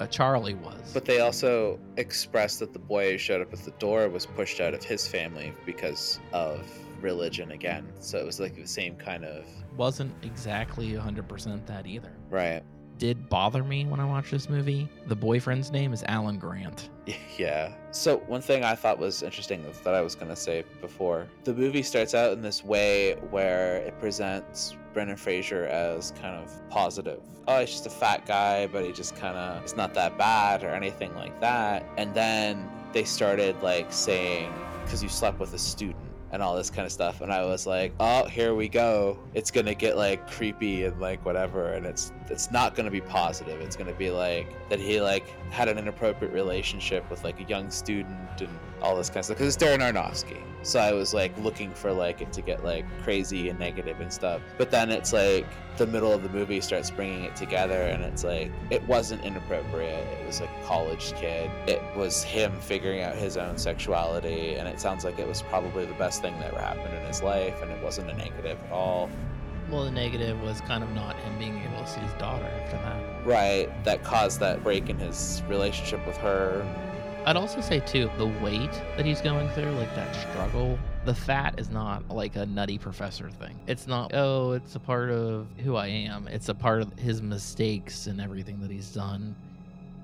Charlie 0.09 0.55
was. 0.55 0.93
But 0.95 1.05
they 1.05 1.21
also 1.21 1.79
expressed 1.99 2.61
that 2.61 2.73
the 2.73 2.79
boy 2.79 3.13
who 3.13 3.19
showed 3.19 3.43
up 3.43 3.53
at 3.53 3.59
the 3.59 3.73
door 3.73 4.09
was 4.09 4.25
pushed 4.25 4.61
out 4.63 4.73
of 4.73 4.83
his 4.83 5.07
family 5.07 5.53
because 5.67 6.21
of 6.33 6.67
religion 7.03 7.51
again. 7.51 7.87
So 8.01 8.17
it 8.17 8.25
was 8.25 8.41
like 8.41 8.55
the 8.57 8.67
same 8.67 8.97
kind 8.97 9.27
of. 9.27 9.45
wasn't 9.77 10.15
exactly 10.25 10.93
100% 10.93 11.67
that 11.67 11.87
either. 11.87 12.13
Right. 12.31 12.63
Did 12.99 13.29
bother 13.29 13.63
me 13.63 13.85
when 13.85 14.01
I 14.01 14.05
watched 14.05 14.33
this 14.33 14.51
movie. 14.51 14.89
The 15.07 15.15
boyfriend's 15.15 15.71
name 15.71 15.93
is 15.93 16.03
Alan 16.09 16.39
Grant. 16.39 16.91
Yeah. 17.39 17.73
So 17.93 18.19
one 18.27 18.43
thing 18.43 18.65
I 18.65 18.75
thought 18.75 18.99
was 18.99 19.23
interesting 19.23 19.65
that 19.85 19.95
I 19.95 20.01
was 20.01 20.17
going 20.17 20.29
to 20.29 20.37
say 20.37 20.65
before, 20.81 21.29
the 21.45 21.55
movie 21.55 21.85
starts 21.85 22.13
out 22.13 22.33
in 22.33 22.43
this 22.43 22.65
way 22.65 23.15
where 23.31 23.77
it 23.77 23.99
presents 24.01 24.75
Brendan 24.93 25.17
Fraser 25.17 25.67
as 25.67 26.11
kind 26.21 26.35
of 26.35 26.69
positive. 26.69 27.21
Oh, 27.47 27.61
he's 27.61 27.71
just 27.71 27.87
a 27.87 27.91
fat 27.91 28.27
guy, 28.27 28.67
but 28.67 28.85
he 28.85 28.91
just 28.91 29.15
kind 29.15 29.37
of 29.37 29.63
it's 29.63 29.77
not 29.77 29.95
that 29.95 30.19
bad 30.19 30.65
or 30.65 30.71
anything 30.71 31.15
like 31.15 31.41
that. 31.41 31.87
And 31.97 32.13
then 32.13 32.69
they 32.93 33.05
started 33.05 33.55
like 33.63 33.93
saying 33.93 34.53
because 34.83 35.03
you 35.03 35.09
slept 35.09 35.39
with 35.39 35.55
a 35.55 35.59
student 35.59 35.97
and 36.33 36.43
all 36.43 36.57
this 36.57 36.71
kind 36.71 36.85
of 36.85 36.93
stuff 36.93 37.21
and 37.23 37.33
i 37.33 37.43
was 37.45 37.67
like 37.67 37.93
oh 38.01 38.27
here 38.27 38.55
we 38.55 38.69
go 38.69 39.19
it's 39.35 39.51
gonna 39.51 39.75
get 39.75 39.97
like 39.97 40.31
creepy 40.31 40.85
and 40.85 41.01
like 41.01 41.25
whatever 41.25 41.73
and 41.73 41.87
it's 41.87 42.13
it's 42.31 42.51
not 42.51 42.75
gonna 42.75 42.91
be 42.91 43.01
positive. 43.01 43.61
It's 43.61 43.77
gonna 43.77 43.93
be 43.93 44.11
like 44.11 44.47
that 44.69 44.79
he 44.79 45.01
like 45.01 45.29
had 45.51 45.69
an 45.69 45.79
inappropriate 45.79 46.33
relationship 46.33 47.09
with 47.11 47.25
like 47.25 47.41
a 47.41 47.45
young 47.45 47.71
student 47.71 48.41
and 48.41 48.59
all 48.83 48.97
this 48.97 49.09
kind 49.09 49.19
of 49.19 49.25
stuff 49.27 49.39
because 49.39 49.55
it's 49.55 49.63
darren 49.63 49.79
aronofsky. 49.79 50.43
So 50.63 50.81
i 50.81 50.93
was 50.93 51.15
like 51.15 51.37
looking 51.39 51.73
for 51.73 51.93
like 51.93 52.21
it 52.21 52.33
to 52.33 52.43
get 52.43 52.65
like 52.65 52.85
crazy 53.03 53.49
and 53.49 53.59
negative 53.59 54.01
and 54.01 54.13
stuff. 54.13 54.43
But 54.57 54.71
then 54.71 54.91
it's 54.91 55.13
like 55.13 55.47
the 55.77 55.87
middle 55.87 56.13
of 56.13 56.23
the 56.23 56.29
movie 56.29 56.61
starts 56.61 56.91
bringing 56.91 57.25
it 57.25 57.37
together 57.37 57.83
and 57.83 58.03
it's 58.03 58.25
like 58.25 58.51
it 58.71 58.83
wasn't 58.89 59.25
inappropriate. 59.25 60.07
It 60.21 60.27
was 60.27 60.41
like 60.41 60.51
a 60.51 60.67
college 60.67 61.13
kid. 61.15 61.51
It 61.67 61.83
was 61.97 62.23
him 62.23 62.53
figuring 62.61 63.03
out 63.03 63.15
his 63.15 63.37
own 63.37 63.57
sexuality 63.57 64.57
and 64.57 64.69
it 64.69 64.81
sounds 64.81 65.05
like 65.05 65.19
it 65.19 65.29
was 65.29 65.43
probably 65.43 65.87
the 65.87 65.95
best 65.95 66.23
thing 66.23 66.39
that 66.41 66.53
ever 66.53 66.61
happened 66.61 66.95
in 66.95 67.05
his 67.07 67.23
life 67.23 67.63
and 67.63 67.71
it 67.71 67.83
wasn't 67.83 68.11
a 68.11 68.15
negative 68.15 68.59
at 68.63 68.73
all 68.73 69.09
Well, 69.71 69.85
the 69.85 69.91
negative 69.91 70.41
was 70.43 70.61
kind 70.63 70.83
of 70.83 70.91
not 70.91 71.17
him 71.17 71.39
being 71.39 71.63
able 71.63 71.83
to 71.83 71.87
see 71.87 72.01
his 72.01 72.13
daughter 72.15 72.45
after 72.45 72.77
that. 72.79 73.27
right 73.27 73.85
that 73.85 74.03
caused 74.03 74.41
that 74.41 74.63
break 74.63 74.89
in 74.89 74.99
his 74.99 75.43
relationship 75.49 76.05
with 76.07 76.17
her 76.17 76.65
I'd 77.29 77.37
also 77.37 77.61
say 77.61 77.81
too 77.81 78.11
the 78.17 78.27
weight 78.43 78.73
that 78.97 79.05
he's 79.05 79.21
going 79.21 79.51
through, 79.51 79.73
like 79.73 79.95
that 79.95 80.15
struggle. 80.17 80.79
The 81.05 81.15
fat 81.15 81.59
is 81.59 81.69
not 81.69 82.09
like 82.09 82.37
a 82.37 82.47
nutty 82.47 82.79
professor 82.79 83.29
thing. 83.29 83.55
It's 83.67 83.87
not 83.87 84.13
oh, 84.15 84.53
it's 84.53 84.77
a 84.77 84.81
part 84.81 85.11
of 85.11 85.47
who 85.63 85.77
I 85.77 85.89
am. 85.89 86.27
It's 86.29 86.49
a 86.49 86.55
part 86.55 86.81
of 86.81 86.99
his 86.99 87.21
mistakes 87.21 88.07
and 88.07 88.19
everything 88.19 88.61
that 88.61 88.71
he's 88.71 88.91
done. 88.93 89.37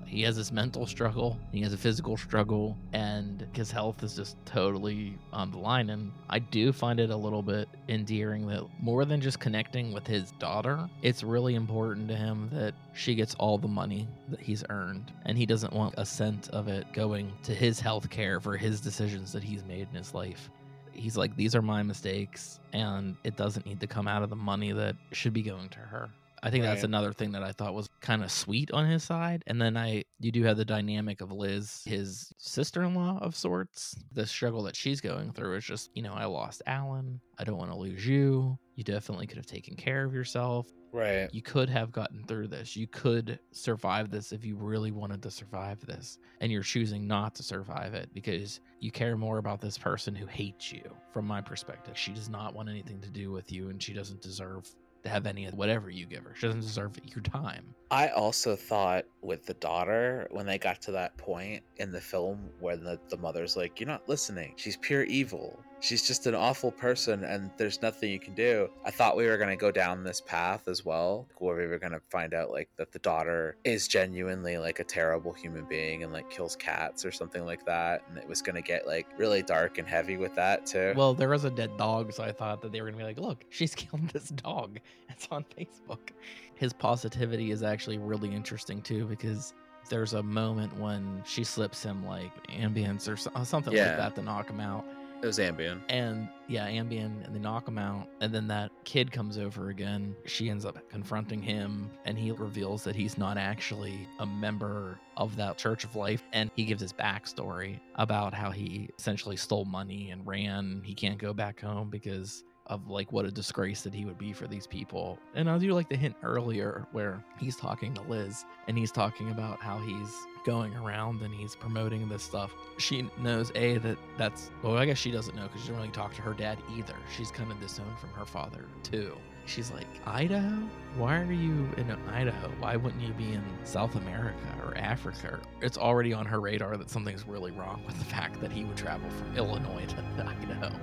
He 0.05 0.21
has 0.21 0.35
this 0.35 0.51
mental 0.51 0.85
struggle, 0.85 1.37
he 1.51 1.61
has 1.61 1.73
a 1.73 1.77
physical 1.77 2.15
struggle, 2.15 2.77
and 2.93 3.47
his 3.53 3.71
health 3.71 4.03
is 4.03 4.15
just 4.15 4.37
totally 4.45 5.17
on 5.33 5.51
the 5.51 5.57
line. 5.57 5.89
And 5.89 6.11
I 6.29 6.39
do 6.39 6.71
find 6.71 6.99
it 6.99 7.09
a 7.09 7.15
little 7.15 7.41
bit 7.41 7.67
endearing 7.89 8.47
that 8.47 8.63
more 8.79 9.03
than 9.05 9.19
just 9.19 9.39
connecting 9.39 9.91
with 9.91 10.07
his 10.07 10.31
daughter, 10.33 10.87
it's 11.01 11.23
really 11.23 11.55
important 11.55 12.07
to 12.09 12.15
him 12.15 12.49
that 12.53 12.73
she 12.93 13.15
gets 13.15 13.35
all 13.35 13.57
the 13.57 13.67
money 13.67 14.07
that 14.29 14.39
he's 14.39 14.63
earned. 14.69 15.11
And 15.25 15.37
he 15.37 15.45
doesn't 15.45 15.73
want 15.73 15.95
a 15.97 16.05
cent 16.05 16.49
of 16.49 16.67
it 16.67 16.91
going 16.93 17.33
to 17.43 17.53
his 17.53 17.79
health 17.79 18.09
care 18.09 18.39
for 18.39 18.55
his 18.55 18.79
decisions 18.79 19.31
that 19.33 19.43
he's 19.43 19.65
made 19.65 19.87
in 19.91 19.97
his 19.97 20.13
life. 20.13 20.49
He's 20.93 21.17
like, 21.17 21.35
these 21.35 21.55
are 21.55 21.61
my 21.61 21.83
mistakes, 21.83 22.61
and 22.71 23.17
it 23.25 23.35
doesn't 23.35 23.65
need 23.65 23.81
to 23.81 23.87
come 23.87 24.07
out 24.07 24.23
of 24.23 24.29
the 24.29 24.35
money 24.37 24.71
that 24.71 24.95
should 25.11 25.33
be 25.33 25.41
going 25.41 25.67
to 25.69 25.79
her. 25.79 26.09
I 26.45 26.51
think 26.51 26.63
that's 26.63 26.83
another 26.83 27.11
thing 27.11 27.31
that 27.31 27.41
I 27.41 27.51
thought 27.51 27.73
was 27.73 27.89
kind 28.01 28.23
of 28.23 28.31
sweet 28.31 28.69
on 28.71 28.87
his 28.87 29.03
side. 29.03 29.43
And 29.47 29.59
then 29.59 29.75
I, 29.75 30.03
you 30.19 30.31
do 30.31 30.43
have 30.43 30.57
the 30.57 30.65
dynamic 30.65 31.21
of 31.21 31.31
Liz, 31.31 31.81
his 31.85 32.31
sister 32.37 32.83
in 32.83 32.93
law 32.93 33.17
of 33.19 33.35
sorts. 33.35 33.95
The 34.11 34.27
struggle 34.27 34.61
that 34.63 34.75
she's 34.75 35.01
going 35.01 35.31
through 35.31 35.55
is 35.55 35.65
just, 35.65 35.89
you 35.95 36.03
know, 36.03 36.13
I 36.13 36.25
lost 36.25 36.61
Alan. 36.67 37.19
I 37.39 37.45
don't 37.45 37.57
want 37.57 37.71
to 37.71 37.77
lose 37.77 38.05
you. 38.05 38.59
You 38.75 38.83
definitely 38.83 39.25
could 39.25 39.37
have 39.37 39.47
taken 39.47 39.75
care 39.75 40.05
of 40.05 40.13
yourself. 40.13 40.67
Right. 40.95 41.29
You 41.33 41.41
could 41.41 41.67
have 41.69 41.91
gotten 41.91 42.23
through 42.23 42.47
this. 42.49 42.75
You 42.75 42.87
could 42.87 43.39
survive 43.51 44.11
this 44.11 44.31
if 44.31 44.45
you 44.45 44.55
really 44.55 44.91
wanted 44.91 45.23
to 45.23 45.31
survive 45.31 45.83
this. 45.85 46.19
And 46.41 46.51
you're 46.51 46.61
choosing 46.61 47.07
not 47.07 47.33
to 47.35 47.43
survive 47.43 47.95
it 47.95 48.09
because 48.13 48.61
you 48.79 48.91
care 48.91 49.17
more 49.17 49.39
about 49.39 49.59
this 49.59 49.77
person 49.77 50.15
who 50.15 50.25
hates 50.25 50.71
you, 50.71 50.83
from 51.11 51.25
my 51.25 51.41
perspective. 51.41 51.97
She 51.97 52.13
does 52.13 52.29
not 52.29 52.53
want 52.53 52.69
anything 52.69 53.01
to 53.01 53.09
do 53.09 53.31
with 53.31 53.51
you 53.51 53.69
and 53.69 53.81
she 53.81 53.93
doesn't 53.93 54.21
deserve 54.21 54.69
have 55.07 55.25
any 55.25 55.45
of 55.45 55.53
whatever 55.53 55.89
you 55.89 56.05
give 56.05 56.23
her. 56.23 56.33
She 56.35 56.47
doesn't 56.47 56.61
deserve 56.61 56.93
your 57.05 57.21
time. 57.21 57.75
I 57.91 58.09
also 58.09 58.55
thought 58.55 59.05
with 59.21 59.45
the 59.45 59.53
daughter, 59.55 60.27
when 60.31 60.45
they 60.45 60.57
got 60.57 60.81
to 60.83 60.91
that 60.93 61.15
point 61.17 61.63
in 61.77 61.91
the 61.91 62.01
film 62.01 62.49
where 62.59 62.77
the, 62.77 62.99
the 63.09 63.17
mother's 63.17 63.55
like, 63.55 63.79
You're 63.79 63.87
not 63.87 64.07
listening. 64.07 64.53
She's 64.55 64.77
pure 64.77 65.03
evil. 65.03 65.59
She's 65.85 66.07
just 66.07 66.25
an 66.25 66.33
awful 66.33 66.71
person 66.71 67.23
and 67.23 67.51
there's 67.57 67.81
nothing 67.83 68.09
you 68.09 68.19
can 68.19 68.33
do. 68.33 68.69
I 68.83 68.89
thought 68.89 69.15
we 69.15 69.27
were 69.27 69.37
going 69.37 69.49
to 69.51 69.55
go 69.55 69.69
down 69.69 70.03
this 70.03 70.19
path 70.19 70.67
as 70.67 70.83
well, 70.83 71.27
where 71.37 71.55
we 71.55 71.67
were 71.67 71.77
going 71.77 71.91
to 71.91 72.01
find 72.09 72.33
out 72.33 72.49
like 72.49 72.69
that 72.77 72.91
the 72.91 72.97
daughter 72.99 73.57
is 73.63 73.87
genuinely 73.87 74.57
like 74.57 74.79
a 74.79 74.83
terrible 74.83 75.31
human 75.31 75.65
being 75.65 76.01
and 76.03 76.11
like 76.11 76.27
kills 76.31 76.55
cats 76.55 77.05
or 77.05 77.11
something 77.11 77.45
like 77.45 77.63
that. 77.65 78.01
And 78.09 78.17
it 78.17 78.27
was 78.27 78.41
going 78.41 78.55
to 78.55 78.63
get 78.63 78.87
like 78.87 79.05
really 79.17 79.43
dark 79.43 79.77
and 79.77 79.87
heavy 79.87 80.17
with 80.17 80.33
that 80.35 80.65
too. 80.65 80.93
Well, 80.95 81.13
there 81.13 81.29
was 81.29 81.43
a 81.43 81.51
dead 81.51 81.77
dog, 81.77 82.13
so 82.13 82.23
I 82.23 82.31
thought 82.31 82.61
that 82.63 82.71
they 82.71 82.81
were 82.81 82.87
gonna 82.87 82.97
be 82.97 83.03
like, 83.03 83.19
"Look, 83.19 83.45
she's 83.49 83.75
killed 83.83 84.09
this 84.09 84.29
dog." 84.29 84.79
It's 85.09 85.27
on 85.29 85.45
Facebook. 85.57 86.09
His 86.55 86.73
positivity 86.73 87.51
is 87.51 87.61
actually 87.63 87.97
really 87.99 88.33
interesting 88.33 88.81
too 88.81 89.05
because 89.05 89.53
there's 89.89 90.13
a 90.13 90.23
moment 90.23 90.75
when 90.79 91.21
she 91.25 91.43
slips 91.43 91.83
him 91.83 92.03
like 92.05 92.31
ambience 92.47 93.07
or 93.07 93.15
something 93.45 93.71
Yeah. 93.73 93.89
like 93.89 93.97
that 93.97 94.15
to 94.15 94.23
knock 94.23 94.49
him 94.49 94.59
out. 94.59 94.83
It 95.21 95.25
was 95.25 95.39
Ambien. 95.39 95.81
And 95.89 96.27
yeah, 96.47 96.67
Ambien, 96.67 97.25
and 97.25 97.33
they 97.33 97.39
knock 97.39 97.67
him 97.67 97.77
out. 97.77 98.07
And 98.21 98.33
then 98.33 98.47
that 98.47 98.71
kid 98.83 99.11
comes 99.11 99.37
over 99.37 99.69
again. 99.69 100.15
She 100.25 100.49
ends 100.49 100.65
up 100.65 100.77
confronting 100.89 101.41
him, 101.41 101.89
and 102.05 102.17
he 102.17 102.31
reveals 102.31 102.83
that 102.83 102.95
he's 102.95 103.17
not 103.17 103.37
actually 103.37 104.07
a 104.19 104.25
member 104.25 104.99
of 105.17 105.35
that 105.37 105.57
Church 105.57 105.83
of 105.83 105.95
Life. 105.95 106.23
And 106.33 106.51
he 106.55 106.65
gives 106.65 106.81
his 106.81 106.93
backstory 106.93 107.79
about 107.95 108.33
how 108.33 108.51
he 108.51 108.89
essentially 108.97 109.37
stole 109.37 109.65
money 109.65 110.11
and 110.11 110.25
ran. 110.25 110.81
He 110.83 110.93
can't 110.93 111.17
go 111.17 111.33
back 111.33 111.59
home 111.59 111.89
because 111.89 112.43
of 112.67 112.87
like 112.89 113.11
what 113.11 113.25
a 113.25 113.31
disgrace 113.31 113.81
that 113.83 113.93
he 113.93 114.05
would 114.05 114.17
be 114.17 114.33
for 114.33 114.47
these 114.47 114.67
people. 114.67 115.19
And 115.35 115.49
I 115.49 115.57
do 115.57 115.71
like 115.73 115.89
the 115.89 115.95
hint 115.95 116.15
earlier 116.23 116.87
where 116.91 117.23
he's 117.37 117.55
talking 117.55 117.93
to 117.93 118.01
Liz 118.03 118.45
and 118.67 118.77
he's 118.77 118.91
talking 118.91 119.29
about 119.29 119.59
how 119.61 119.77
he's 119.79 120.09
going 120.45 120.75
around 120.75 121.21
and 121.21 121.33
he's 121.33 121.55
promoting 121.55 122.07
this 122.07 122.23
stuff. 122.23 122.53
She 122.77 123.09
knows 123.19 123.51
a 123.55 123.77
that 123.79 123.97
that's 124.17 124.51
well, 124.61 124.77
I 124.77 124.85
guess 124.85 124.97
she 124.97 125.11
doesn't 125.11 125.35
know 125.35 125.43
because 125.43 125.61
she 125.61 125.67
doesn't 125.67 125.81
really 125.81 125.91
talk 125.91 126.13
to 126.15 126.21
her 126.21 126.33
dad 126.33 126.59
either. 126.77 126.95
She's 127.15 127.31
kind 127.31 127.51
of 127.51 127.59
disowned 127.59 127.97
from 127.99 128.11
her 128.11 128.25
father 128.25 128.65
too. 128.83 129.17
She's 129.47 129.69
like, 129.71 129.85
Idaho? 130.07 130.67
Why 130.97 131.19
are 131.19 131.31
you 131.31 131.69
in 131.77 131.91
Idaho? 132.09 132.49
Why 132.59 132.75
wouldn't 132.75 133.01
you 133.03 133.13
be 133.13 133.33
in 133.33 133.43
South 133.63 133.95
America 133.95 134.35
or 134.63 134.75
Africa? 134.75 135.39
It's 135.61 135.77
already 135.77 136.13
on 136.13 136.25
her 136.25 136.39
radar 136.39 136.77
that 136.77 136.89
something's 136.89 137.27
really 137.27 137.51
wrong 137.51 137.83
with 137.85 137.97
the 137.99 138.05
fact 138.05 138.41
that 138.41 138.51
he 138.51 138.65
would 138.65 138.77
travel 138.77 139.07
from 139.11 139.37
Illinois 139.37 139.85
to 139.85 139.97
Idaho. 140.41 140.75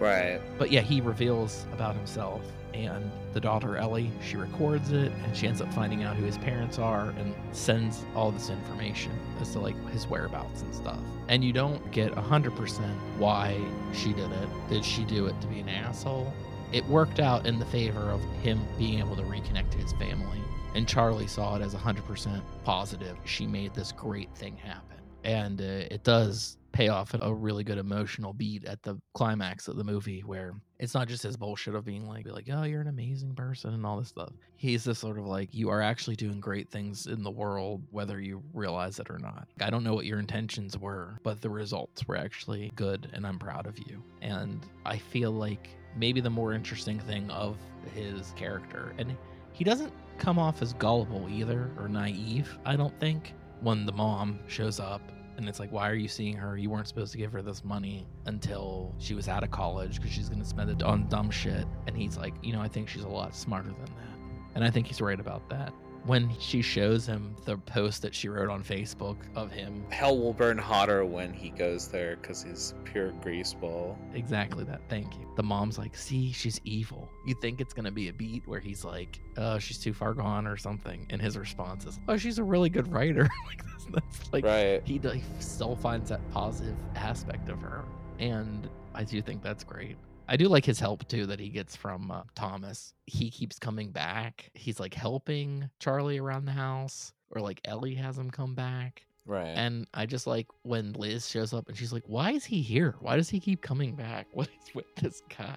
Right. 0.00 0.40
But 0.58 0.70
yeah, 0.70 0.80
he 0.80 1.00
reveals 1.00 1.66
about 1.72 1.94
himself. 1.94 2.42
And 2.72 3.10
the 3.34 3.40
daughter 3.40 3.76
Ellie, 3.76 4.10
she 4.22 4.36
records 4.36 4.92
it 4.92 5.12
and 5.24 5.36
she 5.36 5.46
ends 5.46 5.60
up 5.60 5.72
finding 5.74 6.02
out 6.04 6.16
who 6.16 6.24
his 6.24 6.38
parents 6.38 6.78
are 6.78 7.10
and 7.10 7.34
sends 7.52 8.04
all 8.14 8.30
this 8.30 8.48
information 8.48 9.12
as 9.40 9.52
to 9.52 9.58
like 9.60 9.76
his 9.90 10.06
whereabouts 10.06 10.62
and 10.62 10.74
stuff. 10.74 11.00
And 11.28 11.44
you 11.44 11.52
don't 11.52 11.90
get 11.90 12.12
100% 12.14 13.18
why 13.18 13.60
she 13.92 14.12
did 14.12 14.30
it. 14.32 14.48
Did 14.68 14.84
she 14.84 15.04
do 15.04 15.26
it 15.26 15.38
to 15.40 15.46
be 15.48 15.60
an 15.60 15.68
asshole? 15.68 16.32
It 16.72 16.86
worked 16.86 17.18
out 17.18 17.46
in 17.46 17.58
the 17.58 17.66
favor 17.66 18.10
of 18.10 18.22
him 18.42 18.64
being 18.78 19.00
able 19.00 19.16
to 19.16 19.22
reconnect 19.22 19.70
to 19.72 19.78
his 19.78 19.92
family. 19.94 20.38
And 20.74 20.86
Charlie 20.86 21.26
saw 21.26 21.56
it 21.56 21.62
as 21.62 21.74
100% 21.74 22.40
positive. 22.64 23.16
She 23.24 23.46
made 23.46 23.74
this 23.74 23.90
great 23.90 24.32
thing 24.36 24.56
happen. 24.56 24.98
And 25.24 25.60
uh, 25.60 25.64
it 25.90 26.04
does 26.04 26.56
pay 26.72 26.88
off 26.88 27.14
a 27.20 27.34
really 27.34 27.64
good 27.64 27.78
emotional 27.78 28.32
beat 28.32 28.64
at 28.64 28.82
the 28.82 29.00
climax 29.14 29.68
of 29.68 29.76
the 29.76 29.84
movie 29.84 30.20
where 30.20 30.54
it's 30.78 30.94
not 30.94 31.08
just 31.08 31.22
his 31.22 31.36
bullshit 31.36 31.74
of 31.74 31.84
being 31.84 32.06
like, 32.06 32.24
be 32.24 32.30
like, 32.30 32.48
oh, 32.52 32.62
you're 32.62 32.80
an 32.80 32.88
amazing 32.88 33.34
person 33.34 33.74
and 33.74 33.84
all 33.84 33.98
this 33.98 34.08
stuff. 34.08 34.32
He's 34.56 34.84
this 34.84 34.98
sort 34.98 35.18
of 35.18 35.26
like, 35.26 35.52
you 35.52 35.68
are 35.68 35.82
actually 35.82 36.16
doing 36.16 36.40
great 36.40 36.70
things 36.70 37.06
in 37.06 37.22
the 37.22 37.30
world, 37.30 37.82
whether 37.90 38.20
you 38.20 38.42
realize 38.54 38.98
it 38.98 39.10
or 39.10 39.18
not. 39.18 39.48
I 39.60 39.70
don't 39.70 39.84
know 39.84 39.94
what 39.94 40.06
your 40.06 40.18
intentions 40.18 40.78
were, 40.78 41.18
but 41.22 41.40
the 41.40 41.50
results 41.50 42.06
were 42.06 42.16
actually 42.16 42.72
good 42.76 43.10
and 43.12 43.26
I'm 43.26 43.38
proud 43.38 43.66
of 43.66 43.78
you. 43.78 44.02
And 44.22 44.64
I 44.86 44.96
feel 44.96 45.32
like 45.32 45.68
maybe 45.96 46.20
the 46.20 46.30
more 46.30 46.52
interesting 46.52 47.00
thing 47.00 47.30
of 47.30 47.56
his 47.94 48.32
character, 48.36 48.94
and 48.96 49.16
he 49.52 49.64
doesn't 49.64 49.92
come 50.18 50.38
off 50.38 50.62
as 50.62 50.72
gullible 50.74 51.26
either 51.28 51.70
or 51.78 51.88
naive, 51.88 52.58
I 52.64 52.76
don't 52.76 52.98
think 53.00 53.34
when 53.60 53.84
the 53.84 53.92
mom 53.92 54.38
shows 54.46 54.80
up 54.80 55.02
and 55.40 55.48
it's 55.48 55.58
like, 55.58 55.72
why 55.72 55.88
are 55.90 55.94
you 55.94 56.06
seeing 56.06 56.36
her? 56.36 56.56
You 56.56 56.70
weren't 56.70 56.86
supposed 56.86 57.12
to 57.12 57.18
give 57.18 57.32
her 57.32 57.42
this 57.42 57.64
money 57.64 58.06
until 58.26 58.94
she 58.98 59.14
was 59.14 59.26
out 59.26 59.42
of 59.42 59.50
college 59.50 59.96
because 59.96 60.12
she's 60.12 60.28
going 60.28 60.40
to 60.40 60.46
spend 60.46 60.70
it 60.70 60.82
on 60.82 61.08
dumb 61.08 61.30
shit. 61.30 61.66
And 61.86 61.96
he's 61.96 62.16
like, 62.16 62.34
you 62.42 62.52
know, 62.52 62.60
I 62.60 62.68
think 62.68 62.88
she's 62.88 63.04
a 63.04 63.08
lot 63.08 63.34
smarter 63.34 63.70
than 63.70 63.84
that. 63.84 64.54
And 64.54 64.64
I 64.64 64.70
think 64.70 64.86
he's 64.86 65.00
right 65.00 65.18
about 65.18 65.48
that. 65.48 65.72
When 66.04 66.34
she 66.38 66.62
shows 66.62 67.06
him 67.06 67.36
the 67.44 67.58
post 67.58 68.02
that 68.02 68.14
she 68.14 68.28
wrote 68.28 68.48
on 68.48 68.64
Facebook 68.64 69.16
of 69.36 69.50
him, 69.52 69.84
Hell 69.90 70.18
will 70.18 70.32
burn 70.32 70.58
hotter 70.58 71.04
when 71.04 71.32
he 71.32 71.50
goes 71.50 71.88
there 71.88 72.16
because 72.16 72.42
he's 72.42 72.74
pure 72.84 73.12
greaseball. 73.22 73.96
exactly 74.14 74.64
that. 74.64 74.80
Thank 74.88 75.14
you. 75.18 75.26
The 75.36 75.42
mom's 75.42 75.78
like, 75.78 75.96
see, 75.96 76.32
she's 76.32 76.60
evil. 76.64 77.08
You 77.26 77.34
think 77.34 77.60
it's 77.60 77.74
going 77.74 77.84
to 77.84 77.90
be 77.90 78.08
a 78.08 78.12
beat 78.12 78.46
where 78.46 78.60
he's 78.60 78.84
like, 78.84 79.20
oh, 79.36 79.58
she's 79.58 79.78
too 79.78 79.92
far 79.92 80.14
gone 80.14 80.46
or 80.46 80.56
something. 80.56 81.06
And 81.10 81.20
his 81.20 81.36
response 81.36 81.84
is, 81.84 81.98
oh, 82.08 82.16
she's 82.16 82.38
a 82.38 82.44
really 82.44 82.70
good 82.70 82.90
writer. 82.90 83.22
like, 83.46 83.64
that's, 83.64 83.86
that's 83.92 84.32
like, 84.32 84.44
right. 84.44 84.82
he, 84.84 84.98
he 84.98 85.22
still 85.38 85.76
finds 85.76 86.08
that 86.08 86.20
positive 86.30 86.76
aspect 86.96 87.48
of 87.48 87.60
her 87.60 87.84
and 88.20 88.68
i 88.94 89.02
do 89.02 89.20
think 89.20 89.42
that's 89.42 89.64
great 89.64 89.96
i 90.30 90.36
do 90.36 90.48
like 90.48 90.64
his 90.64 90.80
help 90.80 91.06
too 91.08 91.26
that 91.26 91.38
he 91.38 91.48
gets 91.50 91.76
from 91.76 92.10
uh, 92.10 92.22
thomas 92.34 92.94
he 93.06 93.30
keeps 93.30 93.58
coming 93.58 93.90
back 93.90 94.50
he's 94.54 94.80
like 94.80 94.94
helping 94.94 95.68
charlie 95.78 96.18
around 96.18 96.46
the 96.46 96.52
house 96.52 97.12
or 97.30 97.42
like 97.42 97.60
ellie 97.66 97.94
has 97.94 98.16
him 98.16 98.30
come 98.30 98.54
back 98.54 99.04
Right. 99.26 99.48
and 99.54 99.86
i 99.92 100.06
just 100.06 100.26
like 100.26 100.46
when 100.62 100.92
liz 100.94 101.28
shows 101.28 101.52
up 101.52 101.68
and 101.68 101.76
she's 101.76 101.92
like 101.92 102.04
why 102.06 102.30
is 102.32 102.44
he 102.44 102.62
here 102.62 102.94
why 103.00 103.16
does 103.16 103.28
he 103.28 103.38
keep 103.38 103.60
coming 103.60 103.94
back 103.94 104.26
what 104.32 104.48
is 104.48 104.74
with 104.74 104.86
this 104.96 105.22
guy 105.36 105.56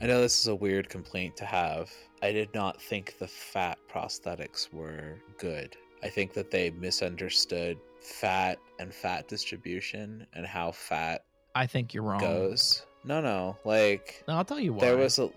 I 0.00 0.06
know 0.06 0.20
this 0.20 0.40
is 0.40 0.48
a 0.48 0.54
weird 0.54 0.88
complaint 0.88 1.36
to 1.36 1.44
have. 1.46 1.88
I 2.20 2.32
did 2.32 2.52
not 2.52 2.82
think 2.82 3.16
the 3.20 3.28
fat 3.28 3.78
prosthetics 3.88 4.70
were 4.72 5.20
good. 5.38 5.76
I 6.02 6.08
think 6.08 6.34
that 6.34 6.50
they 6.50 6.70
misunderstood 6.70 7.78
fat 8.00 8.58
and 8.80 8.92
fat 8.92 9.28
distribution 9.28 10.26
and 10.34 10.44
how 10.46 10.72
fat 10.72 11.24
i 11.54 11.66
think 11.66 11.94
you're 11.94 12.02
wrong 12.02 12.20
goes. 12.20 12.84
No, 13.04 13.20
no. 13.20 13.56
Like 13.64 14.24
no, 14.26 14.34
i'll 14.34 14.44
tell 14.44 14.60
you 14.60 14.72
why 14.72 14.80
there 14.80 14.96
was 14.96 15.18
a 15.18 15.30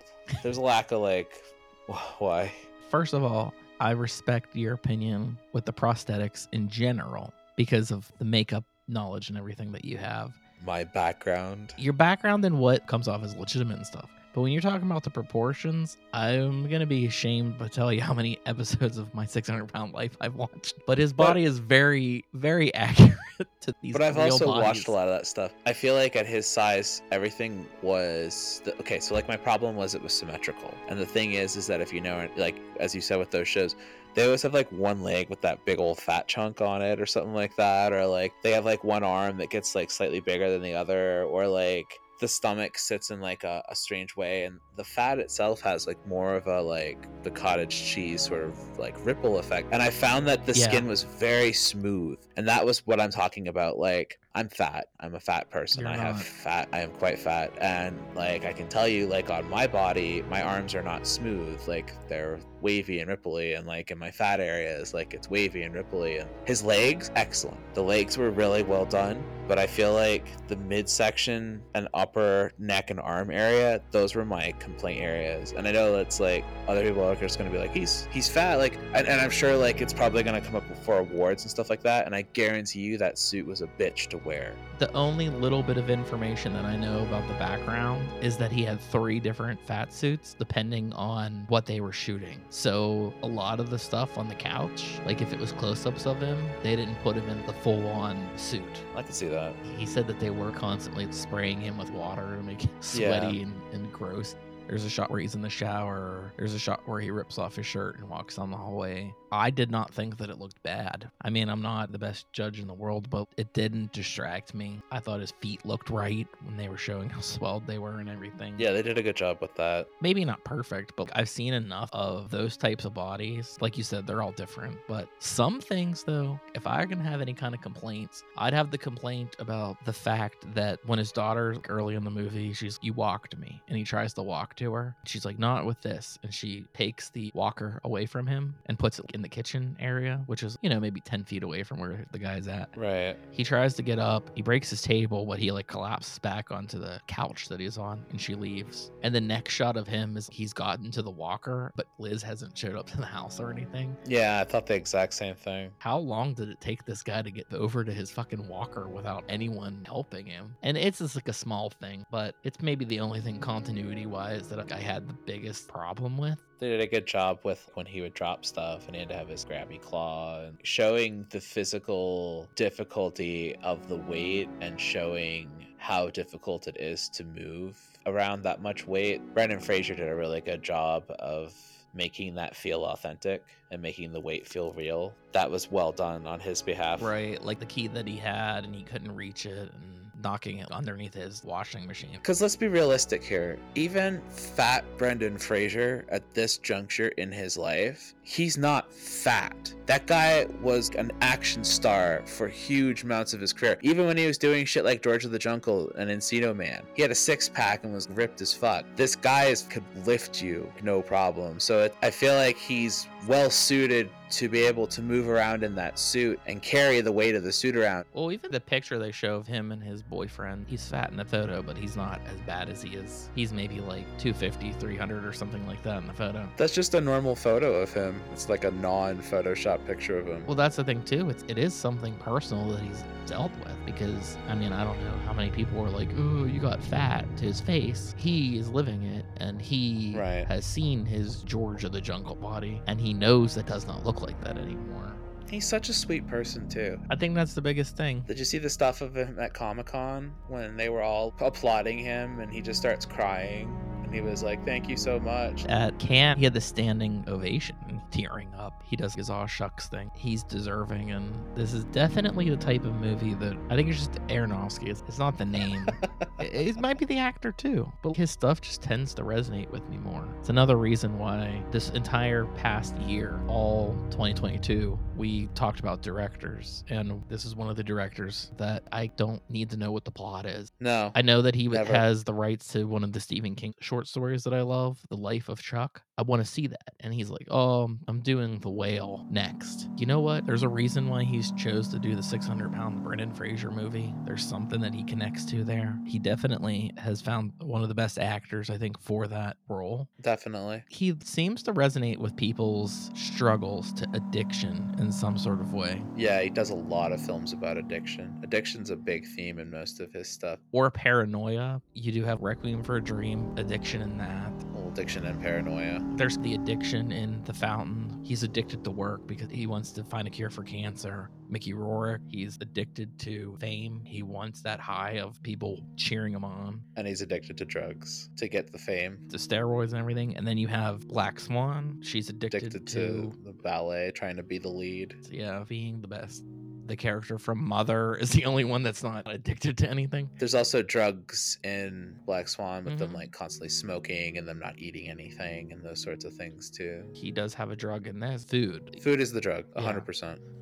there's 0.44 0.58
a 0.58 0.62
lack 0.62 0.92
of 0.92 1.02
like 1.02 1.42
why? 2.18 2.52
First 2.90 3.14
of 3.14 3.24
all, 3.24 3.54
I 3.80 3.92
respect 3.92 4.56
your 4.56 4.74
opinion 4.74 5.38
with 5.54 5.66
the 5.66 5.74
prosthetics 5.74 6.48
in 6.52 6.70
general 6.70 7.34
because 7.56 7.92
of 7.92 8.12
the 8.18 8.26
makeup 8.26 8.64
knowledge 8.88 9.30
and 9.30 9.38
everything 9.38 9.72
that 9.74 9.86
you 9.86 9.98
have. 9.98 10.32
My 10.66 10.84
background. 10.84 11.74
Your 11.78 11.94
background 11.94 12.46
and 12.46 12.60
what 12.60 12.88
comes 12.88 13.08
off 13.08 13.24
as 13.24 13.36
legitimate 13.36 13.78
and 13.78 13.86
stuff. 13.86 14.10
But 14.38 14.44
when 14.44 14.52
you're 14.52 14.62
talking 14.62 14.86
about 14.86 15.02
the 15.02 15.10
proportions, 15.10 15.98
I'm 16.14 16.70
gonna 16.70 16.86
be 16.86 17.08
ashamed 17.08 17.58
to 17.58 17.68
tell 17.68 17.92
you 17.92 18.02
how 18.02 18.14
many 18.14 18.38
episodes 18.46 19.00
of 19.00 19.12
my 19.16 19.26
600 19.26 19.74
pound 19.74 19.96
life 19.96 20.16
I've 20.22 20.36
watched. 20.36 20.76
But 20.86 21.00
his 21.00 21.12
But- 21.12 21.30
body 21.30 21.44
is 21.44 21.58
very, 21.58 22.24
very 22.36 22.72
accurate 22.76 23.18
to 23.62 23.74
these. 23.82 23.94
But 23.94 24.04
I've 24.04 24.16
also 24.20 24.46
bodies. 24.46 24.64
watched 24.64 24.88
a 24.90 24.92
lot 24.92 25.08
of 25.08 25.16
that 25.16 25.26
stuff. 25.26 25.56
I 25.66 25.74
feel 25.74 25.96
like 25.96 26.16
at 26.16 26.28
his 26.28 26.46
size, 26.46 27.02
everything 27.12 27.66
was 27.82 28.62
the, 28.64 28.78
okay. 28.80 29.00
So 29.00 29.16
like 29.16 29.28
my 29.28 29.38
problem 29.38 29.76
was 29.76 29.96
it 29.96 30.04
was 30.04 30.14
symmetrical, 30.14 30.72
and 30.88 31.00
the 31.00 31.06
thing 31.08 31.34
is, 31.34 31.56
is 31.56 31.66
that 31.66 31.82
if 31.82 31.92
you 31.92 32.00
know, 32.00 32.30
like 32.38 32.58
as 32.80 32.94
you 32.94 33.02
said 33.02 33.18
with 33.18 33.32
those 33.32 33.48
shows, 33.48 33.76
they 34.14 34.24
always 34.24 34.44
have 34.44 34.54
like 34.54 34.72
one 34.72 35.02
leg 35.02 35.32
with 35.32 35.42
that 35.42 35.66
big 35.66 35.80
old 35.80 35.98
fat 35.98 36.28
chunk 36.28 36.62
on 36.62 36.84
it, 36.84 37.02
or 37.02 37.08
something 37.08 37.34
like 37.34 37.56
that, 37.56 37.92
or 37.92 38.06
like 38.06 38.34
they 38.44 38.52
have 38.52 38.66
like 38.66 38.84
one 38.84 39.02
arm 39.04 39.38
that 39.38 39.50
gets 39.50 39.74
like 39.74 39.90
slightly 39.90 40.20
bigger 40.20 40.52
than 40.52 40.62
the 40.62 40.76
other, 40.76 41.24
or 41.24 41.48
like 41.48 41.88
the 42.20 42.28
stomach 42.28 42.78
sits 42.78 43.12
in 43.12 43.22
like 43.22 43.44
a, 43.44 43.64
a 43.70 43.76
strange 43.76 44.16
way 44.16 44.44
and 44.44 44.60
the 44.78 44.84
fat 44.84 45.20
itself 45.20 45.60
has 45.62 45.88
like 45.88 45.98
more 46.08 46.36
of 46.36 46.48
a 46.48 46.62
like 46.62 47.00
the 47.24 47.32
cottage 47.32 47.84
cheese 47.84 48.22
sort 48.22 48.44
of 48.44 48.80
like 48.80 48.96
ripple 49.06 49.40
effect. 49.40 49.68
And 49.74 49.82
i 49.82 49.90
found 49.90 50.28
that 50.28 50.46
the 50.46 50.54
Yeah. 50.54 50.66
skin 50.70 50.88
was 50.88 51.04
very 51.04 51.52
smooth. 51.52 52.20
And 52.38 52.48
that 52.48 52.66
was 52.66 52.86
what 52.88 53.02
i'm 53.02 53.10
talking 53.12 53.48
about 53.50 53.78
like 53.80 54.20
i'm 54.36 54.50
fat. 54.50 54.86
I'm 55.00 55.16
a 55.16 55.20
fat 55.20 55.50
person. 55.50 55.82
You're 55.82 55.90
i 55.90 55.98
have 55.98 56.22
fat. 56.22 56.70
I 56.72 56.82
am 56.82 56.92
quite 56.92 57.18
fat. 57.20 57.52
And 57.60 57.98
like 58.16 58.46
i 58.46 58.54
can 58.54 58.68
tell 58.70 58.88
you 58.88 59.08
like 59.08 59.30
on 59.32 59.50
my 59.50 59.66
body 59.68 60.22
my 60.30 60.42
arms 60.44 60.76
are 60.76 60.84
not 60.84 61.08
smooth. 61.08 61.60
Like 61.68 61.92
they're 62.08 62.40
wavy 62.62 63.00
and 63.00 63.10
ripply. 63.10 63.58
And 63.58 63.68
like 63.68 63.90
in 63.92 63.98
my 63.98 64.12
fat 64.12 64.40
areas 64.40 64.94
like 64.94 65.14
it's 65.16 65.30
wavy 65.30 65.64
and 65.64 65.74
ripply. 65.76 66.22
And 66.22 66.30
his 66.46 66.64
legs 66.64 67.12
excellent. 67.16 67.58
The 67.74 67.82
legs 67.84 68.18
were 68.18 68.30
really 68.32 68.64
well 68.64 68.86
done. 68.86 69.24
But 69.48 69.58
i 69.58 69.66
feel 69.66 69.94
like 69.94 70.26
the 70.48 70.56
midsection 70.58 71.62
and 71.74 71.88
upper 71.94 72.52
neck 72.60 72.90
and 72.92 73.00
arm 73.00 73.32
area 73.32 73.82
those 73.92 74.14
were 74.16 74.26
my 74.26 74.44
complaint 74.68 75.02
areas 75.02 75.54
and 75.56 75.68
i 75.68 75.72
know 75.72 75.92
that's 75.96 76.20
like 76.20 76.44
other 76.68 76.84
people 76.84 77.04
are 77.04 77.16
just 77.16 77.38
going 77.40 77.50
to 77.50 77.56
be 77.56 77.62
like 77.62 77.74
he's 77.74 78.08
he's 78.12 78.28
fat 78.28 78.56
like 78.56 78.76
and, 78.94 79.08
and 79.08 79.22
i'm 79.22 79.30
sure 79.30 79.56
like 79.56 79.80
it's 79.82 79.94
probably 79.94 80.22
going 80.24 80.40
to 80.40 80.46
come 80.46 80.56
up 80.56 80.68
before 80.68 81.00
awards 81.00 81.44
and 81.44 81.50
stuff 81.52 81.70
like 81.70 81.82
that 81.82 82.06
and 82.06 82.14
i 82.14 82.22
guarantee 82.34 82.80
you 82.82 82.98
that 82.98 83.18
suit 83.18 83.46
was 83.48 83.62
a 83.62 83.68
bitch 83.80 84.08
to 84.08 84.18
wear 84.20 84.54
The 84.80 84.92
only 84.94 85.30
little 85.30 85.64
bit 85.64 85.78
of 85.78 85.90
information 85.90 86.54
that 86.54 86.66
I 86.66 86.76
know 86.76 87.00
about 87.08 87.28
the 87.28 87.34
background 87.36 88.08
is 88.22 88.38
that 88.38 88.52
he 88.52 88.64
had 88.64 88.80
three 88.80 89.20
different 89.20 89.60
fat 89.66 89.92
suits 89.92 90.36
depending 90.38 90.94
on 90.94 91.46
what 91.48 91.66
they 91.66 91.80
were 91.82 91.92
shooting. 91.92 92.38
So 92.52 93.12
a 93.24 93.28
lot 93.28 93.60
of 93.60 93.72
the 93.72 93.80
stuff 93.80 94.20
on 94.20 94.28
the 94.28 94.36
couch, 94.36 95.00
like 95.08 95.20
if 95.22 95.34
it 95.34 95.40
was 95.40 95.52
close-ups 95.52 96.06
of 96.06 96.20
him, 96.22 96.38
they 96.62 96.76
didn't 96.76 96.98
put 97.02 97.16
him 97.16 97.28
in 97.28 97.44
the 97.48 97.54
full-on 97.54 98.16
suit. 98.38 98.76
i 98.96 99.02
can 99.02 99.14
see 99.14 99.28
that 99.28 99.54
He 99.80 99.86
said 99.88 100.06
that 100.08 100.20
they 100.20 100.30
were 100.30 100.52
constantly 100.52 101.12
spraying 101.12 101.60
him 101.60 101.76
with 101.80 101.90
water 101.90 102.36
to 102.38 102.44
make 102.44 102.62
him 102.62 102.70
Yeah. 102.76 102.82
sweaty 103.20 103.42
and, 103.42 103.54
and 103.74 103.92
gross. 103.92 104.36
There's 104.68 104.84
a 104.84 104.90
shot 104.90 105.10
where 105.10 105.20
he's 105.20 105.34
in 105.34 105.42
the 105.42 105.50
shower. 105.50 106.34
There's 106.38 106.54
a 106.54 106.60
shot 106.60 106.82
where 106.86 107.00
he 107.00 107.10
rips 107.10 107.38
off 107.38 107.56
his 107.56 107.66
shirt 107.66 108.00
and 108.00 108.10
walks 108.10 108.36
down 108.36 108.52
the 108.52 108.58
hallway. 108.58 109.16
I 109.32 109.50
did 109.50 109.72
not 109.72 109.94
think 109.94 110.18
that 110.18 110.30
it 110.30 110.40
looked 110.40 110.62
bad. 110.64 111.10
I 111.22 111.30
mean, 111.30 111.50
I'm 111.50 111.62
not 111.62 111.92
the 111.92 112.00
best 112.00 112.32
judge 112.34 112.60
in 112.60 112.68
the 112.68 112.74
world, 112.74 113.10
but 113.10 113.28
it 113.38 113.54
didn't 113.54 113.92
distract 113.92 114.54
me. 114.54 114.82
I 114.92 115.00
thought 115.00 115.20
his 115.20 115.34
feet 115.42 115.66
looked 115.66 115.90
right 115.90 116.28
when 116.44 116.58
they 116.58 116.70
were 116.70 116.78
showing 116.78 117.10
how 117.18 117.22
swelled 117.22 117.68
they 117.68 117.78
were 117.78 118.00
and 118.00 118.10
everything. 118.10 118.56
yeah 118.58 118.72
they 118.72 118.82
did 118.82 118.98
a 118.98 119.04
good 119.04 119.16
job 119.16 119.38
with 119.42 119.54
that 119.56 119.88
Maybe 120.02 120.24
not 120.26 120.44
perfect, 120.44 120.94
but 120.96 121.10
I've 121.14 121.30
seen 121.30 121.54
enough 121.54 121.90
of 121.94 122.30
those 122.30 122.56
types 122.58 122.86
of 122.86 122.94
bodies. 122.94 123.58
Like 123.62 123.78
you 123.78 123.84
said, 123.84 124.06
they're 124.08 124.22
all 124.22 124.32
different. 124.32 124.78
But 124.88 125.10
some 125.20 125.60
things, 125.60 126.04
though, 126.04 126.40
if 126.54 126.68
I 126.68 126.86
can 126.86 127.00
have 127.00 127.22
any 127.22 127.34
kind 127.34 127.54
of 127.56 127.62
complaints, 127.62 128.24
I'd 128.38 128.54
have 128.54 128.72
the 128.72 128.78
complaint 128.78 129.36
about 129.40 129.84
the 129.86 129.94
fact 129.94 130.46
that 130.54 130.80
when 130.86 131.00
his 131.00 131.12
daughter, 131.12 131.56
early 131.68 131.96
in 131.96 132.04
the 132.04 132.12
movie, 132.12 132.54
she's, 132.54 132.80
You 132.82 132.94
walked 132.94 133.38
me. 133.38 133.62
And 133.68 133.78
he 133.78 133.84
tries 133.84 134.14
to 134.16 134.24
walk 134.24 134.56
to 134.58 134.72
her. 134.74 134.96
She's 135.06 135.26
like, 135.26 135.40
Not 135.40 135.66
with 135.66 135.82
this. 135.82 136.18
And 136.24 136.34
she 136.34 136.66
takes 136.74 137.10
the 137.10 137.32
walker 137.34 137.80
away 137.84 138.06
from 138.06 138.28
him 138.28 138.56
and 138.68 138.78
puts 138.80 139.00
it 139.00 139.06
in 139.18 139.24
the 139.24 139.28
kitchen 139.30 139.76
area, 139.80 140.22
which 140.28 140.44
is, 140.44 140.58
you 140.62 140.70
know, 140.70 140.80
maybe 140.80 141.02
10 141.02 141.24
feet 141.24 141.42
away 141.44 141.64
from 141.64 141.80
where 141.80 142.06
the 142.12 142.20
guy's 142.20 142.48
at. 142.48 142.70
right 142.78 143.18
He 143.32 143.44
tries 143.44 143.74
to 143.74 143.82
get 143.82 143.98
up. 144.00 144.30
He 144.36 144.42
breaks 144.44 144.70
his 144.70 144.82
table, 144.82 145.26
but 145.26 145.40
he 145.40 145.52
like 145.52 145.66
collapses 145.68 146.20
back 146.20 146.52
onto 146.52 146.78
the 146.80 147.02
couch 147.08 147.50
that 147.50 147.60
he's 147.60 147.78
on, 147.78 148.06
and 148.12 148.22
she 148.22 148.36
leaves. 148.36 148.92
And 149.02 149.14
the 149.14 149.22
next 149.22 149.54
shot 149.54 149.76
of 149.76 149.88
him 149.88 150.16
is 150.16 150.30
he's 150.32 150.54
gotten 150.54 150.92
to 150.92 151.02
the 151.02 151.10
walker, 151.12 151.72
but 151.76 151.88
Liz 151.98 152.22
hasn't 152.22 152.56
showed 152.58 152.76
up 152.76 152.88
to 152.92 152.98
the 152.98 153.06
house 153.06 153.40
or 153.40 153.52
anything. 153.52 153.96
yeah 154.06 154.40
i 154.40 154.44
thought 154.44 154.68
the 154.68 154.76
exact 154.76 155.14
same 155.14 155.36
thing 155.36 155.72
How 155.80 155.98
long 155.98 156.34
did 156.36 156.50
it 156.50 156.62
take 156.62 156.86
this 156.86 157.02
guy 157.02 157.22
to 157.24 157.32
get 157.32 157.52
over 157.54 157.84
to 157.84 157.92
his 157.92 158.12
fucking 158.12 158.48
walker 158.48 158.88
without 158.88 159.24
anyone 159.28 159.82
helping 159.86 160.26
him? 160.28 160.56
And 160.62 160.78
it's 160.78 161.00
just 161.00 161.16
like 161.16 161.28
a 161.28 161.34
small 161.34 161.70
thing, 161.72 162.06
but 162.12 162.36
it's 162.44 162.62
maybe 162.62 162.86
the 162.86 163.00
only 163.00 163.20
thing 163.22 163.40
continuity 163.40 164.06
wise 164.06 164.48
that 164.50 164.72
I 164.72 164.78
had 164.78 165.08
the 165.10 165.14
biggest 165.26 165.68
problem 165.68 166.18
with. 166.18 166.40
They 166.60 166.70
did 166.70 166.82
a 166.82 166.88
good 166.88 167.06
job 167.06 167.40
with 167.44 167.70
when 167.76 167.86
he 167.86 168.02
would 168.02 168.14
drop 168.14 168.46
stuff 168.46 168.88
and 168.88 168.96
he 168.96 169.00
had 169.02 169.10
to 169.10 169.16
have 169.16 169.28
his 169.28 169.46
grabby 169.46 169.80
claw 169.82 170.42
and 170.42 170.58
showing 170.64 171.26
the 171.30 171.40
physical 171.40 172.48
difficulty 172.56 173.56
of 173.64 173.88
the 173.88 173.98
weight 173.98 174.50
and 174.62 174.80
showing 174.80 175.50
how 175.78 176.10
difficult 176.10 176.68
it 176.68 176.78
is 176.80 177.08
to 177.10 177.24
move 177.24 177.80
around 178.06 178.42
that 178.44 178.62
much 178.62 178.88
weight. 178.88 179.22
Brendan 179.34 179.60
Fraser 179.60 179.94
did 179.94 180.08
a 180.08 180.16
really 180.16 180.42
good 180.42 180.64
job 180.64 181.04
of 181.20 181.54
making 181.94 182.36
that 182.36 182.56
feel 182.56 182.84
authentic 182.86 183.44
and 183.72 183.82
making 183.82 184.12
the 184.12 184.20
weight 184.20 184.48
feel 184.48 184.72
real. 184.74 185.14
That 185.32 185.50
was 185.50 185.72
well 185.72 185.92
done 185.92 186.26
on 186.26 186.40
his 186.40 186.62
behalf. 186.62 187.02
Right. 187.02 187.42
Like 187.44 187.60
the 187.60 187.66
key 187.66 187.88
that 187.88 188.08
he 188.08 188.18
had 188.18 188.64
and 188.66 188.76
he 188.76 188.84
couldn't 188.84 189.16
reach 189.16 189.46
it 189.46 189.72
and 189.74 190.07
knocking 190.24 190.60
it 190.60 190.72
underneath 190.72 191.14
his 191.14 191.44
washing 191.44 191.86
machine. 191.86 192.12
Because 192.14 192.42
let's 192.42 192.56
be 192.56 192.68
realistic 192.68 193.24
here. 193.24 193.60
Even 193.76 194.22
fat 194.30 194.84
Brendan 194.98 195.38
Fraser 195.38 196.06
at 196.10 196.34
this 196.34 196.58
juncture 196.58 197.10
in 197.10 197.32
his 197.32 197.58
life, 197.58 198.14
he's 198.24 198.58
not 198.58 198.92
fat. 198.92 199.74
That 199.86 200.08
guy 200.08 200.48
was 200.62 200.90
an 200.96 201.12
action 201.22 201.64
star 201.64 202.24
for 202.26 202.48
huge 202.48 203.04
amounts 203.04 203.34
of 203.34 203.42
his 203.42 203.54
career. 203.54 203.78
Even 203.82 204.06
when 204.06 204.18
he 204.18 204.28
was 204.28 204.38
doing 204.38 204.66
shit 204.66 204.84
like 204.84 205.02
George 205.02 205.26
of 205.26 205.32
the 205.32 205.40
Jungle 205.40 205.92
and 205.98 206.10
Encino 206.10 206.56
Man, 206.56 206.84
he 206.94 207.02
had 207.02 207.12
a 207.12 207.16
six 207.16 207.48
pack 207.48 207.84
and 207.84 207.94
was 207.94 208.10
ripped 208.10 208.42
as 208.42 208.54
fuck. 208.54 208.86
This 208.96 209.16
guy 209.16 209.46
is, 209.46 209.64
could 209.64 209.84
lift 210.06 210.42
you 210.42 210.72
no 210.82 211.02
problem. 211.02 211.60
So 211.60 211.84
it, 211.84 211.96
I 212.02 212.10
feel 212.10 212.36
like 212.36 212.58
he's 212.58 213.08
well 213.28 213.50
suited 213.50 214.10
to 214.30 214.50
be 214.50 214.60
able 214.62 214.88
to 214.88 215.02
move 215.02 215.30
around 215.30 215.64
in 215.64 215.76
that 215.76 215.98
suit 215.98 216.40
and 216.48 216.62
carry 216.62 217.02
the 217.02 217.12
weight 217.12 217.36
of 217.36 217.44
the 217.44 217.52
suit 217.52 217.76
around. 217.76 218.06
Well, 218.14 218.32
even 218.32 218.52
the 218.52 218.60
picture 218.60 219.00
they 219.00 219.12
show 219.12 219.36
of 219.36 219.48
him 219.48 219.72
and 219.72 219.82
his 219.82 220.02
boyfriend, 220.04 220.66
he's 220.68 220.86
fat 220.88 221.10
in 221.12 221.18
the 221.18 221.26
photo, 221.26 221.62
but 221.62 221.78
he's 221.78 221.96
not 221.96 222.20
as 222.32 222.40
bad 222.42 222.70
as 222.70 222.82
he 222.82 222.96
is. 222.96 223.30
He's 223.36 223.54
maybe 223.54 223.80
like 223.80 224.06
250, 224.18 224.74
300 224.74 225.26
or 225.26 225.34
something 225.34 225.66
like 225.68 225.82
that 225.84 225.98
in 226.00 226.08
the 226.08 226.14
photo. 226.14 226.48
That's 226.58 226.74
just 226.74 226.94
a 226.94 227.02
normal 227.02 227.36
photo 227.36 227.74
of 227.76 227.94
him. 227.94 228.20
It's 228.34 228.50
like 228.50 228.64
a 228.64 228.72
non 228.72 229.18
Photoshop 229.18 229.86
picture 229.88 230.18
of 230.20 230.28
him. 230.28 230.44
Well, 230.46 230.56
that's 230.56 230.76
the 230.76 230.84
thing 230.84 231.04
too. 231.04 231.30
It's 231.30 231.44
it 231.48 231.58
is 231.58 231.74
something 231.74 232.14
personal 232.18 232.70
that 232.72 232.82
he's 232.82 233.04
dealt 233.26 233.52
with 233.60 233.74
because 233.86 234.38
I 234.48 234.56
mean 234.56 234.72
I 234.72 234.84
don't 234.86 235.02
know 235.04 235.18
how 235.26 235.34
many 235.34 235.50
people 235.52 235.82
were 235.82 235.90
like, 235.90 236.10
"Oh, 236.18 236.46
you 236.46 236.60
got 236.60 236.82
fat" 236.84 237.26
to 237.38 237.46
his 237.46 237.60
face. 237.62 238.14
He 238.18 238.58
is 238.58 238.70
living 238.70 239.04
it, 239.04 239.26
and 239.38 239.62
he 239.62 240.16
Right. 240.18 240.46
has 240.48 240.66
seen 240.66 241.06
his 241.06 241.44
George 241.44 241.84
of 241.84 241.92
the 241.92 242.02
Jungle 242.02 242.36
body, 242.36 242.82
and 242.88 243.00
he 243.00 243.14
knows 243.14 243.56
that 243.56 243.66
does 243.66 243.86
not 243.88 244.06
look 244.06 244.17
like 244.22 244.40
that 244.44 244.58
anymore. 244.58 245.14
He's 245.50 245.68
such 245.68 245.88
a 245.90 245.94
sweet 245.94 246.28
person, 246.28 246.68
too. 246.68 247.00
I 247.10 247.16
think 247.16 247.34
that's 247.34 247.54
the 247.54 247.62
biggest 247.62 247.96
thing. 247.96 248.24
Did 248.28 248.38
you 248.38 248.46
see 248.46 248.58
the 248.58 248.70
stuff 248.70 249.02
of 249.02 249.16
him 249.16 249.40
at 249.40 249.54
Comic 249.54 249.86
Con 249.86 250.34
when 250.50 250.76
they 250.76 250.90
were 250.90 251.02
all 251.02 251.34
applauding 251.40 251.98
him 251.98 252.40
and 252.40 252.52
he 252.52 252.62
just 252.62 252.80
starts 252.80 253.06
crying? 253.06 253.74
And 254.08 254.16
he 254.16 254.22
was 254.22 254.42
like, 254.42 254.66
Thank 254.66 254.88
you 254.88 254.96
so 254.96 255.20
much. 255.20 255.66
At 255.66 256.00
camp, 256.00 256.40
he 256.40 256.46
had 256.46 256.54
the 256.54 256.62
standing 256.62 257.26
ovation, 257.28 257.76
tearing 258.10 258.54
up. 258.56 258.82
He 258.86 258.96
does 258.96 259.14
his 259.14 259.30
aw 259.30 259.46
shucks 259.46 259.88
thing. 259.90 260.10
He's 260.16 260.44
deserving, 260.44 261.12
and 261.12 261.34
this 261.56 261.74
is 261.74 261.84
definitely 261.86 262.50
the 262.50 262.56
type 262.56 262.86
of 262.86 262.96
movie 262.96 263.34
that 263.36 263.58
I 263.70 263.76
think 263.76 263.90
it's 263.90 264.00
just 264.00 264.14
Aronofsky. 264.28 264.88
It's, 264.88 265.04
it's 265.10 265.20
not 265.20 265.38
the 265.38 265.46
name. 265.46 265.86
it, 266.40 266.68
it 266.68 266.80
might 266.80 266.98
be 266.98 267.04
the 267.06 267.18
actor 267.18 267.52
too, 267.52 267.92
but 268.02 268.16
his 268.16 268.32
stuff 268.32 268.62
just 268.62 268.82
tends 268.82 269.14
to 269.16 269.24
resonate 269.24 269.70
with 269.72 269.88
me 269.90 269.98
more. 269.98 270.26
It's 270.40 270.50
another 270.50 270.78
reason 270.78 271.20
why 271.20 271.62
this 271.72 271.90
entire 271.90 272.46
past 272.46 272.96
year, 273.00 273.42
all 273.48 273.94
2022, 274.12 274.98
we 275.18 275.48
talked 275.48 275.82
about 275.82 276.02
directors, 276.02 276.86
and 276.90 277.22
this 277.28 277.44
is 277.44 277.56
one 277.58 277.70
of 277.70 277.76
the 277.76 277.84
directors 277.84 278.52
that 278.56 278.84
I 278.94 279.08
don't 279.08 279.42
need 279.50 279.70
to 279.72 279.78
know 279.78 279.92
what 279.92 280.06
the 280.06 280.12
plot 280.12 280.46
is. 280.46 280.72
No. 280.80 281.12
I 281.14 281.22
know 281.22 281.42
that 281.42 281.56
he 281.56 281.68
Never. 281.68 281.92
has 281.92 282.24
the 282.24 282.34
rights 282.34 282.68
to 282.74 282.86
one 282.86 283.04
of 283.04 283.12
the 283.12 283.20
Stephen 283.20 283.56
King 283.56 283.74
short 283.82 283.97
stories 284.06 284.44
that 284.44 284.54
I 284.54 284.62
love, 284.62 285.00
The 285.10 285.18
Life 285.18 285.48
of 285.50 285.62
Chuck. 285.62 286.04
I 286.18 286.24
want 286.24 286.44
to 286.44 286.52
see 286.52 286.68
that. 286.68 286.96
And 287.02 287.14
he's 287.14 287.30
like, 287.30 287.48
Oh, 287.52 287.90
I'm 288.08 288.22
doing 288.22 288.60
The 288.60 288.70
Whale 288.70 289.26
next. 289.30 289.88
You 289.98 290.08
know 290.08 290.20
what? 290.20 290.46
There's 290.48 290.64
a 290.64 290.68
reason 290.68 291.10
why 291.10 291.24
he's 291.24 291.52
chose 291.52 291.88
to 291.90 292.00
do 292.00 292.16
the 292.16 292.24
600 292.24 292.74
pound 292.74 293.04
Brendan 293.04 293.32
Fraser 293.34 293.70
movie. 293.70 294.14
There's 294.26 294.44
something 294.44 294.82
that 294.82 294.94
he 294.96 295.04
connects 295.04 295.46
to 295.46 295.64
there. 295.64 295.98
He 296.06 296.18
definitely 296.18 296.92
has 296.98 297.22
found 297.22 297.52
one 297.62 297.84
of 297.84 297.90
the 297.90 297.96
best 297.96 298.18
actors, 298.18 298.70
I 298.70 298.78
think, 298.78 299.00
for 299.00 299.28
that 299.28 299.58
role. 299.70 300.08
Definitely. 300.22 300.84
He 300.90 301.16
seems 301.24 301.62
to 301.64 301.74
resonate 301.74 302.18
with 302.18 302.36
people's 302.36 303.12
struggles 303.14 303.94
to 303.94 304.08
addiction 304.14 304.96
in 305.00 305.12
some 305.12 305.38
sort 305.38 305.62
of 305.62 305.74
way. 305.74 306.02
Yeah, 306.16 306.42
he 306.42 306.50
does 306.50 306.72
a 306.72 306.76
lot 306.76 307.12
of 307.12 307.22
films 307.22 307.54
about 307.54 307.78
addiction. 307.78 308.40
Addiction's 308.44 308.90
a 308.90 308.96
big 308.96 309.28
theme 309.36 309.60
in 309.60 309.70
most 309.70 310.00
of 310.00 310.12
his 310.14 310.28
stuff. 310.28 310.58
Or 310.72 310.90
paranoia. 310.90 311.82
You 311.94 312.12
do 312.12 312.24
have 312.24 312.42
Requiem 312.42 312.84
for 312.84 312.96
a 312.96 313.02
Dream, 313.02 313.54
addiction 313.58 314.02
in 314.02 314.18
that. 314.18 314.52
Well, 314.74 314.88
addiction 314.90 315.26
and 315.26 315.40
paranoia. 315.42 316.00
There's 316.16 316.38
the 316.40 316.56
addiction 316.56 317.12
in 317.12 317.44
The 317.44 317.54
Fountain. 317.54 318.22
He's 318.24 318.42
addicted 318.42 318.84
to 318.86 318.90
work 318.92 319.28
because 319.28 319.52
he 319.52 319.68
wants 319.68 319.92
to 319.92 320.04
find 320.04 320.28
a 320.28 320.32
cure 320.32 320.50
for 320.50 320.64
cancer. 320.64 321.30
Mickey 321.48 321.74
Rourke, 321.74 322.22
he's 322.28 322.58
addicted 322.60 323.18
to 323.20 323.56
fame. 323.60 324.02
He 324.04 324.24
wants 324.24 324.62
that 324.64 324.80
high 324.80 325.20
of 325.20 325.42
people 325.44 325.80
cheering 325.96 326.34
him 326.34 326.44
on, 326.44 326.82
And 326.96 327.06
he's 327.08 327.22
addicted 327.22 327.56
to 327.60 327.66
drugs 327.66 328.30
to 328.38 328.48
get 328.48 328.72
the 328.72 328.80
fame. 328.80 329.20
to 329.30 329.38
steroids 329.38 329.90
and 329.90 329.98
everything. 330.00 330.36
And 330.36 330.46
then 330.48 330.58
you 330.58 330.68
have 330.68 331.08
Black 331.08 331.40
Swan. 331.40 332.00
She's 332.02 332.30
addicted, 332.30 332.64
Addicted 332.64 332.88
to, 332.88 332.94
to 333.32 333.34
the 333.46 333.54
ballet, 333.54 334.10
trying 334.16 334.38
to 334.38 334.44
be 334.44 334.58
the 334.58 334.70
lead. 334.70 335.16
yeah, 335.32 335.64
being 335.68 336.02
the 336.02 336.08
best. 336.08 336.44
The 336.88 336.96
character 336.96 337.38
from 337.38 337.64
Mother 337.64 338.16
is 338.16 338.30
the 338.32 338.46
only 338.46 338.64
one 338.64 338.82
that's 338.82 339.04
not 339.04 339.24
addicted 339.30 339.78
to 339.80 339.90
anything. 339.90 340.30
There's 340.40 340.56
also 340.56 340.82
drugs 340.82 341.60
in 341.64 342.16
Black 342.26 342.48
Swan 342.48 342.86
with 342.86 342.98
them 343.00 343.12
Mhm. 343.12 343.16
like 343.16 343.32
constantly 343.32 343.70
smoking 343.70 344.38
and 344.38 344.48
them 344.48 344.60
not 344.60 344.80
eating 344.80 345.10
anything 345.10 345.72
and 345.74 345.84
those 345.84 346.02
sorts 346.02 346.24
of 346.24 346.34
things 346.34 346.70
too. 346.70 347.04
He 347.14 347.30
does 347.32 347.54
have 347.56 347.72
a 347.72 347.76
drug 347.76 348.08
in 348.08 348.20
this 348.20 348.46
food. 348.46 349.00
Food 349.02 349.20
is 349.20 349.32
the 349.34 349.42
drug, 349.42 349.66
Yeah. 349.76 350.00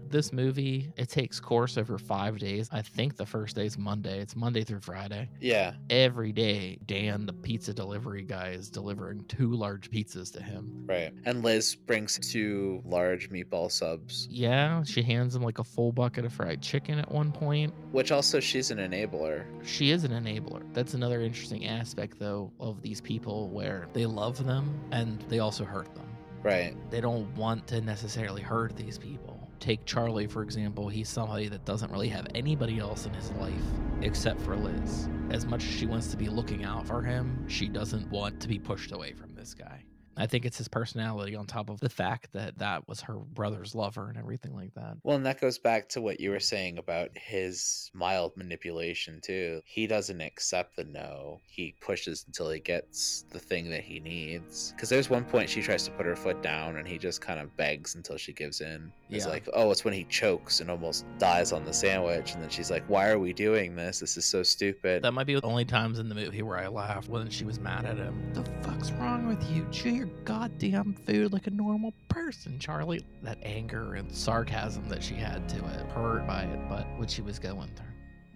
100%. 0.07 0.11
This 0.11 0.31
movie, 0.33 0.91
it 0.97 1.09
takes 1.09 1.39
course 1.39 1.77
over 1.77 1.97
five 1.97 2.37
days. 2.39 2.69
I 2.71 2.81
think 2.81 3.15
the 3.17 3.25
first 3.25 3.55
day 3.55 3.65
is 3.65 3.77
Monday. 3.77 4.19
It's 4.19 4.35
Monday 4.35 4.63
through 4.63 4.79
Friday. 4.81 5.29
Yeah. 5.39 5.73
every 5.89 6.31
day 6.31 6.77
dan 6.85 7.25
the 7.25 7.33
pizza 7.33 7.73
delivery 7.73 8.23
guy 8.23 8.49
is 8.49 8.69
delivering 8.69 9.23
two 9.25 9.53
large 9.53 9.89
pizzas 9.91 10.31
to 10.33 10.41
him 10.41 10.83
Right. 10.87 11.13
And 11.25 11.43
Liz 11.43 11.75
brings 11.75 12.17
two 12.19 12.81
large 12.85 13.29
meatball 13.29 13.71
subs, 13.71 14.27
yeah 14.31 14.83
she 14.83 15.01
hands 15.01 15.35
him 15.35 15.41
like 15.43 15.59
a 15.59 15.63
full 15.63 15.91
bucket 15.91 16.25
of 16.25 16.33
fried 16.33 16.61
chicken 16.61 16.99
at 16.99 17.11
one 17.11 17.31
point 17.31 17.73
which 17.91 18.11
also 18.11 18.39
she's 18.39 18.71
an 18.71 18.77
enabler. 18.79 19.45
she 19.63 19.91
is 19.91 20.03
an 20.03 20.11
enabler 20.11 20.61
that's 20.73 20.93
another 20.93 21.21
interesting 21.21 21.65
aspect 21.67 22.17
though 22.19 22.51
of 22.59 22.81
these 22.81 23.01
people 23.01 23.49
where 23.49 23.87
they 23.93 24.05
love 24.05 24.43
them 24.45 24.79
and 24.91 25.21
they 25.29 25.39
also 25.39 25.63
hurt 25.65 25.93
them 25.95 26.05
Right. 26.45 26.75
they 26.91 27.01
don't 27.01 27.33
want 27.35 27.65
to 27.67 27.81
necessarily 27.81 28.43
hurt 28.43 28.75
these 28.75 28.97
people. 28.99 29.49
Take 29.59 29.83
charlie 29.85 30.27
for 30.27 30.43
example. 30.43 30.87
He's 30.87 31.09
somebody 31.09 31.47
that 31.49 31.65
doesn't 31.65 31.91
really 31.91 32.09
have 32.09 32.27
anybody 32.35 32.77
else 32.79 33.05
in 33.07 33.13
his 33.13 33.31
life 33.31 33.53
except 34.01 34.39
for 34.41 34.55
liz. 34.55 35.09
As 35.31 35.45
much 35.45 35.63
as 35.63 35.71
she 35.71 35.87
wants 35.87 36.11
to 36.11 36.17
be 36.17 36.29
looking 36.29 36.63
out 36.63 36.85
for 36.85 37.01
him 37.01 37.47
she 37.49 37.67
doesn't 37.67 38.09
want 38.11 38.39
to 38.41 38.47
be 38.47 38.59
pushed 38.59 38.91
away 38.91 39.13
from 39.13 39.33
this 39.33 39.53
guy 39.55 39.83
i 40.17 40.25
think 40.25 40.45
it's 40.45 40.57
his 40.57 40.67
personality 40.67 41.35
on 41.35 41.45
top 41.45 41.69
of 41.69 41.79
the 41.79 41.89
fact 41.89 42.29
that 42.33 42.57
that 42.57 42.87
was 42.87 43.01
her 43.01 43.15
brother's 43.15 43.75
lover 43.75 44.07
and 44.09 44.17
everything 44.17 44.53
like 44.55 44.73
that 44.75 44.97
Well, 45.03 45.15
and 45.15 45.25
that 45.25 45.39
goes 45.41 45.57
back 45.57 45.89
to 45.89 46.01
what 46.01 46.19
you 46.19 46.29
were 46.31 46.39
saying 46.39 46.77
about 46.77 47.09
his 47.15 47.89
mild 47.93 48.35
manipulation, 48.37 49.19
too. 49.23 49.61
He 49.65 49.87
doesn't 49.87 50.21
accept 50.21 50.75
the 50.75 50.83
no. 50.85 51.39
He 51.47 51.75
pushes 51.81 52.23
until 52.27 52.49
he 52.49 52.59
gets 52.59 53.25
the 53.31 53.39
thing 53.39 53.69
that 53.69 53.81
he 53.83 53.99
needs. 53.99 54.71
Because 54.71 54.89
there's 54.89 55.09
one 55.09 55.23
point 55.25 55.49
she 55.49 55.61
tries 55.61 55.83
to 55.85 55.91
put 55.91 56.05
her 56.05 56.15
foot 56.15 56.41
down 56.41 56.77
and 56.77 56.87
he 56.87 56.97
just 56.97 57.21
kind 57.21 57.39
of 57.39 57.55
begs 57.57 57.95
until 57.95 58.17
she 58.17 58.33
gives 58.33 58.61
in. 58.61 58.91
It's 59.09 59.25
Yeah. 59.25 59.31
like, 59.31 59.47
oh, 59.53 59.71
it's 59.71 59.83
when 59.85 59.93
he 59.93 60.03
chokes 60.05 60.59
and 60.61 60.69
almost 60.71 61.05
dies 61.19 61.51
on 61.51 61.65
the 61.65 61.73
sandwich. 61.73 62.33
And 62.33 62.41
then 62.41 62.49
she's 62.49 62.71
like, 62.71 62.83
why 62.87 63.09
are 63.09 63.19
we 63.19 63.33
doing 63.33 63.75
this? 63.75 63.99
This 63.99 64.17
is 64.17 64.25
so 64.25 64.43
stupid. 64.43 65.03
that 65.03 65.11
might 65.13 65.27
be 65.27 65.35
the 65.35 65.41
only 65.45 65.65
times 65.65 65.99
in 65.99 66.09
the 66.09 66.15
movie 66.15 66.41
where 66.41 66.57
i 66.57 66.67
laughed 66.67 67.09
when 67.09 67.29
she 67.29 67.43
was 67.45 67.59
mad 67.59 67.85
at 67.85 67.97
him 67.97 68.15
the 68.33 68.43
fuck's 68.61 68.91
wrong 68.93 69.27
with 69.27 69.41
you 69.51 69.65
chew 69.71 70.04
your 70.05 70.23
goddamn 70.23 70.93
food 71.05 71.33
like 71.33 71.47
a 71.47 71.51
normal 71.51 71.93
person 72.09 72.57
charlie 72.59 73.01
that 73.23 73.37
anger 73.43 73.95
and 73.95 74.11
sarcasm 74.11 74.87
that 74.87 75.03
she 75.03 75.15
had 75.15 75.47
to 75.49 75.57
it 75.57 75.85
hurt 75.91 76.25
by 76.27 76.43
it 76.43 76.59
but 76.69 76.85
what 76.97 77.09
she 77.09 77.21
was 77.21 77.39
going 77.39 77.69
through 77.75 77.85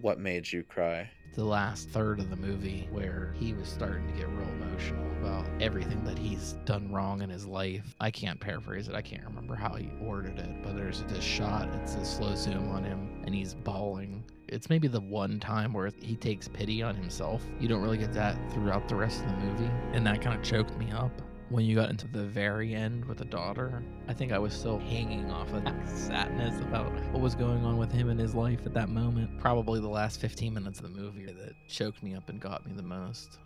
What 0.00 0.18
made 0.18 0.50
you 0.50 0.62
cry? 0.62 1.08
the 1.36 1.44
last 1.44 1.88
third 1.90 2.18
of 2.18 2.28
the 2.28 2.36
movie 2.36 2.88
where 2.90 3.32
he 3.38 3.52
was 3.54 3.68
starting 3.68 4.04
to 4.08 4.12
get 4.14 4.28
real 4.30 4.48
emotional 4.48 5.06
about 5.20 5.46
everything 5.60 6.02
that 6.02 6.18
he's 6.18 6.54
done 6.64 6.90
wrong 6.90 7.22
in 7.22 7.30
his 7.30 7.46
life. 7.46 7.94
I 8.00 8.10
can't 8.10 8.40
paraphrase 8.40 8.88
it. 8.88 8.96
I 8.96 9.00
can't 9.00 9.22
remember 9.24 9.54
how 9.54 9.74
he 9.74 9.92
ordered 10.02 10.40
it, 10.40 10.50
but 10.64 10.74
there's 10.74 11.04
this 11.04 11.22
shot. 11.22 11.68
It's 11.82 11.94
a 11.94 12.04
slow 12.04 12.34
zoom 12.34 12.68
on 12.70 12.82
him 12.82 13.22
and 13.24 13.32
he's 13.32 13.54
bawling. 13.54 14.24
It's 14.48 14.68
maybe 14.68 14.88
the 14.88 15.00
one 15.00 15.38
time 15.38 15.72
where 15.72 15.92
he 16.02 16.16
takes 16.16 16.48
pity 16.48 16.82
on 16.82 16.96
himself. 16.96 17.44
You 17.60 17.68
don't 17.68 17.80
really 17.80 17.98
get 17.98 18.12
that 18.14 18.36
throughout 18.52 18.88
the 18.88 18.96
rest 18.96 19.20
of 19.22 19.30
the 19.30 19.36
movie, 19.36 19.70
and 19.92 20.04
that 20.08 20.20
kind 20.20 20.36
of 20.36 20.44
choked 20.44 20.76
me 20.78 20.90
up. 20.90 21.12
When 21.50 21.64
you 21.64 21.74
got 21.74 21.90
into 21.90 22.06
the 22.06 22.22
very 22.22 22.76
end 22.76 23.04
with 23.04 23.18
the 23.18 23.24
daughter, 23.24 23.82
I 24.06 24.14
think 24.14 24.30
I 24.30 24.38
was 24.38 24.54
still 24.54 24.78
hanging 24.78 25.32
off 25.32 25.52
of 25.52 25.64
that 25.64 25.88
sadness 25.88 26.60
about 26.60 26.92
what 27.12 27.20
was 27.20 27.34
going 27.34 27.64
on 27.64 27.76
with 27.76 27.90
him 27.90 28.08
in 28.08 28.16
his 28.16 28.36
life 28.36 28.60
at 28.66 28.74
that 28.74 28.88
moment. 28.88 29.36
Probably 29.36 29.80
the 29.80 29.88
last 29.88 30.20
15 30.20 30.54
minutes 30.54 30.78
of 30.78 30.84
the 30.84 31.00
movie 31.00 31.24
that 31.24 31.54
choked 31.66 32.04
me 32.04 32.14
up 32.14 32.28
and 32.28 32.38
got 32.38 32.64
me 32.64 32.72
the 32.72 32.84
most. 32.84 33.40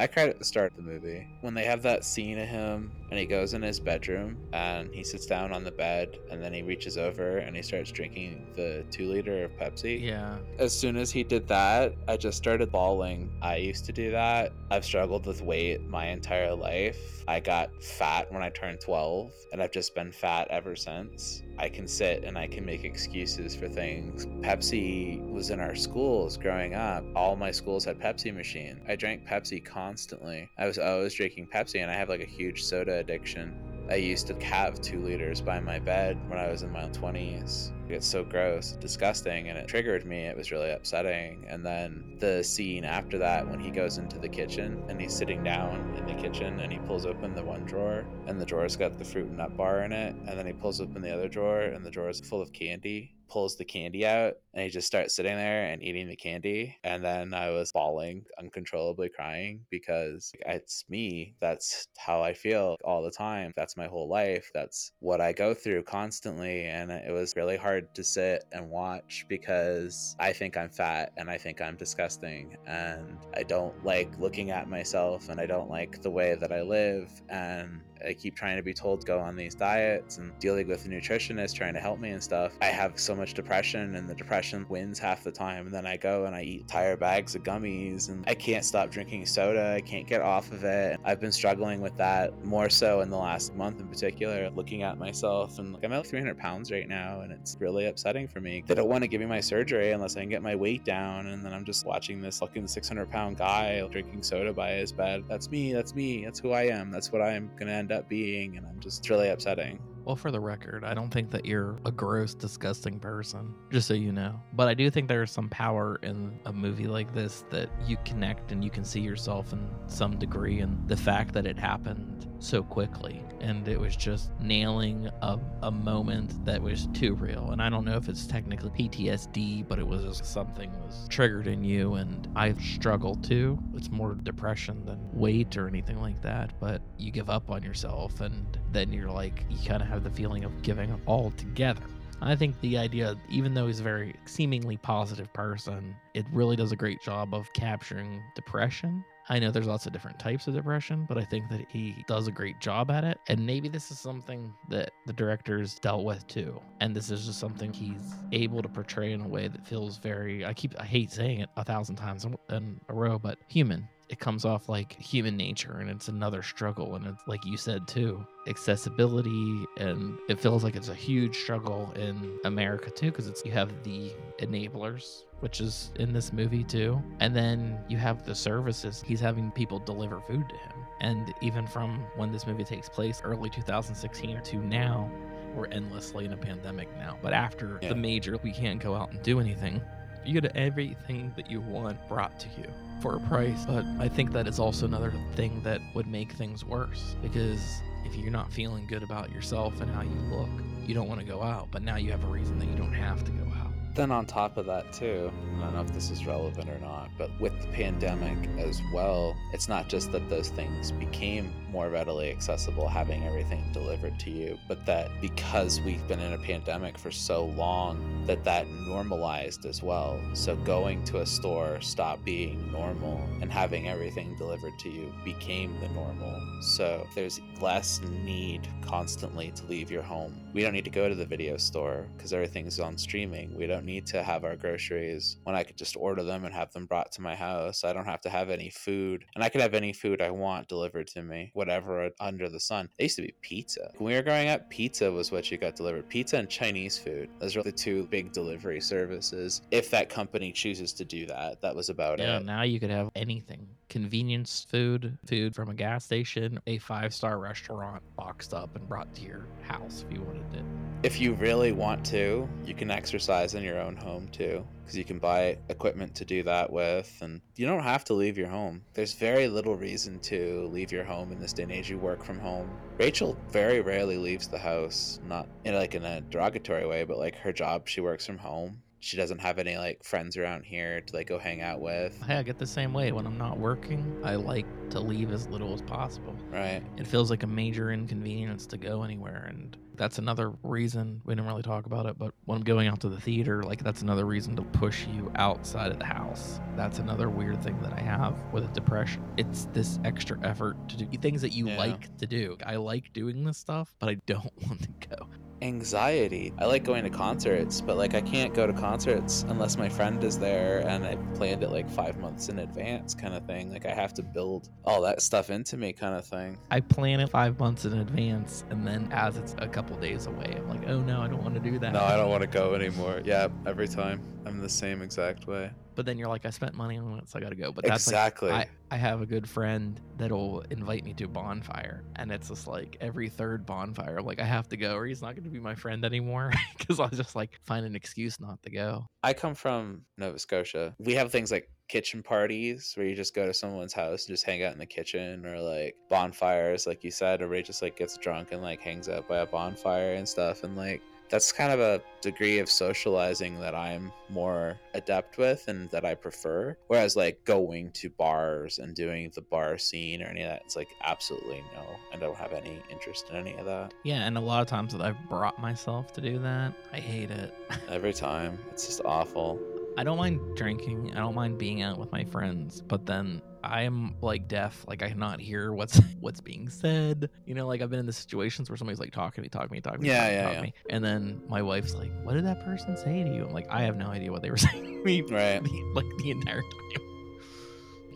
I 0.00 0.06
cried 0.06 0.28
at 0.28 0.38
the 0.38 0.44
start 0.44 0.70
of 0.70 0.76
the 0.76 0.82
movie 0.88 1.26
when 1.40 1.54
they 1.54 1.64
have 1.64 1.82
that 1.82 2.04
scene 2.04 2.38
of 2.38 2.46
him 2.46 2.92
and 3.10 3.18
he 3.18 3.26
goes 3.26 3.52
in 3.52 3.62
his 3.62 3.80
bedroom 3.80 4.38
and 4.52 4.94
he 4.94 5.02
sits 5.02 5.26
down 5.26 5.52
on 5.52 5.64
the 5.64 5.72
bed 5.72 6.16
and 6.30 6.40
then 6.40 6.52
he 6.52 6.62
reaches 6.62 6.96
over 6.96 7.38
and 7.38 7.56
he 7.56 7.62
starts 7.62 7.90
drinking 7.90 8.46
the 8.54 8.84
two 8.92 9.08
liter 9.08 9.42
of 9.42 9.50
Pepsi. 9.58 10.00
Yeah. 10.00 10.38
As 10.60 10.72
soon 10.72 10.96
as 10.96 11.10
he 11.10 11.24
did 11.24 11.48
that, 11.48 11.94
I 12.06 12.16
just 12.16 12.38
started 12.38 12.70
bawling. 12.70 13.28
I 13.42 13.56
used 13.56 13.86
to 13.86 13.92
do 13.92 14.12
that. 14.12 14.52
I've 14.70 14.84
struggled 14.84 15.26
with 15.26 15.42
weight 15.42 15.88
my 15.88 16.06
entire 16.06 16.54
life. 16.54 17.24
I 17.26 17.40
got 17.40 17.82
fat 17.82 18.32
when 18.32 18.40
I 18.44 18.50
turned 18.50 18.80
12 18.80 19.32
and 19.52 19.60
I've 19.60 19.72
just 19.72 19.96
been 19.96 20.12
fat 20.12 20.46
ever 20.48 20.76
since. 20.76 21.42
I 21.60 21.68
can 21.68 21.88
sit 21.88 22.22
and 22.22 22.38
I 22.38 22.46
can 22.46 22.64
make 22.64 22.84
excuses 22.84 23.56
for 23.56 23.68
things. 23.68 24.26
Pepsi 24.40 25.20
was 25.28 25.50
in 25.50 25.58
our 25.58 25.74
schools 25.74 26.36
growing 26.36 26.74
up. 26.74 27.04
All 27.16 27.34
my 27.34 27.50
schools 27.50 27.84
had 27.84 27.98
Pepsi 27.98 28.32
machine. 28.32 28.80
I 28.88 28.94
drank 28.94 29.26
Pepsi 29.26 29.64
constantly. 29.64 30.48
I 30.56 30.66
was 30.66 30.78
always 30.78 31.14
drinking 31.14 31.48
Pepsi 31.48 31.80
and 31.82 31.90
I 31.90 31.94
have 31.94 32.08
like 32.08 32.22
a 32.22 32.26
huge 32.26 32.62
soda 32.62 32.98
addiction. 32.98 33.58
I 33.90 33.94
used 33.94 34.26
to 34.26 34.44
have 34.44 34.82
two 34.82 35.00
liters 35.00 35.40
by 35.40 35.60
my 35.60 35.78
bed 35.78 36.18
when 36.28 36.38
I 36.38 36.48
was 36.48 36.62
in 36.62 36.70
my 36.70 36.84
20s. 36.88 37.72
It's 37.88 38.06
so 38.06 38.22
gross, 38.22 38.72
disgusting, 38.72 39.48
and 39.48 39.56
it 39.56 39.66
triggered 39.66 40.04
me. 40.04 40.26
It 40.26 40.36
was 40.36 40.52
really 40.52 40.70
upsetting. 40.72 41.46
And 41.48 41.64
then 41.64 42.16
the 42.18 42.44
scene 42.44 42.84
after 42.84 43.16
that, 43.16 43.48
when 43.48 43.58
he 43.58 43.70
goes 43.70 43.96
into 43.96 44.18
the 44.18 44.28
kitchen 44.28 44.84
and 44.88 45.00
he's 45.00 45.14
sitting 45.14 45.42
down 45.42 45.94
in 45.96 46.04
the 46.04 46.22
kitchen 46.22 46.60
and 46.60 46.70
he 46.70 46.78
pulls 46.80 47.06
open 47.06 47.34
the 47.34 47.42
one 47.42 47.64
drawer, 47.64 48.04
and 48.26 48.38
the 48.38 48.44
drawer's 48.44 48.76
got 48.76 48.98
the 48.98 49.04
fruit 49.04 49.26
and 49.26 49.38
nut 49.38 49.56
bar 49.56 49.84
in 49.84 49.92
it. 49.92 50.14
And 50.26 50.38
then 50.38 50.46
he 50.46 50.52
pulls 50.52 50.82
open 50.82 51.00
the 51.00 51.14
other 51.14 51.28
drawer, 51.28 51.62
and 51.62 51.84
the 51.84 51.90
drawer 51.90 52.10
is 52.10 52.20
full 52.20 52.42
of 52.42 52.52
candy 52.52 53.14
pulls 53.28 53.56
the 53.56 53.64
candy 53.64 54.06
out 54.06 54.34
and 54.54 54.64
he 54.64 54.70
just 54.70 54.86
starts 54.86 55.14
sitting 55.14 55.36
there 55.36 55.64
and 55.66 55.82
eating 55.82 56.08
the 56.08 56.16
candy. 56.16 56.76
And 56.84 57.04
then 57.04 57.34
I 57.34 57.50
was 57.50 57.72
bawling, 57.72 58.24
uncontrollably 58.38 59.08
crying 59.08 59.60
because 59.70 60.32
it's 60.46 60.84
me. 60.88 61.34
That's 61.40 61.86
how 61.96 62.22
I 62.22 62.32
feel 62.34 62.76
all 62.84 63.02
the 63.02 63.10
time. 63.10 63.52
That's 63.56 63.76
my 63.76 63.86
whole 63.86 64.08
life. 64.08 64.50
That's 64.54 64.92
what 65.00 65.20
I 65.20 65.32
go 65.32 65.54
through 65.54 65.84
constantly. 65.84 66.64
And 66.64 66.90
it 66.90 67.12
was 67.12 67.34
really 67.36 67.56
hard 67.56 67.94
to 67.94 68.02
sit 68.04 68.44
and 68.52 68.68
watch 68.68 69.26
because 69.28 70.16
I 70.18 70.32
think 70.32 70.56
I'm 70.56 70.70
fat 70.70 71.12
and 71.16 71.30
I 71.30 71.38
think 71.38 71.60
I'm 71.60 71.76
disgusting. 71.76 72.56
And 72.66 73.18
I 73.36 73.42
don't 73.42 73.84
like 73.84 74.18
looking 74.18 74.50
at 74.50 74.68
myself 74.68 75.28
and 75.28 75.40
I 75.40 75.46
don't 75.46 75.70
like 75.70 76.02
the 76.02 76.10
way 76.10 76.34
that 76.34 76.52
I 76.52 76.62
live. 76.62 77.10
And 77.28 77.80
I 78.04 78.14
keep 78.14 78.34
trying 78.34 78.56
to 78.56 78.62
be 78.62 78.74
told 78.74 79.00
to 79.00 79.06
go 79.06 79.18
on 79.18 79.36
these 79.36 79.54
diets 79.54 80.18
and 80.18 80.36
dealing 80.38 80.68
with 80.68 80.84
a 80.86 80.88
nutritionist 80.88 81.54
trying 81.54 81.74
to 81.74 81.80
help 81.80 81.98
me 81.98 82.10
and 82.10 82.22
stuff. 82.22 82.52
I 82.60 82.66
have 82.66 82.98
so 82.98 83.14
much 83.14 83.34
depression 83.34 83.96
and 83.96 84.08
the 84.08 84.14
depression 84.14 84.66
wins 84.68 84.98
half 84.98 85.24
the 85.24 85.32
time. 85.32 85.66
And 85.66 85.74
then 85.74 85.86
I 85.86 85.96
go 85.96 86.26
and 86.26 86.34
I 86.34 86.42
eat 86.42 86.60
entire 86.62 86.96
bags 86.96 87.34
of 87.34 87.42
gummies 87.42 88.08
and 88.08 88.24
I 88.26 88.34
can't 88.34 88.64
stop 88.64 88.90
drinking 88.90 89.26
soda. 89.26 89.74
I 89.76 89.80
can't 89.80 90.06
get 90.06 90.22
off 90.22 90.52
of 90.52 90.64
it. 90.64 90.98
I've 91.04 91.20
been 91.20 91.32
struggling 91.32 91.80
with 91.80 91.96
that 91.96 92.44
more 92.44 92.68
so 92.70 93.00
in 93.00 93.10
the 93.10 93.16
last 93.16 93.54
month 93.54 93.80
in 93.80 93.88
particular, 93.88 94.50
looking 94.50 94.82
at 94.82 94.98
myself 94.98 95.58
and 95.58 95.72
like, 95.72 95.84
I'm 95.84 95.92
at 95.92 96.06
300 96.06 96.38
pounds 96.38 96.70
right 96.70 96.88
now 96.88 97.20
and 97.20 97.32
it's 97.32 97.56
really 97.60 97.86
upsetting 97.86 98.28
for 98.28 98.40
me. 98.40 98.62
They 98.66 98.74
don't 98.74 98.88
want 98.88 99.02
to 99.02 99.08
give 99.08 99.20
me 99.20 99.26
my 99.26 99.40
surgery 99.40 99.92
unless 99.92 100.16
I 100.16 100.20
can 100.20 100.28
get 100.28 100.42
my 100.42 100.54
weight 100.54 100.84
down. 100.84 101.26
And 101.26 101.44
then 101.44 101.52
I'm 101.52 101.64
just 101.64 101.86
watching 101.86 102.20
this 102.20 102.38
fucking 102.38 102.66
600 102.66 103.10
pound 103.10 103.38
guy 103.38 103.86
drinking 103.90 104.22
soda 104.22 104.52
by 104.52 104.72
his 104.72 104.92
bed. 104.92 105.24
That's 105.28 105.50
me. 105.50 105.72
That's 105.72 105.94
me. 105.94 106.24
That's 106.24 106.38
who 106.38 106.52
I 106.52 106.64
am. 106.64 106.90
That's 106.90 107.12
what 107.12 107.22
I'm 107.22 107.50
going 107.56 107.68
to 107.68 107.72
end 107.72 107.87
end 107.90 107.98
up 107.98 108.08
being, 108.08 108.56
and 108.56 108.66
I'm 108.66 108.80
just 108.80 109.08
really 109.08 109.28
upsetting. 109.28 109.80
Well, 110.08 110.16
for 110.16 110.30
the 110.30 110.40
record, 110.40 110.84
I 110.84 110.94
don't 110.94 111.10
think 111.10 111.30
that 111.32 111.44
you're 111.44 111.76
a 111.84 111.92
gross, 111.92 112.32
disgusting 112.32 112.98
person, 112.98 113.54
just 113.70 113.86
so 113.86 113.92
you 113.92 114.10
know. 114.10 114.40
But 114.54 114.66
I 114.66 114.72
do 114.72 114.88
think 114.88 115.06
there's 115.06 115.30
some 115.30 115.50
power 115.50 116.00
in 116.02 116.40
a 116.46 116.52
movie 116.52 116.86
like 116.86 117.12
this 117.12 117.44
that 117.50 117.68
you 117.86 117.98
connect 118.06 118.50
and 118.50 118.64
you 118.64 118.70
can 118.70 118.84
see 118.84 119.00
yourself 119.00 119.52
in 119.52 119.68
some 119.86 120.18
degree. 120.18 120.60
And 120.60 120.88
the 120.88 120.96
fact 120.96 121.34
that 121.34 121.44
it 121.44 121.58
happened 121.58 122.26
so 122.38 122.62
quickly 122.62 123.22
and 123.40 123.66
it 123.68 123.78
was 123.78 123.96
just 123.96 124.30
nailing 124.40 125.08
a, 125.22 125.38
a 125.62 125.70
moment 125.70 126.44
that 126.44 126.60
was 126.60 126.88
too 126.92 127.14
real. 127.14 127.50
And 127.50 127.62
I 127.62 127.68
don't 127.68 127.84
know 127.84 127.96
if 127.96 128.08
it's 128.08 128.26
technically 128.26 128.70
PTSD, 128.70 129.68
but 129.68 129.78
it 129.78 129.86
was 129.86 130.04
just 130.04 130.24
something 130.24 130.70
was 130.82 131.06
triggered 131.08 131.46
in 131.46 131.62
you. 131.62 131.94
And 131.94 132.28
I 132.34 132.54
struggled 132.54 133.22
too. 133.22 133.58
It's 133.74 133.90
more 133.90 134.14
depression 134.14 134.84
than 134.84 134.98
weight 135.12 135.56
or 135.56 135.68
anything 135.68 136.00
like 136.00 136.20
that. 136.22 136.58
But 136.60 136.82
you 136.96 137.10
give 137.10 137.30
up 137.30 137.50
on 137.50 137.62
yourself 137.62 138.20
and 138.20 138.58
then 138.78 138.92
you're 138.92 139.10
like, 139.10 139.44
you 139.50 139.58
kind 139.68 139.82
of 139.82 139.88
have 139.88 140.04
the 140.04 140.10
feeling 140.10 140.44
of 140.44 140.62
giving 140.62 140.92
up 140.92 141.00
altogether. 141.08 141.82
I 142.20 142.36
think 142.36 142.60
the 142.60 142.78
idea, 142.78 143.16
even 143.28 143.52
though 143.54 143.66
he's 143.66 143.80
a 143.80 143.82
very 143.82 144.14
seemingly 144.24 144.76
positive 144.76 145.32
person, 145.32 145.96
it 146.14 146.24
really 146.32 146.54
does 146.54 146.70
a 146.70 146.76
great 146.76 147.00
job 147.02 147.34
of 147.34 147.52
capturing 147.52 148.22
depression. 148.36 149.04
I 149.28 149.38
know 149.40 149.50
there's 149.50 149.66
lots 149.66 149.86
of 149.86 149.92
different 149.92 150.18
types 150.18 150.46
of 150.46 150.54
depression, 150.54 151.06
but 151.08 151.18
I 151.18 151.24
think 151.24 151.48
that 151.50 151.66
he 151.68 152.04
does 152.06 152.28
a 152.28 152.32
great 152.32 152.60
job 152.60 152.90
at 152.90 153.04
it. 153.04 153.18
And 153.28 153.44
maybe 153.44 153.68
this 153.68 153.90
is 153.90 153.98
something 153.98 154.54
that 154.68 154.90
the 155.06 155.12
directors 155.12 155.78
dealt 155.80 156.04
with 156.04 156.26
too. 156.28 156.60
And 156.80 156.94
this 156.94 157.10
is 157.10 157.26
just 157.26 157.38
something 157.38 157.72
he's 157.72 158.14
able 158.32 158.62
to 158.62 158.68
portray 158.68 159.12
in 159.12 159.20
a 159.20 159.28
way 159.28 159.48
that 159.48 159.66
feels 159.66 159.98
very, 159.98 160.44
I 160.44 160.54
keep, 160.54 160.74
I 160.80 160.84
hate 160.84 161.10
saying 161.10 161.40
it 161.40 161.50
a 161.56 161.64
thousand 161.64 161.96
times 161.96 162.24
in 162.50 162.80
a 162.88 162.94
row, 162.94 163.18
but 163.18 163.38
human 163.48 163.88
it 164.08 164.18
comes 164.18 164.44
off 164.44 164.68
like 164.68 164.94
human 164.94 165.36
nature 165.36 165.78
and 165.80 165.90
it's 165.90 166.08
another 166.08 166.42
struggle 166.42 166.94
and 166.96 167.06
it's 167.06 167.26
like 167.26 167.44
you 167.44 167.56
said 167.56 167.86
too 167.86 168.24
accessibility 168.46 169.64
and 169.76 170.18
it 170.28 170.40
feels 170.40 170.64
like 170.64 170.76
it's 170.76 170.88
a 170.88 170.94
huge 170.94 171.36
struggle 171.36 171.92
in 171.94 172.38
america 172.44 172.90
too 172.90 173.10
because 173.10 173.28
it's 173.28 173.44
you 173.44 173.52
have 173.52 173.70
the 173.84 174.12
enablers 174.40 175.24
which 175.40 175.60
is 175.60 175.92
in 175.96 176.12
this 176.12 176.32
movie 176.32 176.64
too 176.64 177.00
and 177.20 177.34
then 177.34 177.78
you 177.88 177.96
have 177.96 178.24
the 178.24 178.34
services. 178.34 179.04
He's 179.06 179.20
having 179.20 179.50
people 179.52 179.78
deliver 179.78 180.20
food 180.20 180.48
to 180.48 180.56
him 180.56 180.86
and 181.00 181.32
even 181.40 181.66
from 181.66 182.04
when 182.16 182.32
this 182.32 182.46
movie 182.46 182.64
takes 182.64 182.88
place 182.88 183.20
early 183.24 183.48
2016 183.50 184.42
to 184.42 184.56
now 184.56 185.10
we're 185.54 185.66
endlessly 185.68 186.24
in 186.24 186.32
a 186.32 186.36
pandemic 186.36 186.88
now 186.98 187.16
but 187.22 187.32
after 187.32 187.78
yeah. 187.82 187.90
the 187.90 187.94
major 187.94 188.36
we 188.42 188.52
can't 188.52 188.82
go 188.82 188.94
out 188.94 189.10
and 189.12 189.22
do 189.22 189.40
anything. 189.40 189.80
You 190.24 190.40
get 190.40 190.56
everything 190.56 191.32
that 191.36 191.50
you 191.50 191.60
want 191.60 191.96
brought 192.08 192.38
to 192.40 192.48
you 192.58 192.66
for 193.00 193.16
a 193.16 193.20
price. 193.20 193.64
But 193.66 193.84
I 193.98 194.08
think 194.08 194.32
that 194.32 194.46
is 194.46 194.58
also 194.58 194.86
another 194.86 195.12
thing 195.34 195.60
that 195.62 195.80
would 195.94 196.06
make 196.06 196.32
things 196.32 196.64
worse 196.64 197.16
because 197.22 197.80
if 198.04 198.16
you're 198.16 198.30
not 198.30 198.52
feeling 198.52 198.86
good 198.86 199.02
about 199.02 199.32
yourself 199.32 199.80
and 199.80 199.90
how 199.90 200.02
you 200.02 200.18
look, 200.30 200.50
you 200.86 200.94
don't 200.94 201.08
want 201.08 201.20
to 201.20 201.26
go 201.26 201.42
out. 201.42 201.68
But 201.70 201.82
now 201.82 201.96
you 201.96 202.10
have 202.10 202.24
a 202.24 202.28
reason 202.28 202.58
that 202.58 202.66
you 202.66 202.76
don't 202.76 202.94
have 202.94 203.24
to 203.24 203.30
go 203.30 203.44
out. 203.58 203.67
Then 203.98 204.12
on 204.12 204.26
top 204.26 204.56
of 204.58 204.66
that 204.66 204.92
too, 204.92 205.28
I 205.56 205.60
don't 205.62 205.74
know 205.74 205.80
if 205.80 205.92
this 205.92 206.10
is 206.10 206.24
relevant 206.24 206.70
or 206.70 206.78
not, 206.78 207.10
but 207.18 207.32
with 207.40 207.60
the 207.60 207.66
pandemic 207.66 208.48
as 208.56 208.80
well, 208.94 209.34
it's 209.52 209.68
not 209.68 209.88
just 209.88 210.12
that 210.12 210.30
those 210.30 210.50
things 210.50 210.92
became 210.92 211.52
more 211.68 211.88
readily 211.88 212.30
accessible 212.30 212.86
having 212.88 213.26
everything 213.26 213.62
delivered 213.72 214.18
to 214.18 214.30
you 214.30 214.56
but 214.68 214.86
that 214.86 215.10
because 215.20 215.80
we've 215.80 216.06
been 216.08 216.20
in 216.20 216.32
a 216.32 216.38
pandemic 216.38 216.96
for 216.96 217.10
so 217.10 217.46
long 217.46 218.24
that 218.26 218.44
that 218.44 218.68
normalized 218.86 219.66
as 219.66 219.82
well. 219.82 220.20
So 220.32 220.54
going 220.56 221.04
to 221.06 221.18
a 221.18 221.26
store 221.26 221.80
stopped 221.80 222.24
being 222.24 222.70
normal 222.70 223.20
and 223.40 223.50
having 223.50 223.88
everything 223.88 224.36
delivered 224.36 224.78
to 224.78 224.90
you 224.90 225.12
became 225.24 225.78
the 225.80 225.88
normal. 225.88 226.40
So 226.62 227.04
there's 227.16 227.40
less 227.60 228.00
need 228.24 228.68
constantly 228.80 229.50
to 229.56 229.66
leave 229.66 229.90
your 229.90 230.02
home. 230.02 230.40
We 230.52 230.62
don't 230.62 230.72
need 230.72 230.84
to 230.84 230.90
go 230.90 231.08
to 231.08 231.14
the 231.14 231.26
video 231.26 231.56
store 231.56 232.06
because 232.16 232.32
everything's 232.32 232.78
on 232.78 232.96
streaming. 232.96 233.56
We 233.56 233.66
don't 233.66 233.87
need 233.88 234.06
to 234.06 234.22
have 234.22 234.44
our 234.44 234.56
groceries 234.56 235.38
when 235.44 235.56
i 235.56 235.62
could 235.62 235.76
just 235.76 235.96
order 235.96 236.22
them 236.22 236.44
and 236.44 236.54
have 236.54 236.72
them 236.72 236.86
brought 236.86 237.10
to 237.10 237.20
my 237.20 237.34
house 237.34 237.82
i 237.84 237.92
don't 237.92 238.12
have 238.12 238.20
to 238.20 238.30
have 238.30 238.50
any 238.50 238.70
food 238.70 239.24
and 239.34 239.42
i 239.42 239.48
could 239.48 239.60
have 239.60 239.74
any 239.74 239.92
food 239.92 240.22
i 240.22 240.30
want 240.30 240.68
delivered 240.68 241.06
to 241.06 241.22
me 241.22 241.50
whatever 241.54 242.06
uh, 242.06 242.10
under 242.20 242.48
the 242.48 242.60
sun. 242.60 242.88
It 242.98 243.04
used 243.04 243.16
to 243.16 243.22
be 243.22 243.34
pizza. 243.42 243.90
When 243.96 244.12
we 244.12 244.14
were 244.14 244.22
growing 244.22 244.48
up, 244.48 244.68
pizza 244.70 245.10
was 245.10 245.30
what 245.30 245.50
you 245.50 245.58
got 245.58 245.76
delivered. 245.76 246.08
Pizza 246.08 246.36
and 246.36 246.48
Chinese 246.48 246.98
food. 246.98 247.28
Those 247.38 247.56
were 247.56 247.62
the 247.62 247.72
two 247.72 248.06
big 248.06 248.32
delivery 248.32 248.80
services. 248.80 249.62
If 249.70 249.90
that 249.90 250.08
company 250.08 250.52
chooses 250.52 250.92
to 250.94 251.04
do 251.04 251.26
that, 251.26 251.60
that 251.62 251.74
was 251.74 251.88
about 251.88 252.18
yeah, 252.18 252.36
it. 252.36 252.40
Yeah, 252.40 252.46
now 252.46 252.62
you 252.62 252.80
could 252.80 252.90
have 252.90 253.10
anything. 253.14 253.66
Convenience 253.88 254.66
food, 254.68 255.16
food 255.26 255.54
from 255.54 255.70
a 255.70 255.74
gas 255.74 256.04
station, 256.04 256.58
a 256.66 256.78
five 256.78 257.14
star 257.14 257.38
restaurant 257.38 258.02
boxed 258.16 258.52
up 258.52 258.76
and 258.76 258.86
brought 258.86 259.14
to 259.14 259.22
your 259.22 259.46
house 259.62 260.04
if 260.06 260.14
you 260.14 260.22
wanted 260.22 260.54
it. 260.54 260.64
If 261.02 261.20
you 261.20 261.34
really 261.34 261.72
want 261.72 262.04
to, 262.06 262.48
you 262.66 262.74
can 262.74 262.90
exercise 262.90 263.54
in 263.54 263.62
your 263.62 263.80
own 263.80 263.96
home 263.96 264.28
too 264.28 264.66
because 264.82 264.96
you 264.96 265.04
can 265.04 265.18
buy 265.18 265.58
equipment 265.68 266.14
to 266.16 266.24
do 266.24 266.42
that 266.42 266.70
with 266.70 267.16
and 267.22 267.40
you 267.56 267.66
don't 267.66 267.82
have 267.82 268.04
to 268.04 268.14
leave 268.14 268.36
your 268.36 268.48
home. 268.48 268.82
There's 268.94 269.14
very 269.14 269.48
little 269.48 269.76
reason 269.76 270.18
to 270.20 270.68
leave 270.72 270.92
your 270.92 271.04
home 271.04 271.32
in 271.32 271.38
this 271.38 271.52
day 271.52 271.62
and 271.62 271.72
age. 271.72 271.88
You 271.88 271.98
work 271.98 272.24
from 272.24 272.38
home. 272.38 272.68
Rachel 272.98 273.38
very 273.50 273.80
rarely 273.80 274.18
leaves 274.18 274.48
the 274.48 274.58
house 274.58 275.20
not 275.26 275.48
in 275.64 275.74
like 275.74 275.94
in 275.94 276.04
a 276.04 276.20
derogatory 276.20 276.86
way 276.86 277.04
but 277.04 277.18
like 277.18 277.36
her 277.36 277.52
job 277.52 277.88
she 277.88 278.00
works 278.00 278.26
from 278.26 278.38
home 278.38 278.82
she 279.00 279.16
doesn't 279.16 279.38
have 279.38 279.58
any 279.58 279.76
like 279.76 280.02
friends 280.04 280.36
around 280.36 280.64
here 280.64 281.00
to 281.00 281.16
like 281.16 281.28
go 281.28 281.38
hang 281.38 281.60
out 281.60 281.80
with. 281.80 282.20
Hey, 282.22 282.36
I 282.36 282.42
get 282.42 282.58
the 282.58 282.66
same 282.66 282.92
way. 282.92 283.12
When 283.12 283.26
I'm 283.26 283.38
not 283.38 283.58
working, 283.58 284.20
I 284.24 284.34
like 284.34 284.66
to 284.90 285.00
leave 285.00 285.32
as 285.32 285.46
little 285.48 285.72
as 285.72 285.82
possible. 285.82 286.36
Right. 286.50 286.82
It 286.96 287.06
feels 287.06 287.30
like 287.30 287.42
a 287.42 287.46
major 287.46 287.92
inconvenience 287.92 288.66
to 288.66 288.76
go 288.76 289.02
anywhere 289.02 289.46
and 289.48 289.76
that's 289.98 290.18
another 290.18 290.52
reason 290.62 291.20
we 291.24 291.34
didn't 291.34 291.46
really 291.46 291.62
talk 291.62 291.86
about 291.86 292.06
it, 292.06 292.16
but 292.18 292.32
when 292.44 292.56
I'm 292.56 292.64
going 292.64 292.86
out 292.88 293.00
to 293.00 293.08
the 293.08 293.20
theater, 293.20 293.62
like 293.64 293.82
that's 293.82 294.00
another 294.00 294.24
reason 294.24 294.56
to 294.56 294.62
push 294.62 295.06
you 295.08 295.30
outside 295.34 295.90
of 295.90 295.98
the 295.98 296.04
house. 296.04 296.60
That's 296.76 297.00
another 297.00 297.28
weird 297.28 297.62
thing 297.62 297.78
that 297.82 297.92
I 297.92 298.00
have 298.00 298.36
with 298.52 298.72
depression. 298.72 299.24
It's 299.36 299.66
this 299.72 299.98
extra 300.04 300.38
effort 300.44 300.76
to 300.90 300.96
do 300.96 301.18
things 301.18 301.42
that 301.42 301.52
you 301.52 301.68
yeah. 301.68 301.78
like 301.78 302.16
to 302.18 302.26
do. 302.26 302.56
I 302.64 302.76
like 302.76 303.12
doing 303.12 303.44
this 303.44 303.58
stuff, 303.58 303.92
but 303.98 304.08
I 304.08 304.14
don't 304.26 304.52
want 304.68 304.82
to 304.82 305.08
go 305.08 305.26
anxiety. 305.62 306.52
I 306.58 306.66
like 306.66 306.84
going 306.84 307.04
to 307.04 307.10
concerts, 307.10 307.80
but 307.80 307.96
like 307.96 308.14
I 308.14 308.20
can't 308.20 308.54
go 308.54 308.66
to 308.66 308.72
concerts 308.72 309.44
unless 309.48 309.76
my 309.76 309.88
friend 309.88 310.22
is 310.22 310.38
there 310.38 310.86
and 310.86 311.04
I 311.04 311.16
planned 311.34 311.62
it 311.62 311.70
like 311.70 311.88
five 311.90 312.18
months 312.18 312.48
in 312.48 312.58
advance, 312.60 313.14
kind 313.14 313.34
of 313.34 313.44
thing. 313.46 313.72
Like 313.72 313.86
I 313.86 313.92
have 313.92 314.14
to 314.14 314.22
build 314.22 314.68
all 314.84 315.02
that 315.02 315.22
stuff 315.22 315.50
into 315.50 315.76
me, 315.76 315.92
kind 315.92 316.14
of 316.14 316.24
thing. 316.24 316.58
I 316.70 316.80
plan 316.80 317.20
it 317.20 317.30
five 317.30 317.58
months 317.58 317.84
in 317.84 317.98
advance, 317.98 318.64
and 318.70 318.86
then 318.86 319.08
as 319.12 319.36
it's 319.36 319.54
a 319.58 319.68
couple 319.68 319.96
days 319.96 320.26
away, 320.26 320.54
I'm 320.56 320.68
like, 320.68 320.88
oh 320.88 321.00
no, 321.00 321.20
I 321.20 321.28
don't 321.28 321.42
want 321.42 321.54
to 321.54 321.60
do 321.60 321.78
that. 321.78 321.92
No, 321.92 322.02
I 322.02 322.16
don't 322.16 322.30
want 322.30 322.42
to 322.42 322.48
go 322.48 322.74
anymore. 322.74 323.22
Yeah, 323.24 323.48
every 323.66 323.88
time 323.88 324.20
I'm 324.46 324.60
the 324.60 324.68
same 324.68 325.02
exact 325.02 325.46
way. 325.46 325.70
But 325.98 326.06
then 326.06 326.16
you're 326.16 326.28
like, 326.28 326.46
I 326.46 326.50
spent 326.50 326.76
money 326.76 326.96
on 326.96 327.18
it, 327.18 327.28
so 327.28 327.40
I 327.40 327.42
gotta 327.42 327.56
go. 327.56 327.72
But 327.72 327.84
that's 327.84 328.06
exactly. 328.06 328.52
like, 328.52 328.70
I, 328.88 328.94
I 328.94 328.98
have 328.98 329.20
a 329.20 329.26
good 329.26 329.48
friend 329.48 330.00
that'll 330.16 330.60
invite 330.70 331.02
me 331.02 331.12
to 331.14 331.24
a 331.24 331.28
bonfire, 331.28 332.04
and 332.14 332.30
it's 332.30 332.50
just 332.50 332.68
like 332.68 332.96
every 333.00 333.28
third 333.28 333.66
bonfire, 333.66 334.22
like 334.22 334.38
I 334.38 334.44
have 334.44 334.68
to 334.68 334.76
go, 334.76 334.94
or 334.94 335.06
he's 335.06 335.22
not 335.22 335.34
gonna 335.34 335.48
be 335.48 335.58
my 335.58 335.74
friend 335.74 336.04
anymore 336.04 336.52
because 336.78 337.00
I'll 337.00 337.08
just 337.08 337.34
like 337.34 337.58
find 337.64 337.84
an 337.84 337.96
excuse 337.96 338.38
not 338.38 338.62
to 338.62 338.70
go. 338.70 339.06
I 339.24 339.32
come 339.32 339.56
from 339.56 340.02
Nova 340.16 340.38
Scotia. 340.38 340.94
We 341.00 341.14
have 341.14 341.32
things 341.32 341.50
like 341.50 341.68
kitchen 341.88 342.22
parties 342.22 342.92
where 342.94 343.04
you 343.04 343.16
just 343.16 343.34
go 343.34 343.44
to 343.44 343.52
someone's 343.52 343.92
house 343.92 344.26
and 344.26 344.34
just 344.34 344.44
hang 344.44 344.62
out 344.62 344.74
in 344.74 344.78
the 344.78 344.86
kitchen 344.86 345.44
or 345.46 345.58
like 345.58 345.96
bonfires 346.10 346.86
like 346.86 347.02
you 347.02 347.10
said 347.10 347.40
everybody 347.40 347.62
just 347.62 347.80
like 347.80 347.96
gets 347.96 348.18
drunk 348.18 348.52
and 348.52 348.60
like 348.60 348.78
hangs 348.78 349.08
out 349.08 349.26
by 349.26 349.38
a 349.38 349.46
bonfire 349.46 350.12
and 350.12 350.28
stuff 350.28 350.64
and 350.64 350.76
like 350.76 351.00
that's 351.28 351.52
kind 351.52 351.72
of 351.72 351.80
a 351.80 352.00
degree 352.20 352.58
of 352.58 352.70
socializing 352.70 353.60
that 353.60 353.74
I'm 353.74 354.12
more 354.28 354.78
adept 354.94 355.38
with 355.38 355.66
and 355.68 355.88
that 355.90 356.04
I 356.04 356.14
prefer. 356.14 356.76
Whereas 356.88 357.16
like 357.16 357.44
going 357.44 357.90
to 357.92 358.10
bars 358.10 358.78
and 358.78 358.94
doing 358.94 359.30
the 359.34 359.42
bar 359.42 359.78
scene 359.78 360.22
or 360.22 360.26
any 360.26 360.42
of 360.42 360.48
that, 360.48 360.62
it's 360.64 360.76
like 360.76 360.88
absolutely 361.02 361.62
no. 361.74 361.84
I 362.12 362.16
don't 362.16 362.36
have 362.36 362.52
any 362.52 362.80
interest 362.90 363.30
in 363.30 363.36
any 363.36 363.54
of 363.56 363.66
that. 363.66 363.94
Yeah, 364.04 364.26
and 364.26 364.36
a 364.36 364.40
lot 364.40 364.62
of 364.62 364.68
times 364.68 364.92
that 364.92 365.02
I've 365.02 365.28
brought 365.28 365.60
myself 365.60 366.12
to 366.14 366.20
do 366.20 366.38
that, 366.40 366.72
I 366.92 367.00
hate 367.00 367.30
it. 367.30 367.54
Every 367.88 368.12
time. 368.12 368.58
It's 368.70 368.86
just 368.86 369.00
awful. 369.04 369.60
I 369.96 370.04
don't 370.04 370.18
mind 370.18 370.56
drinking. 370.56 371.12
I 371.14 371.18
don't 371.18 371.34
mind 371.34 371.58
being 371.58 371.82
out 371.82 371.98
with 371.98 372.12
my 372.12 372.24
friends, 372.24 372.82
but 372.86 373.04
then 373.06 373.42
I'm 373.64 374.14
like 374.20 374.46
deaf. 374.46 374.84
Like 374.86 375.02
I 375.02 375.08
cannot 375.08 375.40
hear 375.40 375.72
what's 375.72 376.00
what's 376.20 376.40
being 376.40 376.68
said. 376.68 377.30
You 377.46 377.54
know, 377.54 377.66
like 377.66 377.82
I've 377.82 377.90
been 377.90 377.98
in 377.98 378.06
the 378.06 378.12
situations 378.12 378.70
where 378.70 378.76
somebody's 378.76 379.00
like 379.00 379.12
talking 379.12 379.36
to 379.36 379.40
me, 379.42 379.48
talking 379.48 379.68
to 379.68 379.74
me, 379.74 379.80
talking 379.80 379.98
to 380.00 380.02
me, 380.04 380.08
Yeah, 380.10 380.20
talking, 380.20 380.34
yeah, 380.34 380.42
talking 380.42 380.56
to 380.58 380.62
me, 380.62 380.74
and 380.90 381.04
then 381.04 381.40
my 381.48 381.62
wife's 381.62 381.94
like, 381.94 382.10
"What 382.22 382.34
did 382.34 382.44
that 382.46 382.64
person 382.64 382.96
say 382.96 383.24
to 383.24 383.34
you?" 383.34 383.44
I'm 383.46 383.52
like, 383.52 383.66
"I 383.70 383.82
have 383.82 383.96
no 383.96 384.06
idea 384.06 384.30
what 384.30 384.42
they 384.42 384.50
were 384.50 384.56
saying 384.68 384.84
to 384.84 385.04
me." 385.04 385.22
Right. 385.22 385.60
the- 385.62 385.92
like 385.94 386.06
the 386.18 386.30
entire 386.30 386.60
time. 386.62 387.02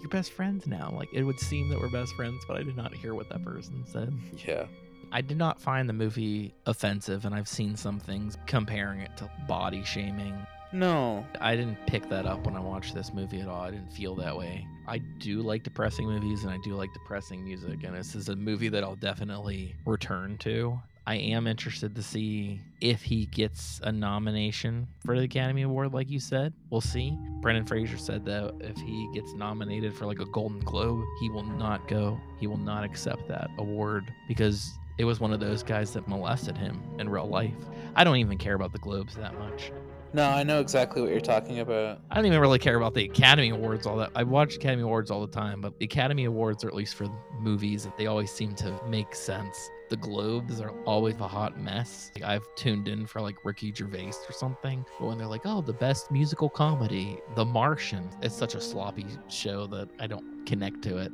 You're 0.00 0.08
best 0.08 0.32
friends 0.32 0.66
now. 0.66 0.92
Like 0.94 1.08
it 1.12 1.22
would 1.24 1.38
seem 1.40 1.68
that 1.70 1.80
we're 1.80 1.90
best 1.90 2.14
friends, 2.14 2.44
but 2.46 2.56
I 2.56 2.62
did 2.62 2.76
not 2.76 2.94
hear 2.94 3.14
what 3.14 3.28
that 3.30 3.44
person 3.44 3.84
said. 3.86 4.12
Yeah. 4.46 4.66
I 5.14 5.20
did 5.20 5.36
not 5.36 5.60
find 5.60 5.88
the 5.88 5.92
movie 5.92 6.54
offensive, 6.66 7.24
and 7.24 7.34
I've 7.34 7.46
seen 7.48 7.76
some 7.76 7.98
things 8.00 8.38
comparing 8.46 9.00
it 9.00 9.14
to 9.18 9.30
body 9.46 9.82
shaming 9.84 10.34
No. 10.72 11.26
I 11.40 11.56
didn't 11.56 11.86
pick 11.86 12.08
that 12.08 12.26
up 12.26 12.46
when 12.46 12.56
I 12.56 12.60
watched 12.60 12.94
this 12.94 13.12
movie 13.12 13.40
at 13.40 13.48
all. 13.48 13.62
I 13.62 13.70
didn't 13.70 13.92
feel 13.92 14.14
that 14.16 14.36
way. 14.36 14.66
I 14.86 14.98
do 14.98 15.42
like 15.42 15.62
depressing 15.62 16.06
movies 16.06 16.44
and 16.44 16.52
I 16.52 16.58
do 16.64 16.74
like 16.74 16.92
depressing 16.92 17.44
music, 17.44 17.84
and 17.84 17.94
this 17.94 18.14
is 18.14 18.28
a 18.28 18.36
movie 18.36 18.68
that 18.68 18.82
I'll 18.82 18.96
definitely 18.96 19.74
return 19.86 20.38
to. 20.38 20.80
I 21.04 21.16
am 21.16 21.48
interested 21.48 21.96
to 21.96 22.02
see 22.02 22.60
if 22.80 23.02
he 23.02 23.26
gets 23.26 23.80
a 23.82 23.90
nomination 23.90 24.86
for 25.04 25.16
the 25.18 25.24
Academy 25.24 25.62
Award, 25.62 25.92
like 25.92 26.08
you 26.08 26.20
said. 26.20 26.52
We'll 26.70 26.80
see. 26.80 27.18
Brendan 27.40 27.66
Fraser 27.66 27.96
said 27.96 28.24
that 28.26 28.54
if 28.60 28.76
he 28.76 29.10
gets 29.12 29.32
nominated 29.34 29.96
for 29.96 30.06
like 30.06 30.20
a 30.20 30.26
Golden 30.26 30.60
Globe, 30.60 31.02
he 31.20 31.28
will 31.28 31.42
not 31.42 31.88
go. 31.88 32.20
He 32.38 32.46
will 32.46 32.56
not 32.56 32.84
accept 32.84 33.26
that 33.28 33.50
award 33.58 34.12
because 34.28 34.70
it 34.98 35.04
was 35.04 35.18
one 35.18 35.32
of 35.32 35.40
those 35.40 35.64
guys 35.64 35.92
that 35.94 36.06
molested 36.06 36.56
him 36.56 36.80
in 37.00 37.08
real 37.08 37.28
life. 37.28 37.54
I 37.96 38.04
don't 38.04 38.16
even 38.18 38.38
care 38.38 38.54
about 38.54 38.72
the 38.72 38.78
Globes 38.78 39.16
that 39.16 39.36
much. 39.36 39.72
No, 40.14 40.28
I 40.28 40.42
know 40.42 40.60
exactly 40.60 41.00
what 41.00 41.10
you're 41.10 41.20
talking 41.20 41.60
about. 41.60 42.00
I 42.10 42.16
don't 42.16 42.26
even 42.26 42.38
really 42.38 42.58
care 42.58 42.76
about 42.76 42.92
the 42.92 43.04
Academy 43.04 43.48
Awards 43.48 43.86
all 43.86 43.96
that. 43.96 44.10
I 44.14 44.24
watch 44.24 44.56
Academy 44.56 44.82
Awards 44.82 45.10
all 45.10 45.22
the 45.26 45.32
time, 45.32 45.62
but 45.62 45.78
the 45.78 45.86
Academy 45.86 46.24
Awards, 46.24 46.62
or 46.64 46.68
at 46.68 46.74
least 46.74 46.96
for 46.96 47.06
movies, 47.40 47.88
they 47.96 48.06
always 48.06 48.30
seem 48.30 48.54
to 48.56 48.78
make 48.86 49.14
sense. 49.14 49.70
The 49.88 49.96
Globes 49.96 50.60
are 50.60 50.70
always 50.84 51.14
a 51.16 51.26
hot 51.28 51.58
mess. 51.58 52.10
Like, 52.14 52.24
I've 52.24 52.46
tuned 52.56 52.88
in 52.88 53.06
for 53.06 53.22
like 53.22 53.36
Ricky 53.42 53.72
Gervais 53.72 54.12
or 54.28 54.32
something, 54.32 54.84
but 54.98 55.06
when 55.06 55.16
they're 55.16 55.26
like, 55.26 55.46
"Oh, 55.46 55.62
the 55.62 55.72
best 55.72 56.10
musical 56.10 56.50
comedy, 56.50 57.18
The 57.34 57.44
Martian," 57.44 58.10
it's 58.20 58.34
such 58.36 58.54
a 58.54 58.60
sloppy 58.60 59.06
show 59.28 59.66
that 59.68 59.88
I 59.98 60.06
don't 60.06 60.44
connect 60.44 60.82
to 60.82 60.98
it. 60.98 61.10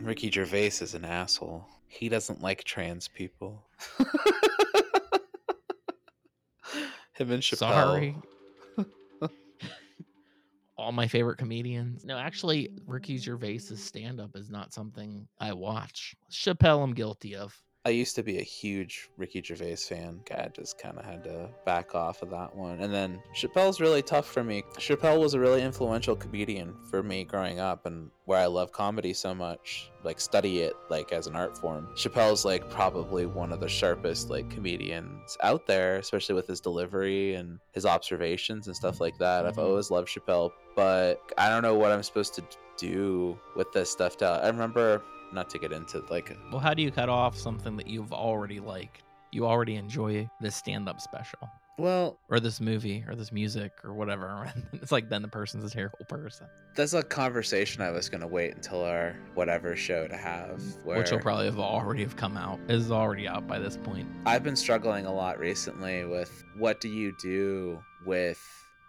Ricky 0.00 0.30
Gervais 0.30 0.78
is 0.80 0.94
an 0.94 1.04
asshole. 1.04 1.66
He 1.86 2.08
doesn't 2.08 2.40
like 2.40 2.64
trans 2.64 3.06
people. 3.06 3.64
Him 7.14 7.30
and 7.32 7.42
Chappelle. 7.42 7.58
Sorry. 7.58 8.16
All 10.80 10.92
my 10.92 11.06
favorite 11.06 11.36
comedians. 11.36 12.06
No, 12.06 12.16
actually, 12.16 12.70
Ricky 12.86 13.18
Gervais's 13.18 13.84
stand 13.84 14.18
up 14.18 14.34
is 14.34 14.48
not 14.48 14.72
something 14.72 15.28
I 15.38 15.52
watch. 15.52 16.14
Chappelle, 16.32 16.82
I'm 16.82 16.94
guilty 16.94 17.36
of. 17.36 17.54
I 17.86 17.90
used 17.90 18.14
to 18.16 18.22
be 18.22 18.36
a 18.38 18.42
huge 18.42 19.08
Ricky 19.16 19.42
Gervais 19.42 19.76
fan. 19.76 20.20
I 20.36 20.48
just 20.48 20.78
kind 20.78 20.98
of 20.98 21.04
had 21.06 21.24
to 21.24 21.48
back 21.64 21.94
off 21.94 22.20
of 22.20 22.28
that 22.28 22.54
one. 22.54 22.78
And 22.80 22.92
then 22.92 23.22
Chappelle's 23.34 23.80
really 23.80 24.02
tough 24.02 24.26
for 24.26 24.44
me. 24.44 24.62
Chappelle 24.76 25.18
was 25.18 25.32
a 25.32 25.40
really 25.40 25.62
influential 25.62 26.14
comedian 26.14 26.74
for 26.90 27.02
me 27.02 27.24
growing 27.24 27.58
up 27.58 27.86
and 27.86 28.10
where 28.26 28.38
I 28.38 28.46
love 28.46 28.70
comedy 28.70 29.14
so 29.14 29.34
much, 29.34 29.90
like 30.04 30.20
study 30.20 30.58
it 30.60 30.74
like 30.90 31.10
as 31.12 31.26
an 31.26 31.34
art 31.34 31.56
form. 31.56 31.88
Chappelle's 31.96 32.44
like 32.44 32.68
probably 32.68 33.24
one 33.24 33.50
of 33.50 33.60
the 33.60 33.68
sharpest 33.68 34.28
like 34.28 34.50
comedians 34.50 35.38
out 35.42 35.66
there, 35.66 35.96
especially 35.96 36.34
with 36.34 36.46
his 36.46 36.60
delivery 36.60 37.34
and 37.36 37.58
his 37.72 37.86
observations 37.86 38.66
and 38.66 38.76
stuff 38.76 39.00
like 39.00 39.16
that. 39.18 39.46
I've 39.46 39.56
Mhm. 39.56 39.64
always 39.64 39.90
loved 39.90 40.08
Chappelle, 40.08 40.52
but 40.76 41.18
I 41.38 41.48
don't 41.48 41.62
know 41.62 41.76
what 41.76 41.92
I'm 41.92 42.02
supposed 42.02 42.34
to 42.34 42.44
do 42.76 43.38
with 43.56 43.72
this 43.72 43.90
stuff. 43.90 44.18
To 44.18 44.26
I 44.26 44.48
remember 44.48 45.02
not 45.32 45.50
to 45.50 45.58
get 45.58 45.72
into 45.72 46.02
like 46.10 46.36
Well, 46.50 46.60
how 46.60 46.74
do 46.74 46.82
you 46.82 46.90
cut 46.90 47.08
off 47.08 47.36
something 47.36 47.76
that 47.76 47.86
you've 47.86 48.12
already 48.12 48.60
liked? 48.60 49.02
You 49.32 49.46
already 49.46 49.76
enjoy 49.76 50.28
this 50.40 50.56
stand 50.56 50.88
up 50.88 51.00
special 51.00 51.48
well 51.80 52.18
or 52.28 52.38
this 52.38 52.60
movie 52.60 53.04
or 53.08 53.14
this 53.14 53.32
music 53.32 53.72
or 53.84 53.92
whatever. 53.92 54.52
it's 54.74 54.92
like 54.92 55.08
then 55.08 55.22
the 55.22 55.28
person's 55.28 55.64
a 55.64 55.74
terrible 55.74 56.04
person, 56.08 56.46
that's 56.74 56.92
a 56.92 57.02
conversation 57.02 57.82
I 57.82 57.90
was 57.90 58.08
gonna 58.08 58.28
wait 58.28 58.54
until 58.54 58.84
our 58.84 59.16
whatever 59.34 59.74
show 59.74 60.06
to 60.06 60.16
have. 60.16 60.62
Where 60.84 60.98
which 60.98 61.10
will 61.10 61.18
probably 61.18 61.46
have 61.46 61.58
already 61.58 62.02
have 62.02 62.16
come 62.16 62.36
out. 62.36 62.60
Is 62.68 62.90
already 62.92 63.26
out 63.26 63.48
by 63.48 63.58
this 63.58 63.76
point. 63.76 64.06
I've 64.26 64.44
been 64.44 64.56
struggling 64.56 65.06
a 65.06 65.12
lot 65.12 65.38
recently 65.38 66.04
with 66.04 66.44
what 66.56 66.80
do 66.80 66.88
you 66.88 67.14
do 67.20 67.82
with 68.06 68.40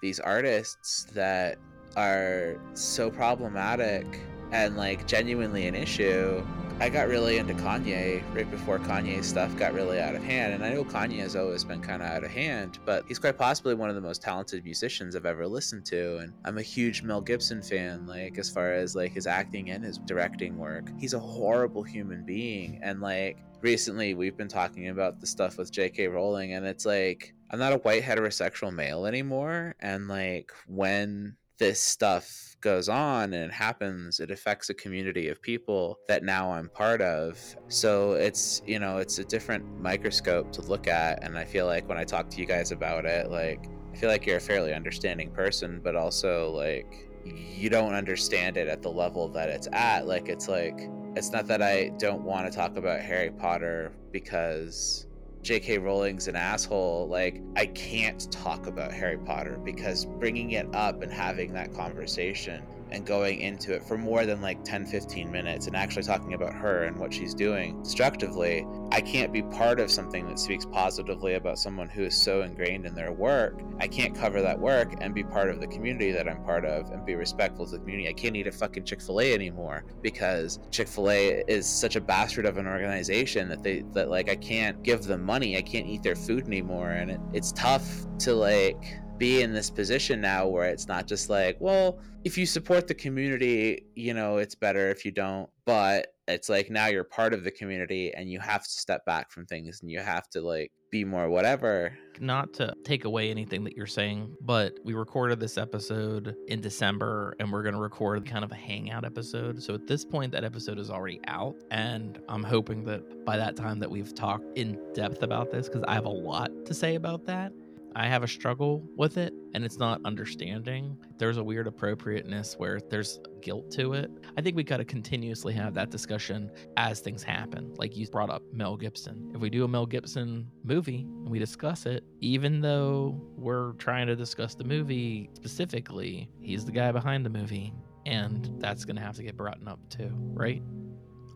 these 0.01 0.19
artists 0.19 1.05
that 1.13 1.57
are 1.95 2.57
so 2.73 3.09
problematic 3.09 4.05
and 4.51 4.77
like 4.77 5.07
genuinely 5.07 5.67
an 5.67 5.75
issue. 5.75 6.43
I 6.79 6.89
got 6.89 7.09
really 7.09 7.37
into 7.37 7.53
Kanye 7.53 8.23
right 8.35 8.49
before 8.49 8.79
Kanye's 8.79 9.27
stuff 9.27 9.55
got 9.55 9.73
really 9.73 9.99
out 9.99 10.15
of 10.15 10.23
hand. 10.23 10.53
And 10.53 10.65
I 10.65 10.73
know 10.73 10.83
Kanye 10.83 11.19
has 11.19 11.35
always 11.35 11.63
been 11.63 11.79
kind 11.79 12.01
of 12.01 12.07
out 12.07 12.23
of 12.23 12.31
hand, 12.31 12.79
but 12.85 13.05
he's 13.07 13.19
quite 13.19 13.37
possibly 13.37 13.75
one 13.75 13.89
of 13.89 13.95
the 13.95 14.01
most 14.01 14.23
talented 14.23 14.63
musicians 14.63 15.15
I've 15.15 15.27
ever 15.27 15.45
listened 15.45 15.85
to. 15.85 16.17
And 16.17 16.33
I'm 16.43 16.57
a 16.57 16.63
huge 16.63 17.03
Mel 17.03 17.21
Gibson 17.21 17.61
fan, 17.61 18.07
like 18.07 18.39
as 18.39 18.49
far 18.49 18.73
as 18.73 18.95
like 18.95 19.11
his 19.11 19.27
acting 19.27 19.69
and 19.69 19.83
his 19.83 19.99
directing 19.99 20.57
work. 20.57 20.89
He's 20.97 21.13
a 21.13 21.19
horrible 21.19 21.83
human 21.83 22.25
being. 22.25 22.79
And 22.81 22.99
like 22.99 23.37
recently 23.61 24.15
we've 24.15 24.35
been 24.35 24.47
talking 24.47 24.89
about 24.89 25.19
the 25.21 25.27
stuff 25.27 25.59
with 25.59 25.71
J.K. 25.71 26.07
Rowling, 26.07 26.53
and 26.53 26.65
it's 26.65 26.87
like 26.87 27.35
I'm 27.51 27.59
not 27.59 27.73
a 27.73 27.77
white 27.77 28.01
heterosexual 28.01 28.73
male 28.73 29.05
anymore. 29.05 29.75
And 29.81 30.07
like 30.07 30.51
when 30.65 31.35
this 31.59 31.79
stuff 31.79 32.50
goes 32.61 32.89
on 32.89 33.33
and 33.33 33.45
it 33.45 33.51
happens, 33.51 34.19
it 34.19 34.31
affects 34.31 34.69
a 34.69 34.73
community 34.73 35.29
of 35.29 35.41
people 35.41 35.99
that 36.07 36.23
now 36.23 36.51
I'm 36.51 36.69
part 36.69 37.01
of. 37.01 37.39
So 37.67 38.13
it's, 38.13 38.61
you 38.65 38.79
know, 38.79 38.97
it's 38.97 39.19
a 39.19 39.23
different 39.23 39.65
microscope 39.79 40.51
to 40.53 40.61
look 40.61 40.87
at. 40.87 41.23
And 41.23 41.37
I 41.37 41.45
feel 41.45 41.65
like 41.65 41.87
when 41.89 41.97
I 41.97 42.03
talk 42.03 42.29
to 42.29 42.37
you 42.37 42.45
guys 42.45 42.71
about 42.71 43.05
it, 43.05 43.29
like, 43.29 43.65
I 43.93 43.97
feel 43.97 44.09
like 44.09 44.25
you're 44.25 44.37
a 44.37 44.41
fairly 44.41 44.73
understanding 44.73 45.31
person, 45.31 45.81
but 45.83 45.95
also 45.95 46.51
like, 46.51 47.09
you 47.25 47.69
don't 47.69 47.93
understand 47.93 48.57
it 48.57 48.67
at 48.67 48.81
the 48.81 48.91
level 48.91 49.27
that 49.29 49.49
it's 49.49 49.67
at. 49.73 50.07
Like, 50.07 50.29
it's 50.29 50.47
like, 50.47 50.89
it's 51.15 51.31
not 51.31 51.47
that 51.47 51.61
I 51.61 51.89
don't 51.99 52.23
want 52.23 52.49
to 52.49 52.57
talk 52.57 52.77
about 52.77 53.01
Harry 53.01 53.31
Potter 53.31 53.91
because 54.11 55.07
J.K. 55.41 55.79
Rowling's 55.79 56.27
an 56.27 56.35
asshole. 56.35 57.07
Like, 57.07 57.41
I 57.55 57.65
can't 57.67 58.31
talk 58.31 58.67
about 58.67 58.91
Harry 58.91 59.17
Potter 59.17 59.59
because 59.63 60.05
bringing 60.05 60.51
it 60.51 60.67
up 60.73 61.01
and 61.01 61.11
having 61.11 61.53
that 61.53 61.73
conversation 61.73 62.61
and 62.91 63.05
going 63.05 63.39
into 63.39 63.73
it 63.73 63.83
for 63.83 63.97
more 63.97 64.25
than 64.25 64.41
like 64.41 64.63
10 64.63 64.85
15 64.85 65.31
minutes 65.31 65.67
and 65.67 65.75
actually 65.75 66.03
talking 66.03 66.33
about 66.33 66.53
her 66.53 66.83
and 66.83 66.97
what 66.97 67.13
she's 67.13 67.33
doing 67.33 67.81
destructively 67.83 68.65
i 68.91 69.01
can't 69.01 69.31
be 69.31 69.41
part 69.43 69.79
of 69.79 69.91
something 69.91 70.27
that 70.27 70.39
speaks 70.39 70.65
positively 70.65 71.35
about 71.35 71.57
someone 71.57 71.89
who 71.89 72.03
is 72.03 72.15
so 72.15 72.41
ingrained 72.41 72.85
in 72.85 72.95
their 72.95 73.11
work. 73.11 73.61
I 73.79 73.87
can't 73.87 74.15
cover 74.15 74.41
that 74.41 74.59
work 74.59 74.93
and 75.01 75.13
be 75.13 75.23
part 75.23 75.49
of 75.49 75.59
the 75.59 75.67
community 75.67 76.11
that 76.11 76.27
i'm 76.27 76.43
part 76.43 76.65
of 76.65 76.91
and 76.91 77.05
be 77.05 77.15
respectful 77.15 77.65
to 77.65 77.71
the 77.71 77.79
community. 77.79 78.09
I 78.09 78.13
can't 78.13 78.35
eat 78.35 78.47
a 78.47 78.51
fucking 78.51 78.85
chick-fil-a 78.85 79.33
anymore 79.33 79.83
because 80.01 80.59
chick-fil-a 80.71 81.43
is 81.47 81.65
such 81.65 81.95
a 81.95 82.01
bastard 82.01 82.45
of 82.45 82.57
an 82.57 82.67
organization 82.67 83.49
that 83.49 83.63
they 83.63 83.83
that 83.93 84.09
like 84.09 84.29
i 84.29 84.35
can't 84.35 84.81
give 84.83 85.03
them 85.03 85.23
money. 85.23 85.57
I 85.57 85.61
can't 85.61 85.87
eat 85.87 86.03
their 86.03 86.15
food 86.15 86.45
anymore 86.45 86.91
and 86.91 87.11
it, 87.11 87.19
it's 87.33 87.51
tough 87.51 88.05
to 88.19 88.33
like 88.33 88.99
be 89.21 89.43
in 89.43 89.53
this 89.53 89.69
position 89.69 90.19
now 90.19 90.47
where 90.47 90.67
it's 90.67 90.87
not 90.87 91.05
just 91.05 91.29
like, 91.29 91.55
well, 91.59 91.99
if 92.23 92.39
you 92.39 92.45
support 92.47 92.87
the 92.87 92.95
community, 92.95 93.85
you 93.95 94.15
know, 94.15 94.37
it's 94.37 94.55
better 94.55 94.89
if 94.89 95.05
you 95.05 95.11
don't. 95.11 95.47
But 95.63 96.15
it's 96.27 96.49
like 96.49 96.71
now 96.71 96.87
you're 96.87 97.03
part 97.03 97.31
of 97.35 97.43
the 97.43 97.51
community 97.51 98.11
and 98.15 98.31
you 98.31 98.39
have 98.39 98.63
to 98.63 98.69
step 98.69 99.05
back 99.05 99.29
from 99.29 99.45
things 99.45 99.81
and 99.81 99.91
you 99.91 99.99
have 99.99 100.27
to 100.31 100.41
like 100.41 100.71
be 100.91 101.05
more 101.05 101.29
whatever. 101.29 101.95
Not 102.19 102.51
to 102.53 102.73
take 102.83 103.05
away 103.05 103.29
anything 103.29 103.63
that 103.65 103.77
you're 103.77 103.85
saying, 103.85 104.35
but 104.41 104.73
we 104.83 104.95
recorded 104.95 105.39
this 105.39 105.55
episode 105.55 106.35
in 106.47 106.59
December 106.59 107.35
and 107.39 107.51
we're 107.51 107.61
going 107.61 107.75
to 107.75 107.81
record 107.81 108.25
kind 108.25 108.43
of 108.43 108.51
a 108.51 108.55
hangout 108.55 109.05
episode. 109.05 109.61
So 109.61 109.75
at 109.75 109.85
this 109.85 110.03
point, 110.03 110.31
that 110.31 110.43
episode 110.43 110.79
is 110.79 110.89
already 110.89 111.21
out. 111.27 111.55
And 111.69 112.19
I'm 112.27 112.43
hoping 112.43 112.83
that 112.85 113.23
by 113.23 113.37
that 113.37 113.55
time 113.55 113.77
that 113.81 113.91
we've 113.91 114.15
talked 114.15 114.57
in 114.57 114.79
depth 114.95 115.21
about 115.21 115.51
this, 115.51 115.67
because 115.67 115.83
I 115.87 115.93
have 115.93 116.05
a 116.05 116.09
lot 116.09 116.49
to 116.65 116.73
say 116.73 116.95
about 116.95 117.25
that. 117.27 117.53
I 117.95 118.07
have 118.07 118.23
a 118.23 118.27
struggle 118.27 118.87
with 118.95 119.17
it 119.17 119.33
and 119.53 119.65
it's 119.65 119.77
not 119.77 119.99
understanding. 120.05 120.97
There's 121.17 121.37
a 121.37 121.43
weird 121.43 121.67
appropriateness 121.67 122.55
where 122.57 122.79
there's 122.89 123.19
guilt 123.41 123.69
to 123.71 123.93
it. 123.93 124.09
I 124.37 124.41
think 124.41 124.55
we 124.55 124.63
got 124.63 124.77
to 124.77 124.85
continuously 124.85 125.53
have 125.53 125.73
that 125.73 125.89
discussion 125.89 126.51
as 126.77 127.01
things 127.01 127.21
happen. 127.21 127.73
Like 127.75 127.97
you 127.97 128.07
brought 128.07 128.29
up 128.29 128.43
Mel 128.53 128.77
Gibson. 128.77 129.31
If 129.35 129.41
we 129.41 129.49
do 129.49 129.65
a 129.65 129.67
Mel 129.67 129.85
Gibson 129.85 130.47
movie 130.63 131.01
and 131.01 131.29
we 131.29 131.39
discuss 131.39 131.85
it, 131.85 132.03
even 132.21 132.61
though 132.61 133.19
we're 133.35 133.73
trying 133.73 134.07
to 134.07 134.15
discuss 134.15 134.55
the 134.55 134.63
movie 134.63 135.29
specifically, 135.33 136.29
he's 136.39 136.63
the 136.63 136.71
guy 136.71 136.91
behind 136.91 137.25
the 137.25 137.29
movie. 137.29 137.73
And 138.05 138.49
that's 138.59 138.85
going 138.85 138.95
to 138.95 139.01
have 139.01 139.15
to 139.17 139.23
get 139.23 139.37
brought 139.37 139.59
up 139.67 139.79
too, 139.89 140.09
right? 140.13 140.61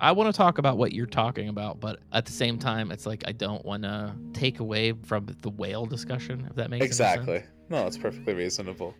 I 0.02 0.12
want 0.12 0.34
to 0.34 0.38
talk 0.38 0.58
about 0.58 0.78
what 0.78 0.92
you're 0.94 1.06
talking 1.06 1.48
about, 1.50 1.80
but 1.80 2.00
at 2.12 2.26
the 2.26 2.32
same 2.32 2.58
time, 2.60 2.92
it's 2.92 3.06
like 3.06 3.24
I 3.28 3.32
don't 3.32 3.64
want 3.66 3.84
to 3.84 4.14
take 4.34 4.60
away 4.60 4.92
from 4.92 5.28
the 5.42 5.50
whale 5.50 5.86
discussion. 5.86 6.46
If 6.50 6.56
that 6.58 6.70
makes 6.70 6.86
Exactly. 6.86 7.44
No, 7.70 7.88
it's 7.88 7.98
perfectly 7.98 8.34
reasonable. 8.34 8.94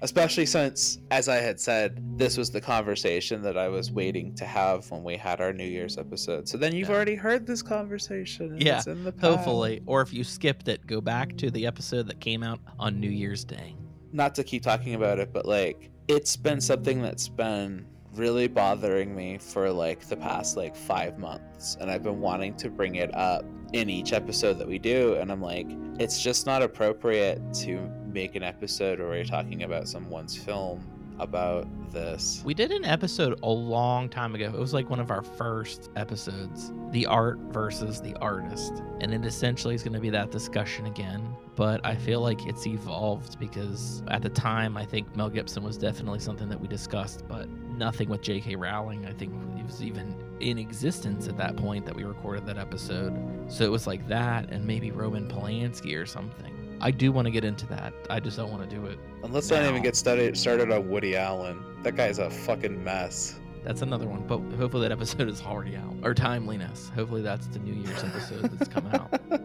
Especially 0.00 0.44
since, 0.44 0.98
as 1.12 1.28
I 1.28 1.36
had 1.36 1.60
said, 1.60 2.02
this 2.18 2.36
was 2.36 2.50
the 2.50 2.60
conversation 2.60 3.42
that 3.42 3.56
I 3.56 3.68
was 3.68 3.92
waiting 3.92 4.34
to 4.34 4.44
have 4.44 4.90
when 4.90 5.04
we 5.04 5.16
had 5.16 5.40
our 5.40 5.52
New 5.52 5.64
Year's 5.66 5.98
episode. 5.98 6.48
So 6.48 6.58
then 6.58 6.74
you've 6.74 6.88
Yeah. 6.88 6.96
already 6.96 7.14
heard 7.14 7.46
this 7.46 7.62
conversation. 7.62 8.52
and 8.54 8.62
Yeah, 8.62 8.78
it's 8.78 8.88
in 8.88 9.04
the 9.04 9.12
pile. 9.12 9.36
Hopefully, 9.36 9.80
or 9.86 10.02
if 10.02 10.12
you 10.12 10.24
skipped 10.24 10.66
it, 10.66 10.84
go 10.86 11.00
back 11.00 11.36
to 11.36 11.50
the 11.52 11.64
episode 11.66 12.08
that 12.08 12.18
came 12.20 12.42
out 12.42 12.58
on 12.80 12.98
New 12.98 13.10
Year's 13.10 13.44
Day. 13.44 13.76
not 14.10 14.34
to 14.34 14.42
keep 14.42 14.62
talking 14.62 14.94
about 14.94 15.18
it, 15.18 15.32
but 15.34 15.44
like 15.46 15.90
it's 16.08 16.34
been 16.34 16.60
something 16.62 17.02
that's 17.02 17.28
been 17.28 17.84
really 18.14 18.48
bothering 18.48 19.14
me 19.14 19.38
for 19.38 19.70
like 19.70 20.00
the 20.08 20.16
past 20.16 20.56
like 20.56 20.74
five 20.74 21.18
months, 21.18 21.76
and 21.80 21.90
I've 21.90 22.02
been 22.02 22.20
wanting 22.20 22.54
to 22.56 22.70
bring 22.70 22.96
it 22.96 23.14
up 23.14 23.44
in 23.72 23.90
each 23.90 24.12
episode 24.12 24.54
that 24.54 24.66
we 24.66 24.78
do, 24.78 25.14
and 25.14 25.30
I'm 25.30 25.42
like, 25.42 25.66
it's 25.98 26.22
just 26.22 26.46
not 26.46 26.62
appropriate 26.62 27.40
to 27.54 27.90
make 28.12 28.34
an 28.34 28.42
episode 28.42 28.98
where 28.98 29.08
we're 29.08 29.24
talking 29.24 29.64
about 29.64 29.88
someone's 29.88 30.36
film 30.36 30.84
about 31.18 31.66
this. 31.92 32.42
We 32.44 32.54
did 32.54 32.70
an 32.70 32.84
episode 32.84 33.38
a 33.42 33.50
long 33.50 34.08
time 34.08 34.34
ago. 34.34 34.46
It 34.46 34.58
was 34.58 34.72
like 34.72 34.88
one 34.90 35.00
of 35.00 35.10
our 35.10 35.22
first 35.22 35.90
episodes 35.96 36.72
the 36.90 37.06
art 37.06 37.38
versus 37.50 38.00
the 38.00 38.14
artist. 38.16 38.82
And 39.00 39.12
it 39.12 39.24
essentially 39.24 39.74
is 39.74 39.82
going 39.82 39.94
to 39.94 40.00
be 40.00 40.10
that 40.10 40.30
discussion 40.30 40.86
again. 40.86 41.34
But 41.54 41.84
I 41.84 41.96
feel 41.96 42.20
like 42.20 42.46
it's 42.46 42.66
evolved 42.66 43.38
because 43.38 44.02
at 44.08 44.22
the 44.22 44.28
time, 44.28 44.76
I 44.76 44.84
think 44.84 45.14
Mel 45.16 45.28
Gibson 45.28 45.62
was 45.62 45.76
definitely 45.76 46.20
something 46.20 46.48
that 46.48 46.60
we 46.60 46.68
discussed, 46.68 47.24
but 47.28 47.48
nothing 47.78 48.08
with 48.08 48.20
J.K. 48.20 48.56
Rowling. 48.56 49.06
I 49.06 49.12
think 49.12 49.32
it 49.58 49.66
was 49.66 49.82
even 49.82 50.14
in 50.40 50.58
existence 50.58 51.28
at 51.28 51.36
that 51.36 51.56
point 51.56 51.86
that 51.86 51.94
we 51.94 52.04
recorded 52.04 52.46
that 52.46 52.58
episode. 52.58 53.16
So 53.48 53.64
it 53.64 53.70
was 53.70 53.86
like 53.86 54.06
that 54.08 54.50
and 54.50 54.64
maybe 54.66 54.90
Roman 54.90 55.28
Polanski 55.28 56.00
or 56.00 56.06
something. 56.06 56.54
I 56.80 56.90
do 56.90 57.10
want 57.10 57.26
to 57.26 57.30
get 57.30 57.44
into 57.44 57.66
that. 57.66 57.92
I 58.08 58.20
just 58.20 58.36
don't 58.36 58.52
want 58.52 58.68
to 58.68 58.76
do 58.76 58.86
it 58.86 59.00
And 59.24 59.32
let's 59.32 59.50
not 59.50 59.64
even 59.64 59.82
get 59.82 59.96
started 59.96 60.36
started 60.36 60.70
on 60.70 60.88
Woody 60.88 61.16
Allen. 61.16 61.62
That 61.82 61.96
guy's 61.96 62.18
a 62.18 62.30
fucking 62.30 62.82
mess. 62.84 63.40
That's 63.64 63.82
another 63.82 64.06
one, 64.06 64.26
but 64.26 64.38
hopefully 64.56 64.82
that 64.88 64.92
episode 64.92 65.28
is 65.28 65.42
already 65.42 65.76
out. 65.76 65.94
Or 66.02 66.14
timeliness. 66.14 66.90
Hopefully 66.94 67.22
that's 67.22 67.48
the 67.48 67.58
New 67.58 67.74
Year's 67.74 68.04
episode 68.04 68.44
that's 68.44 68.68
come 68.68 68.86
out. 68.88 69.20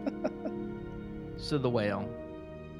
So 1.43 1.57
the 1.57 1.69
whale. 1.69 2.07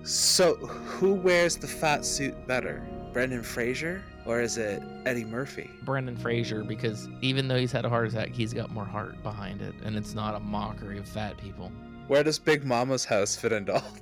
So, 0.03 0.55
who 0.55 1.15
wears 1.15 1.57
the 1.57 1.67
fat 1.67 2.05
suit 2.05 2.47
better? 2.47 2.81
Brendan 3.13 3.43
Fraser 3.43 4.01
or 4.25 4.41
is 4.41 4.57
it 4.57 4.81
Eddie 5.05 5.23
Murphy? 5.23 5.69
Brendan 5.83 6.17
Fraser, 6.17 6.63
because 6.63 7.07
even 7.21 7.47
though 7.47 7.57
he's 7.57 7.71
had 7.71 7.85
a 7.85 7.89
heart 7.89 8.07
attack, 8.07 8.29
he's 8.29 8.53
got 8.53 8.71
more 8.71 8.85
heart 8.85 9.21
behind 9.21 9.61
it, 9.61 9.75
and 9.83 9.95
it's 9.95 10.15
not 10.15 10.33
a 10.33 10.39
mockery 10.39 10.97
of 10.97 11.07
fat 11.07 11.37
people. 11.37 11.71
Where 12.07 12.23
does 12.23 12.39
Big 12.39 12.65
Mama's 12.65 13.05
house 13.05 13.35
fit 13.35 13.51
into 13.51 13.73
all 13.73 13.79
of 13.79 14.01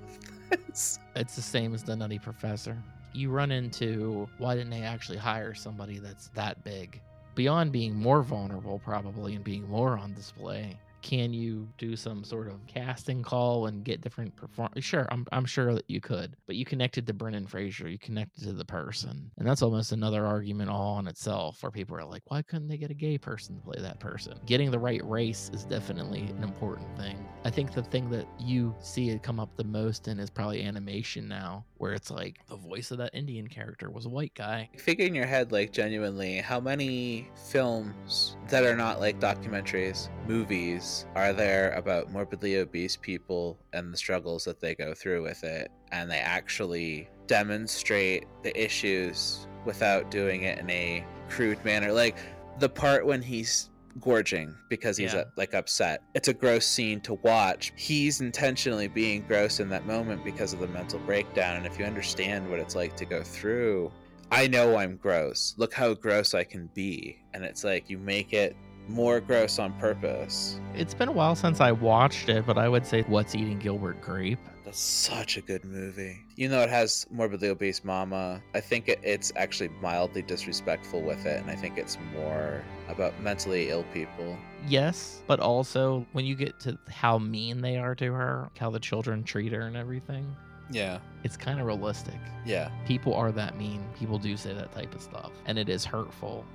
this? 0.49 0.99
It's 1.15 1.35
the 1.35 1.41
same 1.41 1.73
as 1.73 1.83
the 1.83 1.95
Nutty 1.95 2.19
Professor. 2.19 2.77
You 3.13 3.29
run 3.29 3.51
into 3.51 4.29
why 4.37 4.55
didn't 4.55 4.69
they 4.69 4.83
actually 4.83 5.17
hire 5.17 5.53
somebody 5.53 5.99
that's 5.99 6.29
that 6.29 6.63
big? 6.63 7.01
Beyond 7.35 7.71
being 7.71 7.93
more 7.93 8.23
vulnerable, 8.23 8.79
probably, 8.79 9.35
and 9.35 9.43
being 9.43 9.67
more 9.67 9.97
on 9.97 10.13
display, 10.13 10.77
can 11.01 11.33
you 11.33 11.67
do 11.77 11.95
some 11.95 12.23
sort 12.23 12.47
of 12.47 12.65
casting 12.67 13.23
call 13.23 13.67
and 13.67 13.83
get 13.83 14.01
different 14.01 14.35
perform? 14.35 14.69
Sure, 14.79 15.07
I'm, 15.11 15.25
I'm 15.31 15.45
sure 15.45 15.73
that 15.73 15.85
you 15.87 16.01
could, 16.01 16.35
but 16.47 16.55
you 16.55 16.65
connected 16.65 17.07
to 17.07 17.13
Brendan 17.13 17.47
Fraser, 17.47 17.89
you 17.89 17.97
connected 17.97 18.43
to 18.43 18.53
the 18.53 18.65
person, 18.65 19.31
and 19.37 19.47
that's 19.47 19.61
almost 19.61 19.91
another 19.91 20.25
argument 20.25 20.69
all 20.69 20.95
on 20.95 21.07
itself, 21.07 21.61
where 21.61 21.71
people 21.71 21.97
are 21.97 22.05
like, 22.05 22.23
why 22.27 22.41
couldn't 22.41 22.67
they 22.67 22.77
get 22.77 22.91
a 22.91 22.95
gay 22.95 23.17
person 23.17 23.55
to 23.55 23.61
play 23.61 23.81
that 23.81 23.99
person? 23.99 24.39
Getting 24.45 24.71
the 24.71 24.79
right 24.79 25.03
race 25.03 25.49
is 25.53 25.65
definitely 25.65 26.21
an 26.21 26.43
important 26.43 26.95
thing. 26.97 27.25
I 27.43 27.49
think 27.49 27.73
the 27.73 27.83
thing 27.83 28.09
that 28.11 28.27
you 28.39 28.75
see 28.79 29.09
it 29.09 29.23
come 29.23 29.39
up 29.39 29.55
the 29.57 29.63
most 29.63 30.07
in 30.07 30.19
is 30.19 30.29
probably 30.29 30.63
animation 30.63 31.27
now, 31.27 31.65
where 31.81 31.93
it's 31.93 32.11
like 32.11 32.37
the 32.47 32.55
voice 32.55 32.91
of 32.91 32.99
that 32.99 33.09
Indian 33.15 33.47
character 33.47 33.89
was 33.89 34.05
a 34.05 34.09
white 34.09 34.35
guy. 34.35 34.69
Figure 34.77 35.07
in 35.07 35.15
your 35.15 35.25
head, 35.25 35.51
like, 35.51 35.73
genuinely, 35.73 36.37
how 36.37 36.59
many 36.59 37.27
films 37.49 38.37
that 38.49 38.63
are 38.63 38.75
not 38.75 38.99
like 38.99 39.19
documentaries, 39.19 40.07
movies, 40.27 41.07
are 41.15 41.33
there 41.33 41.71
about 41.71 42.11
morbidly 42.11 42.57
obese 42.57 42.95
people 42.95 43.57
and 43.73 43.91
the 43.91 43.97
struggles 43.97 44.45
that 44.45 44.59
they 44.59 44.75
go 44.75 44.93
through 44.93 45.23
with 45.23 45.43
it? 45.43 45.71
And 45.91 46.09
they 46.11 46.19
actually 46.19 47.09
demonstrate 47.25 48.27
the 48.43 48.63
issues 48.63 49.47
without 49.65 50.11
doing 50.11 50.43
it 50.43 50.59
in 50.59 50.69
a 50.69 51.03
crude 51.29 51.65
manner. 51.65 51.91
Like, 51.91 52.15
the 52.59 52.69
part 52.69 53.07
when 53.07 53.23
he's 53.23 53.70
gorging 53.99 54.55
because 54.69 54.97
he's 54.97 55.13
Yeah. 55.13 55.21
uh, 55.21 55.25
like 55.35 55.53
upset. 55.53 56.01
It's 56.15 56.27
a 56.27 56.33
gross 56.33 56.65
scene 56.65 57.01
to 57.01 57.15
watch. 57.15 57.73
He's 57.75 58.21
intentionally 58.21 58.87
being 58.87 59.23
gross 59.27 59.59
in 59.59 59.69
that 59.69 59.85
moment 59.85 60.23
because 60.23 60.53
of 60.53 60.59
the 60.59 60.67
mental 60.67 60.99
breakdown. 60.99 61.57
And 61.57 61.65
if 61.65 61.77
you 61.77 61.85
understand 61.85 62.49
what 62.49 62.59
it's 62.59 62.75
like 62.75 62.95
to 62.97 63.05
go 63.05 63.21
through, 63.23 63.91
I 64.31 64.47
know 64.47 64.77
I'm 64.77 64.95
gross. 64.95 65.53
Look 65.57 65.73
how 65.73 65.93
gross 65.93 66.33
I 66.33 66.43
can 66.43 66.69
be. 66.73 67.17
And 67.33 67.43
it's 67.43 67.63
like 67.63 67.89
you 67.89 67.97
make 67.97 68.33
it 68.33 68.55
more 68.87 69.19
gross 69.19 69.59
on 69.59 69.73
purpose. 69.73 70.59
It's 70.73 70.93
been 70.93 71.07
a 71.09 71.11
while 71.11 71.35
since 71.35 71.59
I 71.61 71.71
watched 71.71 72.29
it, 72.29 72.45
but 72.45 72.57
I 72.57 72.67
would 72.69 72.85
say 72.85 73.03
What's 73.03 73.35
Eating 73.35 73.59
Gilbert 73.59 74.01
Grape. 74.01 74.39
That's 74.71 74.79
such 74.79 75.35
a 75.35 75.41
good 75.41 75.65
movie. 75.65 76.17
You 76.37 76.47
know, 76.47 76.61
it 76.61 76.69
has 76.69 77.05
morbidly 77.11 77.49
obese 77.49 77.83
mama. 77.83 78.41
I 78.55 78.61
think 78.61 78.87
it, 78.87 78.99
it's 79.03 79.29
actually 79.35 79.67
mildly 79.81 80.21
disrespectful 80.21 81.01
with 81.01 81.25
it, 81.25 81.41
and 81.41 81.51
I 81.51 81.55
think 81.57 81.77
it's 81.77 81.97
more 82.13 82.63
about 82.87 83.19
mentally 83.19 83.69
ill 83.69 83.83
people. 83.93 84.37
Yes, 84.65 85.23
but 85.27 85.41
also 85.41 86.05
when 86.13 86.23
you 86.23 86.35
get 86.35 86.57
to 86.61 86.77
how 86.89 87.17
mean 87.17 87.59
they 87.59 87.77
are 87.79 87.93
to 87.95 88.13
her, 88.13 88.49
how 88.57 88.69
the 88.69 88.79
children 88.79 89.25
treat 89.25 89.51
her 89.51 89.59
and 89.63 89.75
everything, 89.75 90.25
Yeah. 90.71 90.99
it's 91.25 91.35
kind 91.35 91.59
of 91.59 91.65
realistic. 91.65 92.15
Yeah. 92.45 92.71
People 92.85 93.13
are 93.13 93.33
that 93.33 93.57
mean. 93.57 93.83
People 93.99 94.19
do 94.19 94.37
say 94.37 94.53
that 94.53 94.71
type 94.71 94.95
of 94.95 95.01
stuff, 95.01 95.31
and 95.47 95.59
it 95.59 95.67
is 95.67 95.83
hurtful. 95.83 96.45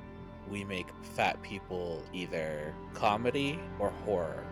We 0.51 0.65
make 0.65 0.87
fat 1.03 1.43
people 1.43 2.03
either 2.15 2.73
comedy 2.95 3.59
or 3.79 3.91
horror. 4.07 4.43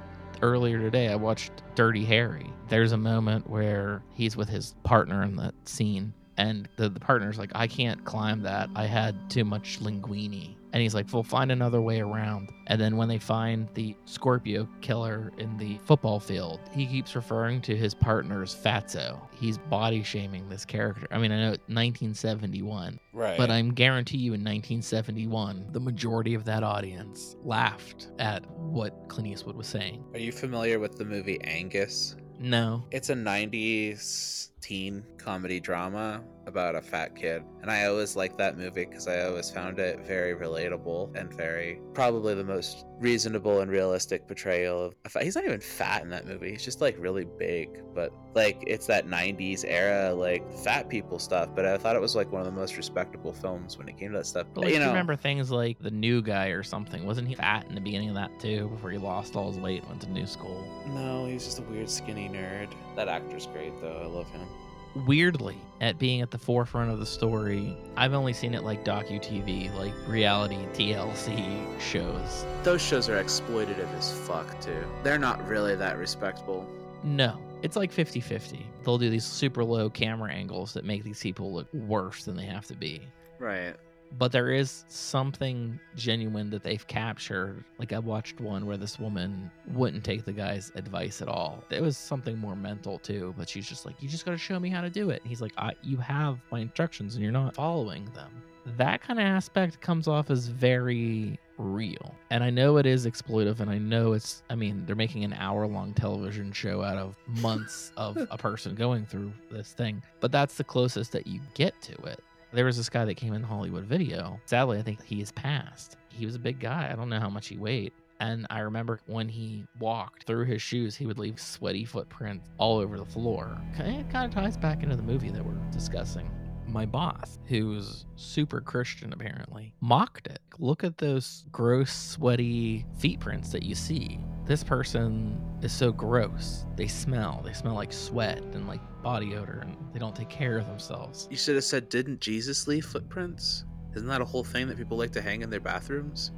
Earlier 0.43 0.79
today, 0.79 1.09
I 1.09 1.17
watched 1.17 1.53
Dirty 1.75 2.05
Harry. 2.05 2.47
There's 2.69 2.93
a 2.93 2.97
moment 2.97 3.49
where 3.49 4.03
he's 4.13 4.37
with 4.37 4.49
his 4.49 4.75
partner 4.83 5.23
in 5.23 5.37
that 5.37 5.55
scene, 5.65 6.13
and 6.37 6.69
the, 6.77 6.89
the 6.89 7.01
partner's 7.01 7.39
like, 7.39 7.51
I 7.55 7.67
can't 7.67 8.05
climb 8.05 8.43
that. 8.43 8.69
I 8.75 8.87
had 8.87 9.31
too 9.31 9.45
much 9.45 9.81
linguine. 9.81 10.55
And 10.75 10.83
he's 10.83 10.93
like, 10.93 11.07
well, 11.13 11.23
find 11.23 11.53
another 11.53 11.81
way 11.81 12.01
around. 12.01 12.51
And 12.67 12.81
then 12.81 12.97
when 12.97 13.07
they 13.09 13.21
find 13.21 13.69
the 13.75 13.95
Scorpio 14.07 14.69
killer 14.81 15.33
in 15.39 15.57
the 15.57 15.79
football 15.85 16.19
field, 16.19 16.59
he 16.73 16.85
keeps 16.85 17.15
referring 17.15 17.61
to 17.63 17.77
his 17.77 17.95
partner 17.95 18.43
as 18.43 18.53
Fatso. 18.53 19.21
He's 19.33 19.57
body 19.57 20.03
shaming 20.03 20.49
this 20.49 20.65
character. 20.65 21.07
I 21.13 21.19
mean, 21.19 21.31
I 21.31 21.37
know 21.37 21.53
it's 21.53 21.69
1971, 21.69 22.99
Right. 23.13 23.39
but 23.39 23.53
I'm 23.53 23.73
guarantee 23.73 24.19
you 24.19 24.35
in 24.35 24.41
1971, 24.41 25.67
the 25.71 25.79
majority 25.79 26.35
of 26.35 26.45
that 26.47 26.65
audience 26.65 27.37
laughed 27.45 28.09
at 28.19 28.45
what 28.59 29.09
Clint 29.09 29.29
Eastwood 29.29 29.55
was 29.57 29.69
saying. 29.69 30.03
Are 30.13 30.19
you 30.19 30.33
familiar 30.33 30.81
with 30.81 30.99
the 30.99 31.05
movie 31.05 31.41
Angus? 31.45 32.17
No. 32.41 32.83
It's 32.91 33.11
a 33.11 33.15
90s 33.15 34.49
teen 34.61 35.05
comedy 35.19 35.61
drama 35.61 36.21
about 36.47 36.75
a 36.75 36.81
fat 36.81 37.17
kid. 37.17 37.43
And 37.63 37.71
I 37.71 37.87
always 37.87 38.17
liked 38.17 38.37
that 38.39 38.57
movie 38.59 38.85
because 38.85 39.09
I 39.09 39.23
always 39.23 39.51
found 39.51 39.79
it 39.79 40.01
very 40.01 40.35
relatable 40.35 41.17
and 41.19 41.33
very 41.33 41.81
probably 41.95 42.35
the 42.35 42.45
most 42.45 42.85
reasonable 43.01 43.61
and 43.61 43.71
realistic 43.71 44.27
portrayal 44.27 44.85
of 44.87 44.95
a 45.05 45.09
fat. 45.09 45.23
He's 45.23 45.35
not 45.37 45.45
even 45.45 45.61
fat 45.61 46.03
in 46.03 46.11
that 46.11 46.27
movie. 46.27 46.51
He's 46.51 46.65
just 46.65 46.81
like 46.81 46.97
really 46.99 47.25
big, 47.39 47.81
but 47.95 48.13
like 48.35 48.63
it's 48.67 48.87
that 48.87 49.07
90s 49.07 49.65
era 49.67 50.13
like 50.13 50.51
fat 50.59 50.89
people 50.89 51.19
stuff, 51.19 51.49
but 51.55 51.65
I 51.65 51.79
thought 51.79 51.97
it 51.97 52.03
was 52.03 52.15
like 52.15 52.31
one 52.31 52.41
of 52.41 52.47
the 52.47 52.53
most 52.53 52.77
respectable 52.77 53.33
films 53.33 53.79
when 53.79 53.89
it 53.89 53.97
came 53.97 54.13
to 54.13 54.19
that 54.19 54.27
stuff. 54.27 54.47
But 54.55 54.55
But, 54.57 54.61
like, 54.65 54.69
you 54.71 54.75
you 54.75 54.81
know, 54.81 54.89
remember 54.89 55.17
things 55.17 55.51
like 55.51 55.79
the 55.81 55.91
new 55.91 56.21
guy 56.23 56.49
or 56.49 56.63
something? 56.63 57.07
Wasn't 57.07 57.27
he 57.29 57.35
fat 57.35 57.67
in 57.69 57.75
the 57.75 57.81
beginning 57.81 58.09
of 58.11 58.15
that 58.17 58.39
too? 58.41 58.69
Before 58.69 58.91
he 58.91 58.99
lost 58.99 59.35
all 59.37 59.51
his 59.51 59.59
weight, 59.61 59.81
and 59.81 59.89
went 59.89 60.03
to 60.03 60.11
new 60.11 60.27
school. 60.27 60.63
no, 60.89 61.27
he 61.27 61.35
was 61.35 61.45
just 61.45 61.59
a 61.59 61.63
weird 61.63 61.89
skinny 61.89 62.29
nerd. 62.29 62.69
That 62.97 63.09
actor's 63.09 63.47
great 63.47 63.73
though. 63.81 64.01
I 64.03 64.07
love 64.07 64.29
him. 64.31 64.47
Weirdly, 64.95 65.57
at 65.81 65.99
being 65.99 66.21
at 66.21 66.31
the 66.31 66.39
forefront 66.39 66.91
of 66.91 67.01
the 67.01 67.07
story, 67.07 67.77
I've 67.97 68.15
only 68.15 68.33
seen 68.33 68.55
it 68.55 68.63
like 68.63 68.85
docu 68.85 69.21
TV, 69.21 69.75
like 69.77 69.93
reality 70.07 70.59
TLC 70.73 71.81
shows. 71.81 72.47
Those 72.63 72.81
shows 72.81 73.09
are 73.09 73.23
exploitative 73.23 73.93
as 73.99 74.13
fuck 74.13 74.61
too. 74.61 74.85
They're 75.03 75.19
not 75.19 75.47
really 75.49 75.75
that 75.75 75.99
respectable. 75.99 76.65
No, 77.03 77.39
it's 77.63 77.77
like 77.77 77.91
50 77.91 78.21
50. 78.21 78.67
They'll 78.85 78.99
do 78.99 79.11
these 79.11 79.25
super 79.25 79.65
low 79.65 79.91
camera 79.91 80.31
angles 80.31 80.73
that 80.75 80.85
make 80.85 81.03
these 81.03 81.21
people 81.21 81.53
look 81.53 81.67
worse 81.75 82.25
than 82.25 82.37
they 82.37 82.47
have 82.47 82.67
to 82.67 82.75
be. 82.77 83.03
Right. 83.41 83.75
But 84.19 84.33
there 84.33 84.51
is 84.51 84.85
something 84.89 85.79
genuine 85.97 86.51
that 86.51 86.63
they've 86.63 86.87
captured. 86.87 87.65
Like 87.79 87.93
I 87.93 87.99
watched 87.99 88.41
one 88.41 88.67
where 88.67 88.77
this 88.77 88.99
woman 88.99 89.51
wouldn't 89.69 90.05
take 90.05 90.25
the 90.25 90.33
guy's 90.33 90.71
advice 90.75 91.21
at 91.21 91.29
all. 91.29 91.65
It 91.71 91.83
was 91.83 91.97
something 91.97 92.39
more 92.39 92.57
mental 92.57 92.99
too, 92.99 93.35
but 93.37 93.49
she's 93.49 93.69
just 93.69 93.85
like, 93.87 94.01
"You 94.01 94.09
just 94.09 94.25
got 94.25 94.33
to 94.33 94.39
show 94.39 94.61
me 94.61 94.69
how 94.69 94.81
to 94.81 94.91
do 94.91 95.11
it." 95.11 95.23
And 95.23 95.29
he's 95.29 95.41
like, 95.41 95.53
I, 95.57 95.73
"You 95.83 95.97
have 95.99 96.39
my 96.51 96.61
instructions, 96.61 97.15
and 97.15 97.23
you're 97.23 97.33
not 97.33 97.55
following 97.55 98.05
them." 98.15 98.31
That 98.77 99.03
kind 99.03 99.19
of 99.19 99.27
aspect 99.27 99.81
comes 99.81 100.09
off 100.09 100.31
as 100.31 100.49
very 100.49 101.39
real. 101.59 102.15
And 102.31 102.43
I 102.43 102.51
know 102.51 102.79
it 102.79 102.87
is 102.87 103.07
exploitive, 103.07 103.61
and 103.61 103.71
I 103.71 103.79
know 103.79 104.13
it's, 104.13 104.43
I 104.49 104.55
mean, 104.55 104.85
they're 104.87 104.97
making 104.97 105.25
an 105.25 105.35
hour 105.35 105.67
long 105.67 105.93
television 105.93 106.51
show 106.51 106.83
out 106.83 106.97
of 106.97 107.15
months 107.41 107.93
of 107.97 108.17
a 108.31 108.39
person 108.39 108.75
going 108.75 109.05
through 109.05 109.33
this 109.51 109.73
thing, 109.73 110.03
but 110.21 110.33
that's 110.33 110.57
the 110.57 110.65
closest 110.65 111.13
that 111.13 111.27
you 111.27 111.41
get 111.53 111.79
to 111.83 111.93
it. 112.05 112.24
There 112.55 112.65
was 112.65 112.77
this 112.77 112.89
guy 112.89 113.05
that 113.05 113.17
came 113.17 113.35
in 113.35 113.43
Hollywood 113.43 113.83
Video. 113.83 114.41
Sadly, 114.45 114.79
I 114.79 114.83
think 114.83 115.05
he 115.05 115.21
is 115.21 115.33
passed. 115.33 115.97
He 116.09 116.25
was 116.25 116.37
a 116.37 116.39
big 116.39 116.61
guy. 116.61 116.89
I 116.89 116.95
don't 116.95 117.09
know 117.09 117.19
how 117.19 117.29
much 117.29 117.49
he 117.49 117.57
weighed. 117.57 117.91
And 118.21 118.47
I 118.49 118.61
remember 118.61 119.01
when 119.07 119.29
he 119.29 119.67
walked 119.81 120.23
through 120.23 120.45
his 120.45 120.63
shoes, 120.63 120.95
he 120.95 121.05
would 121.05 121.19
leave 121.19 121.41
sweaty 121.41 121.85
footprints 121.85 122.49
all 122.59 122.79
over 122.79 122.97
the 122.97 123.05
floor. 123.05 123.59
It 123.77 124.09
kind 124.09 124.25
of 124.25 124.31
ties 124.31 124.57
back 124.57 124.85
into 124.85 124.95
the 124.95 125.03
movie 125.03 125.31
that 125.31 125.45
we're 125.45 125.59
discussing. 125.73 126.31
My 126.69 126.87
boss, 126.87 127.41
who's 127.47 128.07
super 128.15 128.61
Christian 128.61 129.13
apparently, 129.13 129.75
mocked 129.81 130.29
it. 130.29 130.39
Look 130.61 130.85
at 130.85 130.99
those 130.99 131.47
gross, 131.51 131.93
sweaty 131.93 132.87
feet 132.99 133.19
prints 133.19 133.51
that 133.51 133.65
you 133.65 133.75
see. 133.75 134.21
This 134.47 134.63
person 134.63 135.41
is 135.63 135.73
so 135.73 135.91
gross. 135.91 136.67
They 136.77 136.87
smell. 136.87 137.41
They 137.45 137.55
smell 137.55 137.75
like 137.75 137.93
sweat 137.93 138.43
and 138.43 138.69
like 138.69 138.81
body 139.03 139.35
odor, 139.35 139.61
and 139.63 139.77
they 139.93 139.99
don't 139.99 140.15
take 140.15 140.29
care 140.29 140.59
of 140.59 140.67
themselves. 140.67 141.27
You 141.31 141.37
should 141.39 141.55
have 141.55 141.65
said, 141.65 141.89
"Didn't 141.89 142.21
Jesus 142.21 142.69
leave 142.69 142.85
footprints?" 142.85 143.65
Isn't 143.95 144.09
that 144.09 144.21
a 144.21 144.25
whole 144.25 144.45
thing 144.45 144.69
that 144.69 144.77
people 144.77 144.99
like 144.99 145.13
to 145.13 145.23
hang 145.23 145.41
in 145.43 145.49
their 145.51 145.61
bathrooms? 145.61 146.33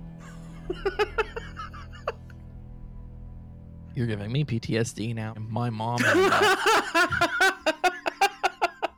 You're 3.95 4.07
giving 4.07 4.31
me 4.31 4.45
PTSD 4.45 5.15
now. 5.15 5.35
My 5.39 5.70
mom, 5.70 5.99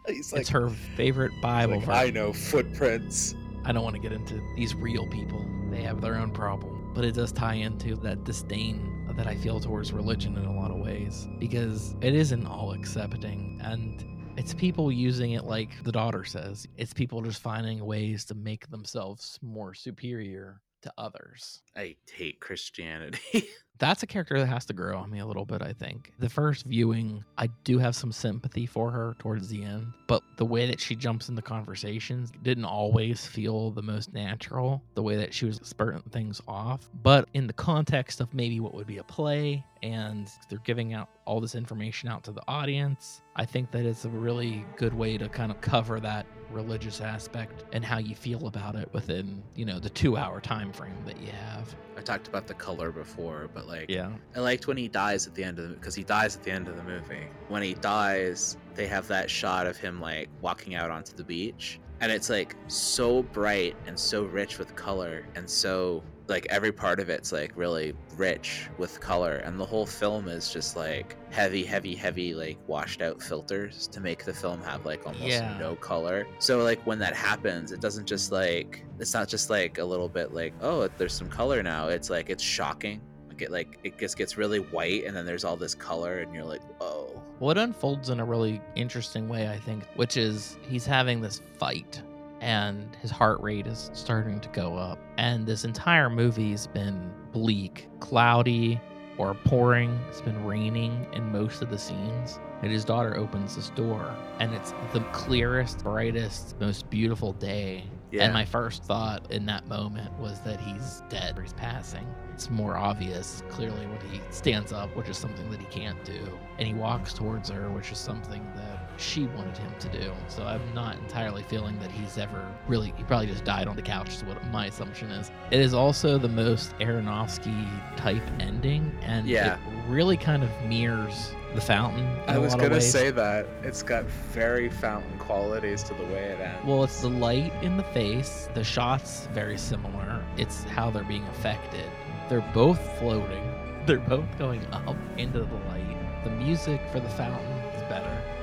He's 0.09 0.33
it's 0.33 0.49
her 0.49 0.71
favorite 0.97 1.31
Bible 1.41 1.77
like, 1.77 1.85
verse. 1.87 1.97
I 1.97 2.11
know 2.11 2.33
footprints. 2.33 3.37
I 3.65 3.71
don't 3.73 3.85
want 3.85 3.95
to 3.95 4.03
get 4.03 4.13
into 4.13 4.43
these 4.57 4.75
real 4.75 5.07
people. 5.07 5.47
They 5.71 5.83
have 5.83 6.01
their 6.01 6.17
own 6.17 6.33
problem. 6.33 6.91
But 6.95 7.05
it 7.05 7.13
does 7.13 7.31
tie 7.31 7.55
into 7.55 7.95
that 7.97 8.25
disdain 8.25 8.98
that 9.17 9.27
I 9.27 9.35
feel 9.35 9.61
towards 9.61 9.93
religion 9.93 10.37
in 10.37 10.45
a 10.45 10.53
lot 10.55 10.71
of 10.71 10.79
ways 10.79 11.27
because 11.39 11.95
it 12.01 12.15
isn't 12.15 12.47
all 12.47 12.73
accepting 12.73 13.61
and 13.63 14.05
it's 14.37 14.55
people 14.55 14.93
using 14.93 15.33
it 15.33 15.45
like 15.45 15.71
the 15.83 15.91
daughter 15.91 16.25
says. 16.25 16.67
It's 16.77 16.93
people 16.93 17.21
just 17.23 17.43
finding 17.43 17.85
ways 17.85 18.25
to 18.27 18.35
make 18.35 18.71
themselves 18.71 19.39
more 19.43 19.75
superior 19.75 20.63
to 20.83 20.93
others. 20.97 21.63
I 21.77 21.97
hate 22.13 22.39
Christianity. 22.41 23.49
That's 23.79 24.03
a 24.03 24.07
character 24.07 24.39
that 24.39 24.47
has 24.47 24.65
to 24.67 24.73
grow 24.73 24.99
on 24.99 25.11
me 25.11 25.21
a 25.21 25.27
little 25.27 25.45
bit, 25.45 25.63
I 25.63 25.73
think. 25.73 26.13
The 26.19 26.29
first 26.29 26.67
viewing, 26.67 27.25
I 27.37 27.49
do 27.65 27.79
have 27.79 27.95
some 27.95 28.11
sympathy 28.11 28.67
for 28.67 28.91
her 28.91 29.15
towards 29.19 29.49
the 29.49 29.63
end, 29.63 29.93
but 30.09 30.23
the 30.37 30.45
way 30.45 30.67
that 30.67 30.81
she 30.81 30.97
jumps 30.97 31.29
into 31.29 31.43
conversations 31.43 32.33
didn't 32.43 32.65
always 32.65 33.25
feel 33.25 33.71
the 33.71 33.83
most 33.83 34.13
natural, 34.13 34.83
the 34.95 35.03
way 35.03 35.17
that 35.17 35.33
she 35.33 35.47
was 35.47 35.61
spurting 35.63 36.03
things 36.11 36.41
off. 36.49 36.89
But 37.03 37.29
in 37.35 37.47
the 37.47 37.53
context 37.53 38.21
of 38.21 38.35
maybe 38.35 38.59
what 38.61 38.75
would 38.75 38.87
be 38.87 38.99
a 38.99 39.05
play 39.05 39.65
and 39.83 40.29
they're 40.49 40.59
giving 40.65 40.93
out 40.93 41.09
all 41.25 41.41
this 41.41 41.55
information 41.55 42.09
out 42.09 42.25
to 42.25 42.33
the 42.33 42.43
audience, 42.49 43.23
I 43.37 43.45
think 43.45 43.71
that 43.71 43.87
it's 43.87 44.05
a 44.05 44.11
really 44.11 44.65
good 44.77 44.95
way 44.95 45.19
to 45.19 45.29
kind 45.29 45.53
of 45.53 45.61
cover 45.61 46.01
that 46.01 46.27
religious 46.51 47.01
aspect 47.01 47.65
and 47.73 47.85
how 47.85 47.99
you 47.99 48.15
feel 48.15 48.47
about 48.47 48.75
it 48.75 48.89
within, 48.93 49.43
you 49.55 49.65
know, 49.65 49.79
the 49.79 49.91
two 49.91 50.16
hour 50.16 50.41
time 50.41 50.73
frame 50.73 50.97
that 51.07 51.20
you 51.20 51.31
have. 51.31 51.75
I 51.97 52.01
talked 52.01 52.29
about 52.29 52.47
the 52.47 52.55
color 52.55 52.91
before, 52.93 53.49
but 53.53 53.66
like, 53.66 53.91
Yeah. 53.91 54.11
I 54.37 54.41
liked 54.41 54.66
when 54.66 54.77
he 54.77 54.89
dies 54.89 55.27
at 55.27 55.35
the 55.35 55.45
end 55.45 55.59
of 55.59 55.69
the 55.69 55.75
because 55.75 55.95
he 55.95 56.05
dies 56.05 56.37
at 56.37 56.43
the 56.43 56.51
end 56.51 56.69
of 56.69 56.77
the 56.77 56.83
movie. 56.85 57.27
When 57.49 57.62
he 57.62 57.75
dies, 57.75 58.57
they 58.75 58.87
have 58.87 59.09
that 59.09 59.29
shot 59.31 59.66
of 59.66 59.77
him 59.77 60.01
like 60.01 60.29
walking 60.41 60.75
out 60.75 60.91
onto 60.91 61.15
the 61.16 61.25
beach, 61.25 61.81
and 62.01 62.12
it's 62.12 62.31
like 62.31 62.55
so 62.69 63.23
bright 63.23 63.77
and 63.87 63.99
so 63.99 64.25
rich 64.25 64.59
with 64.59 64.75
color, 64.77 65.27
and 65.35 65.49
so 65.49 66.03
like 66.29 66.47
every 66.51 66.73
part 66.73 67.01
of 67.01 67.09
it's 67.09 67.33
like 67.33 67.53
really 67.57 67.95
rich 68.17 68.69
with 68.79 69.01
color, 69.01 69.37
and 69.37 69.59
the 69.59 69.65
whole 69.65 69.87
film 69.87 70.29
is 70.29 70.53
just 70.53 70.77
like 70.77 71.17
heavy, 71.31 71.65
heavy, 71.65 71.95
heavy 71.95 72.35
like 72.35 72.59
washed 72.67 73.01
out 73.03 73.23
filters 73.23 73.87
to 73.89 74.01
make 74.01 74.25
the 74.25 74.33
film 74.35 74.63
have 74.63 74.85
like 74.85 75.07
almost 75.07 75.25
Yeah. 75.25 75.57
no 75.59 75.75
color. 75.77 76.27
So 76.39 76.59
like 76.59 76.81
when 76.87 76.99
that 77.01 77.15
happens, 77.17 77.73
it 77.73 77.81
doesn't 77.81 78.07
just 78.07 78.31
like 78.31 78.85
it's 78.99 79.15
not 79.15 79.29
just 79.29 79.49
like 79.51 79.79
a 79.79 79.85
little 79.85 80.09
bit 80.09 80.33
like 80.35 80.53
oh 80.61 80.89
there's 80.99 81.15
some 81.15 81.29
color 81.31 81.63
now. 81.63 81.89
It's 81.89 82.11
like 82.11 82.31
it's 82.31 82.43
shocking 82.43 83.01
like 83.29 83.43
it 83.43 83.51
like 83.51 83.79
it 83.85 83.99
just 83.99 84.17
gets 84.19 84.37
really 84.37 84.59
white 84.59 85.05
and 85.05 85.17
then 85.17 85.25
there's 85.25 85.45
all 85.45 85.57
this 85.57 85.75
color 85.75 86.19
and 86.19 86.35
you're 86.35 86.45
like 86.45 86.63
whoa 86.81 87.23
What 87.39 87.57
unfolds 87.57 88.11
in 88.11 88.21
a 88.21 88.25
really 88.25 88.61
interesting 88.75 89.29
way, 89.29 89.49
I 89.49 89.59
think, 89.59 89.85
which 89.97 90.17
is 90.17 90.59
he's 90.69 90.85
having 90.85 91.21
this 91.21 91.41
fight 91.59 92.03
and 92.40 92.97
his 93.01 93.10
heart 93.10 93.40
rate 93.40 93.66
is 93.66 93.90
starting 93.93 94.40
to 94.40 94.48
go 94.51 94.77
up. 94.77 94.98
And 95.16 95.47
this 95.47 95.65
entire 95.65 96.10
movie's 96.10 96.66
been 96.66 97.12
bleak, 97.32 97.89
cloudy, 98.01 98.81
or 99.19 99.35
pouring. 99.35 99.98
It's 100.09 100.20
been 100.20 100.44
raining 100.44 101.06
in 101.12 101.31
most 101.32 101.60
of 101.62 101.70
the 101.70 101.78
scenes. 101.78 102.39
And 102.62 102.73
his 102.73 102.85
daughter 102.85 103.16
opens 103.16 103.55
this 103.55 103.70
door, 103.70 104.16
and 104.40 104.52
it's 104.52 104.74
the 104.93 105.01
clearest, 105.12 105.85
brightest, 105.85 106.56
most 106.59 106.90
beautiful 106.90 107.32
day. 107.35 107.85
yeah 108.10 108.24
And 108.24 108.32
my 108.32 108.44
first 108.44 108.82
thought 108.82 109.31
in 109.31 109.47
that 109.47 109.69
moment 109.69 110.12
was 110.19 110.40
that 110.40 110.60
he's 110.60 111.02
dead 111.09 111.39
or 111.39 111.43
he's 111.43 111.52
passing. 111.52 112.05
It's 112.35 112.51
more 112.51 112.77
obvious, 112.77 113.44
clearly, 113.48 113.86
when 113.86 114.01
he 114.10 114.20
stands 114.31 114.73
up, 114.73 114.94
which 114.97 115.09
is 115.09 115.16
something 115.16 115.48
that 115.52 115.60
he 115.60 115.66
can't 115.66 116.05
do. 116.05 116.19
And 116.59 116.66
he 116.66 116.74
walks 116.74 117.12
towards 117.12 117.48
her, 117.51 117.70
which 117.70 117.93
is 117.93 117.98
something 117.98 118.44
that 118.56 118.88
she 118.99 119.27
wanted 119.27 119.57
him 119.57 119.73
to 119.79 119.89
do. 119.89 120.12
So 120.29 120.43
I'm 120.45 120.61
not 120.75 120.97
entirely 120.99 121.43
feeling 121.45 121.79
that 121.81 121.91
he's 121.91 122.19
ever 122.19 122.47
really, 122.66 122.93
he 122.97 123.05
probably 123.05 123.27
just 123.29 123.45
died 123.45 123.69
on 123.69 123.77
the 123.77 123.83
couch, 123.83 124.09
is 124.11 124.25
what 124.25 124.45
my 124.47 124.66
assumption 124.66 125.11
is. 125.11 125.31
It 125.51 125.61
is 125.61 125.73
also 125.75 126.19
the 126.19 126.29
most 126.29 126.77
Aronofsky 126.79 127.66
type 127.97 128.23
ending, 128.41 128.93
and 129.03 129.27
Yeah. 129.27 129.55
it 129.55 129.61
really 129.89 130.16
kind 130.16 130.43
of 130.43 130.51
mirrors 130.66 131.33
The 131.55 131.61
Fountain. 131.62 132.01
in 132.07 132.20
i 132.29 132.37
was 132.39 132.55
gonna 132.55 132.81
say 132.81 133.11
that 133.11 133.47
it's 133.62 133.83
got 133.83 134.05
very 134.05 134.69
fountain 134.69 135.16
qualities 135.19 135.83
to 135.85 135.95
the 135.95 136.05
way 136.05 136.25
it 136.25 136.41
ends 136.41 136.66
Well, 136.66 136.85
it's 136.85 137.01
the 137.01 137.09
light 137.09 137.53
in 137.62 137.77
the 137.77 137.85
face. 137.85 138.49
The 138.55 138.65
shots 138.65 139.29
very 139.33 139.57
similar. 139.57 140.23
It's 140.37 140.65
how 140.65 140.91
they're 140.91 141.05
being 141.05 141.27
affected. 141.29 141.87
They're 142.29 142.51
both 142.53 142.79
floating. 142.99 143.43
They're 143.87 143.99
both 143.99 144.27
going 144.39 144.66
up 144.73 144.97
into 145.16 145.39
the 145.39 145.55
light. 145.70 146.25
The 146.25 146.31
music 146.31 146.81
for 146.93 147.01
the 147.01 147.09
fountain 147.09 147.58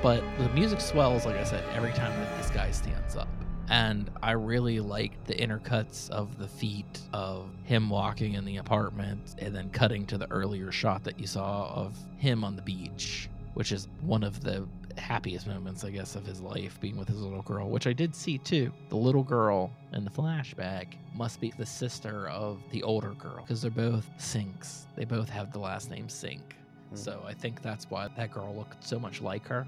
but 0.02 0.22
the 0.38 0.48
music 0.50 0.80
swells, 0.80 1.26
like 1.26 1.36
I 1.36 1.44
said, 1.44 1.64
every 1.74 1.92
time 1.92 2.12
that 2.20 2.36
this 2.36 2.50
guy 2.50 2.70
stands 2.70 3.16
up. 3.16 3.28
And 3.68 4.10
I 4.22 4.32
really 4.32 4.78
like 4.78 5.24
the 5.24 5.34
intercuts 5.34 6.08
of 6.10 6.38
the 6.38 6.46
feet 6.46 7.00
of 7.12 7.48
him 7.64 7.90
walking 7.90 8.34
in 8.34 8.44
the 8.44 8.58
apartment 8.58 9.34
and 9.38 9.54
then 9.54 9.70
cutting 9.70 10.06
to 10.06 10.18
the 10.18 10.30
earlier 10.30 10.70
shot 10.70 11.02
that 11.04 11.18
you 11.18 11.26
saw 11.26 11.68
of 11.74 11.98
him 12.16 12.44
on 12.44 12.54
the 12.54 12.62
beach, 12.62 13.28
which 13.54 13.72
is 13.72 13.88
one 14.02 14.22
of 14.22 14.42
the 14.42 14.66
happiest 14.98 15.46
moments, 15.46 15.84
I 15.84 15.90
guess, 15.90 16.14
of 16.16 16.24
his 16.24 16.40
life 16.40 16.80
being 16.80 16.96
with 16.96 17.08
his 17.08 17.20
little 17.20 17.42
girl, 17.42 17.68
which 17.68 17.86
I 17.86 17.92
did 17.92 18.14
see 18.14 18.38
too. 18.38 18.72
The 18.88 18.96
little 18.96 19.24
girl 19.24 19.72
in 19.92 20.04
the 20.04 20.10
flashback 20.10 20.94
must 21.14 21.40
be 21.40 21.52
the 21.56 21.66
sister 21.66 22.28
of 22.28 22.62
the 22.70 22.82
older 22.82 23.12
girl 23.12 23.40
because 23.42 23.62
they're 23.62 23.70
both 23.70 24.08
Sinks. 24.18 24.86
They 24.94 25.04
both 25.04 25.28
have 25.28 25.52
the 25.52 25.58
last 25.58 25.90
name 25.90 26.08
Sink. 26.08 26.56
Hmm. 26.90 26.96
So 26.96 27.22
I 27.26 27.34
think 27.34 27.62
that's 27.62 27.90
why 27.90 28.08
that 28.16 28.30
girl 28.30 28.54
looked 28.54 28.84
so 28.84 28.98
much 28.98 29.20
like 29.20 29.46
her. 29.48 29.66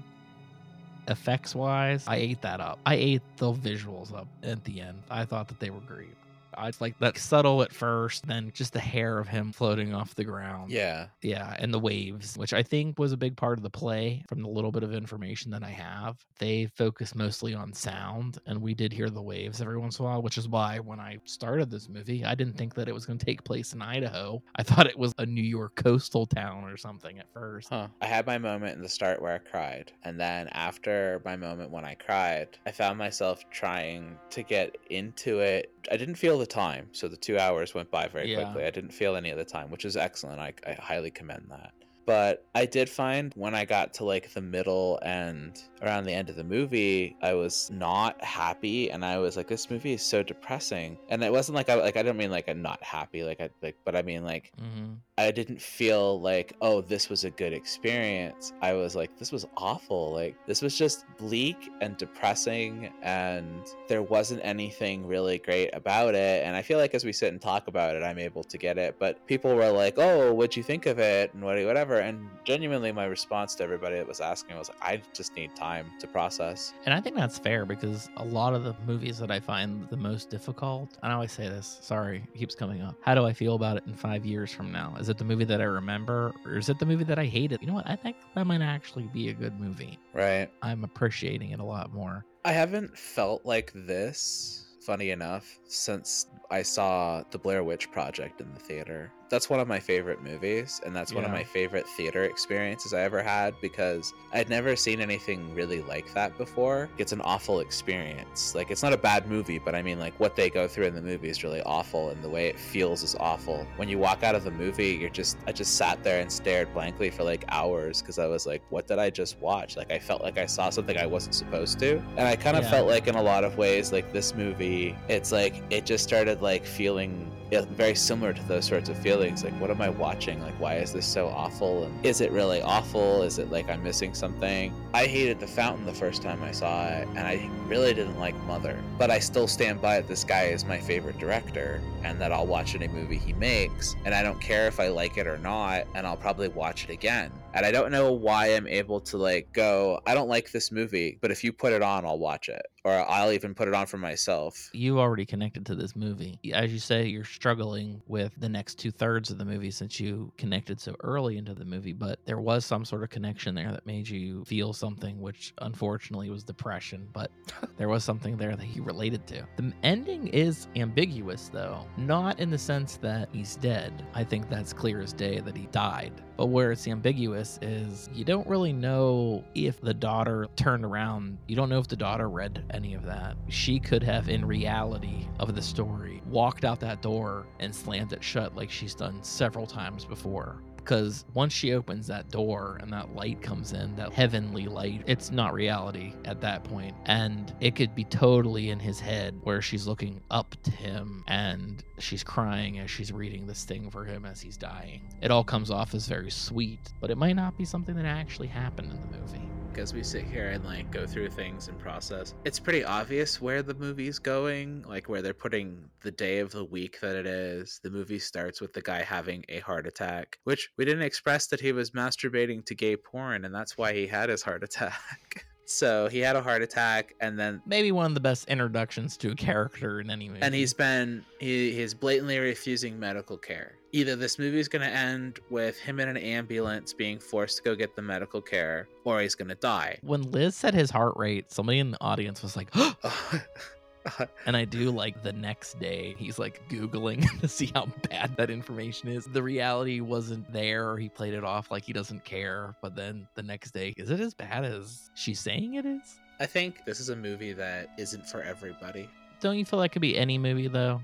Effects 1.09 1.55
wise, 1.55 2.05
I 2.07 2.17
ate 2.17 2.41
that 2.41 2.59
up. 2.61 2.79
I 2.85 2.95
ate 2.95 3.21
the 3.37 3.51
visuals 3.53 4.13
up 4.13 4.27
at 4.43 4.63
the 4.63 4.81
end. 4.81 4.97
I 5.09 5.25
thought 5.25 5.47
that 5.49 5.59
they 5.59 5.69
were 5.69 5.81
great. 5.81 6.18
I 6.55 6.71
like 6.79 6.97
that 6.99 7.17
subtle 7.17 7.61
at 7.61 7.73
first, 7.73 8.27
then 8.27 8.51
just 8.53 8.73
the 8.73 8.79
hair 8.79 9.17
of 9.19 9.27
him 9.27 9.51
floating 9.51 9.93
off 9.93 10.15
the 10.15 10.23
ground. 10.23 10.71
Yeah. 10.71 11.07
Yeah, 11.21 11.55
and 11.59 11.73
the 11.73 11.79
waves, 11.79 12.37
which 12.37 12.53
I 12.53 12.63
think 12.63 12.99
was 12.99 13.11
a 13.11 13.17
big 13.17 13.35
part 13.35 13.57
of 13.57 13.63
the 13.63 13.69
play 13.69 14.23
from 14.27 14.41
the 14.41 14.49
little 14.49 14.71
bit 14.71 14.83
of 14.83 14.93
information 14.93 15.51
that 15.51 15.63
I 15.63 15.69
have. 15.69 16.17
They 16.39 16.67
focus 16.75 17.15
mostly 17.15 17.53
on 17.53 17.73
sound, 17.73 18.39
and 18.45 18.61
we 18.61 18.73
did 18.73 18.93
hear 18.93 19.09
the 19.09 19.21
waves 19.21 19.61
every 19.61 19.77
once 19.77 19.99
in 19.99 20.05
a 20.05 20.07
while, 20.07 20.21
which 20.21 20.37
is 20.37 20.47
why 20.47 20.79
when 20.79 20.99
I 20.99 21.19
started 21.25 21.69
this 21.69 21.89
movie, 21.89 22.25
I 22.25 22.35
didn't 22.35 22.57
think 22.57 22.75
that 22.75 22.87
it 22.87 22.93
was 22.93 23.05
going 23.05 23.19
to 23.19 23.25
take 23.25 23.43
place 23.43 23.73
in 23.73 23.81
Idaho. 23.81 24.41
I 24.55 24.63
thought 24.63 24.87
it 24.87 24.97
was 24.97 25.13
a 25.17 25.25
New 25.25 25.43
York 25.43 25.75
coastal 25.75 26.25
town 26.25 26.63
or 26.65 26.77
something 26.77 27.19
at 27.19 27.31
first. 27.33 27.69
Huh. 27.69 27.87
I 28.01 28.05
had 28.05 28.25
my 28.25 28.37
moment 28.37 28.75
in 28.75 28.81
the 28.81 28.89
start 28.89 29.21
where 29.21 29.33
I 29.33 29.37
cried. 29.37 29.91
And 30.03 30.19
then 30.19 30.47
after 30.49 31.21
my 31.25 31.35
moment 31.35 31.71
when 31.71 31.85
I 31.85 31.95
cried, 31.95 32.57
I 32.65 32.71
found 32.71 32.97
myself 32.97 33.43
trying 33.51 34.17
to 34.31 34.43
get 34.43 34.77
into 34.89 35.39
it. 35.39 35.71
I 35.91 35.97
didn't 35.97 36.15
feel 36.15 36.38
the 36.39 36.47
time. 36.47 36.89
So 36.91 37.07
the 37.07 37.17
two 37.17 37.37
hours 37.37 37.75
went 37.75 37.91
by 37.91 38.07
very 38.07 38.29
Yeah. 38.31 38.43
quickly. 38.43 38.65
I 38.65 38.71
didn't 38.71 38.93
feel 38.93 39.15
any 39.15 39.29
of 39.29 39.37
the 39.37 39.45
time, 39.45 39.69
which 39.69 39.85
is 39.85 39.95
excellent. 39.95 40.39
I, 40.39 40.53
I 40.65 40.73
highly 40.73 41.11
commend 41.11 41.45
that. 41.51 41.73
But 42.07 42.43
I 42.55 42.65
did 42.65 42.89
find 42.89 43.31
when 43.35 43.53
I 43.53 43.65
got 43.65 43.93
to 43.95 44.03
like 44.03 44.33
the 44.33 44.41
middle 44.41 44.97
and 45.03 45.55
around 45.83 46.05
the 46.05 46.13
end 46.13 46.31
of 46.31 46.35
the 46.35 46.43
movie, 46.43 47.15
I 47.21 47.33
was 47.35 47.69
not 47.71 48.23
happy, 48.23 48.89
and 48.89 49.05
I 49.05 49.19
was 49.19 49.37
like, 49.37 49.47
"This 49.47 49.69
movie 49.69 49.93
is 49.93 50.01
so 50.01 50.23
depressing." 50.23 50.97
And 51.09 51.23
it 51.23 51.31
wasn't 51.31 51.55
like 51.57 51.69
I 51.69 51.75
like 51.75 51.97
I 51.97 52.01
don't 52.01 52.17
mean 52.17 52.31
like 52.31 52.49
I'm 52.49 52.63
not 52.63 52.81
happy, 52.81 53.23
like 53.23 53.39
I 53.39 53.51
like, 53.61 53.77
but 53.85 53.95
I 53.95 54.01
mean 54.01 54.23
like 54.23 54.51
hmm 54.57 54.93
I 55.19 55.31
didn't 55.31 55.61
feel 55.61 56.21
like, 56.21 56.53
oh, 56.61 56.79
this 56.81 57.09
was 57.09 57.25
a 57.25 57.29
good 57.29 57.51
experience. 57.51 58.53
I 58.61 58.71
was 58.73 58.95
like, 58.95 59.17
this 59.17 59.31
was 59.31 59.45
awful. 59.57 60.13
Like, 60.13 60.35
this 60.47 60.61
was 60.61 60.77
just 60.77 61.03
bleak 61.17 61.69
and 61.81 61.97
depressing, 61.97 62.89
and 63.01 63.61
there 63.89 64.01
wasn't 64.01 64.39
anything 64.45 65.05
really 65.05 65.39
great 65.39 65.71
about 65.73 66.15
it. 66.15 66.45
And 66.45 66.55
I 66.55 66.61
feel 66.61 66.77
like 66.79 66.93
as 66.93 67.03
we 67.03 67.11
sit 67.11 67.33
and 67.33 67.41
talk 67.41 67.67
about 67.67 67.95
it, 67.95 68.03
I'm 68.03 68.17
able 68.17 68.43
to 68.45 68.57
get 68.57 68.77
it. 68.77 68.95
But 68.97 69.25
people 69.27 69.53
were 69.55 69.69
like, 69.69 69.95
oh, 69.97 70.33
what'd 70.33 70.55
you 70.55 70.63
think 70.63 70.85
of 70.85 70.99
it? 70.99 71.33
And 71.33 71.43
what- 71.43 71.59
whatever. 71.65 71.97
And 71.99 72.29
genuinely, 72.45 72.91
my 72.93 73.05
response 73.05 73.55
to 73.55 73.63
everybody 73.63 73.97
that 73.97 74.07
was 74.07 74.21
asking 74.21 74.57
was, 74.57 74.71
I 74.81 75.01
just 75.13 75.35
need 75.35 75.53
time 75.55 75.87
to 75.99 76.07
process. 76.07 76.73
And 76.85 76.93
I 76.93 77.01
think 77.01 77.17
that's 77.17 77.37
fair 77.37 77.65
because 77.65 78.09
a 78.15 78.23
lot 78.23 78.53
of 78.53 78.63
the 78.63 78.73
movies 78.87 79.17
that 79.19 79.31
I 79.31 79.41
find 79.41 79.85
the 79.89 79.97
most 79.97 80.29
difficult, 80.29 80.97
and 81.03 81.11
I 81.11 81.15
always 81.15 81.33
say 81.33 81.49
this, 81.49 81.79
sorry, 81.81 82.23
it 82.33 82.37
keeps 82.37 82.55
coming 82.55 82.81
up. 82.81 82.95
How 83.01 83.15
do 83.15 83.25
I 83.25 83.33
feel 83.33 83.55
about 83.55 83.75
it 83.75 83.83
in 83.85 83.93
five 83.93 84.25
years 84.25 84.51
from 84.53 84.71
now? 84.71 84.95
Is 84.97 85.08
it 85.09 85.17
the 85.17 85.25
movie 85.25 85.45
that 85.45 85.61
I 85.61 85.65
remember 85.65 86.33
or 86.45 86.57
is 86.57 86.69
it 86.69 86.79
the 86.79 86.85
movie 86.85 87.03
that 87.05 87.19
I 87.19 87.25
hated? 87.25 87.61
You 87.61 87.67
know 87.67 87.73
what? 87.73 87.89
I 87.89 87.95
think 87.95 88.15
that 88.35 88.45
might 88.45 88.61
actually 88.61 89.07
be 89.13 89.29
a 89.29 89.33
good 89.33 89.59
movie. 89.59 89.99
Right. 90.13 90.49
I'm 90.61 90.83
appreciating 90.83 91.51
it 91.51 91.59
a 91.59 91.65
lot 91.65 91.93
more. 91.93 92.25
I 92.45 92.53
haven't 92.53 92.97
felt 92.97 93.45
like 93.45 93.71
this, 93.75 94.65
funny 94.81 95.09
enough, 95.11 95.58
since 95.69 96.27
I 96.51 96.63
saw 96.63 97.23
The 97.31 97.37
Blair 97.37 97.63
Witch 97.63 97.91
Project 97.91 98.41
in 98.41 98.51
the 98.53 98.59
theater. 98.59 99.11
That's 99.29 99.47
one 99.47 99.59
of 99.59 99.67
my 99.67 99.79
favorite 99.79 100.23
movies, 100.23 100.81
and 100.83 100.95
that's 100.95 101.13
one 101.13 101.23
of 101.23 101.29
my 101.29 101.43
favorite 101.43 101.87
theater 101.89 102.23
experiences 102.23 102.95
I 102.95 103.01
ever 103.01 103.21
had 103.21 103.53
because 103.61 104.11
I'd 104.33 104.49
never 104.49 104.75
seen 104.75 104.99
anything 104.99 105.53
really 105.53 105.83
like 105.83 106.11
that 106.15 106.35
before. 106.39 106.89
It's 106.97 107.11
an 107.11 107.21
awful 107.21 107.59
experience. 107.59 108.55
Like, 108.55 108.71
it's 108.71 108.81
not 108.81 108.91
a 108.91 108.97
bad 108.97 109.27
movie, 109.27 109.59
but 109.59 109.75
I 109.75 109.83
mean, 109.83 109.99
like, 109.99 110.19
what 110.19 110.35
they 110.35 110.49
go 110.49 110.67
through 110.67 110.85
in 110.85 110.95
the 110.95 111.01
movie 111.03 111.29
is 111.29 111.43
really 111.43 111.61
awful, 111.61 112.09
and 112.09 112.23
the 112.23 112.29
way 112.29 112.47
it 112.47 112.59
feels 112.59 113.03
is 113.03 113.15
awful. 113.19 113.67
When 113.75 113.87
you 113.87 113.99
walk 113.99 114.23
out 114.23 114.33
of 114.33 114.43
the 114.43 114.49
movie, 114.49 114.97
you're 114.99 115.11
just, 115.11 115.37
I 115.45 115.51
just 115.51 115.75
sat 115.75 116.03
there 116.03 116.21
and 116.21 116.31
stared 116.31 116.73
blankly 116.73 117.11
for 117.11 117.23
like 117.23 117.45
hours 117.49 118.01
because 118.01 118.17
I 118.17 118.25
was 118.25 118.47
like, 118.47 118.63
what 118.71 118.87
did 118.87 118.97
I 118.97 119.11
just 119.11 119.39
watch? 119.39 119.77
Like, 119.77 119.91
I 119.91 119.99
felt 119.99 120.23
like 120.23 120.39
I 120.39 120.47
saw 120.47 120.71
something 120.71 120.97
I 120.97 121.05
wasn't 121.05 121.35
supposed 121.35 121.77
to. 121.81 121.99
And 122.17 122.27
I 122.27 122.35
kind 122.35 122.57
of 122.57 122.63
Yeah. 122.63 122.71
felt 122.71 122.87
like, 122.87 123.05
in 123.07 123.13
a 123.13 123.21
lot 123.21 123.43
of 123.43 123.57
ways, 123.59 123.91
like 123.91 124.11
this 124.11 124.33
movie, 124.33 124.95
it's 125.07 125.31
like, 125.31 125.58
it 125.69 125.85
just 125.85 126.03
started 126.03 126.41
like 126.41 126.65
feeling 126.65 127.25
very 127.71 127.95
similar 127.95 128.31
to 128.31 128.43
those 128.43 128.65
sorts 128.65 128.89
of 128.89 128.97
feelings. 128.99 129.43
Like, 129.43 129.59
what 129.59 129.71
am 129.71 129.81
I 129.81 129.89
watching? 129.89 130.39
Like, 130.39 130.53
why 130.59 130.75
is 130.75 130.93
this 130.93 131.07
so 131.07 131.29
awful? 131.29 131.83
And 131.83 132.05
is 132.05 132.21
it 132.21 132.31
really 132.31 132.61
awful? 132.61 133.23
Is 133.23 133.39
it 133.39 133.49
like 133.49 133.67
I'm 133.69 133.81
missing 133.81 134.13
something? 134.13 134.71
I 134.93 135.07
hated 135.07 135.39
The 135.39 135.47
Fountain 135.47 135.85
the 135.85 135.93
first 135.93 136.21
time 136.21 136.43
I 136.43 136.51
saw 136.51 136.87
it, 136.87 137.07
and 137.15 137.19
I 137.19 137.49
really 137.65 137.91
didn't 137.95 138.19
like 138.19 138.35
Mother. 138.43 138.79
But 138.99 139.09
I 139.09 139.17
still 139.17 139.47
stand 139.47 139.81
by 139.81 139.97
it. 139.97 140.07
This 140.07 140.23
guy 140.23 140.43
is 140.43 140.63
my 140.63 140.77
favorite 140.77 141.17
director, 141.17 141.81
and 142.03 142.21
that 142.21 142.31
I'll 142.31 142.45
watch 142.45 142.75
any 142.75 142.87
movie 142.87 143.17
he 143.17 143.33
makes, 143.33 143.95
and 144.05 144.13
I 144.13 144.21
don't 144.21 144.39
care 144.39 144.67
if 144.67 144.79
I 144.79 144.89
like 144.89 145.17
it 145.17 145.25
or 145.25 145.39
not, 145.39 145.85
and 145.95 146.05
I'll 146.05 146.17
probably 146.17 146.49
watch 146.49 146.83
it 146.83 146.91
again. 146.91 147.31
And 147.53 147.65
I 147.65 147.71
don't 147.71 147.91
know 147.91 148.11
why 148.11 148.55
I'm 148.55 148.67
able 148.67 148.99
to 149.01 149.17
like 149.17 149.51
go, 149.53 149.99
I 150.05 150.13
don't 150.13 150.29
like 150.29 150.51
this 150.51 150.71
movie, 150.71 151.17
but 151.19 151.31
if 151.31 151.43
you 151.43 151.51
put 151.51 151.73
it 151.73 151.81
on, 151.81 152.05
I'll 152.05 152.19
watch 152.19 152.47
it. 152.47 152.61
Or 152.85 152.93
I'll 152.93 153.31
even 153.31 153.53
put 153.53 153.67
it 153.67 153.73
on 153.73 153.87
for 153.87 153.97
myself. 153.97 154.69
You 154.71 154.99
already 154.99 155.25
connected 155.25 155.65
to 155.65 155.75
this 155.75 155.95
movie. 155.95 156.39
As 156.53 156.71
you 156.71 156.79
say, 156.79 157.07
you're 157.07 157.25
struggling 157.25 158.01
with 158.07 158.33
the 158.37 158.47
next 158.47 158.75
two 158.75 158.91
thirds 158.91 159.31
of 159.31 159.37
the 159.37 159.45
movie 159.45 159.71
since 159.71 159.99
you 159.99 160.31
connected 160.37 160.79
so 160.79 160.95
early 161.01 161.37
into 161.37 161.53
the 161.53 161.65
movie, 161.65 161.91
but 161.91 162.19
there 162.25 162.39
was 162.39 162.65
some 162.65 162.85
sort 162.85 163.03
of 163.03 163.09
connection 163.09 163.55
there 163.55 163.71
that 163.71 163.85
made 163.85 164.07
you 164.07 164.45
feel 164.45 164.71
something, 164.71 165.19
which 165.19 165.53
unfortunately 165.61 166.29
was 166.29 166.43
depression, 166.43 167.07
but 167.11 167.31
there 167.77 167.89
was 167.89 168.03
something 168.03 168.37
there 168.37 168.55
that 168.55 168.65
he 168.65 168.79
related 168.79 169.27
to. 169.27 169.45
The 169.57 169.73
ending 169.83 170.27
is 170.27 170.67
ambiguous, 170.75 171.49
though, 171.51 171.85
not 171.97 172.39
in 172.39 172.49
the 172.49 172.57
sense 172.57 172.97
that 172.97 173.29
he's 173.33 173.55
dead. 173.57 174.05
I 174.13 174.23
think 174.23 174.49
that's 174.49 174.71
clear 174.71 175.01
as 175.01 175.13
day 175.13 175.39
that 175.39 175.57
he 175.57 175.65
died. 175.67 176.13
But 176.39 176.45
where 176.45 176.71
it's 176.71 176.87
ambiguous 176.87 177.59
is 177.61 178.09
you 178.13 178.23
don't 178.23 178.47
really 178.47 178.71
know 178.71 179.43
if 179.55 179.81
the 179.81 179.93
daughter 179.93 180.47
turned 180.55 180.85
around. 180.85 181.37
You 181.49 181.57
don't 181.57 181.67
know 181.67 181.79
if 181.79 181.89
the 181.89 181.97
daughter 181.97 182.29
read 182.29 182.63
any 182.69 182.93
of 182.93 183.03
that. 183.07 183.35
She 183.49 183.77
could 183.77 184.01
have, 184.03 184.29
in 184.29 184.45
reality 184.45 185.27
of 185.41 185.53
the 185.53 185.61
story, 185.61 186.21
walked 186.27 186.63
out 186.63 186.79
that 186.79 187.01
door 187.01 187.45
and 187.59 187.75
slammed 187.75 188.13
it 188.13 188.23
shut 188.23 188.55
like 188.55 188.71
she's 188.71 188.95
done 188.95 189.21
several 189.21 189.67
times 189.67 190.05
before 190.05 190.61
because 190.77 191.25
once 191.33 191.53
she 191.53 191.73
opens 191.73 192.07
that 192.07 192.29
door 192.29 192.79
and 192.81 192.91
that 192.91 193.13
light 193.13 193.41
comes 193.41 193.73
in, 193.73 193.95
that 193.95 194.11
heavenly 194.11 194.65
light, 194.65 195.03
it's 195.05 195.29
not 195.29 195.53
reality 195.53 196.13
at 196.25 196.41
that 196.41 196.63
point. 196.63 196.95
And 197.05 197.53
it 197.59 197.75
could 197.75 197.93
be 197.93 198.05
totally 198.05 198.69
in 198.69 198.79
his 198.79 198.99
head 198.99 199.37
where 199.43 199.61
she's 199.61 199.85
looking 199.85 200.21
up 200.31 200.55
to 200.63 200.71
him 200.71 201.23
and 201.27 201.83
she's 202.01 202.23
crying 202.23 202.79
as 202.79 202.89
she's 202.89 203.11
reading 203.11 203.45
this 203.47 203.63
thing 203.63 203.89
for 203.89 204.05
him 204.05 204.25
as 204.25 204.41
he's 204.41 204.57
dying. 204.57 205.01
It 205.21 205.31
all 205.31 205.43
comes 205.43 205.71
off 205.71 205.93
as 205.93 206.07
very 206.07 206.31
sweet, 206.31 206.79
but 206.99 207.09
it 207.11 207.17
might 207.17 207.35
not 207.35 207.57
be 207.57 207.65
something 207.65 207.95
that 207.95 208.05
actually 208.05 208.47
happened 208.47 208.91
in 208.91 208.99
the 209.01 209.17
movie. 209.17 209.47
as 209.77 209.93
we 209.93 210.03
sit 210.03 210.25
here 210.25 210.49
and 210.49 210.65
like 210.65 210.91
go 210.91 211.07
through 211.07 211.29
things 211.29 211.69
and 211.69 211.79
process 211.79 212.33
it's 212.43 212.59
pretty 212.59 212.83
obvious 212.83 213.39
where 213.39 213.63
the 213.63 213.73
movie's 213.75 214.19
going 214.19 214.83
like 214.85 215.07
where 215.07 215.21
they're 215.21 215.33
putting 215.33 215.89
the 216.01 216.11
day 216.11 216.39
of 216.39 216.51
the 216.51 216.65
week 216.65 216.99
that 216.99 217.15
it 217.15 217.25
is 217.25 217.79
the 217.81 217.89
movie 217.89 218.19
starts 218.19 218.59
with 218.59 218.73
the 218.73 218.81
guy 218.81 219.01
having 219.01 219.45
a 219.47 219.59
heart 219.59 219.87
attack 219.87 220.37
which 220.43 220.69
we 220.75 220.83
didn't 220.83 221.03
express 221.03 221.47
that 221.47 221.61
he 221.61 221.71
was 221.71 221.91
masturbating 221.91 222.65
to 222.65 222.75
gay 222.75 222.97
porn 222.97 223.45
and 223.45 223.55
that's 223.55 223.77
why 223.77 223.93
he 223.93 224.05
had 224.05 224.27
his 224.27 224.41
heart 224.41 224.65
attack 224.65 225.45
so 225.69 226.07
he 226.07 226.19
had 226.19 226.35
a 226.35 226.41
heart 226.41 226.61
attack 226.61 227.13
and 227.21 227.37
then 227.37 227.61
Maybe 227.65 227.91
one 227.91 228.07
of 228.07 228.13
the 228.15 228.19
best 228.19 228.47
introductions 228.47 229.15
to 229.17 229.31
a 229.31 229.35
character 229.35 229.99
in 229.99 230.09
any 230.09 230.27
movie. 230.27 230.41
and 230.41 230.53
he's 230.55 230.73
been 230.73 231.23
he, 231.39 231.71
he's 231.71 231.93
blatantly 231.93 232.39
refusing 232.39 232.99
medical 232.99 233.37
care 233.37 233.73
either 233.91 234.15
this 234.15 234.37
movie 234.37 234.59
is 234.59 234.67
going 234.67 234.81
to 234.83 234.91
end 234.91 235.39
with 235.49 235.79
him 235.79 235.99
in 235.99 236.07
an 236.07 236.17
ambulance 236.17 236.93
being 236.93 237.19
forced 237.19 237.57
to 237.57 237.63
go 237.63 237.75
get 237.75 237.95
the 237.95 238.01
medical 238.01 238.41
care 238.41 238.87
or 239.03 239.21
he's 239.21 239.35
going 239.35 239.47
to 239.47 239.55
die 239.55 239.97
when 240.01 240.23
Liz 240.31 240.55
said 240.55 240.73
his 240.73 240.89
heart 240.91 241.13
rate, 241.17 241.51
somebody 241.51 241.79
in 241.79 241.91
the 241.91 242.01
audience 242.01 242.41
was 242.41 242.55
like, 242.55 242.69
And 244.45 244.55
I 244.57 244.65
do 244.65 244.91
like 244.91 245.21
the 245.21 245.33
next 245.33 245.79
day, 245.79 246.15
he's 246.17 246.39
like 246.39 246.61
Googling 246.69 247.39
to 247.41 247.47
see 247.47 247.71
how 247.73 247.87
bad 248.09 248.35
that 248.37 248.49
information 248.49 249.09
is. 249.09 249.25
The 249.25 249.43
reality 249.43 249.99
wasn't 249.99 250.51
there, 250.51 250.89
or 250.89 250.97
he 250.97 251.09
played 251.09 251.33
it 251.33 251.43
off 251.43 251.71
like 251.71 251.83
he 251.83 251.93
doesn't 251.93 252.23
care. 252.23 252.75
But 252.81 252.95
then 252.95 253.27
the 253.35 253.43
next 253.43 253.71
day, 253.71 253.93
is 253.97 254.09
it 254.09 254.19
as 254.19 254.33
bad 254.33 254.65
as 254.65 255.11
she's 255.15 255.39
saying 255.39 255.75
it 255.75 255.85
is? 255.85 256.19
I 256.39 256.45
think 256.45 256.85
this 256.85 256.99
is 256.99 257.09
a 257.09 257.15
movie 257.15 257.53
that 257.53 257.89
isn't 257.97 258.27
for 258.27 258.41
everybody. 258.41 259.09
Don't 259.41 259.57
you 259.57 259.65
feel 259.65 259.79
like 259.79 259.91
it 259.91 259.93
could 259.93 260.01
be 260.01 260.17
any 260.17 260.37
movie 260.37 260.67
though? 260.67 261.01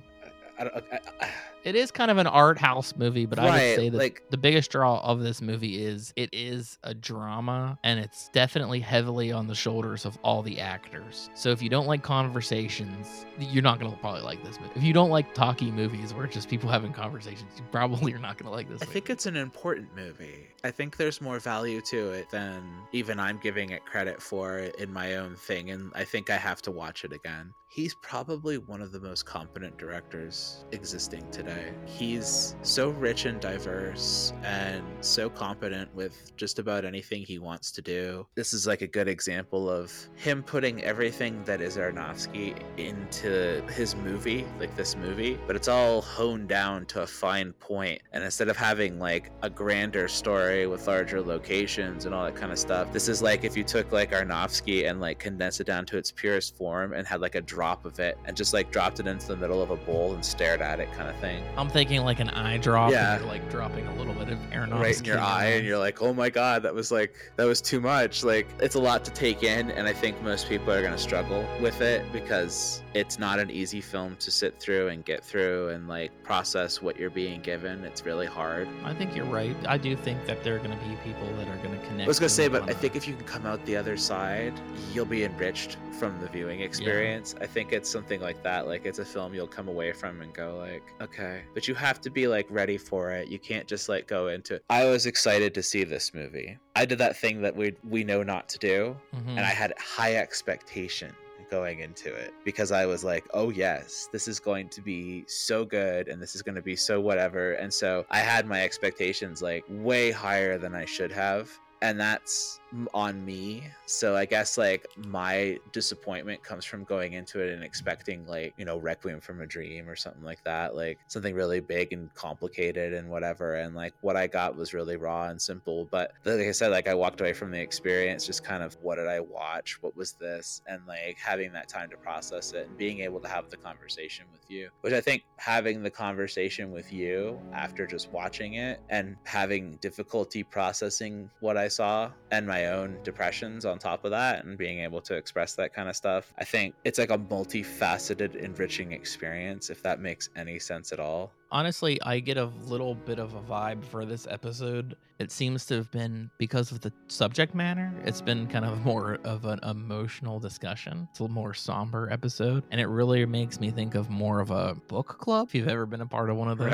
I, 0.57 0.63
I, 0.63 0.81
I, 0.91 0.99
I, 1.21 1.29
It 1.65 1.75
is 1.75 1.89
kind 1.89 2.11
of 2.11 2.19
an 2.19 2.27
art 2.27 2.59
house 2.59 2.93
movie, 2.95 3.25
but 3.25 3.39
I 3.39 3.45
would 3.45 3.53
say 3.75 3.89
that 3.89 3.97
like- 3.97 4.21
the 4.29 4.37
biggest 4.37 4.69
draw 4.69 4.99
of 5.01 5.21
this 5.21 5.41
movie 5.41 5.83
is 5.83 6.13
it 6.15 6.29
is 6.31 6.77
a 6.83 6.93
drama 6.93 7.79
and 7.83 7.99
it's 7.99 8.29
definitely 8.29 8.79
heavily 8.79 9.31
on 9.31 9.47
the 9.47 9.55
shoulders 9.55 10.05
of 10.05 10.15
all 10.23 10.43
the 10.43 10.59
actors. 10.59 11.31
So 11.33 11.49
if 11.49 11.63
you 11.63 11.69
don't 11.69 11.87
like 11.87 12.03
conversations, 12.03 13.25
you're 13.39 13.63
not 13.63 13.79
going 13.79 13.91
to 13.91 13.97
probably 13.97 14.21
like 14.21 14.43
this 14.43 14.59
movie. 14.59 14.73
If 14.75 14.83
you 14.83 14.93
don't 14.93 15.09
like 15.09 15.33
talky 15.33 15.71
movies 15.71 16.13
where 16.13 16.25
it's 16.25 16.35
just 16.35 16.49
people 16.49 16.69
having 16.69 16.93
conversations, 16.93 17.51
you 17.57 17.63
probably 17.71 18.13
are 18.13 18.19
not 18.19 18.37
going 18.37 18.45
to 18.45 18.55
like 18.55 18.69
this 18.69 18.83
I 18.83 18.85
movie. 18.85 18.93
think 18.93 19.09
it's 19.09 19.25
an 19.25 19.35
important 19.35 19.87
movie. 19.95 20.45
I 20.63 20.69
think 20.69 20.97
there's 20.97 21.19
more 21.19 21.39
value 21.39 21.81
to 21.81 22.11
it 22.11 22.29
than 22.29 22.63
even 22.91 23.19
I'm 23.19 23.39
giving 23.39 23.71
it 23.71 23.83
credit 23.85 24.21
for 24.21 24.59
in 24.59 24.93
my 24.93 25.15
own 25.15 25.35
thing, 25.35 25.71
and 25.71 25.91
I 25.95 26.03
think 26.03 26.29
I 26.29 26.37
have 26.37 26.61
to 26.63 26.71
watch 26.71 27.03
it 27.03 27.11
again. 27.11 27.53
He's 27.69 27.93
probably 27.95 28.57
one 28.57 28.81
of 28.81 28.91
the 28.91 28.99
most 28.99 29.25
competent 29.25 29.77
directors 29.77 30.63
existing 30.71 31.29
today. 31.31 31.54
He's 31.85 32.55
so 32.61 32.89
rich 32.89 33.25
and 33.25 33.39
diverse 33.39 34.33
and 34.43 34.83
so 35.01 35.29
competent 35.29 35.93
with 35.95 36.35
just 36.35 36.59
about 36.59 36.85
anything 36.85 37.23
he 37.23 37.39
wants 37.39 37.71
to 37.71 37.81
do. 37.81 38.27
This 38.35 38.53
is 38.53 38.67
like 38.67 38.81
a 38.81 38.87
good 38.87 39.07
example 39.07 39.69
of 39.69 39.93
him 40.15 40.43
putting 40.43 40.83
everything 40.83 41.43
that 41.45 41.61
is 41.61 41.77
Aronofsky 41.77 42.61
into 42.77 43.61
his 43.71 43.95
movie, 43.95 44.45
like 44.59 44.75
this 44.75 44.95
movie, 44.95 45.39
but 45.47 45.55
it's 45.55 45.67
all 45.67 46.01
honed 46.01 46.49
down 46.49 46.85
to 46.87 47.03
a 47.03 47.07
fine 47.07 47.53
point. 47.53 48.01
And 48.11 48.23
instead 48.23 48.49
of 48.49 48.57
having 48.57 48.99
like 48.99 49.31
a 49.41 49.49
grander 49.49 50.07
story 50.07 50.67
with 50.67 50.87
larger 50.87 51.21
locations 51.21 52.05
and 52.05 52.13
all 52.13 52.25
that 52.25 52.35
kind 52.35 52.51
of 52.51 52.59
stuff, 52.59 52.91
this 52.91 53.07
is 53.07 53.21
like 53.21 53.43
if 53.43 53.55
you 53.55 53.63
took 53.63 53.91
like 53.91 54.11
Aronofsky 54.11 54.89
and 54.89 54.99
like 54.99 55.19
condensed 55.19 55.61
it 55.61 55.67
down 55.67 55.85
to 55.85 55.97
its 55.97 56.11
purest 56.11 56.55
form 56.57 56.93
and 56.93 57.07
had 57.07 57.21
like 57.21 57.35
a 57.35 57.41
drop 57.41 57.85
of 57.85 57.99
it 57.99 58.17
and 58.25 58.35
just 58.35 58.53
like 58.53 58.71
dropped 58.71 58.99
it 58.99 59.07
into 59.07 59.27
the 59.27 59.37
middle 59.37 59.61
of 59.61 59.71
a 59.71 59.77
bowl 59.77 60.13
and 60.13 60.25
stared 60.25 60.61
at 60.61 60.79
it 60.79 60.91
kind 60.93 61.09
of 61.09 61.15
thing. 61.17 61.43
I'm 61.57 61.69
thinking 61.69 62.01
like 62.03 62.19
an 62.19 62.29
eye 62.29 62.57
drop. 62.57 62.91
Yeah. 62.91 63.13
And 63.15 63.23
you're 63.23 63.31
like 63.31 63.49
dropping 63.49 63.87
a 63.87 63.95
little 63.95 64.13
bit 64.13 64.29
of 64.29 64.39
Aronofsky 64.51 64.79
right 64.79 64.99
in 64.99 65.05
your 65.05 65.19
eye 65.19 65.45
and 65.45 65.65
you're 65.65 65.77
like 65.77 66.01
oh 66.01 66.13
my 66.13 66.29
god 66.29 66.63
that 66.63 66.73
was 66.73 66.91
like 66.91 67.15
that 67.35 67.45
was 67.45 67.61
too 67.61 67.79
much 67.79 68.23
like 68.23 68.47
it's 68.59 68.75
a 68.75 68.79
lot 68.79 69.03
to 69.05 69.11
take 69.11 69.43
in 69.43 69.71
and 69.71 69.87
i 69.87 69.93
think 69.93 70.21
most 70.21 70.47
people 70.47 70.71
are 70.71 70.81
going 70.81 70.93
to 70.93 70.97
struggle 70.97 71.45
with 71.61 71.81
it 71.81 72.03
because 72.11 72.81
it's 72.93 73.19
not 73.19 73.39
an 73.39 73.49
easy 73.49 73.81
film 73.81 74.15
to 74.17 74.31
sit 74.31 74.59
through 74.59 74.87
and 74.87 75.05
get 75.05 75.23
through 75.23 75.69
and 75.69 75.87
like 75.87 76.11
process 76.23 76.81
what 76.81 76.97
you're 76.97 77.09
being 77.09 77.41
given 77.41 77.83
it's 77.83 78.05
really 78.05 78.25
hard 78.25 78.67
I 78.83 78.93
think 78.93 79.15
you're 79.15 79.25
right. 79.25 79.55
I 79.67 79.77
do 79.77 79.95
think 79.95 80.25
that 80.25 80.43
there 80.43 80.55
are 80.55 80.59
going 80.59 80.77
to 80.77 80.85
be 80.85 80.95
people 81.03 81.27
that 81.37 81.47
are 81.47 81.57
going 81.57 81.77
to 81.79 81.85
connect. 81.87 82.03
i 82.03 82.07
was 82.07 82.19
going 82.19 82.29
to 82.29 82.35
say 82.35 82.47
but 82.47 82.63
i 82.69 82.73
think 82.73 82.95
if 82.95 83.07
you 83.07 83.15
can 83.15 83.25
come 83.25 83.45
out 83.45 83.63
the 83.65 83.75
other 83.75 83.97
side 83.97 84.53
you'll 84.93 85.05
be 85.05 85.23
enriched 85.23 85.77
from 85.99 86.19
the 86.21 86.27
viewing 86.27 86.61
experience 86.61 87.35
i 87.41 87.45
think 87.45 87.71
it's 87.71 87.89
something 87.89 88.21
like 88.21 88.41
that 88.43 88.67
like 88.67 88.85
it's 88.85 88.99
a 88.99 89.05
film 89.05 89.33
you'll 89.33 89.47
come 89.47 89.67
away 89.67 89.91
from 89.91 90.21
and 90.21 90.33
go 90.33 90.57
like 90.57 90.83
okay 91.01 91.34
but 91.53 91.67
you 91.67 91.73
have 91.75 91.99
to 92.01 92.09
be 92.09 92.27
like 92.27 92.47
ready 92.49 92.77
for 92.77 93.11
it 93.11 93.27
you 93.27 93.39
can't 93.39 93.67
just 93.67 93.89
like 93.89 94.07
go 94.07 94.27
into 94.27 94.55
it 94.55 94.63
i 94.69 94.85
was 94.85 95.05
excited 95.05 95.53
to 95.53 95.61
see 95.63 95.83
this 95.83 96.13
movie 96.13 96.57
i 96.75 96.85
did 96.85 96.97
that 96.97 97.15
thing 97.17 97.41
that 97.41 97.55
we 97.55 97.73
we 97.83 98.03
know 98.03 98.23
not 98.23 98.47
to 98.49 98.57
do 98.59 98.95
Mhm. 99.13 99.29
and 99.29 99.39
I 99.41 99.53
had 99.61 99.73
high 99.79 100.15
expectation 100.15 101.13
going 101.51 101.79
into 101.79 102.11
it 102.13 102.33
because 102.43 102.71
I 102.71 102.87
was 102.87 103.03
like, 103.03 103.23
oh 103.35 103.51
yes, 103.51 104.09
this 104.11 104.27
is 104.27 104.39
going 104.39 104.67
to 104.69 104.81
be 104.81 105.23
so 105.27 105.63
good 105.63 106.07
and 106.07 106.19
this 106.21 106.33
is 106.35 106.41
going 106.41 106.55
to 106.55 106.61
be 106.61 106.75
so 106.75 106.99
whatever. 106.99 107.53
And 107.53 107.71
so 107.71 108.03
I 108.09 108.17
had 108.19 108.47
my 108.47 108.61
expectations 108.63 109.43
like 109.43 109.63
way 109.69 110.09
higher 110.09 110.57
than 110.57 110.73
I 110.73 110.85
should 110.85 111.11
have. 111.11 111.51
And 111.83 111.99
that's 111.99 112.59
on 112.93 113.23
me. 113.23 113.63
So 113.85 114.15
I 114.15 114.25
guess 114.25 114.57
like 114.57 114.87
my 114.97 115.59
disappointment 115.71 116.43
comes 116.43 116.65
from 116.65 116.83
going 116.83 117.13
into 117.13 117.41
it 117.41 117.53
and 117.53 117.63
expecting 117.63 118.25
like, 118.25 118.53
you 118.57 118.65
know, 118.65 118.77
Requiem 118.77 119.21
from 119.21 119.41
a 119.41 119.45
Dream 119.45 119.87
or 119.87 119.95
something 119.95 120.23
like 120.23 120.43
that, 120.43 120.75
like 120.75 120.99
something 121.07 121.35
really 121.35 121.59
big 121.59 121.93
and 121.93 122.13
complicated 122.13 122.93
and 122.93 123.09
whatever. 123.09 123.55
And 123.55 123.75
like 123.75 123.93
what 124.01 124.15
I 124.15 124.27
got 124.27 124.55
was 124.55 124.73
really 124.73 124.97
raw 124.97 125.29
and 125.29 125.41
simple. 125.41 125.87
But 125.91 126.13
like 126.25 126.47
I 126.47 126.51
said, 126.51 126.71
like 126.71 126.87
I 126.87 126.93
walked 126.93 127.21
away 127.21 127.33
from 127.33 127.51
the 127.51 127.61
experience 127.61 128.25
just 128.25 128.43
kind 128.43 128.63
of 128.63 128.75
what 128.81 128.95
did 128.95 129.07
I 129.07 129.19
watch? 129.19 129.77
What 129.81 129.95
was 129.95 130.13
this? 130.13 130.61
And 130.67 130.81
like 130.87 131.17
having 131.17 131.51
that 131.53 131.69
time 131.69 131.89
to 131.91 131.97
process 131.97 132.53
it 132.53 132.67
and 132.67 132.77
being 132.77 132.99
able 133.01 133.19
to 133.19 133.27
have 133.27 133.49
the 133.49 133.57
conversation 133.57 134.25
with 134.31 134.49
you, 134.49 134.69
which 134.81 134.93
I 134.93 135.01
think 135.01 135.23
having 135.37 135.83
the 135.83 135.91
conversation 135.91 136.71
with 136.71 136.91
you 136.91 137.39
after 137.53 137.85
just 137.85 138.11
watching 138.11 138.55
it 138.55 138.81
and 138.89 139.15
having 139.23 139.77
difficulty 139.77 140.43
processing 140.43 141.29
what 141.39 141.57
I 141.57 141.67
saw 141.67 142.11
and 142.31 142.47
my 142.47 142.64
own 142.65 142.97
depressions 143.03 143.65
on 143.65 143.79
top 143.79 144.05
of 144.05 144.11
that 144.11 144.45
and 144.45 144.57
being 144.57 144.79
able 144.79 145.01
to 145.01 145.15
express 145.15 145.53
that 145.55 145.73
kind 145.73 145.89
of 145.89 145.95
stuff. 145.95 146.33
I 146.37 146.43
think 146.43 146.75
it's 146.83 146.99
like 146.99 147.11
a 147.11 147.17
multifaceted, 147.17 148.35
enriching 148.35 148.91
experience, 148.91 149.69
if 149.69 149.81
that 149.83 149.99
makes 149.99 150.29
any 150.35 150.59
sense 150.59 150.91
at 150.91 150.99
all. 150.99 151.31
honestly, 151.51 152.01
I 152.01 152.19
get 152.19 152.37
a 152.37 152.45
little 152.67 152.95
bit 152.95 153.17
of 153.19 153.33
a 153.33 153.41
vibe 153.41 153.83
for 153.85 154.05
this 154.05 154.27
episode. 154.29 154.95
It 155.19 155.31
seems 155.31 155.65
to 155.67 155.75
have 155.75 155.89
been 155.91 156.29
because 156.37 156.71
of 156.73 156.81
the 156.81 156.91
subject 157.07 157.55
matter. 157.55 157.93
It's 158.03 158.21
been 158.21 158.47
kind 158.47 158.65
of 158.65 158.83
more 158.85 159.17
of 159.23 159.45
an 159.45 159.59
emotional 159.63 160.39
discussion. 160.39 161.07
It's 161.11 161.21
a 161.21 161.27
more 161.29 161.53
somber 161.53 162.11
episode, 162.11 162.63
and 162.71 162.81
it 162.81 162.87
really 162.87 163.25
makes 163.25 163.59
me 163.61 163.71
think 163.71 163.95
of 163.95 164.09
more 164.09 164.41
of 164.41 164.51
a 164.51 164.75
book 164.89 165.07
club. 165.19 165.47
If 165.47 165.55
you've 165.55 165.69
ever 165.69 165.85
been 165.85 166.01
a 166.01 166.05
part 166.05 166.29
of 166.29 166.35
one 166.35 166.49
of 166.49 166.57
those, 166.57 166.69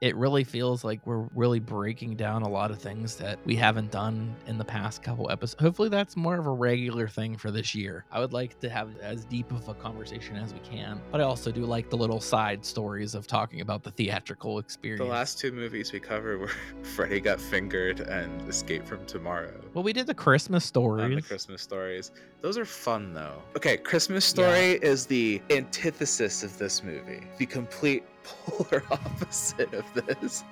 it 0.00 0.16
really 0.16 0.44
feels 0.44 0.82
like 0.82 1.06
we're 1.06 1.26
really 1.34 1.60
breaking 1.60 2.16
down 2.16 2.40
a 2.40 2.48
lot 2.48 2.70
of 2.70 2.78
things 2.80 3.16
that 3.16 3.38
we 3.44 3.54
haven't 3.54 3.90
done 3.90 4.34
in 4.46 4.56
the 4.56 4.64
past 4.64 5.02
couple 5.02 5.30
episodes. 5.30 5.60
Hopefully, 5.60 5.90
that's 5.90 6.16
more 6.16 6.38
of 6.38 6.46
a 6.46 6.50
regular 6.50 7.06
thing 7.06 7.36
for 7.36 7.50
this 7.50 7.74
year. 7.74 8.06
I 8.10 8.18
would 8.18 8.32
like 8.32 8.58
to 8.60 8.70
have 8.70 8.96
as 9.00 9.26
deep 9.26 9.50
of 9.52 9.68
a 9.68 9.74
conversation 9.74 10.36
as 10.36 10.54
we 10.54 10.60
can, 10.60 11.02
but 11.12 11.20
I 11.20 11.24
also 11.24 11.52
do 11.52 11.66
like 11.66 11.90
the 11.90 11.96
little 11.98 12.20
side 12.20 12.64
stories 12.64 13.14
of 13.14 13.26
talking 13.26 13.60
about 13.60 13.82
the 13.82 13.90
theatrical 13.90 14.58
experience. 14.58 15.00
The 15.00 15.04
last 15.12 15.38
two 15.38 15.52
movies 15.52 15.92
we 15.92 16.00
covered 16.00 16.40
were 16.40 16.50
Freddy 16.82 17.20
Got 17.20 17.38
Fingered 17.40 18.00
and 18.00 18.48
Escape 18.48 18.86
from 18.86 19.04
Tomorrow. 19.04 19.60
well, 19.74 19.84
we 19.84 19.92
did 19.92 20.06
the 20.06 20.14
Christmas 20.14 20.64
And 20.64 20.68
stories. 20.68 21.14
the 21.16 21.22
Christmas 21.22 21.60
stories. 21.60 22.12
Those 22.40 22.56
are 22.56 22.64
fun 22.64 23.12
though. 23.12 23.42
Okay, 23.54 23.76
Christmas 23.76 24.24
Story 24.24 24.78
is 24.82 25.04
the 25.04 25.42
antithesis 25.50 26.42
of 26.42 26.56
this 26.56 26.82
movie. 26.82 27.24
The 27.36 27.44
complete 27.44 28.02
polar 28.24 28.82
opposite 28.90 29.72
of 29.74 29.92
this. 29.94 30.44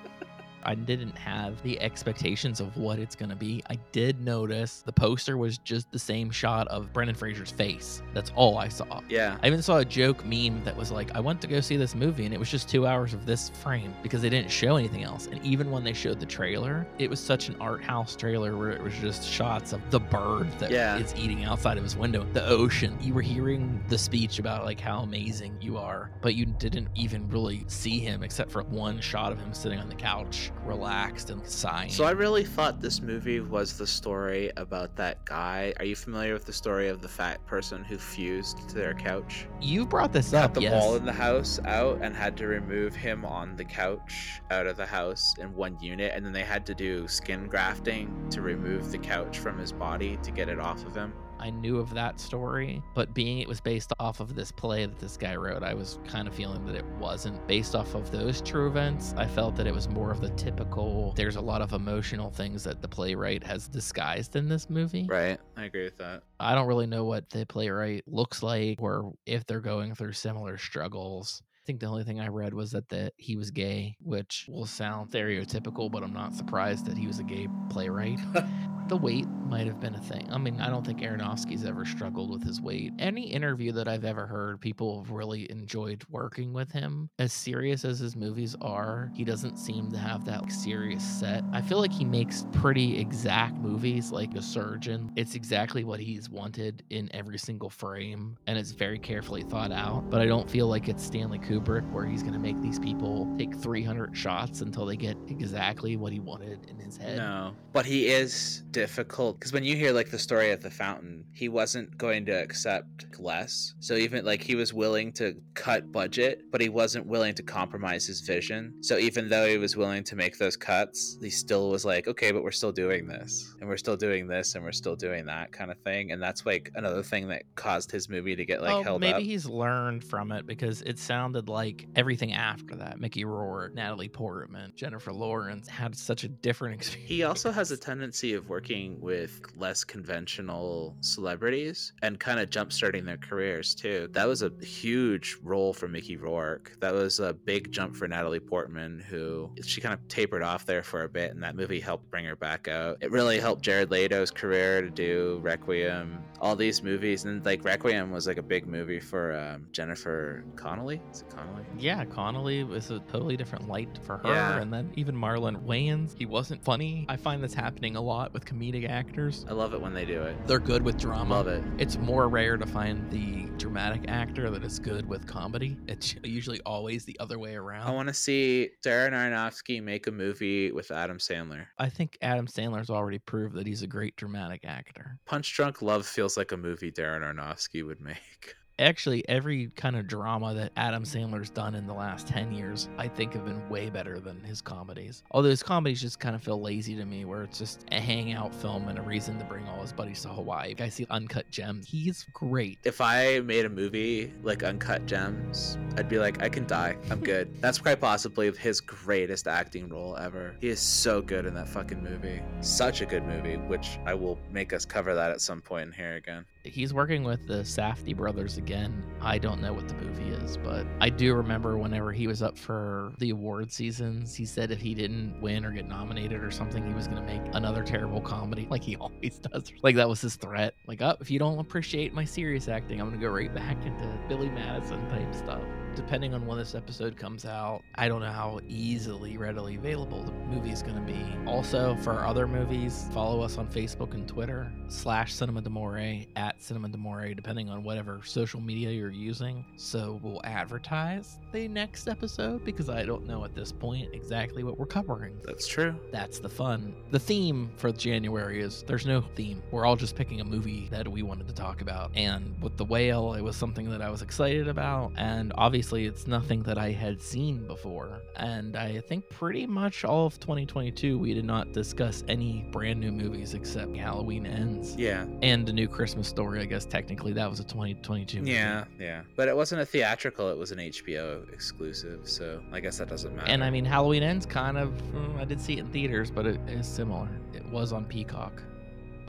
I 0.63 0.75
didn't 0.75 1.17
have 1.17 1.61
the 1.63 1.79
expectations 1.81 2.59
of 2.59 2.75
what 2.77 2.99
it's 2.99 3.15
going 3.15 3.29
to 3.29 3.35
be. 3.35 3.63
I 3.69 3.77
did 3.91 4.23
notice 4.23 4.81
the 4.85 4.91
poster 4.93 5.37
was 5.37 5.57
just 5.59 5.91
the 5.91 5.99
same 5.99 6.29
shot 6.31 6.67
of 6.67 6.91
Brendan 6.93 7.15
Fraser's 7.15 7.51
face. 7.51 8.01
That's 8.13 8.31
all 8.35 8.57
I 8.57 8.67
saw. 8.67 9.01
Yeah. 9.09 9.37
I 9.43 9.47
even 9.47 9.61
saw 9.61 9.77
a 9.77 9.85
joke 9.85 10.25
meme 10.25 10.63
that 10.63 10.75
was 10.75 10.91
like, 10.91 11.15
I 11.15 11.19
went 11.19 11.41
to 11.41 11.47
go 11.47 11.61
see 11.61 11.77
this 11.77 11.95
movie 11.95 12.25
and 12.25 12.33
it 12.33 12.39
was 12.39 12.49
just 12.49 12.69
two 12.69 12.85
hours 12.87 13.13
of 13.13 13.25
this 13.25 13.49
frame 13.49 13.93
because 14.03 14.21
they 14.21 14.29
didn't 14.29 14.51
show 14.51 14.75
anything 14.75 15.03
else. 15.03 15.27
And 15.27 15.43
even 15.45 15.71
when 15.71 15.83
they 15.83 15.93
showed 15.93 16.19
the 16.19 16.25
trailer, 16.25 16.87
it 16.97 17.09
was 17.09 17.19
such 17.19 17.49
an 17.49 17.55
art 17.59 17.83
house 17.83 18.15
trailer 18.15 18.57
where 18.57 18.71
it 18.71 18.81
was 18.81 18.93
just 18.95 19.27
shots 19.27 19.73
of 19.73 19.81
the 19.91 19.99
bird 19.99 20.51
that 20.59 20.71
is 20.71 20.73
Yeah. 20.73 21.03
eating 21.17 21.43
outside 21.43 21.77
of 21.77 21.83
his 21.83 21.95
window, 21.95 22.25
the 22.33 22.45
ocean. 22.45 22.97
You 23.01 23.13
were 23.13 23.21
hearing 23.21 23.83
the 23.89 23.97
speech 23.97 24.39
about 24.39 24.65
like 24.65 24.79
how 24.79 24.99
amazing 24.99 25.57
you 25.61 25.77
are, 25.77 26.11
but 26.21 26.35
you 26.35 26.45
didn't 26.45 26.87
even 26.95 27.27
really 27.29 27.63
see 27.67 27.99
him 27.99 28.23
except 28.23 28.51
for 28.51 28.63
one 28.63 28.99
shot 28.99 29.31
of 29.31 29.39
him 29.39 29.53
sitting 29.53 29.79
on 29.79 29.89
the 29.89 29.95
couch, 29.95 30.48
relaxed 30.65 31.29
and 31.29 31.45
sighing. 31.45 31.89
So 31.89 32.03
I 32.03 32.11
really 32.11 32.43
thought 32.43 32.81
this 32.81 33.01
movie 33.01 33.39
was 33.39 33.77
the 33.77 33.87
story 33.87 34.51
about 34.57 34.95
that 34.97 35.23
guy. 35.25 35.73
Are 35.79 35.85
you 35.85 35.95
familiar 35.95 36.33
with 36.33 36.45
the 36.45 36.53
story 36.53 36.89
of 36.89 37.01
the 37.01 37.07
fat 37.07 37.45
person 37.45 37.83
who 37.83 37.97
fused 37.97 38.67
to 38.69 38.75
their 38.75 38.93
couch? 38.93 39.47
you 39.61 39.85
brought 39.85 40.13
this 40.13 40.31
Cut 40.31 40.43
up, 40.43 40.53
the 40.53 40.61
yes. 40.61 40.73
wall 40.73 40.95
in 40.95 41.05
the 41.05 41.13
house 41.13 41.59
out 41.65 41.99
and 42.01 42.15
had 42.15 42.37
to 42.37 42.47
remove 42.47 42.95
him 42.95 43.25
on 43.25 43.55
the 43.55 43.65
couch 43.65 44.41
out 44.51 44.67
of 44.67 44.77
the 44.77 44.85
house 44.85 45.35
in 45.37 45.53
one 45.53 45.77
unit, 45.81 46.13
and 46.15 46.25
then 46.25 46.33
they 46.33 46.43
had 46.43 46.65
to 46.65 46.75
do 46.75 47.07
skin 47.07 47.47
grafting 47.47 48.27
to 48.29 48.41
remove 48.41 48.91
the 48.91 48.97
couch 48.97 49.39
from 49.39 49.57
his 49.57 49.71
body 49.71 50.17
to 50.23 50.31
get 50.31 50.49
it 50.49 50.59
off 50.59 50.85
of 50.85 50.95
him. 50.95 51.13
I 51.39 51.49
knew 51.49 51.77
of 51.77 51.93
that 51.93 52.19
story, 52.19 52.83
but 52.93 53.13
being 53.13 53.39
it 53.39 53.47
was 53.47 53.61
based 53.61 53.93
off 53.99 54.19
of 54.19 54.35
this 54.35 54.51
play 54.51 54.85
that 54.85 54.99
this 54.99 55.17
guy 55.17 55.35
wrote, 55.35 55.63
I 55.63 55.73
was 55.73 55.99
kind 56.07 56.27
of 56.27 56.35
feeling 56.35 56.65
that 56.65 56.75
it 56.75 56.85
wasn't 56.99 57.45
based 57.47 57.75
off 57.75 57.95
of 57.95 58.11
those 58.11 58.41
true 58.41 58.67
events. 58.67 59.13
I 59.17 59.25
felt 59.25 59.55
that 59.55 59.67
it 59.67 59.73
was 59.73 59.87
more 59.87 60.11
of 60.11 60.21
the 60.21 60.29
typical, 60.31 61.13
there's 61.15 61.37
a 61.37 61.41
lot 61.41 61.61
of 61.61 61.73
emotional 61.73 62.29
things 62.29 62.63
that 62.65 62.81
the 62.81 62.87
playwright 62.87 63.43
has 63.43 63.67
disguised 63.67 64.35
in 64.35 64.49
this 64.49 64.69
movie. 64.69 65.07
Right. 65.09 65.39
I 65.55 65.65
agree 65.65 65.85
with 65.85 65.97
that. 65.97 66.23
I 66.39 66.55
don't 66.55 66.67
really 66.67 66.87
know 66.87 67.05
what 67.05 67.29
the 67.29 67.45
playwright 67.45 68.03
looks 68.07 68.43
like 68.43 68.81
or 68.81 69.13
if 69.25 69.45
they're 69.45 69.61
going 69.61 69.95
through 69.95 70.13
similar 70.13 70.57
struggles. 70.57 71.41
I 71.55 71.65
think 71.65 71.79
the 71.79 71.87
only 71.87 72.03
thing 72.03 72.19
I 72.19 72.27
read 72.27 72.53
was 72.53 72.71
that 72.71 72.89
the, 72.89 73.11
he 73.17 73.35
was 73.35 73.51
gay, 73.51 73.95
which 74.01 74.45
will 74.49 74.65
sound 74.65 75.11
stereotypical, 75.11 75.91
but 75.91 76.03
I'm 76.03 76.13
not 76.13 76.33
surprised 76.33 76.85
that 76.87 76.97
he 76.97 77.07
was 77.07 77.19
a 77.19 77.23
gay 77.23 77.47
playwright. 77.69 78.19
the 78.89 78.97
weight 78.97 79.27
might 79.47 79.67
have 79.67 79.79
been 79.79 79.95
a 79.95 79.99
thing. 79.99 80.27
I 80.31 80.37
mean, 80.37 80.59
I 80.59 80.69
don't 80.69 80.85
think 80.85 80.99
Aronofsky's 80.99 81.63
ever 81.63 81.85
struggled 81.85 82.31
with 82.31 82.43
his 82.43 82.59
weight. 82.59 82.91
Any 82.99 83.23
interview 83.23 83.71
that 83.73 83.87
I've 83.87 84.03
ever 84.03 84.25
heard, 84.25 84.59
people 84.59 85.03
have 85.03 85.11
really 85.11 85.49
enjoyed 85.51 86.03
working 86.09 86.53
with 86.53 86.71
him. 86.71 87.09
As 87.19 87.31
serious 87.31 87.85
as 87.85 87.99
his 87.99 88.15
movies 88.15 88.55
are, 88.61 89.11
he 89.15 89.23
doesn't 89.23 89.57
seem 89.57 89.91
to 89.91 89.97
have 89.97 90.25
that 90.25 90.41
like, 90.41 90.51
serious 90.51 91.03
set. 91.03 91.43
I 91.53 91.61
feel 91.61 91.79
like 91.79 91.93
he 91.93 92.03
makes 92.03 92.45
pretty 92.51 92.99
exact 92.99 93.55
movies 93.57 94.11
like 94.11 94.33
a 94.35 94.41
surgeon. 94.41 95.11
It's 95.15 95.35
exactly 95.35 95.83
what 95.83 95.99
he's 95.99 96.29
wanted 96.29 96.83
in 96.89 97.09
every 97.13 97.37
single 97.37 97.69
frame, 97.69 98.37
and 98.47 98.57
it's 98.57 98.71
very 98.71 98.99
carefully 98.99 99.43
thought 99.43 99.71
out. 99.71 100.09
But 100.09 100.21
I 100.21 100.25
don't 100.25 100.49
feel 100.49 100.67
like 100.67 100.89
it's 100.89 101.03
Stanley 101.03 101.39
Kubrick 101.39 101.89
where 101.91 102.05
he's 102.05 102.21
going 102.21 102.33
to 102.33 102.39
make 102.39 102.59
these 102.61 102.79
people 102.79 103.31
take 103.37 103.55
300 103.55 104.17
shots 104.17 104.61
until 104.61 104.85
they 104.85 104.95
get 104.95 105.15
exactly 105.27 105.95
what 105.95 106.11
he 106.11 106.19
wanted 106.19 106.65
in 106.69 106.77
his 106.79 106.97
head. 106.97 107.17
No, 107.17 107.53
but 107.71 107.85
he 107.85 108.07
is 108.07 108.63
difficult 108.79 109.37
because 109.37 109.51
when 109.51 109.65
you 109.65 109.75
hear 109.75 109.91
like 109.91 110.09
the 110.09 110.17
story 110.17 110.51
of 110.51 110.61
the 110.61 110.69
fountain, 110.69 111.25
he 111.33 111.49
wasn't 111.49 111.97
going 111.97 112.25
to 112.25 112.31
accept 112.31 113.19
less. 113.19 113.73
So 113.81 113.95
even 113.95 114.23
like 114.23 114.41
he 114.41 114.55
was 114.55 114.73
willing 114.73 115.11
to 115.13 115.35
cut 115.53 115.91
budget, 115.91 116.43
but 116.49 116.61
he 116.61 116.69
wasn't 116.69 117.05
willing 117.05 117.33
to 117.35 117.43
compromise 117.43 118.07
his 118.07 118.21
vision. 118.21 118.73
So 118.81 118.97
even 118.97 119.27
though 119.27 119.45
he 119.45 119.57
was 119.57 119.75
willing 119.75 120.05
to 120.05 120.15
make 120.15 120.37
those 120.37 120.55
cuts, 120.55 121.17
he 121.21 121.29
still 121.29 121.69
was 121.69 121.83
like, 121.83 122.07
okay, 122.07 122.31
but 122.31 122.41
we're 122.41 122.51
still 122.51 122.71
doing 122.71 123.05
this, 123.05 123.53
and 123.59 123.67
we're 123.67 123.75
still 123.75 123.97
doing 123.97 124.27
this, 124.27 124.55
and 124.55 124.63
we're 124.63 124.71
still 124.71 124.95
doing 124.95 125.25
that 125.25 125.51
kind 125.51 125.71
of 125.71 125.77
thing. 125.79 126.13
And 126.13 126.23
that's 126.23 126.45
like 126.45 126.71
another 126.75 127.03
thing 127.03 127.27
that 127.27 127.43
caused 127.55 127.91
his 127.91 128.07
movie 128.07 128.37
to 128.37 128.45
get 128.45 128.61
like 128.61 128.75
oh, 128.75 128.83
held 128.83 129.01
maybe 129.01 129.13
up. 129.15 129.21
he's 129.21 129.45
learned 129.45 130.05
from 130.05 130.31
it 130.31 130.47
because 130.47 130.81
it 130.83 130.97
sounded 130.97 131.49
like 131.49 131.85
everything 131.97 132.33
after 132.33 132.75
that. 132.77 132.97
Mickey 132.97 133.25
Rourke, 133.25 133.73
Natalie 133.73 134.07
Portman, 134.07 134.71
Jennifer 134.75 135.11
Lawrence 135.11 135.67
had 135.67 135.97
such 135.97 136.23
a 136.23 136.29
different 136.29 136.75
experience. 136.75 137.09
He 137.09 137.23
also 137.23 137.51
has 137.51 137.71
a 137.71 137.77
tendency 137.77 138.35
of 138.35 138.47
working 138.47 138.68
with 138.69 139.41
less 139.55 139.83
conventional 139.83 140.95
celebrities 141.01 141.93
and 142.03 142.19
kind 142.19 142.39
of 142.39 142.49
jumpstarting 142.49 143.03
their 143.03 143.17
careers 143.17 143.73
too. 143.73 144.07
That 144.11 144.27
was 144.27 144.43
a 144.43 144.51
huge 144.61 145.37
role 145.41 145.73
for 145.73 145.87
Mickey 145.87 146.17
Rourke. 146.17 146.77
That 146.79 146.93
was 146.93 147.19
a 147.19 147.33
big 147.33 147.71
jump 147.71 147.95
for 147.95 148.07
Natalie 148.07 148.39
Portman, 148.39 149.03
who 149.09 149.49
she 149.63 149.81
kind 149.81 149.93
of 149.93 150.07
tapered 150.07 150.43
off 150.43 150.65
there 150.65 150.83
for 150.83 151.03
a 151.03 151.09
bit, 151.09 151.31
and 151.31 151.41
that 151.41 151.55
movie 151.55 151.79
helped 151.79 152.11
bring 152.11 152.25
her 152.25 152.35
back 152.35 152.67
out. 152.67 152.97
It 153.01 153.11
really 153.11 153.39
helped 153.39 153.63
Jared 153.63 153.89
Leto's 153.89 154.29
career 154.29 154.81
to 154.81 154.89
do 154.89 155.39
Requiem, 155.41 156.23
all 156.39 156.55
these 156.55 156.83
movies, 156.83 157.25
and 157.25 157.43
like 157.45 157.63
Requiem 157.63 158.11
was 158.11 158.27
like 158.27 158.37
a 158.37 158.43
big 158.43 158.67
movie 158.67 158.99
for 158.99 159.35
um, 159.35 159.65
Jennifer 159.71 160.43
Connelly. 160.55 161.01
Is 161.11 161.21
it 161.21 161.29
Connelly? 161.29 161.63
Yeah, 161.77 162.05
Connelly 162.05 162.63
was 162.63 162.91
a 162.91 162.99
totally 163.11 163.35
different 163.35 163.67
light 163.67 163.97
for 164.03 164.17
her. 164.17 164.29
Yeah. 164.29 164.59
And 164.59 164.71
then 164.71 164.91
even 164.95 165.15
Marlon 165.15 165.65
Wayans, 165.65 166.15
he 166.17 166.25
wasn't 166.25 166.63
funny. 166.63 167.05
I 167.09 167.17
find 167.17 167.43
this 167.43 167.53
happening 167.53 167.95
a 167.95 168.01
lot 168.01 168.33
with 168.33 168.45
comedic 168.49 168.89
actors. 168.89 169.45
I 169.47 169.53
love 169.53 169.73
it 169.73 169.81
when 169.81 169.93
they 169.93 170.05
do 170.05 170.23
it. 170.23 170.35
They're 170.47 170.59
good 170.59 170.81
with 170.81 170.97
drama. 170.97 171.35
Love 171.35 171.47
it. 171.47 171.63
It's 171.77 171.97
more 171.97 172.27
rare 172.29 172.57
to 172.57 172.65
find 172.65 173.09
the 173.11 173.45
dramatic 173.57 174.05
actor 174.07 174.49
that 174.49 174.63
is 174.63 174.79
good 174.79 175.07
with 175.07 175.27
comedy. 175.27 175.77
It's 175.87 176.15
usually 176.23 176.59
always 176.65 177.05
the 177.05 177.17
other 177.19 177.37
way 177.37 177.55
around. 177.55 177.87
I 177.87 177.91
want 177.91 178.07
to 178.07 178.13
see 178.13 178.69
Darren 178.83 179.11
Aronofsky 179.11 179.83
make 179.83 180.07
a 180.07 180.11
movie 180.11 180.71
with 180.71 180.89
Adam 180.89 181.17
Sandler. 181.17 181.67
I 181.77 181.89
think 181.89 182.17
Adam 182.21 182.47
Sandler's 182.47 182.89
already 182.89 183.19
proved 183.19 183.55
that 183.55 183.67
he's 183.67 183.83
a 183.83 183.87
great 183.87 184.15
dramatic 184.15 184.61
actor. 184.63 185.19
Punch 185.25 185.53
Drunk 185.55 185.81
Love 185.81 186.05
feels 186.05 186.35
like 186.37 186.51
a 186.51 186.57
movie 186.57 186.91
Darren 186.91 187.21
Aronofsky 187.21 187.85
would 187.85 188.01
make. 188.01 188.55
Actually, 188.79 189.27
every 189.27 189.69
kind 189.75 189.97
of 189.97 190.07
drama 190.07 190.53
that 190.53 190.71
Adam 190.77 191.03
Sandler's 191.03 191.49
done 191.49 191.75
in 191.75 191.85
the 191.85 191.93
last 191.93 192.27
10 192.27 192.53
years, 192.53 192.87
I 192.97 193.09
think 193.09 193.33
have 193.33 193.43
been 193.43 193.67
way 193.67 193.89
better 193.89 194.21
than 194.21 194.41
his 194.41 194.61
comedies. 194.61 195.21
Although 195.31 195.49
his 195.49 195.61
comedies 195.61 195.99
just 195.99 196.19
kind 196.19 196.33
of 196.33 196.41
feel 196.41 196.61
lazy 196.61 196.95
to 196.95 197.03
me, 197.03 197.25
where 197.25 197.43
it's 197.43 197.57
just 197.57 197.83
a 197.91 197.99
hangout 197.99 198.55
film 198.55 198.87
and 198.87 198.97
a 198.97 199.01
reason 199.01 199.37
to 199.37 199.43
bring 199.43 199.67
all 199.67 199.81
his 199.81 199.91
buddies 199.91 200.21
to 200.21 200.29
Hawaii. 200.29 200.75
I 200.79 200.87
see 200.87 201.05
Uncut 201.09 201.49
Gems. 201.51 201.87
He's 201.89 202.25
great. 202.33 202.79
If 202.85 203.01
I 203.01 203.41
made 203.41 203.65
a 203.65 203.69
movie 203.69 204.33
like 204.43 204.63
Uncut 204.63 205.05
Gems, 205.05 205.77
I'd 205.97 206.07
be 206.07 206.17
like, 206.17 206.41
I 206.41 206.47
can 206.47 206.65
die. 206.65 206.95
I'm 207.11 207.19
good. 207.19 207.53
That's 207.61 207.79
quite 207.79 207.99
possibly 207.99 208.49
his 208.53 208.79
greatest 208.79 209.47
acting 209.49 209.89
role 209.89 210.15
ever. 210.15 210.55
He 210.61 210.69
is 210.69 210.79
so 210.79 211.21
good 211.21 211.45
in 211.45 211.53
that 211.55 211.67
fucking 211.67 212.01
movie. 212.01 212.41
Such 212.61 213.01
a 213.01 213.05
good 213.05 213.25
movie, 213.25 213.57
which 213.57 213.99
I 214.05 214.13
will 214.13 214.39
make 214.49 214.71
us 214.71 214.85
cover 214.85 215.13
that 215.15 215.31
at 215.31 215.41
some 215.41 215.61
point 215.61 215.87
in 215.87 215.91
here 215.91 216.15
again. 216.15 216.45
He's 216.73 216.93
working 216.93 217.23
with 217.23 217.47
the 217.47 217.59
Safdie 217.59 218.15
brothers 218.15 218.57
again. 218.57 219.03
I 219.21 219.37
don't 219.37 219.61
know 219.61 219.73
what 219.73 219.87
the 219.87 219.95
movie 219.95 220.29
is, 220.29 220.57
but 220.57 220.85
I 221.01 221.09
do 221.09 221.33
remember 221.33 221.77
whenever 221.77 222.11
he 222.11 222.27
was 222.27 222.41
up 222.41 222.57
for 222.57 223.13
the 223.17 223.31
award 223.31 223.71
seasons, 223.71 224.35
he 224.35 224.45
said 224.45 224.71
if 224.71 224.79
he 224.79 224.93
didn't 224.93 225.41
win 225.41 225.65
or 225.65 225.71
get 225.71 225.87
nominated 225.87 226.43
or 226.43 226.51
something, 226.51 226.85
he 226.85 226.93
was 226.93 227.07
going 227.07 227.25
to 227.25 227.33
make 227.33 227.41
another 227.53 227.83
terrible 227.83 228.21
comedy 228.21 228.67
like 228.69 228.83
he 228.83 228.95
always 228.95 229.39
does. 229.39 229.71
Like 229.81 229.95
that 229.95 230.07
was 230.07 230.21
his 230.21 230.35
threat. 230.35 230.73
Like, 230.87 231.01
oh, 231.01 231.15
if 231.19 231.29
you 231.29 231.39
don't 231.39 231.59
appreciate 231.59 232.13
my 232.13 232.25
serious 232.25 232.67
acting, 232.67 232.99
I'm 232.99 233.07
going 233.07 233.19
to 233.19 233.25
go 233.25 233.31
right 233.31 233.53
back 233.53 233.77
into 233.85 234.19
Billy 234.27 234.49
Madison 234.49 235.07
type 235.09 235.33
stuff. 235.33 235.61
Depending 235.95 236.33
on 236.33 236.45
when 236.45 236.57
this 236.57 236.75
episode 236.75 237.17
comes 237.17 237.45
out, 237.45 237.81
I 237.95 238.07
don't 238.07 238.21
know 238.21 238.31
how 238.31 238.59
easily, 238.67 239.37
readily 239.37 239.75
available 239.75 240.23
the 240.23 240.31
movie 240.31 240.71
is 240.71 240.81
going 240.81 240.95
to 240.95 241.01
be. 241.01 241.19
Also, 241.45 241.95
for 241.97 242.13
our 242.13 242.25
other 242.25 242.47
movies, 242.47 243.07
follow 243.13 243.41
us 243.41 243.57
on 243.57 243.67
Facebook 243.67 244.13
and 244.13 244.27
Twitter, 244.27 244.71
slash 244.87 245.33
Cinema 245.33 245.61
Demore, 245.61 246.27
at 246.35 246.61
Cinema 246.61 246.89
Demore, 246.89 247.35
depending 247.35 247.69
on 247.69 247.83
whatever 247.83 248.21
social 248.23 248.61
media 248.61 248.91
you're 248.91 249.11
using. 249.11 249.65
So 249.75 250.19
we'll 250.23 250.41
advertise 250.43 251.37
the 251.51 251.67
next 251.67 252.07
episode 252.07 252.63
because 252.63 252.89
I 252.89 253.03
don't 253.03 253.27
know 253.27 253.43
at 253.43 253.53
this 253.53 253.71
point 253.71 254.09
exactly 254.13 254.63
what 254.63 254.79
we're 254.79 254.85
covering. 254.85 255.37
That's 255.43 255.67
true. 255.67 255.95
That's 256.11 256.39
the 256.39 256.49
fun. 256.49 256.95
The 257.11 257.19
theme 257.19 257.71
for 257.77 257.91
January 257.91 258.61
is 258.61 258.83
there's 258.87 259.05
no 259.05 259.21
theme. 259.35 259.61
We're 259.71 259.85
all 259.85 259.95
just 259.95 260.15
picking 260.15 260.41
a 260.41 260.45
movie 260.45 260.87
that 260.91 261.07
we 261.07 261.23
wanted 261.23 261.47
to 261.47 261.53
talk 261.53 261.81
about. 261.81 262.11
And 262.15 262.55
with 262.61 262.77
The 262.77 262.85
Whale, 262.85 263.33
it 263.33 263.41
was 263.41 263.55
something 263.55 263.89
that 263.89 264.01
I 264.01 264.09
was 264.09 264.21
excited 264.21 264.67
about. 264.67 265.11
And 265.17 265.51
obviously, 265.55 265.88
it's 265.97 266.27
nothing 266.27 266.63
that 266.63 266.77
I 266.77 266.91
had 266.91 267.21
seen 267.21 267.65
before. 267.67 268.21
And 268.35 268.75
I 268.75 268.99
think 269.01 269.27
pretty 269.29 269.65
much 269.65 270.05
all 270.05 270.25
of 270.25 270.39
2022, 270.39 271.17
we 271.17 271.33
did 271.33 271.45
not 271.45 271.73
discuss 271.73 272.23
any 272.27 272.67
brand 272.71 272.99
new 272.99 273.11
movies 273.11 273.53
except 273.53 273.95
Halloween 273.95 274.45
Ends. 274.45 274.95
Yeah. 274.95 275.25
And 275.41 275.67
A 275.69 275.73
New 275.73 275.87
Christmas 275.87 276.27
Story, 276.27 276.61
I 276.61 276.65
guess 276.65 276.85
technically 276.85 277.33
that 277.33 277.49
was 277.49 277.59
a 277.59 277.63
2022 277.63 278.39
movie. 278.39 278.51
Yeah, 278.51 278.85
yeah. 278.99 279.23
But 279.35 279.47
it 279.47 279.55
wasn't 279.55 279.81
a 279.81 279.85
theatrical, 279.85 280.49
it 280.49 280.57
was 280.57 280.71
an 280.71 280.79
HBO 280.79 281.51
exclusive, 281.51 282.21
so 282.29 282.61
I 282.71 282.79
guess 282.79 282.97
that 282.99 283.09
doesn't 283.09 283.35
matter. 283.35 283.49
And 283.49 283.63
I 283.63 283.69
mean, 283.69 283.85
Halloween 283.85 284.23
Ends 284.23 284.45
kind 284.45 284.77
of, 284.77 284.89
mm, 285.13 285.39
I 285.39 285.45
did 285.45 285.59
see 285.59 285.73
it 285.73 285.79
in 285.79 285.87
theaters, 285.87 286.31
but 286.31 286.45
it 286.45 286.59
is 286.67 286.87
similar. 286.87 287.29
It 287.53 287.65
was 287.65 287.91
on 287.91 288.05
Peacock. 288.05 288.63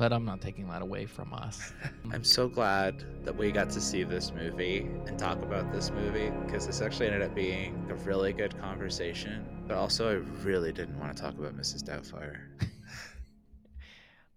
But 0.00 0.14
I'm 0.14 0.24
not 0.24 0.40
taking 0.40 0.66
that 0.68 0.80
away 0.80 1.04
from 1.04 1.34
us. 1.34 1.74
I'm 2.10 2.24
so 2.24 2.48
glad 2.48 3.04
that 3.26 3.36
we 3.36 3.52
got 3.52 3.68
to 3.68 3.82
see 3.82 4.02
this 4.02 4.32
movie 4.32 4.88
and 5.06 5.18
talk 5.18 5.42
about 5.42 5.70
this 5.72 5.90
movie 5.90 6.30
because 6.46 6.66
this 6.66 6.80
actually 6.80 7.08
ended 7.08 7.20
up 7.20 7.34
being 7.34 7.86
a 7.90 7.94
really 7.96 8.32
good 8.32 8.58
conversation. 8.58 9.44
But 9.68 9.76
also, 9.76 10.08
I 10.10 10.14
really 10.42 10.72
didn't 10.72 10.98
want 10.98 11.14
to 11.14 11.22
talk 11.22 11.34
about 11.34 11.54
Mrs. 11.54 11.82
Doubtfire. 11.82 12.38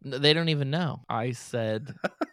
They 0.05 0.33
don't 0.33 0.49
even 0.49 0.69
know. 0.69 0.99
I 1.07 1.31
said 1.31 1.95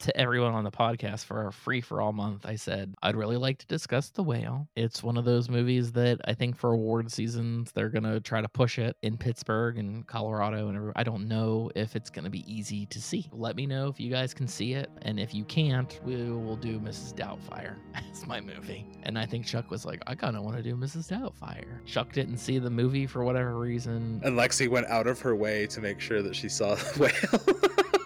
to 0.00 0.16
everyone 0.16 0.52
on 0.52 0.64
the 0.64 0.70
podcast 0.70 1.24
for 1.24 1.42
our 1.44 1.50
free 1.50 1.80
for 1.80 2.00
all 2.00 2.12
month, 2.12 2.44
I 2.46 2.56
said, 2.56 2.94
I'd 3.02 3.16
really 3.16 3.36
like 3.36 3.58
to 3.58 3.66
discuss 3.66 4.10
The 4.10 4.22
Whale. 4.22 4.68
It's 4.76 5.02
one 5.02 5.16
of 5.16 5.24
those 5.24 5.48
movies 5.48 5.92
that 5.92 6.20
I 6.24 6.34
think 6.34 6.56
for 6.56 6.72
award 6.72 7.10
seasons, 7.10 7.72
they're 7.72 7.88
going 7.88 8.04
to 8.04 8.20
try 8.20 8.40
to 8.40 8.48
push 8.48 8.78
it 8.78 8.96
in 9.02 9.16
Pittsburgh 9.16 9.78
and 9.78 10.06
Colorado. 10.06 10.68
And 10.68 10.92
I 10.96 11.02
don't 11.02 11.28
know 11.28 11.70
if 11.74 11.96
it's 11.96 12.10
going 12.10 12.24
to 12.24 12.30
be 12.30 12.44
easy 12.52 12.86
to 12.86 13.00
see. 13.00 13.28
Let 13.32 13.56
me 13.56 13.66
know 13.66 13.88
if 13.88 13.98
you 13.98 14.10
guys 14.10 14.34
can 14.34 14.46
see 14.46 14.74
it. 14.74 14.90
And 15.02 15.18
if 15.18 15.34
you 15.34 15.44
can't, 15.44 15.98
we 16.04 16.16
will 16.30 16.56
do 16.56 16.78
Mrs. 16.78 17.14
Doubtfire 17.14 17.76
as 17.94 18.26
my 18.26 18.40
movie. 18.40 18.86
And 19.02 19.18
I 19.18 19.26
think 19.26 19.46
Chuck 19.46 19.70
was 19.70 19.84
like, 19.84 20.02
I 20.06 20.14
kind 20.14 20.36
of 20.36 20.42
want 20.42 20.56
to 20.56 20.62
do 20.62 20.76
Mrs. 20.76 21.10
Doubtfire. 21.10 21.84
Chuck 21.86 22.12
didn't 22.12 22.38
see 22.38 22.58
the 22.58 22.70
movie 22.70 23.06
for 23.06 23.24
whatever 23.24 23.58
reason. 23.58 24.20
And 24.24 24.38
Lexi 24.38 24.68
went 24.68 24.86
out 24.86 25.06
of 25.06 25.20
her 25.20 25.34
way 25.34 25.66
to 25.68 25.80
make 25.80 26.00
sure 26.00 26.22
that 26.22 26.36
she 26.36 26.48
saw 26.48 26.74
the 26.74 27.00
whale. 27.00 28.05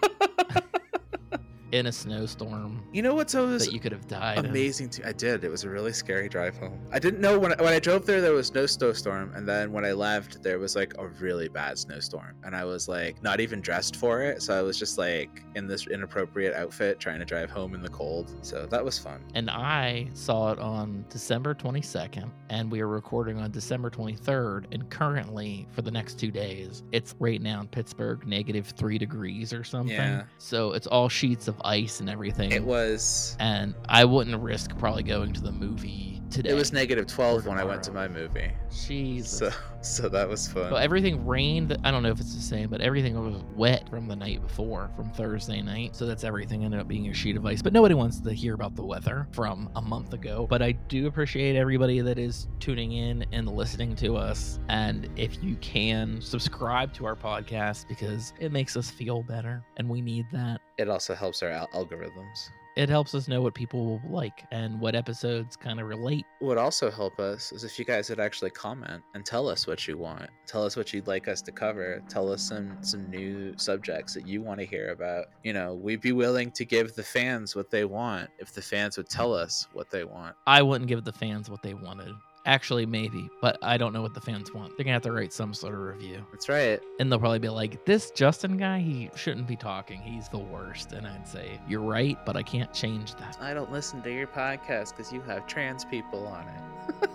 in 1.71 1.85
a 1.87 1.91
snowstorm 1.91 2.81
you 2.91 3.01
know 3.01 3.15
what's 3.15 3.35
always 3.35 3.65
that 3.65 3.73
you 3.73 3.79
could 3.79 3.91
have 3.91 4.07
died. 4.07 4.37
amazing 4.45 4.89
too. 4.89 5.03
I 5.05 5.13
did. 5.13 5.43
It 5.43 5.49
was 5.49 5.63
a 5.63 5.69
really 5.69 5.93
scary 5.93 6.27
drive 6.27 6.57
home. 6.57 6.79
I 6.91 6.99
didn't 6.99 7.21
know 7.21 7.39
when 7.39 7.53
I, 7.53 7.61
when 7.61 7.73
I 7.73 7.79
drove 7.79 8.05
there 8.05 8.21
there 8.21 8.33
was 8.33 8.53
no 8.53 8.65
snowstorm, 8.65 9.33
and 9.35 9.47
then 9.47 9.71
when 9.71 9.85
I 9.85 9.91
left 9.93 10.43
there 10.43 10.59
was 10.59 10.75
like 10.75 10.93
a 10.97 11.07
really 11.07 11.47
bad 11.47 11.77
snowstorm, 11.77 12.35
and 12.43 12.55
I 12.55 12.65
was 12.65 12.87
like 12.87 13.21
not 13.23 13.39
even 13.39 13.61
dressed 13.61 13.95
for 13.95 14.21
it, 14.21 14.41
so 14.41 14.57
I 14.57 14.61
was 14.61 14.77
just 14.77 14.97
like 14.97 15.43
in 15.55 15.67
this 15.67 15.87
inappropriate 15.87 16.53
outfit 16.55 16.99
trying 16.99 17.19
to 17.19 17.25
drive 17.25 17.49
home 17.49 17.73
in 17.73 17.81
the 17.81 17.89
cold. 17.89 18.33
So 18.41 18.65
that 18.65 18.83
was 18.83 18.99
fun. 18.99 19.23
And 19.33 19.49
I 19.49 20.07
saw 20.13 20.51
it 20.51 20.59
on 20.59 21.05
December 21.09 21.53
22nd, 21.53 22.29
and 22.49 22.71
we 22.71 22.81
are 22.81 22.87
recording 22.87 23.37
on 23.39 23.51
December 23.51 23.89
23rd. 23.89 24.65
And 24.71 24.89
currently, 24.89 25.67
for 25.71 25.81
the 25.81 25.91
next 25.91 26.19
two 26.19 26.31
days, 26.31 26.83
it's 26.91 27.15
right 27.19 27.41
now 27.41 27.61
in 27.61 27.67
Pittsburgh, 27.67 28.25
negative 28.25 28.73
three 28.77 28.97
degrees 28.97 29.53
or 29.53 29.63
something. 29.63 29.95
Yeah. 29.95 30.23
So 30.37 30.73
it's 30.73 30.87
all 30.87 31.09
sheets 31.09 31.47
of 31.47 31.60
ice 31.63 31.99
and 31.99 32.09
everything. 32.09 32.51
It 32.51 32.63
was 32.63 33.35
and 33.39 33.73
I 33.87 34.05
wouldn't 34.05 34.41
risk 34.41 34.77
probably 34.77 35.03
going 35.03 35.33
to 35.33 35.41
the 35.41 35.51
movie 35.51 36.20
today. 36.31 36.49
it 36.49 36.53
was 36.53 36.73
negative 36.73 37.07
twelve 37.07 37.45
when 37.45 37.57
I 37.59 37.63
went 37.63 37.83
to 37.83 37.91
my 37.91 38.07
movie. 38.07 38.51
Jesus. 38.85 39.37
So 39.39 39.51
so 39.81 40.09
that 40.09 40.29
was 40.29 40.47
fun. 40.47 40.71
Well, 40.71 40.77
everything 40.77 41.25
rained. 41.25 41.75
I 41.83 41.89
don't 41.91 42.03
know 42.03 42.11
if 42.11 42.19
it's 42.19 42.35
the 42.35 42.41
same, 42.41 42.69
but 42.69 42.81
everything 42.81 43.19
was 43.19 43.43
wet 43.55 43.89
from 43.89 44.07
the 44.07 44.15
night 44.15 44.41
before, 44.41 44.91
from 44.95 45.09
Thursday 45.11 45.61
night. 45.61 45.95
So 45.95 46.05
that's 46.05 46.23
everything 46.23 46.63
ended 46.63 46.79
up 46.79 46.87
being 46.87 47.07
a 47.07 47.13
sheet 47.13 47.35
of 47.35 47.45
ice. 47.45 47.61
But 47.61 47.73
nobody 47.73 47.95
wants 47.95 48.19
to 48.19 48.31
hear 48.31 48.53
about 48.53 48.75
the 48.75 48.85
weather 48.85 49.27
from 49.31 49.69
a 49.75 49.81
month 49.81 50.13
ago. 50.13 50.45
But 50.47 50.61
I 50.61 50.73
do 50.73 51.07
appreciate 51.07 51.55
everybody 51.55 51.99
that 52.01 52.19
is 52.19 52.47
tuning 52.59 52.91
in 52.91 53.25
and 53.31 53.47
listening 53.49 53.95
to 53.97 54.17
us. 54.17 54.59
And 54.69 55.09
if 55.15 55.43
you 55.43 55.55
can 55.57 56.21
subscribe 56.21 56.93
to 56.93 57.05
our 57.05 57.15
podcast 57.15 57.87
because 57.87 58.33
it 58.39 58.51
makes 58.51 58.77
us 58.77 58.91
feel 58.91 59.23
better 59.23 59.63
and 59.77 59.89
we 59.89 60.01
need 60.01 60.25
that. 60.31 60.61
it 60.77 60.89
also 60.89 61.15
helps 61.15 61.41
our 61.41 61.49
al- 61.49 61.67
algorithms. 61.69 62.49
It 62.77 62.87
helps 62.87 63.13
us 63.13 63.27
know 63.27 63.41
what 63.41 63.53
people 63.53 63.85
will 63.85 64.01
like 64.09 64.45
and 64.51 64.79
what 64.79 64.95
episodes 64.95 65.57
kind 65.57 65.79
of 65.79 65.87
relate. 65.87 66.25
would 66.39 66.57
also 66.57 66.89
help 66.89 67.19
us 67.19 67.51
is 67.51 67.63
if 67.63 67.77
you 67.77 67.83
guys 67.83 68.09
would 68.09 68.19
actually 68.19 68.51
comment 68.51 69.03
and 69.13 69.25
tell 69.25 69.49
us 69.49 69.67
what 69.67 69.87
you 69.87 69.97
want. 69.97 70.29
Tell 70.47 70.63
us 70.63 70.77
what 70.77 70.93
you'd 70.93 71.07
like 71.07 71.27
us 71.27 71.41
to 71.43 71.51
cover. 71.51 72.01
Tell 72.07 72.31
us 72.31 72.41
some 72.41 72.77
some 72.81 73.09
new 73.09 73.53
subjects 73.57 74.13
that 74.13 74.25
you 74.25 74.41
want 74.41 74.59
to 74.59 74.65
hear 74.65 74.91
about. 74.91 75.25
You 75.43 75.53
know, 75.53 75.73
we'd 75.73 76.01
be 76.01 76.13
willing 76.13 76.51
to 76.51 76.65
give 76.65 76.95
the 76.95 77.03
fans 77.03 77.55
what 77.55 77.69
they 77.71 77.83
want 77.83 78.29
if 78.39 78.53
the 78.53 78.61
fans 78.61 78.97
would 78.97 79.09
tell 79.09 79.33
us 79.33 79.67
what 79.73 79.89
they 79.91 80.03
want. 80.03 80.35
I 80.47 80.61
wouldn't 80.61 80.87
give 80.87 81.03
the 81.03 81.13
fans 81.13 81.49
what 81.49 81.61
they 81.61 81.73
wanted. 81.73 82.13
Actually, 82.45 82.87
maybe, 82.87 83.29
but 83.39 83.59
I 83.61 83.77
don't 83.77 83.93
know 83.93 84.01
what 84.01 84.15
the 84.15 84.21
fans 84.21 84.51
want. 84.51 84.75
They're 84.75 84.83
gonna 84.83 84.93
have 84.93 85.03
to 85.03 85.11
write 85.11 85.31
some 85.31 85.53
sort 85.53 85.75
of 85.75 85.79
review, 85.81 86.25
That's 86.31 86.49
right. 86.49 86.79
and 86.99 87.11
they'll 87.11 87.19
probably 87.19 87.37
be 87.37 87.49
like, 87.49 87.85
"This 87.85 88.09
Justin 88.09 88.57
guy, 88.57 88.79
he 88.79 89.11
shouldn't 89.15 89.45
be 89.47 89.55
talking. 89.55 90.01
He's 90.01 90.27
the 90.27 90.39
worst." 90.39 90.91
And 90.93 91.05
I'd 91.05 91.27
say, 91.27 91.59
"You're 91.67 91.81
right, 91.81 92.17
but 92.25 92.35
I 92.35 92.41
can't 92.41 92.73
change 92.73 93.13
that." 93.15 93.37
I 93.39 93.53
don't 93.53 93.71
listen 93.71 94.01
to 94.01 94.11
your 94.11 94.25
podcast 94.25 94.95
because 94.97 95.13
you 95.13 95.21
have 95.21 95.45
trans 95.45 95.85
people 95.85 96.25
on 96.25 96.45
it. 96.47 97.09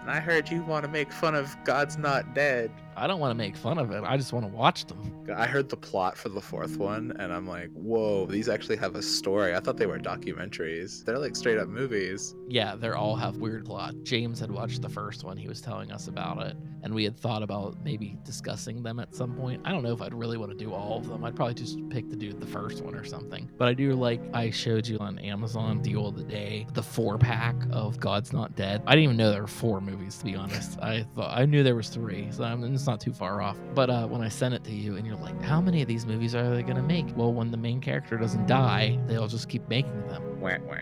and 0.00 0.10
I 0.10 0.20
heard 0.20 0.48
you 0.48 0.62
want 0.62 0.84
to 0.84 0.90
make 0.90 1.12
fun 1.12 1.34
of 1.34 1.56
God's 1.64 1.98
Not 1.98 2.32
Dead. 2.32 2.70
I 2.96 3.06
don't 3.06 3.20
want 3.20 3.30
to 3.30 3.34
make 3.34 3.56
fun 3.56 3.78
of 3.78 3.90
it. 3.90 4.02
I 4.04 4.16
just 4.16 4.32
want 4.32 4.46
to 4.46 4.52
watch 4.52 4.86
them. 4.86 4.98
I 5.34 5.46
heard 5.46 5.68
the 5.68 5.76
plot 5.76 6.16
for 6.16 6.28
the 6.28 6.40
fourth 6.40 6.76
one, 6.76 7.14
and 7.18 7.32
I'm 7.32 7.46
like, 7.46 7.70
whoa, 7.72 8.26
these 8.26 8.48
actually 8.48 8.76
have 8.76 8.94
a 8.94 9.02
story. 9.02 9.54
I 9.54 9.60
thought 9.60 9.76
they 9.76 9.86
were 9.86 9.98
documentaries. 9.98 11.04
They're 11.04 11.18
like 11.18 11.36
straight 11.36 11.58
up 11.58 11.68
movies. 11.68 12.34
Yeah, 12.48 12.76
they 12.76 12.90
all 12.90 13.16
have 13.16 13.38
weird 13.38 13.64
plot. 13.64 13.94
James 14.02 14.38
had 14.38 14.50
watched 14.50 14.82
the 14.82 14.88
first 14.88 15.24
one. 15.24 15.36
He 15.36 15.48
was 15.48 15.60
telling 15.60 15.90
us 15.90 16.08
about 16.08 16.42
it, 16.46 16.56
and 16.84 16.94
we 16.94 17.02
had 17.02 17.16
thought 17.16 17.42
about 17.42 17.76
maybe 17.82 18.16
discussing 18.24 18.82
them 18.82 19.00
at 19.00 19.14
some 19.14 19.34
point. 19.34 19.62
I 19.64 19.70
don't 19.72 19.82
know 19.82 19.92
if 19.92 20.02
I'd 20.02 20.12
really 20.12 20.36
want 20.36 20.52
to 20.52 20.56
do 20.56 20.72
all 20.72 20.98
of 20.98 21.08
them. 21.08 21.24
I'd 21.24 21.34
probably 21.34 21.54
just 21.54 21.78
pick 21.88 22.10
to 22.10 22.16
do 22.16 22.32
the 22.32 22.46
first 22.46 22.84
one 22.84 22.94
or 22.94 23.04
something. 23.04 23.50
But 23.56 23.68
I 23.68 23.74
do 23.74 23.92
like 23.94 24.20
I 24.34 24.50
showed 24.50 24.86
you 24.86 24.98
on 24.98 25.18
Amazon 25.18 25.80
deal 25.80 26.06
of 26.06 26.16
the 26.16 26.22
day 26.24 26.66
the 26.74 26.82
four 26.82 27.16
pack 27.16 27.56
of 27.72 27.98
God's 27.98 28.34
Not 28.34 28.54
Dead. 28.54 28.82
I 28.86 28.92
didn't 28.92 29.04
even 29.04 29.16
know 29.16 29.30
there 29.30 29.40
were 29.40 29.48
four 29.48 29.80
movies 29.80 30.18
to 30.18 30.24
be 30.26 30.36
honest. 30.36 30.78
I 30.82 31.04
thought 31.14 31.36
I 31.36 31.46
knew 31.46 31.62
there 31.62 31.74
was 31.74 31.88
three, 31.88 32.28
so 32.30 32.44
I'm, 32.44 32.62
it's 32.74 32.86
not 32.86 33.00
too 33.00 33.14
far 33.14 33.40
off. 33.40 33.56
But 33.74 33.88
uh, 33.88 34.06
when 34.06 34.20
I 34.20 34.28
sent 34.28 34.54
it 34.54 34.62
to 34.64 34.72
you, 34.72 34.96
and 34.96 35.06
you're 35.06 35.16
like, 35.16 35.40
how 35.42 35.62
many 35.62 35.80
of 35.80 35.88
these 35.88 36.04
movies 36.04 36.34
are 36.34 36.54
they 36.54 36.62
gonna 36.62 36.82
make? 36.82 37.06
Well, 37.16 37.32
when 37.32 37.50
the 37.50 37.56
main 37.56 37.80
character 37.80 38.18
doesn't 38.18 38.46
die, 38.46 38.98
they'll 39.06 39.26
just 39.26 39.48
keep 39.48 39.66
making 39.70 40.06
them. 40.08 40.38
Wah, 40.38 40.58
wah. 40.66 40.76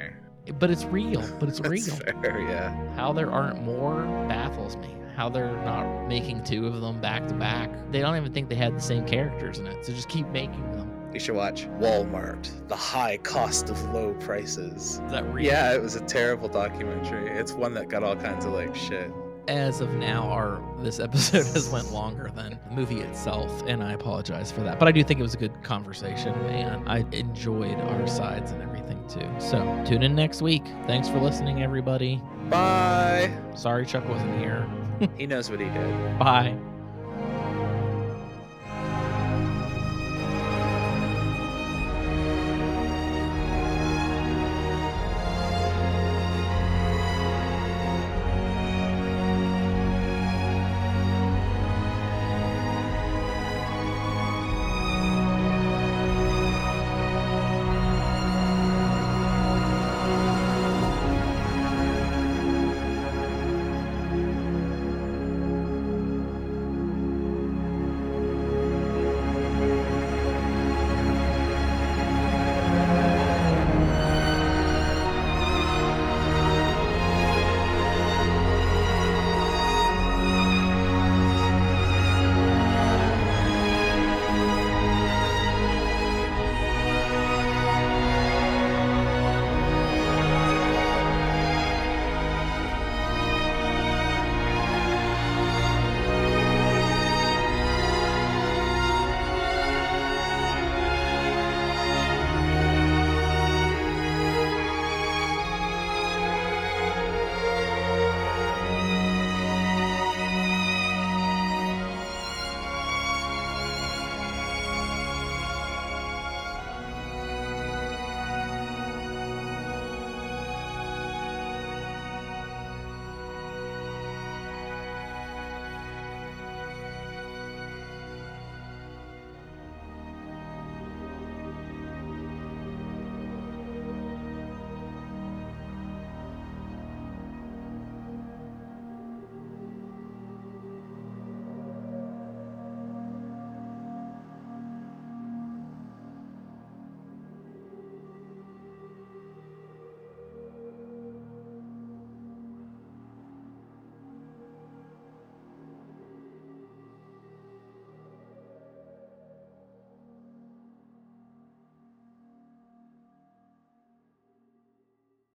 But 0.59 0.71
it's 0.71 0.85
real. 0.85 1.23
But 1.39 1.49
it's 1.49 1.61
real. 1.69 1.95
fair, 1.95 2.41
yeah. 2.41 2.95
How 2.97 3.13
there 3.13 3.31
aren't 3.31 3.63
more 3.63 4.03
baffles 4.29 4.77
me. 4.77 4.97
How 5.15 5.29
they're 5.29 5.63
not 5.65 6.07
making 6.09 6.45
two 6.45 6.67
of 6.67 6.81
them 6.81 7.01
back 7.01 7.29
to 7.29 7.35
back. 7.35 7.71
They 7.91 8.01
don't 8.01 8.17
even 8.17 8.33
think 8.33 8.49
they 8.49 8.55
had 8.55 8.75
the 8.77 8.81
same 8.81 9.07
characters 9.07 9.59
in 9.59 9.67
it, 9.67 9.85
so 9.85 9.93
just 9.93 10.09
keep 10.09 10.27
making 10.29 10.73
them. 10.73 10.91
You 11.13 11.21
should 11.21 11.35
watch 11.35 11.67
Walmart, 11.79 12.51
The 12.69 12.77
High 12.77 13.19
Cost 13.19 13.69
of 13.69 13.83
Low 13.93 14.15
Prices. 14.15 15.01
Is 15.05 15.11
that 15.11 15.31
real? 15.33 15.45
Yeah, 15.45 15.75
it 15.75 15.83
was 15.83 15.95
a 15.95 16.01
terrible 16.01 16.49
documentary. 16.49 17.31
It's 17.31 17.53
one 17.53 17.75
that 17.75 17.89
got 17.89 18.03
all 18.03 18.17
kinds 18.17 18.47
of 18.47 18.53
like 18.55 18.75
shit. 18.75 19.13
As 19.49 19.81
of 19.81 19.93
now, 19.95 20.31
our 20.31 20.63
this 20.83 21.01
episode 21.01 21.45
has 21.47 21.69
went 21.69 21.93
longer 21.93 22.31
than 22.35 22.59
the 22.67 22.75
movie 22.75 23.01
itself, 23.01 23.63
and 23.67 23.83
I 23.83 23.93
apologize 23.93 24.51
for 24.51 24.61
that. 24.63 24.79
But 24.79 24.89
I 24.89 24.93
do 24.93 25.05
think 25.05 25.21
it 25.21 25.23
was 25.23 25.35
a 25.35 25.39
good 25.39 25.63
conversation, 25.63 26.33
and 26.47 26.89
I 26.89 27.05
enjoyed 27.13 27.79
our 27.79 28.07
sides 28.07 28.53
and 28.53 28.63
everything 28.63 29.07
too. 29.09 29.29
So 29.39 29.59
tune 29.87 30.03
in 30.03 30.15
next 30.15 30.41
week. 30.41 30.65
Thanks 30.87 31.09
for 31.09 31.21
listening, 31.21 31.63
everybody. 31.63 32.23
Bye. 32.53 33.33
Sorry 33.57 33.87
Chuck 33.87 34.07
wasn't 34.09 34.39
here. 34.39 34.67
he 35.17 35.27
knows 35.27 35.51
what 35.51 35.59
he 35.59 35.69
did. 35.71 36.19
Bye. 36.19 36.55